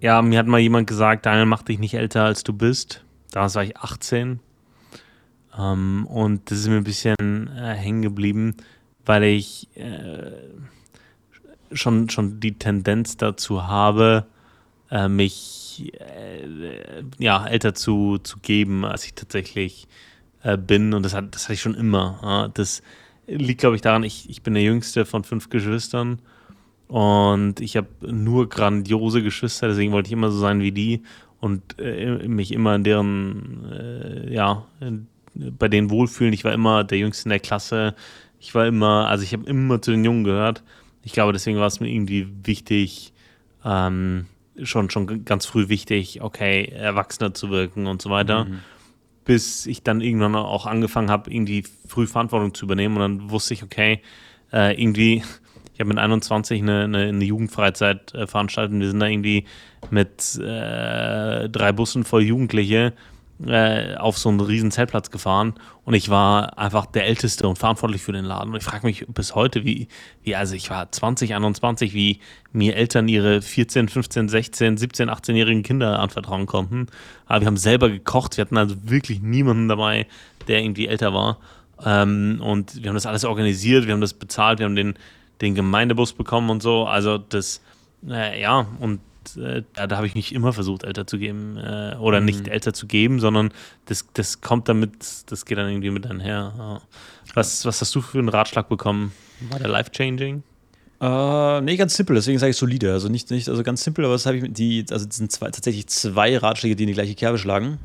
ja, 0.00 0.20
mir 0.22 0.38
hat 0.38 0.46
mal 0.46 0.60
jemand 0.60 0.86
gesagt, 0.86 1.26
Daniel, 1.26 1.46
mach 1.46 1.62
dich 1.62 1.78
nicht 1.78 1.94
älter, 1.94 2.24
als 2.24 2.44
du 2.44 2.52
bist. 2.52 3.04
Damals 3.30 3.54
war 3.54 3.64
ich 3.64 3.76
18. 3.76 4.40
Ähm, 5.58 6.06
und 6.06 6.50
das 6.50 6.58
ist 6.58 6.68
mir 6.68 6.76
ein 6.76 6.84
bisschen 6.84 7.48
äh, 7.56 7.74
hängen 7.74 8.02
geblieben, 8.02 8.56
weil 9.04 9.24
ich 9.24 9.68
äh, 9.76 10.32
schon, 11.72 12.08
schon 12.10 12.40
die 12.40 12.58
Tendenz 12.58 13.16
dazu 13.16 13.66
habe, 13.66 14.26
äh, 14.90 15.08
mich 15.08 15.92
äh, 15.98 17.02
ja, 17.18 17.46
älter 17.46 17.74
zu, 17.74 18.18
zu 18.18 18.38
geben, 18.38 18.84
als 18.84 19.04
ich 19.04 19.14
tatsächlich 19.14 19.88
äh, 20.42 20.56
bin. 20.56 20.94
Und 20.94 21.02
das, 21.02 21.14
hat, 21.14 21.34
das 21.34 21.44
hatte 21.44 21.54
ich 21.54 21.60
schon 21.60 21.74
immer. 21.74 22.18
Ja. 22.22 22.48
Das 22.48 22.82
liegt, 23.26 23.60
glaube 23.60 23.76
ich, 23.76 23.82
daran, 23.82 24.04
ich, 24.04 24.28
ich 24.30 24.42
bin 24.42 24.54
der 24.54 24.62
jüngste 24.62 25.04
von 25.04 25.24
fünf 25.24 25.50
Geschwistern. 25.50 26.20
Und 26.88 27.60
ich 27.60 27.76
habe 27.76 27.88
nur 28.00 28.48
grandiose 28.48 29.22
Geschwister, 29.22 29.66
deswegen 29.68 29.92
wollte 29.92 30.06
ich 30.06 30.12
immer 30.12 30.30
so 30.30 30.38
sein 30.38 30.60
wie 30.60 30.70
die 30.70 31.02
und 31.40 31.78
äh, 31.80 32.28
mich 32.28 32.52
immer 32.52 32.76
in 32.76 32.84
deren, 32.84 33.72
äh, 33.72 34.32
ja, 34.32 34.66
in, 34.80 35.08
bei 35.34 35.68
denen 35.68 35.90
wohlfühlen. 35.90 36.32
Ich 36.32 36.44
war 36.44 36.52
immer 36.52 36.84
der 36.84 36.98
Jüngste 36.98 37.24
in 37.26 37.30
der 37.30 37.40
Klasse. 37.40 37.94
Ich 38.38 38.54
war 38.54 38.66
immer, 38.66 39.08
also 39.08 39.24
ich 39.24 39.32
habe 39.32 39.46
immer 39.46 39.82
zu 39.82 39.90
den 39.90 40.04
Jungen 40.04 40.24
gehört. 40.24 40.62
Ich 41.02 41.12
glaube, 41.12 41.32
deswegen 41.32 41.58
war 41.58 41.66
es 41.66 41.80
mir 41.80 41.90
irgendwie 41.90 42.28
wichtig, 42.44 43.12
ähm, 43.64 44.26
schon, 44.62 44.90
schon 44.90 45.24
ganz 45.24 45.46
früh 45.46 45.68
wichtig, 45.68 46.22
okay, 46.22 46.66
erwachsener 46.66 47.34
zu 47.34 47.50
wirken 47.50 47.86
und 47.86 48.02
so 48.02 48.10
weiter. 48.10 48.44
Mhm. 48.44 48.60
Bis 49.24 49.66
ich 49.66 49.82
dann 49.82 50.00
irgendwann 50.00 50.34
auch 50.36 50.66
angefangen 50.66 51.10
habe, 51.10 51.32
irgendwie 51.32 51.64
früh 51.88 52.06
Verantwortung 52.06 52.54
zu 52.54 52.64
übernehmen 52.64 52.96
und 52.96 53.00
dann 53.00 53.30
wusste 53.30 53.54
ich, 53.54 53.62
okay, 53.62 54.00
äh, 54.52 54.80
irgendwie, 54.80 55.22
ich 55.74 55.80
habe 55.80 55.88
mit 55.88 55.98
21 55.98 56.62
eine, 56.62 56.84
eine, 56.84 56.98
eine 57.08 57.24
Jugendfreizeit 57.24 58.14
äh, 58.14 58.26
veranstaltet. 58.26 58.78
Wir 58.78 58.88
sind 58.88 59.00
da 59.00 59.06
irgendwie 59.06 59.44
mit 59.90 60.36
äh, 60.36 61.48
drei 61.48 61.72
Bussen 61.72 62.04
voll 62.04 62.22
Jugendliche 62.22 62.92
äh, 63.44 63.96
auf 63.96 64.16
so 64.16 64.28
einen 64.28 64.40
riesen 64.40 64.70
Zeltplatz 64.70 65.10
gefahren 65.10 65.54
und 65.84 65.94
ich 65.94 66.08
war 66.08 66.58
einfach 66.58 66.86
der 66.86 67.04
Älteste 67.04 67.46
und 67.46 67.58
verantwortlich 67.58 68.02
für 68.02 68.12
den 68.12 68.24
Laden. 68.24 68.52
Und 68.52 68.56
ich 68.56 68.64
frage 68.64 68.86
mich 68.86 69.06
bis 69.08 69.34
heute, 69.34 69.64
wie, 69.64 69.88
wie, 70.22 70.34
also 70.34 70.54
ich 70.54 70.70
war 70.70 70.90
20, 70.90 71.34
21, 71.34 71.92
wie 71.92 72.20
mir 72.52 72.76
Eltern 72.76 73.08
ihre 73.08 73.42
14, 73.42 73.88
15, 73.88 74.28
16, 74.28 74.76
17, 74.78 75.10
18-jährigen 75.10 75.62
Kinder 75.62 75.98
anvertrauen 75.98 76.46
konnten. 76.46 76.86
Aber 77.26 77.40
wir 77.40 77.46
haben 77.46 77.56
selber 77.56 77.90
gekocht, 77.90 78.36
wir 78.36 78.42
hatten 78.42 78.56
also 78.56 78.76
wirklich 78.84 79.20
niemanden 79.20 79.68
dabei, 79.68 80.06
der 80.48 80.62
irgendwie 80.62 80.86
älter 80.86 81.12
war. 81.12 81.38
Ähm, 81.84 82.40
und 82.42 82.82
wir 82.82 82.88
haben 82.88 82.94
das 82.96 83.06
alles 83.06 83.24
organisiert, 83.24 83.86
wir 83.86 83.92
haben 83.92 84.00
das 84.00 84.14
bezahlt, 84.14 84.60
wir 84.60 84.66
haben 84.66 84.76
den, 84.76 84.94
den 85.42 85.54
Gemeindebus 85.54 86.14
bekommen 86.14 86.48
und 86.48 86.62
so. 86.62 86.86
Also 86.86 87.18
das, 87.18 87.60
äh, 88.08 88.40
ja, 88.40 88.66
und 88.80 89.00
äh, 89.36 89.62
da, 89.74 89.96
habe 89.96 90.06
ich 90.06 90.14
mich 90.14 90.34
immer 90.34 90.52
versucht, 90.52 90.84
älter 90.84 91.06
zu 91.06 91.18
geben. 91.18 91.56
Äh, 91.56 91.96
oder 91.98 92.20
nicht 92.20 92.48
älter 92.48 92.72
zu 92.72 92.86
geben, 92.86 93.20
sondern 93.20 93.52
das, 93.86 94.06
das 94.14 94.40
kommt 94.40 94.68
damit, 94.68 94.92
das 95.26 95.44
geht 95.44 95.58
dann 95.58 95.68
irgendwie 95.68 95.90
mit 95.90 96.06
einher. 96.06 96.52
Ja. 96.56 96.82
Was, 97.34 97.64
was 97.64 97.80
hast 97.80 97.94
du 97.94 98.00
für 98.00 98.18
einen 98.18 98.28
Ratschlag 98.28 98.68
bekommen? 98.68 99.12
War 99.50 99.58
der 99.58 99.68
life-changing? 99.68 100.42
Äh, 101.00 101.60
nee, 101.60 101.76
ganz 101.76 101.94
simpel, 101.94 102.16
deswegen 102.16 102.38
sage 102.38 102.50
ich 102.50 102.56
solide. 102.56 102.92
Also 102.92 103.08
nicht, 103.08 103.30
nicht 103.30 103.48
also 103.48 103.62
ganz 103.62 103.84
simpel, 103.84 104.04
aber 104.04 104.14
das 104.14 104.26
habe 104.26 104.36
ich 104.36 104.42
mit 104.42 104.56
die, 104.56 104.84
also 104.90 105.06
es 105.06 105.16
sind 105.16 105.30
zwei, 105.30 105.50
tatsächlich 105.50 105.88
zwei 105.88 106.38
Ratschläge, 106.38 106.76
die 106.76 106.84
in 106.84 106.88
die 106.88 106.94
gleiche 106.94 107.14
Kerbe 107.14 107.38
schlagen. 107.38 107.78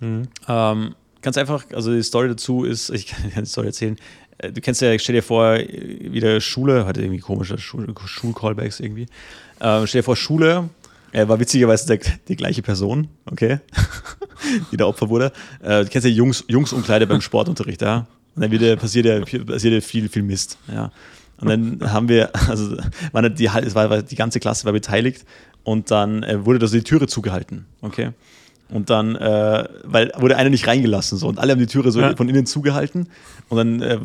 Mhm. 0.00 0.28
Ähm, 0.46 0.94
ganz 1.22 1.38
einfach, 1.38 1.64
also 1.72 1.92
die 1.92 2.02
Story 2.02 2.28
dazu 2.28 2.64
ist, 2.64 2.90
ich 2.94 3.06
kann 3.06 3.30
die 3.34 3.46
Story 3.46 3.68
erzählen. 3.68 3.96
Äh, 4.38 4.52
du 4.52 4.60
kennst 4.60 4.80
ja, 4.80 4.96
stell 4.98 5.14
dir 5.14 5.22
vor, 5.22 5.58
wieder 5.58 6.40
Schule, 6.40 6.86
hatte 6.86 7.00
irgendwie 7.02 7.20
komische 7.20 7.58
Schul 7.58 7.92
Schul-Callbacks 8.04 8.80
irgendwie. 8.80 9.06
Ähm, 9.60 9.86
stell 9.86 10.00
dir 10.00 10.04
vor, 10.04 10.16
Schule, 10.16 10.68
er 11.12 11.28
war 11.28 11.40
witzigerweise 11.40 11.86
der, 11.86 11.98
die 12.28 12.36
gleiche 12.36 12.62
Person, 12.62 13.08
okay, 13.30 13.60
die 14.72 14.76
da 14.76 14.86
Opfer 14.86 15.08
wurde. 15.08 15.32
Äh, 15.62 15.84
du 15.84 15.90
kennst 15.90 16.06
ja 16.06 16.12
Jungs, 16.12 16.44
Jungsumkleide 16.48 17.06
beim 17.06 17.20
Sportunterricht, 17.20 17.82
ja. 17.82 18.06
Und 18.34 18.42
dann 18.42 18.50
wieder 18.50 18.76
passiert 18.76 19.06
ja, 19.06 19.20
passiert 19.20 19.74
ja 19.74 19.80
viel, 19.80 20.08
viel 20.08 20.22
Mist, 20.22 20.58
ja. 20.72 20.92
Und 21.40 21.48
dann 21.48 21.92
haben 21.92 22.08
wir, 22.08 22.34
also 22.48 22.76
war 23.12 23.28
die, 23.28 23.46
es 23.46 23.74
war, 23.74 24.02
die 24.02 24.16
ganze 24.16 24.40
Klasse 24.40 24.64
war 24.64 24.72
beteiligt 24.72 25.24
und 25.62 25.90
dann 25.90 26.22
äh, 26.24 26.44
wurde 26.44 26.58
da 26.58 26.66
so 26.66 26.76
die 26.76 26.82
Türe 26.82 27.06
zugehalten, 27.06 27.66
okay. 27.80 28.10
Und 28.70 28.90
dann, 28.90 29.16
äh, 29.16 29.64
weil 29.84 30.12
wurde 30.18 30.36
einer 30.36 30.50
nicht 30.50 30.66
reingelassen 30.66 31.16
so 31.16 31.26
und 31.26 31.38
alle 31.38 31.52
haben 31.52 31.58
die 31.58 31.66
Türe 31.66 31.90
so 31.90 32.00
ja. 32.00 32.14
von 32.14 32.28
innen 32.28 32.44
zugehalten 32.44 33.08
und 33.48 33.56
dann 33.56 33.80
äh, 33.80 33.98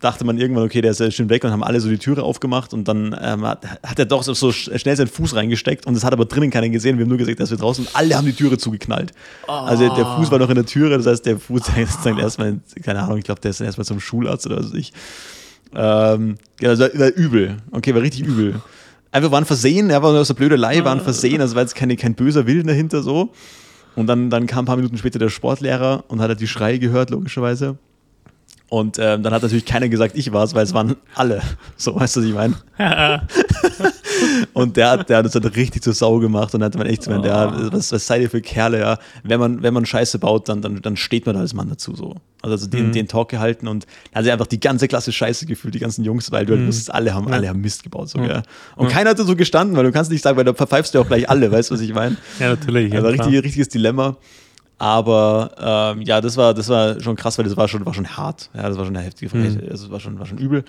dachte 0.00 0.24
man 0.24 0.38
irgendwann, 0.38 0.64
okay, 0.64 0.80
der 0.80 0.92
ist 0.92 1.14
schon 1.14 1.28
weg 1.28 1.44
und 1.44 1.50
haben 1.50 1.62
alle 1.62 1.80
so 1.80 1.88
die 1.88 1.98
Türe 1.98 2.22
aufgemacht 2.22 2.72
und 2.72 2.86
dann 2.86 3.16
ähm, 3.20 3.46
hat, 3.46 3.66
hat, 3.82 3.98
er 3.98 4.04
doch 4.04 4.22
so, 4.22 4.34
so, 4.34 4.52
schnell 4.52 4.96
seinen 4.96 5.08
Fuß 5.08 5.34
reingesteckt 5.34 5.86
und 5.86 5.96
es 5.96 6.04
hat 6.04 6.12
aber 6.12 6.26
drinnen 6.26 6.50
keiner 6.50 6.68
gesehen. 6.68 6.98
Wir 6.98 7.04
haben 7.04 7.08
nur 7.08 7.18
gesagt, 7.18 7.40
dass 7.40 7.50
wir 7.50 7.58
draußen 7.58 7.86
und 7.86 7.96
alle 7.96 8.16
haben 8.16 8.26
die 8.26 8.32
Türe 8.32 8.58
zugeknallt. 8.58 9.12
Oh. 9.48 9.52
Also 9.52 9.94
der 9.94 10.06
Fuß 10.06 10.30
war 10.30 10.38
noch 10.38 10.48
in 10.48 10.54
der 10.54 10.66
Türe, 10.66 10.96
das 10.96 11.06
heißt, 11.06 11.26
der 11.26 11.38
Fuß 11.38 11.62
ist 11.76 12.04
dann 12.04 12.18
erstmal, 12.18 12.60
keine 12.82 13.02
Ahnung, 13.02 13.18
ich 13.18 13.24
glaube, 13.24 13.40
der 13.40 13.50
ist 13.50 13.60
dann 13.60 13.66
erstmal 13.66 13.86
zum 13.86 14.00
Schularzt 14.00 14.46
oder 14.46 14.58
was 14.58 14.66
weiß 14.66 14.74
ich. 14.74 14.92
Ähm, 15.74 16.36
ja, 16.60 16.74
das 16.74 16.78
war, 16.78 16.98
war 16.98 17.08
übel. 17.08 17.56
Okay, 17.70 17.94
war 17.94 18.02
richtig 18.02 18.24
übel. 18.26 18.60
Einfach 19.12 19.30
war 19.30 19.40
ein 19.40 19.46
Versehen, 19.46 19.88
er 19.88 20.02
war 20.02 20.12
nur 20.12 20.24
so 20.24 20.34
blöde 20.34 20.56
Blödelei, 20.56 20.84
war 20.84 20.92
ein 20.92 21.00
Versehen, 21.00 21.40
also 21.40 21.54
war 21.54 21.62
jetzt 21.62 21.74
keine, 21.74 21.96
kein 21.96 22.14
böser 22.14 22.46
Willen 22.46 22.66
dahinter 22.66 23.02
so. 23.02 23.32
Und 23.96 24.06
dann, 24.06 24.30
dann 24.30 24.46
kam 24.46 24.64
ein 24.64 24.66
paar 24.66 24.76
Minuten 24.76 24.98
später 24.98 25.18
der 25.18 25.30
Sportlehrer 25.30 26.04
und 26.08 26.20
hat 26.20 26.28
halt 26.28 26.40
die 26.40 26.46
Schreie 26.46 26.78
gehört, 26.78 27.10
logischerweise. 27.10 27.78
Und 28.68 28.98
ähm, 28.98 29.22
dann 29.22 29.32
hat 29.32 29.42
natürlich 29.42 29.64
keiner 29.64 29.88
gesagt, 29.88 30.16
ich 30.16 30.32
war 30.32 30.42
es, 30.42 30.54
weil 30.54 30.64
es 30.64 30.74
waren 30.74 30.96
alle. 31.14 31.40
So, 31.76 31.94
weißt 31.94 32.16
du, 32.16 32.20
was 32.20 32.26
ich 32.26 32.34
meine? 32.34 32.54
und 34.54 34.76
der, 34.76 35.04
der 35.04 35.18
hat 35.18 35.24
uns 35.24 35.34
halt 35.34 35.56
richtig 35.56 35.82
zur 35.82 35.92
Sau 35.92 36.18
gemacht 36.18 36.52
und 36.52 36.60
dann 36.60 36.72
hat 36.72 36.78
man 36.78 36.86
echt 36.88 37.04
gemeint, 37.04 37.26
ja, 37.26 37.72
was, 37.72 37.92
was 37.92 38.06
seid 38.06 38.22
ihr 38.22 38.30
für 38.30 38.40
Kerle, 38.40 38.80
ja? 38.80 38.98
Wenn 39.22 39.38
man, 39.38 39.62
wenn 39.62 39.72
man 39.72 39.86
Scheiße 39.86 40.18
baut, 40.18 40.48
dann, 40.48 40.62
dann, 40.62 40.82
dann 40.82 40.96
steht 40.96 41.26
man 41.26 41.36
da 41.36 41.42
als 41.42 41.54
Mann 41.54 41.68
dazu 41.68 41.94
so. 41.94 42.16
Also, 42.42 42.54
also 42.54 42.66
den, 42.66 42.88
mhm. 42.88 42.92
den 42.92 43.08
Talk 43.08 43.28
gehalten 43.28 43.68
und 43.68 43.86
dann 44.10 44.18
hat 44.18 44.24
sich 44.24 44.32
einfach 44.32 44.46
die 44.46 44.58
ganze 44.58 44.88
Klasse 44.88 45.12
Scheiße 45.12 45.46
gefühlt, 45.46 45.74
die 45.74 45.78
ganzen 45.78 46.04
Jungs, 46.04 46.32
weil 46.32 46.44
du 46.44 46.54
halt 46.54 46.62
mhm. 46.62 46.68
wusstest, 46.68 46.92
alle 46.92 47.14
haben, 47.14 47.28
alle 47.28 47.48
haben 47.48 47.60
Mist 47.60 47.84
gebaut. 47.84 48.08
So, 48.08 48.18
mhm. 48.18 48.28
ja. 48.28 48.42
Und 48.74 48.88
keiner 48.88 49.10
hat 49.10 49.18
so 49.18 49.36
gestanden, 49.36 49.76
weil 49.76 49.84
du 49.84 49.92
kannst 49.92 50.10
nicht 50.10 50.22
sagen, 50.22 50.36
weil 50.36 50.44
da 50.44 50.54
verpfeifst 50.54 50.94
du 50.94 51.00
auch 51.00 51.06
gleich 51.06 51.30
alle, 51.30 51.52
weißt 51.52 51.70
du, 51.70 51.74
was 51.74 51.80
ich 51.80 51.94
meine? 51.94 52.16
Ja, 52.40 52.48
natürlich. 52.48 52.92
Also 52.92 53.10
ja, 53.10 53.12
richtig, 53.12 53.44
richtiges 53.44 53.68
Dilemma. 53.68 54.16
Aber 54.78 55.94
ähm, 55.96 56.02
ja, 56.02 56.20
das 56.20 56.36
war, 56.36 56.52
das 56.52 56.68
war 56.68 57.00
schon 57.00 57.16
krass, 57.16 57.38
weil 57.38 57.46
das 57.46 57.56
war 57.56 57.66
schon, 57.66 57.86
war 57.86 57.94
schon 57.94 58.06
hart. 58.06 58.50
Ja, 58.54 58.68
das 58.68 58.76
war 58.76 58.84
schon 58.84 58.96
eine 58.96 59.06
heftige 59.06 59.34
mhm. 59.36 59.44
Also, 59.44 59.58
das 59.68 59.90
war 59.90 60.00
schon, 60.00 60.18
war 60.18 60.26
schon 60.26 60.38
übel. 60.38 60.64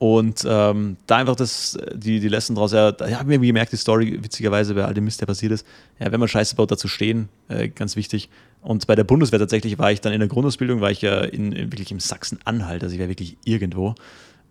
Und 0.00 0.46
ähm, 0.48 0.96
da 1.06 1.18
einfach 1.18 1.36
das, 1.36 1.76
die, 1.92 2.20
die 2.20 2.28
Lesson 2.28 2.56
draus, 2.56 2.72
ja, 2.72 2.90
da 2.90 3.04
habe 3.18 3.34
ich 3.34 3.38
mir 3.38 3.46
gemerkt, 3.46 3.72
die 3.72 3.76
Story, 3.76 4.18
witzigerweise, 4.22 4.72
bei 4.72 4.86
all 4.86 4.94
dem 4.94 5.04
Mist, 5.04 5.20
der 5.20 5.26
passiert 5.26 5.52
ist, 5.52 5.66
ja, 5.98 6.10
wenn 6.10 6.18
man 6.18 6.26
Scheiße 6.26 6.56
baut, 6.56 6.70
dazu 6.70 6.88
stehen, 6.88 7.28
äh, 7.48 7.68
ganz 7.68 7.96
wichtig. 7.96 8.30
Und 8.62 8.86
bei 8.86 8.94
der 8.94 9.04
Bundeswehr 9.04 9.38
tatsächlich 9.38 9.78
war 9.78 9.92
ich 9.92 10.00
dann 10.00 10.14
in 10.14 10.20
der 10.20 10.28
Grundausbildung, 10.28 10.80
war 10.80 10.90
ich 10.90 11.02
ja 11.02 11.20
in, 11.20 11.52
in 11.52 11.70
wirklich 11.70 11.92
im 11.92 12.00
Sachsen-Anhalt, 12.00 12.82
also 12.82 12.94
ich 12.94 13.00
war 13.00 13.08
wirklich 13.08 13.36
irgendwo, 13.44 13.94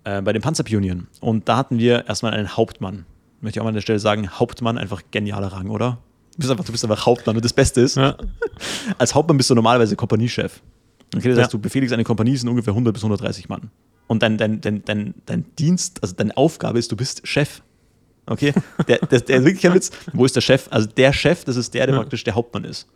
äh, 0.03 0.21
bei 0.21 0.33
den 0.33 0.43
Panzerpionieren. 0.43 1.07
Und 1.19 1.49
da 1.49 1.57
hatten 1.57 1.79
wir 1.79 2.07
erstmal 2.07 2.33
einen 2.33 2.55
Hauptmann. 2.55 3.05
Möchte 3.41 3.57
ich 3.57 3.61
auch 3.61 3.63
mal 3.63 3.69
an 3.69 3.75
der 3.75 3.81
Stelle 3.81 3.97
sagen, 3.97 4.29
Hauptmann, 4.29 4.77
einfach 4.77 5.01
genialer 5.09 5.47
Rang, 5.47 5.71
oder? 5.71 5.97
Du 6.39 6.43
bist 6.43 6.51
einfach, 6.51 6.63
du 6.63 6.71
bist 6.71 6.85
einfach 6.85 7.05
Hauptmann 7.05 7.35
und 7.35 7.43
das 7.43 7.51
Beste 7.51 7.81
ist, 7.81 7.97
ja. 7.97 8.15
als 8.97 9.13
Hauptmann 9.13 9.35
bist 9.35 9.49
du 9.49 9.55
normalerweise 9.55 9.97
Kompaniechef. 9.97 10.61
Okay, 11.13 11.27
das 11.27 11.37
ja. 11.37 11.43
heißt, 11.43 11.53
du 11.53 11.59
befehligst 11.59 11.93
eine 11.93 12.05
Kompanie, 12.05 12.37
sind 12.37 12.47
ungefähr 12.47 12.71
100 12.71 12.93
bis 12.93 13.03
130 13.03 13.49
Mann. 13.49 13.71
Und 14.07 14.23
dein, 14.23 14.37
dein, 14.37 14.61
dein, 14.61 14.85
dein, 14.85 15.15
dein 15.25 15.45
Dienst, 15.57 16.01
also 16.01 16.15
deine 16.15 16.37
Aufgabe 16.37 16.79
ist, 16.79 16.93
du 16.93 16.95
bist 16.95 17.27
Chef. 17.27 17.61
Okay? 18.25 18.53
Der, 18.87 18.99
der, 18.99 19.19
der 19.19 19.43
wirklich 19.43 19.61
kein 19.61 19.73
Witz. 19.73 19.91
Wo 20.13 20.23
ist 20.23 20.33
der 20.33 20.41
Chef? 20.41 20.67
Also 20.69 20.87
der 20.87 21.11
Chef, 21.11 21.43
das 21.43 21.57
ist 21.57 21.73
der, 21.73 21.87
der 21.87 21.95
praktisch 21.95 22.23
der 22.23 22.35
Hauptmann 22.35 22.63
ist. 22.63 22.87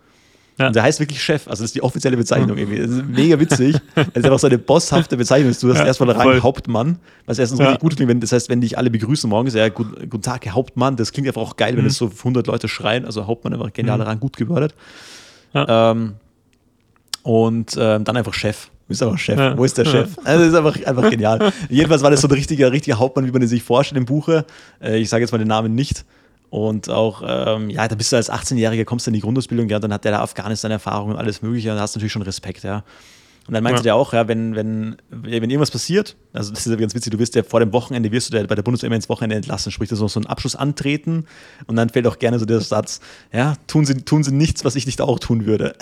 Ja. 0.59 0.67
Und 0.67 0.75
der 0.75 0.83
heißt 0.83 0.99
wirklich 0.99 1.21
Chef, 1.21 1.47
also 1.47 1.63
das 1.63 1.69
ist 1.69 1.75
die 1.75 1.81
offizielle 1.81 2.15
Bezeichnung 2.15 2.57
irgendwie. 2.57 2.79
Das 2.79 2.91
ist 2.91 3.05
mega 3.05 3.39
witzig. 3.39 3.75
Das 3.95 4.07
ist 4.07 4.25
einfach 4.25 4.39
so 4.39 4.47
eine 4.47 4.57
bosshafte 4.57 5.17
Bezeichnung. 5.17 5.55
Du 5.59 5.69
hast 5.69 5.79
ja, 5.79 5.85
erstmal 5.85 6.11
Rang 6.11 6.23
voll. 6.23 6.41
Hauptmann, 6.41 6.99
was 7.25 7.39
erstens 7.39 7.59
ja. 7.59 7.65
richtig 7.65 7.81
gut 7.81 7.95
klingt. 7.95 8.09
Wenn, 8.09 8.19
das 8.19 8.31
heißt, 8.31 8.49
wenn 8.49 8.61
dich 8.61 8.77
alle 8.77 8.89
begrüßen 8.89 9.29
morgens, 9.29 9.55
ja, 9.55 9.69
gut, 9.69 9.87
guten 10.09 10.21
Tag, 10.21 10.45
Herr 10.45 10.53
Hauptmann, 10.53 10.95
das 10.95 11.11
klingt 11.11 11.27
einfach 11.27 11.41
auch 11.41 11.55
geil, 11.55 11.73
mhm. 11.73 11.77
wenn 11.77 11.85
es 11.87 11.97
so 11.97 12.11
100 12.15 12.45
Leute 12.47 12.67
schreien. 12.67 13.05
Also 13.05 13.25
Hauptmann 13.25 13.53
einfach 13.53 13.73
genialer 13.73 14.03
mhm. 14.03 14.09
Rang, 14.09 14.19
gut 14.19 14.37
gebördert. 14.37 14.75
Ja. 15.53 15.91
Ähm, 15.91 16.13
und 17.23 17.71
ähm, 17.77 18.03
dann 18.03 18.17
einfach 18.17 18.33
Chef. 18.33 18.65
Du 18.65 18.89
bist 18.89 19.01
einfach 19.01 19.17
Chef. 19.17 19.39
Ja. 19.39 19.57
Wo 19.57 19.63
ist 19.63 19.77
der 19.77 19.85
Chef? 19.85 20.17
Also 20.23 20.39
das 20.39 20.49
ist 20.49 20.55
einfach, 20.55 20.85
einfach 20.85 21.09
genial. 21.09 21.51
Jedenfalls 21.69 22.03
war 22.03 22.11
das 22.11 22.21
so 22.21 22.27
ein 22.27 22.33
richtiger, 22.33 22.71
richtiger 22.71 22.99
Hauptmann, 22.99 23.25
wie 23.25 23.31
man 23.31 23.41
ihn 23.41 23.47
sich 23.47 23.63
vorstellt 23.63 23.97
im 23.97 24.05
Buche. 24.05 24.45
Äh, 24.81 24.99
ich 24.99 25.09
sage 25.09 25.23
jetzt 25.23 25.31
mal 25.31 25.37
den 25.37 25.47
Namen 25.47 25.73
nicht. 25.73 26.05
Und 26.53 26.87
auch, 26.87 27.23
ähm, 27.25 27.71
ja, 27.71 27.87
da 27.87 27.95
bist 27.95 28.11
du 28.11 28.15
als 28.15 28.31
18-Jähriger, 28.31 28.85
kommst 28.85 29.07
du 29.07 29.09
in 29.09 29.15
die 29.15 29.21
Grundausbildung, 29.21 29.67
ja, 29.69 29.79
dann 29.79 29.91
hat 29.91 30.05
der 30.05 30.11
da 30.11 30.21
Afghanistan-Erfahrung 30.21 31.09
und 31.09 31.17
alles 31.17 31.41
Mögliche, 31.41 31.71
und 31.71 31.77
da 31.77 31.81
hast 31.81 31.95
du 31.95 31.97
natürlich 31.97 32.11
schon 32.11 32.21
Respekt, 32.21 32.63
ja. 32.63 32.83
Und 33.47 33.55
dann 33.55 33.63
meinte 33.63 33.79
ja. 33.79 33.83
der 33.83 33.95
auch, 33.95 34.13
ja, 34.13 34.27
wenn, 34.27 34.55
wenn, 34.55 34.97
wenn 35.09 35.49
irgendwas 35.49 35.71
passiert, 35.71 36.15
also 36.31 36.51
das 36.51 36.67
ist 36.67 36.71
ja 36.71 36.75
ganz 36.75 36.93
witzig, 36.93 37.11
du 37.11 37.17
wirst 37.17 37.33
ja 37.33 37.41
vor 37.41 37.59
dem 37.59 37.73
Wochenende, 37.73 38.11
wirst 38.11 38.31
du 38.31 38.45
bei 38.45 38.53
der 38.53 38.61
Bundeswehr 38.61 38.91
ins 38.91 39.09
Wochenende 39.09 39.35
entlassen, 39.35 39.71
sprich, 39.71 39.89
das 39.89 39.97
ist 39.97 40.03
noch 40.03 40.09
so 40.11 40.19
ein 40.19 40.27
Abschluss 40.27 40.55
antreten 40.55 41.25
und 41.65 41.75
dann 41.75 41.89
fällt 41.89 42.05
auch 42.05 42.19
gerne 42.19 42.37
so 42.37 42.45
der 42.45 42.61
Satz, 42.61 42.99
ja, 43.31 43.55
tun 43.65 43.87
Sie, 43.87 43.95
tun 43.95 44.23
Sie 44.23 44.31
nichts, 44.31 44.63
was 44.63 44.75
ich 44.75 44.85
nicht 44.85 45.01
auch 45.01 45.17
tun 45.17 45.47
würde. 45.47 45.75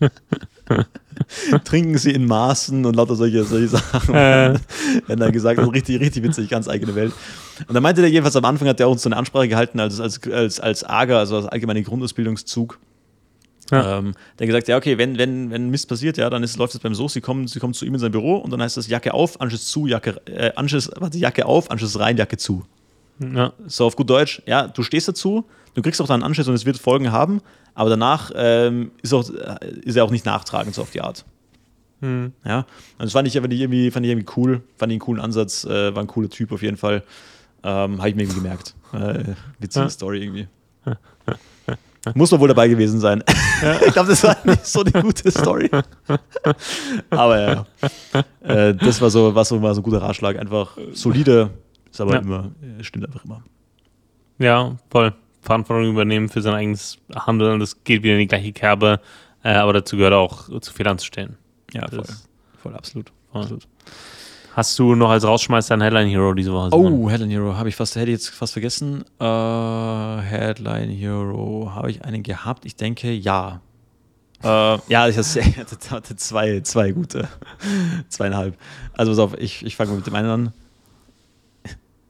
Trinken 1.64 1.98
Sie 1.98 2.10
in 2.10 2.26
Maßen 2.26 2.84
und 2.84 2.96
lauter 2.96 3.14
solche, 3.14 3.44
solche 3.44 3.68
Sachen. 3.68 4.14
Äh. 4.14 4.58
Wenn 5.06 5.18
dann 5.18 5.32
gesagt, 5.32 5.58
also 5.58 5.70
richtig, 5.70 6.00
richtig 6.00 6.22
witzig, 6.22 6.48
ganz 6.48 6.68
eigene 6.68 6.94
Welt. 6.94 7.12
Und 7.68 7.74
dann 7.74 7.82
meinte 7.82 8.00
der 8.00 8.10
jedenfalls 8.10 8.36
am 8.36 8.44
Anfang, 8.44 8.68
hat 8.68 8.80
er 8.80 8.88
uns 8.88 9.02
so 9.02 9.08
eine 9.08 9.16
Ansprache 9.16 9.48
gehalten 9.48 9.80
als, 9.80 10.00
als, 10.00 10.20
als, 10.28 10.60
als 10.60 10.84
AGA, 10.84 11.18
also 11.18 11.36
als 11.36 11.46
allgemeine 11.46 11.82
Grundausbildungszug. 11.82 12.78
Ja. 13.70 13.98
Ähm, 13.98 14.14
der 14.38 14.46
gesagt, 14.46 14.68
ja, 14.68 14.76
okay, 14.76 14.98
wenn, 14.98 15.16
wenn, 15.18 15.50
wenn 15.50 15.70
Mist 15.70 15.88
passiert, 15.88 16.16
ja, 16.16 16.28
dann 16.28 16.42
ist, 16.42 16.56
läuft 16.56 16.74
es 16.74 16.80
beim 16.80 16.94
so, 16.94 17.06
sie 17.06 17.20
kommen, 17.20 17.46
sie 17.46 17.60
kommen 17.60 17.74
zu 17.74 17.84
ihm 17.84 17.94
in 17.94 18.00
sein 18.00 18.10
Büro 18.10 18.36
und 18.36 18.50
dann 18.50 18.60
heißt 18.60 18.76
das 18.76 18.88
Jacke 18.88 19.14
auf, 19.14 19.40
Anschluss 19.40 19.66
zu, 19.66 19.86
Jacke, 19.86 20.20
äh, 20.26 20.52
Anschluss, 20.56 20.90
warte, 20.96 21.18
Jacke 21.18 21.46
auf, 21.46 21.70
Anschluss 21.70 21.98
rein, 21.98 22.16
Jacke 22.16 22.36
zu. 22.36 22.64
Ja. 23.20 23.52
So 23.66 23.86
auf 23.86 23.96
gut 23.96 24.10
Deutsch, 24.10 24.42
ja, 24.46 24.66
du 24.66 24.82
stehst 24.82 25.06
dazu, 25.08 25.44
du 25.74 25.82
kriegst 25.82 26.00
auch 26.00 26.06
dann 26.06 26.22
einen 26.22 26.24
Anschluss 26.24 26.48
und 26.48 26.54
es 26.54 26.66
wird 26.66 26.78
Folgen 26.78 27.12
haben, 27.12 27.40
aber 27.74 27.90
danach 27.90 28.30
ähm, 28.34 28.92
ist, 29.02 29.12
auch, 29.12 29.28
ist 29.28 29.96
er 29.96 30.04
auch 30.04 30.10
nicht 30.10 30.24
nachtragend, 30.24 30.74
so 30.74 30.82
auf 30.82 30.90
die 30.90 31.00
Art. 31.00 31.24
Hm. 32.00 32.32
Ja, 32.44 32.60
und 32.60 33.04
das 33.04 33.12
fand 33.12 33.28
ich, 33.28 33.34
fand 33.34 33.52
ich, 33.52 33.60
irgendwie, 33.60 33.90
fand 33.90 34.06
ich 34.06 34.12
irgendwie 34.12 34.32
cool, 34.36 34.62
fand 34.76 34.90
ich 34.90 34.94
einen 34.94 35.00
coolen 35.00 35.20
Ansatz, 35.20 35.64
äh, 35.64 35.94
war 35.94 36.02
ein 36.02 36.06
cooler 36.06 36.30
Typ 36.30 36.52
auf 36.52 36.62
jeden 36.62 36.76
Fall. 36.76 37.02
Ähm, 37.62 37.98
Habe 37.98 38.08
ich 38.08 38.14
mir 38.14 38.22
irgendwie 38.22 38.40
gemerkt. 38.40 38.74
Äh, 38.92 39.34
witzige 39.58 39.84
ja. 39.84 39.90
Story 39.90 40.22
irgendwie. 40.22 40.48
Muss 42.14 42.30
man 42.30 42.40
wohl 42.40 42.48
dabei 42.48 42.68
gewesen 42.68 42.98
sein. 42.98 43.22
Ja. 43.62 43.78
ich 43.86 43.92
glaube, 43.92 44.08
das 44.08 44.24
war 44.24 44.36
nicht 44.44 44.64
so 44.66 44.82
eine 44.82 45.02
gute 45.02 45.30
Story. 45.30 45.70
aber 47.10 47.40
ja, 47.40 47.66
äh, 48.42 48.74
das 48.74 49.00
war 49.02 49.10
so, 49.10 49.34
war 49.34 49.44
so, 49.44 49.60
war 49.60 49.74
so 49.74 49.82
ein 49.82 49.84
guter 49.84 50.00
Ratschlag. 50.00 50.38
Einfach 50.38 50.78
solide, 50.92 51.50
ist 51.90 52.00
aber 52.00 52.14
ja. 52.14 52.20
immer, 52.20 52.50
äh, 52.62 52.82
stimmt 52.82 53.04
einfach 53.04 53.24
immer. 53.24 53.42
Ja, 54.38 54.76
voll. 54.88 55.12
Verantwortung 55.40 55.90
übernehmen 55.90 56.28
für 56.28 56.42
sein 56.42 56.54
eigenes 56.54 56.98
Handeln. 57.14 57.60
Das 57.60 57.82
geht 57.84 58.02
wieder 58.02 58.14
in 58.14 58.20
die 58.20 58.26
gleiche 58.26 58.52
Kerbe, 58.52 59.00
äh, 59.42 59.54
aber 59.54 59.72
dazu 59.72 59.96
gehört 59.96 60.14
auch, 60.14 60.48
zu 60.60 60.72
Fehlern 60.72 60.98
zu 60.98 61.06
stellen. 61.06 61.36
Ja, 61.72 61.88
voll. 61.88 62.04
Voll, 62.62 62.74
absolut. 62.74 63.12
Voll. 63.32 63.42
absolut. 63.42 63.66
Hast 64.52 64.78
du 64.78 64.94
noch 64.96 65.10
als 65.10 65.24
Rausschmeißer 65.24 65.74
einen 65.74 65.82
Headline 65.82 66.08
Hero 66.08 66.34
diese 66.34 66.52
Woche? 66.52 66.70
Oh, 66.72 67.08
Headline 67.08 67.30
Hero 67.30 67.56
habe 67.56 67.68
ich 67.68 67.76
fast, 67.76 67.94
hätte 67.94 68.10
ich 68.10 68.18
jetzt 68.18 68.30
fast 68.30 68.52
vergessen. 68.52 69.04
Uh, 69.20 70.20
Headline 70.20 70.90
Hero, 70.90 71.70
habe 71.74 71.90
ich 71.90 72.04
einen 72.04 72.22
gehabt? 72.24 72.66
Ich 72.66 72.74
denke, 72.74 73.12
ja. 73.12 73.60
Uh, 74.42 74.78
ja, 74.88 75.06
ich 75.06 75.16
hatte 75.90 76.16
zwei, 76.16 76.60
zwei 76.62 76.90
gute. 76.90 77.28
Zweieinhalb. 78.08 78.58
Also 78.92 79.12
pass 79.12 79.18
auf, 79.20 79.38
ich, 79.38 79.64
ich 79.64 79.76
fange 79.76 79.92
mit 79.92 80.06
dem 80.06 80.14
einen 80.14 80.28
an. 80.30 80.52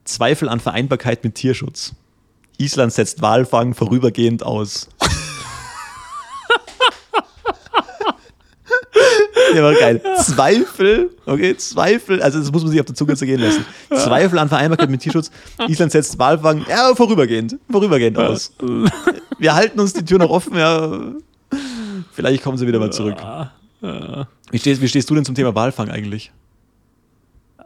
Zweifel 0.05 0.49
an 0.49 0.61
Vereinbarkeit 0.61 1.23
mit 1.23 1.35
Tierschutz. 1.35 1.95
Island 2.61 2.93
setzt 2.93 3.23
Walfang 3.23 3.75
vorübergehend 3.75 4.43
aus. 4.43 4.89
Ja, 9.55 9.65
war 9.65 9.75
geil. 9.75 10.01
Zweifel, 10.19 11.11
okay, 11.27 11.57
Zweifel, 11.57 12.23
also 12.23 12.39
das 12.39 12.53
muss 12.53 12.63
man 12.63 12.71
sich 12.71 12.79
auf 12.79 12.87
der 12.87 12.95
Zunge 12.95 13.17
zergehen 13.17 13.41
lassen. 13.41 13.65
Zweifel 13.89 14.39
an 14.39 14.49
Vereinbarkeit 14.49 14.89
mit 14.89 15.01
Tierschutz. 15.01 15.33
Island 15.67 15.91
setzt 15.91 16.17
Walfang, 16.21 16.65
ja, 16.69 16.95
vorübergehend, 16.95 17.57
vorübergehend 17.69 18.17
aus. 18.17 18.53
Wir 19.39 19.55
halten 19.55 19.81
uns 19.81 19.93
die 19.93 20.05
Tür 20.05 20.19
noch 20.19 20.31
offen, 20.31 20.57
ja. 20.57 21.01
Vielleicht 22.13 22.45
kommen 22.45 22.59
sie 22.59 22.67
wieder 22.69 22.79
mal 22.79 22.93
zurück. 22.93 23.17
Wie 24.53 24.59
stehst, 24.59 24.81
wie 24.81 24.89
stehst 24.89 25.11
du 25.11 25.17
denn 25.17 25.25
zum 25.25 25.35
Thema 25.35 25.53
Walfang 25.57 25.91
eigentlich? 25.91 26.31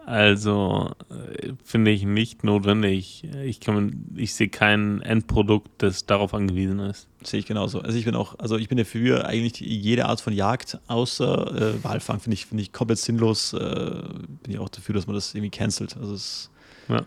Also 0.06 0.90
äh, 1.10 1.52
finde 1.64 1.90
ich 1.90 2.04
nicht 2.04 2.44
notwendig. 2.44 3.24
Ich, 3.44 3.60
kann, 3.60 4.04
ich 4.16 4.34
sehe 4.34 4.48
kein 4.48 5.00
Endprodukt, 5.00 5.70
das 5.78 6.04
darauf 6.04 6.34
angewiesen 6.34 6.78
ist. 6.80 7.08
Sehe 7.22 7.40
ich 7.40 7.46
genauso. 7.46 7.80
Also 7.80 7.96
ich 7.96 8.04
bin 8.04 8.14
auch, 8.14 8.38
also 8.38 8.58
ich 8.58 8.68
bin 8.68 8.76
dafür 8.76 9.26
eigentlich 9.26 9.60
jede 9.60 10.04
Art 10.06 10.20
von 10.20 10.32
Jagd 10.34 10.78
außer 10.88 11.74
äh, 11.74 11.84
Walfang 11.84 12.20
finde 12.20 12.34
ich, 12.34 12.46
finde 12.46 12.62
ich 12.62 12.72
komplett 12.72 12.98
sinnlos. 12.98 13.54
Äh, 13.54 14.02
bin 14.42 14.52
ich 14.52 14.58
auch 14.58 14.68
dafür, 14.68 14.94
dass 14.94 15.06
man 15.06 15.14
das 15.14 15.34
irgendwie 15.34 15.50
cancelt. 15.50 15.96
Also 15.96 16.14
es, 16.14 16.50
Ja. 16.88 17.02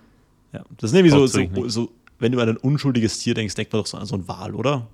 ja. 0.54 0.64
Das 0.78 0.90
ist 0.90 0.94
nämlich 0.94 1.14
so, 1.14 1.28
so, 1.28 1.70
so, 1.70 1.92
wenn 2.18 2.32
du 2.32 2.40
an 2.40 2.50
ein 2.50 2.58
unschuldiges 2.58 3.20
Tier 3.20 3.36
denkst, 3.36 3.54
denkt 3.54 3.74
man 3.74 3.82
doch 3.82 3.88
so 3.88 3.98
an 3.98 4.08
so 4.08 4.16
einen 4.16 4.28
Wal, 4.28 4.56
oder? 4.56 4.88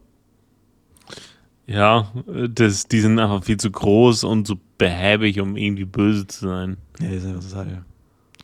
Ja, 1.66 2.12
das, 2.50 2.88
die 2.88 3.00
sind 3.00 3.18
einfach 3.20 3.46
viel 3.46 3.56
zu 3.56 3.72
groß 3.72 4.26
und 4.26 4.46
so 4.46 4.60
behäbig, 4.78 5.40
um 5.40 5.56
irgendwie 5.56 5.86
böse 5.86 6.28
zu 6.28 6.48
sein. 6.50 6.76
Ja, 7.00 7.08
die 7.08 7.20
sind 7.20 7.42
total 7.42 7.86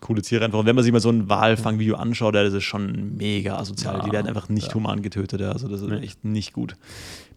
coole 0.01 0.21
Tiere 0.21 0.45
einfach. 0.45 0.59
Und 0.59 0.65
wenn 0.65 0.75
man 0.75 0.83
sich 0.83 0.93
mal 0.93 0.99
so 0.99 1.09
ein 1.09 1.29
Walfangvideo 1.29 1.95
anschaut, 1.95 2.35
das 2.35 2.53
ist 2.53 2.63
schon 2.63 3.17
mega 3.17 3.57
asozial. 3.57 3.97
Ja, 3.97 4.03
die 4.03 4.11
werden 4.11 4.27
einfach 4.27 4.49
nicht 4.49 4.69
ja. 4.69 4.73
human 4.73 5.01
getötet. 5.01 5.41
Also 5.41 5.67
das 5.67 5.81
ist 5.81 5.91
echt 5.91 6.23
nicht 6.25 6.53
gut. 6.53 6.75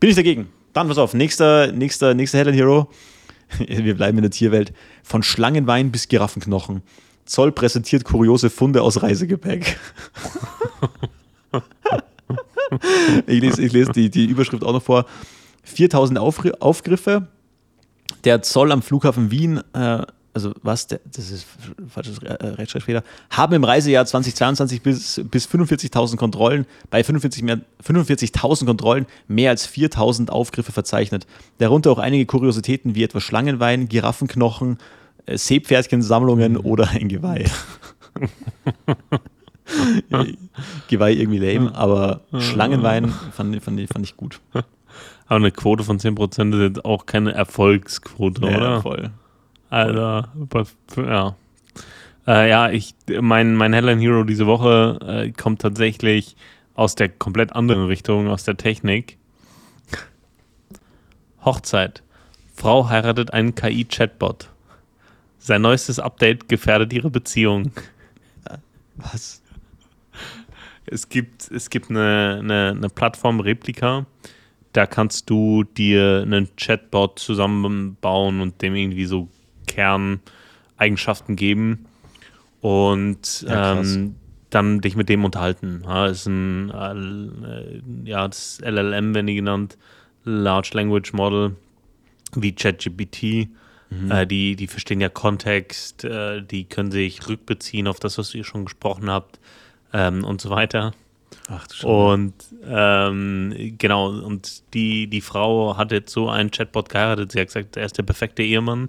Bin 0.00 0.10
ich 0.10 0.16
dagegen. 0.16 0.48
Dann 0.72 0.88
pass 0.88 0.98
auf, 0.98 1.14
nächster, 1.14 1.72
nächster, 1.72 2.14
nächster 2.14 2.38
Helen 2.38 2.54
Hero. 2.54 2.88
Wir 3.66 3.94
bleiben 3.94 4.18
in 4.18 4.22
der 4.22 4.30
Tierwelt. 4.30 4.72
Von 5.02 5.22
Schlangenwein 5.22 5.92
bis 5.92 6.08
Giraffenknochen. 6.08 6.82
Zoll 7.24 7.52
präsentiert 7.52 8.04
kuriose 8.04 8.50
Funde 8.50 8.82
aus 8.82 9.02
Reisegepäck. 9.02 9.78
ich 13.26 13.40
lese, 13.40 13.62
ich 13.62 13.72
lese 13.72 13.92
die, 13.92 14.10
die 14.10 14.24
Überschrift 14.24 14.64
auch 14.64 14.72
noch 14.72 14.82
vor. 14.82 15.06
4000 15.64 16.18
Aufri- 16.18 16.52
Aufgriffe. 16.58 17.28
Der 18.24 18.42
Zoll 18.42 18.72
am 18.72 18.82
Flughafen 18.82 19.30
Wien, 19.30 19.60
äh, 19.74 20.02
also 20.34 20.52
was, 20.62 20.86
der, 20.86 21.00
das 21.04 21.30
ist 21.30 21.46
falsches 21.88 22.18
äh, 22.18 22.32
Rechtschreibfehler, 22.32 23.02
haben 23.30 23.54
im 23.54 23.64
Reisejahr 23.64 24.06
2022 24.06 24.80
bis, 24.82 25.20
bis 25.30 25.46
45.000 25.46 26.16
Kontrollen, 26.16 26.66
bei 26.90 27.04
45 27.04 27.42
mehr- 27.42 27.60
45.000 27.86 28.64
Kontrollen 28.66 29.06
mehr 29.28 29.50
als 29.50 29.68
4.000 29.68 30.30
Aufgriffe 30.30 30.72
verzeichnet. 30.72 31.26
Darunter 31.58 31.90
auch 31.90 31.98
einige 31.98 32.24
Kuriositäten 32.26 32.94
wie 32.94 33.02
etwa 33.04 33.20
Schlangenwein, 33.20 33.88
Giraffenknochen, 33.88 34.78
äh, 35.26 35.36
Seepferdchensammlungen 35.36 36.56
oder 36.56 36.88
ein 36.90 37.08
Geweih. 37.08 37.44
Geweih 40.88 41.12
irgendwie 41.12 41.38
lame, 41.38 41.74
aber 41.74 42.20
Schlangenwein 42.38 43.08
fand, 43.32 43.62
fand, 43.62 43.80
ich- 43.80 43.88
fand 43.88 44.04
ich 44.06 44.16
gut. 44.16 44.40
Aber 45.26 45.36
eine 45.36 45.50
Quote 45.50 45.82
von 45.82 45.98
10% 45.98 46.52
ist 46.54 46.60
jetzt 46.60 46.84
auch 46.84 47.06
keine 47.06 47.32
Erfolgsquote, 47.32 48.42
Ja, 48.46 48.56
oder? 48.56 48.82
voll. 48.82 49.10
Alter, 49.72 50.28
aber- 50.38 50.66
ja. 50.98 51.34
Äh, 52.26 52.50
ja, 52.50 52.70
ich, 52.70 52.94
mein, 53.22 53.54
mein 53.56 53.72
Headline 53.72 54.00
Hero 54.00 54.22
diese 54.22 54.46
Woche 54.46 54.98
äh, 55.00 55.30
kommt 55.32 55.62
tatsächlich 55.62 56.36
aus 56.74 56.94
der 56.94 57.08
komplett 57.08 57.54
anderen 57.54 57.86
Richtung, 57.86 58.28
aus 58.28 58.44
der 58.44 58.58
Technik. 58.58 59.16
Hochzeit. 61.42 62.02
Frau 62.54 62.90
heiratet 62.90 63.32
einen 63.32 63.54
KI-Chatbot. 63.54 64.50
Sein 65.38 65.62
neuestes 65.62 65.98
Update 65.98 66.50
gefährdet 66.50 66.92
ihre 66.92 67.08
Beziehung. 67.10 67.72
Was? 68.96 69.42
Es 70.84 71.08
gibt, 71.08 71.50
es 71.50 71.70
gibt 71.70 71.88
eine, 71.88 72.36
eine, 72.40 72.74
eine 72.76 72.88
Plattform 72.90 73.40
Replika, 73.40 74.04
da 74.74 74.86
kannst 74.86 75.30
du 75.30 75.64
dir 75.64 76.20
einen 76.26 76.54
Chatbot 76.56 77.18
zusammenbauen 77.18 78.42
und 78.42 78.60
dem 78.60 78.74
irgendwie 78.74 79.06
so 79.06 79.28
Kerneigenschaften 79.66 81.36
geben 81.36 81.86
und 82.60 83.42
Ja, 83.42 83.80
ähm, 83.80 84.16
dann 84.50 84.80
dich 84.80 84.96
mit 84.96 85.08
dem 85.08 85.24
unterhalten. 85.24 85.82
Ja, 85.86 86.06
ist 86.06 86.26
ein 86.26 86.70
äh, 86.70 88.08
ja, 88.08 88.28
das 88.28 88.60
LLM, 88.62 89.14
wenn 89.14 89.26
die 89.26 89.34
genannt, 89.34 89.78
Large 90.24 90.70
Language 90.74 91.12
Model, 91.14 91.56
wie 92.34 92.52
ChatGPT. 92.52 93.48
Äh, 94.08 94.26
die, 94.26 94.56
die 94.56 94.66
verstehen 94.66 95.00
ja 95.00 95.08
Kontext, 95.08 96.04
äh, 96.04 96.42
die 96.42 96.64
können 96.64 96.90
sich 96.90 97.28
rückbeziehen 97.28 97.86
auf 97.86 98.00
das, 98.00 98.16
was 98.18 98.34
ihr 98.34 98.44
schon 98.44 98.64
gesprochen 98.64 99.10
habt 99.10 99.38
ähm, 99.92 100.24
und 100.24 100.40
so 100.40 100.50
weiter. 100.50 100.92
Ach 101.48 101.66
du. 101.66 101.88
Und 101.88 102.34
ähm, 102.64 103.74
genau, 103.78 104.08
und 104.08 104.62
die, 104.74 105.08
die 105.08 105.20
Frau 105.20 105.76
hat 105.76 105.92
jetzt 105.92 106.12
so 106.12 106.28
einen 106.28 106.50
Chatbot 106.50 106.88
geheiratet. 106.88 107.32
Sie 107.32 107.40
hat 107.40 107.48
gesagt, 107.48 107.76
er 107.76 107.84
ist 107.84 107.98
der 107.98 108.04
perfekte 108.04 108.42
Ehemann. 108.42 108.88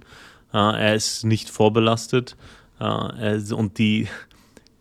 Äh, 0.54 0.56
er 0.56 0.94
ist 0.94 1.24
nicht 1.24 1.50
vorbelastet. 1.50 2.36
Äh, 2.80 2.84
er 2.84 3.58
und 3.58 3.78
die, 3.78 4.08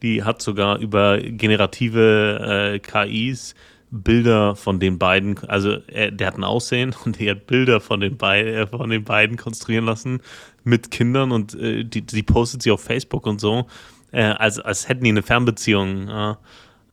die 0.03 0.23
hat 0.23 0.41
sogar 0.41 0.77
über 0.77 1.17
generative 1.19 2.75
äh, 2.75 2.79
KIs 2.79 3.55
Bilder 3.95 4.55
von 4.55 4.79
den 4.79 4.97
beiden, 4.97 5.37
also 5.47 5.77
er, 5.85 6.09
der 6.09 6.27
hat 6.27 6.37
ein 6.37 6.43
Aussehen 6.43 6.95
und 7.05 7.19
die 7.19 7.29
hat 7.29 7.47
Bilder 7.47 7.79
von 7.81 7.99
den, 7.99 8.17
Bei 8.17 8.43
äh, 8.43 8.67
von 8.67 8.89
den 8.89 9.03
beiden 9.03 9.37
konstruieren 9.37 9.85
lassen 9.85 10.21
mit 10.63 10.91
Kindern 10.91 11.31
und 11.31 11.53
äh, 11.55 11.83
die, 11.83 12.01
die 12.01 12.23
postet 12.23 12.63
sie 12.63 12.71
auf 12.71 12.81
Facebook 12.81 13.25
und 13.27 13.39
so, 13.39 13.67
äh, 14.11 14.23
als, 14.23 14.59
als 14.59 14.87
hätten 14.87 15.03
die 15.03 15.09
eine 15.11 15.21
Fernbeziehung. 15.21 16.07
Ja. 16.07 16.37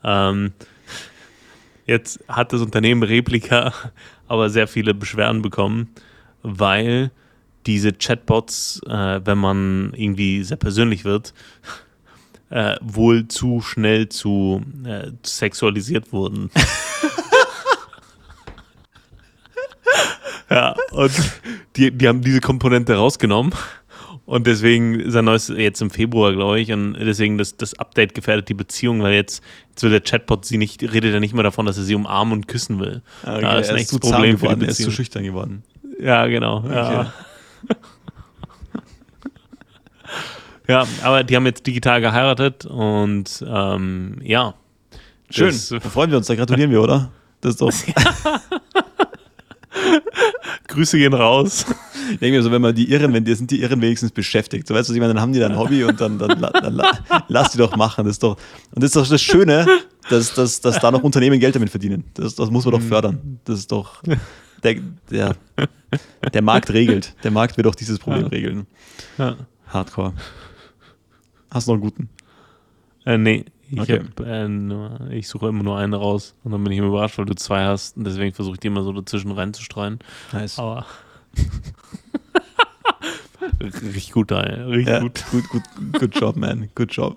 Ähm, 0.05 0.53
jetzt 1.87 2.23
hat 2.29 2.53
das 2.53 2.61
Unternehmen 2.61 3.03
Replika 3.03 3.73
aber 4.29 4.51
sehr 4.51 4.69
viele 4.69 4.93
Beschwerden 4.93 5.43
bekommen, 5.43 5.89
weil 6.43 7.11
diese 7.67 7.93
Chatbots, 7.93 8.81
äh, 8.87 9.21
wenn 9.25 9.39
man 9.39 9.93
irgendwie 9.95 10.43
sehr 10.43 10.57
persönlich 10.57 11.05
wird, 11.05 11.35
äh, 12.51 12.77
wohl 12.81 13.29
zu 13.29 13.61
schnell 13.61 14.09
zu 14.09 14.63
äh, 14.85 15.13
sexualisiert 15.23 16.13
wurden. 16.13 16.51
ja, 20.51 20.75
und 20.93 21.13
die, 21.77 21.91
die 21.91 22.09
haben 22.09 22.23
diese 22.23 22.41
Komponente 22.41 22.95
rausgenommen. 22.95 23.53
Und 24.31 24.47
deswegen 24.47 25.11
sein 25.11 25.25
neues 25.25 25.49
jetzt 25.49 25.83
im 25.83 25.91
Februar, 25.91 26.33
glaube 26.33 26.61
ich. 26.61 26.71
Und 26.71 26.95
deswegen 26.95 27.37
das, 27.37 27.57
das 27.57 27.77
Update 27.81 28.15
gefährdet 28.15 28.49
die 28.49 28.55
Beziehung, 28.55 29.03
weil 29.03 29.15
jetzt, 29.15 29.43
jetzt 29.71 29.83
will 29.83 29.91
der 29.91 30.03
Chatbot 30.03 30.45
sie 30.45 30.57
nicht, 30.57 30.85
redet 30.85 31.13
er 31.13 31.19
nicht 31.19 31.35
mehr 31.35 31.43
davon, 31.43 31.67
dass 31.67 31.77
er 31.79 31.83
sie 31.83 31.97
umarmen 31.97 32.35
und 32.35 32.47
küssen 32.47 32.79
will. 32.79 33.03
Okay, 33.25 33.43
ja, 33.43 33.55
das 33.55 33.63
ist 33.63 33.69
er 33.71 33.75
ein 33.75 33.81
echtes 33.81 33.99
Problem 33.99 34.39
für 34.39 34.45
geworden, 34.45 34.61
die 34.61 34.67
er 34.67 34.71
ist 34.71 34.77
zu 34.77 34.85
Beziehung. 34.85 34.95
schüchtern 34.95 35.25
geworden. 35.25 35.65
Ja, 36.01 36.29
genau. 36.29 36.65
Ja. 36.69 37.13
ja, 40.69 40.87
aber 41.03 41.25
die 41.25 41.37
haben 41.37 41.47
jetzt 41.47 41.67
digital 41.67 42.01
geheiratet 42.01 42.67
und 42.67 43.45
ähm, 43.47 44.19
ja. 44.23 44.55
Schön, 45.31 45.49
Das- 45.49 45.69
da 45.69 45.81
freuen 45.81 46.11
wir 46.11 46.19
uns, 46.19 46.27
da 46.27 46.35
gratulieren 46.35 46.71
wir, 46.71 46.83
oder? 46.83 47.11
Das 47.41 47.53
ist 47.53 47.61
doch, 47.63 47.73
Grüße 50.69 50.99
gehen 50.99 51.15
raus. 51.15 51.65
ich 52.13 52.19
denke 52.19 52.37
mir 52.37 52.43
so, 52.43 52.51
wenn 52.51 52.63
man 52.63 52.75
die 52.75 52.91
Irren, 52.91 53.13
wenn 53.13 53.25
die 53.25 53.35
sind 53.35 53.51
die 53.51 53.61
Irren 53.63 53.81
wenigstens 53.81 54.11
beschäftigt. 54.13 54.67
So 54.67 54.75
weißt 54.75 54.89
du, 54.89 54.93
was 54.93 54.97
ich 54.97 55.01
meine, 55.01 55.15
dann 55.15 55.23
haben 55.23 55.33
die 55.33 55.39
da 55.41 55.47
ein 55.47 55.59
Hobby 55.59 55.85
und 55.85 56.01
dann, 56.01 56.19
dann, 56.19 56.41
dann 56.41 56.75
la- 56.75 56.99
lass 57.29 57.53
die 57.53 57.59
doch 57.59 57.77
machen. 57.77 58.05
Das 58.05 58.17
ist 58.17 58.23
doch, 58.23 58.37
und 58.75 58.83
das 58.83 58.89
ist 58.91 58.97
doch 58.97 59.09
das 59.09 59.23
Schöne, 59.23 59.67
dass, 60.09 60.35
dass, 60.35 60.61
dass 60.61 60.79
da 60.81 60.91
noch 60.91 61.03
Unternehmen 61.03 61.41
Geld 61.41 61.55
damit 61.57 61.71
verdienen. 61.71 62.05
Das, 62.15 62.35
das 62.35 62.51
muss 62.51 62.65
man 62.65 62.75
doch 62.75 62.83
fördern. 62.83 63.41
Das 63.45 63.59
ist 63.61 63.73
doch, 63.73 64.03
der, 64.63 64.77
der, 65.11 65.37
der 66.33 66.43
Markt 66.43 66.73
regelt. 66.73 67.15
Der 67.25 67.31
Markt 67.31 67.57
wird 67.57 67.67
auch 67.67 67.75
dieses 67.75 67.99
Problem 67.99 68.23
Ja. 68.23 68.29
regeln. 68.29 68.67
Ja. 69.19 69.37
Hardcore. 69.69 70.13
Hast 71.51 71.67
du 71.69 71.73
noch 71.73 71.77
einen 71.77 71.83
guten? 71.83 72.09
Äh, 73.07 73.19
nee, 73.19 73.45
ich, 73.71 73.81
Okay. 73.81 74.01
hab, 74.01 74.27
äh, 74.27 75.17
ich 75.17 75.29
suche 75.29 75.49
immer 75.49 75.63
nur 75.63 75.79
eine 75.79 75.97
raus 75.97 76.35
und 76.45 76.53
dann 76.53 76.63
bin 76.65 76.73
ich 76.73 76.79
immer 76.79 76.89
überrascht, 76.89 77.19
weil 77.19 77.25
du 77.25 77.35
zwei 77.35 77.65
hast 77.65 77.97
und 77.97 78.05
deswegen 78.05 78.35
versuche 78.35 78.55
ich 78.55 78.61
die 78.61 78.67
immer 78.69 78.83
so 78.83 78.93
dazwischen 78.93 79.31
reinzustreuen. 79.33 79.99
Nice. 80.33 80.59
Aber. 80.59 80.87
Richtig 83.61 84.13
gut, 84.13 84.31
da, 84.31 84.43
ey. 84.43 84.63
richtig 84.65 84.89
Ja, 84.89 85.01
gut. 85.01 85.25
gut, 85.31 85.49
gut, 85.49 85.63
good 85.99 86.15
job, 86.21 86.37
man. 86.37 86.69
Good 86.75 86.93
job. 86.93 87.17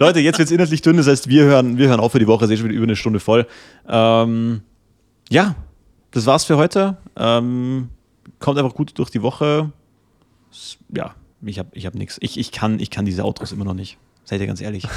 Leute, 0.00 0.18
jetzt 0.20 0.38
wird 0.38 0.46
es 0.46 0.52
inhaltlich 0.52 0.82
dünn, 0.82 0.96
das 0.96 1.06
heißt, 1.06 1.28
wir 1.28 1.44
hören, 1.44 1.78
wir 1.78 1.88
hören 1.88 2.00
auf 2.00 2.12
für 2.12 2.18
die 2.18 2.26
Woche, 2.26 2.44
es 2.46 2.50
ist 2.50 2.58
schon 2.58 2.68
wieder 2.68 2.76
über 2.76 2.84
eine 2.86 2.96
Stunde 2.96 3.20
voll. 3.20 3.46
Ähm, 3.88 4.62
ja, 5.30 5.54
das 6.16 6.24
war's 6.26 6.44
für 6.44 6.56
heute. 6.56 6.96
Ähm, 7.14 7.90
kommt 8.38 8.58
einfach 8.58 8.74
gut 8.74 8.98
durch 8.98 9.10
die 9.10 9.20
Woche. 9.22 9.70
Ja, 10.94 11.14
ich 11.42 11.58
habe 11.58 11.68
ich 11.72 11.84
hab 11.84 11.94
nichts. 11.94 12.16
Ich, 12.20 12.38
ich, 12.38 12.52
kann, 12.52 12.80
ich 12.80 12.88
kann 12.90 13.04
diese 13.04 13.22
Outros 13.24 13.52
immer 13.52 13.66
noch 13.66 13.74
nicht. 13.74 13.98
Seid 14.24 14.40
ihr 14.40 14.46
ganz 14.46 14.60
ehrlich. 14.60 14.86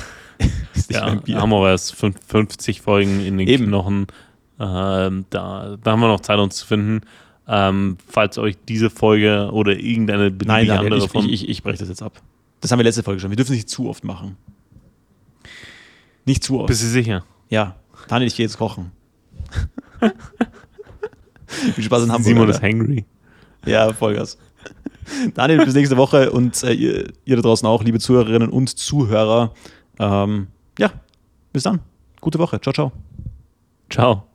Ja, 0.89 1.05
haben 1.11 1.53
aber 1.53 1.69
erst 1.69 1.93
fünf- 1.93 2.17
50 2.25 2.81
Folgen 2.81 3.19
in 3.23 3.37
den 3.37 3.47
Eben. 3.47 3.67
Knochen. 3.67 4.07
Ähm, 4.59 5.25
da, 5.29 5.77
da 5.83 5.91
haben 5.91 5.99
wir 5.99 6.07
noch 6.07 6.21
Zeit, 6.21 6.39
uns 6.39 6.55
zu 6.55 6.65
finden. 6.65 7.01
Ähm, 7.47 7.97
falls 8.07 8.37
euch 8.37 8.55
diese 8.67 8.89
Folge 8.89 9.49
oder 9.51 9.73
irgendeine 9.77 10.31
Nein, 10.31 10.65
Daniel, 10.65 10.71
andere 10.93 10.97
ich, 10.97 11.11
von. 11.11 11.25
ich, 11.25 11.43
ich, 11.43 11.49
ich 11.49 11.63
breche 11.63 11.79
das 11.79 11.89
jetzt 11.89 12.01
ab. 12.01 12.21
Das 12.61 12.71
haben 12.71 12.79
wir 12.79 12.85
letzte 12.85 13.03
Folge 13.03 13.19
schon. 13.19 13.29
Wir 13.29 13.35
dürfen 13.35 13.51
es 13.51 13.57
nicht 13.57 13.69
zu 13.69 13.87
oft 13.89 14.03
machen. 14.03 14.37
Nicht 16.25 16.43
zu 16.43 16.59
oft. 16.59 16.67
bist 16.67 16.81
du 16.81 16.87
sicher? 16.87 17.23
Ja, 17.49 17.75
Daniel, 18.07 18.27
ich 18.29 18.35
gehe 18.35 18.45
jetzt 18.45 18.57
kochen. 18.57 18.91
Viel 21.75 21.83
Spaß 21.83 22.03
in 22.03 22.11
Hamburg. 22.11 22.25
Simon 22.25 22.47
Alter. 22.47 22.57
ist 22.57 22.61
hangry. 22.61 23.05
Ja, 23.65 23.91
Vollgas. 23.93 24.37
Daniel, 25.33 25.65
bis 25.65 25.73
nächste 25.73 25.97
Woche 25.97 26.31
und 26.31 26.63
äh, 26.63 26.73
ihr, 26.73 27.07
ihr, 27.25 27.35
da 27.35 27.41
draußen 27.41 27.67
auch, 27.67 27.83
liebe 27.83 27.99
Zuhörerinnen 27.99 28.49
und 28.49 28.77
Zuhörer. 28.77 29.53
Ähm, 29.97 30.47
ja, 30.77 30.91
bis 31.51 31.63
dann. 31.63 31.79
Gute 32.21 32.39
Woche. 32.39 32.61
Ciao, 32.61 32.73
ciao. 32.73 32.91
Ciao. 33.89 34.28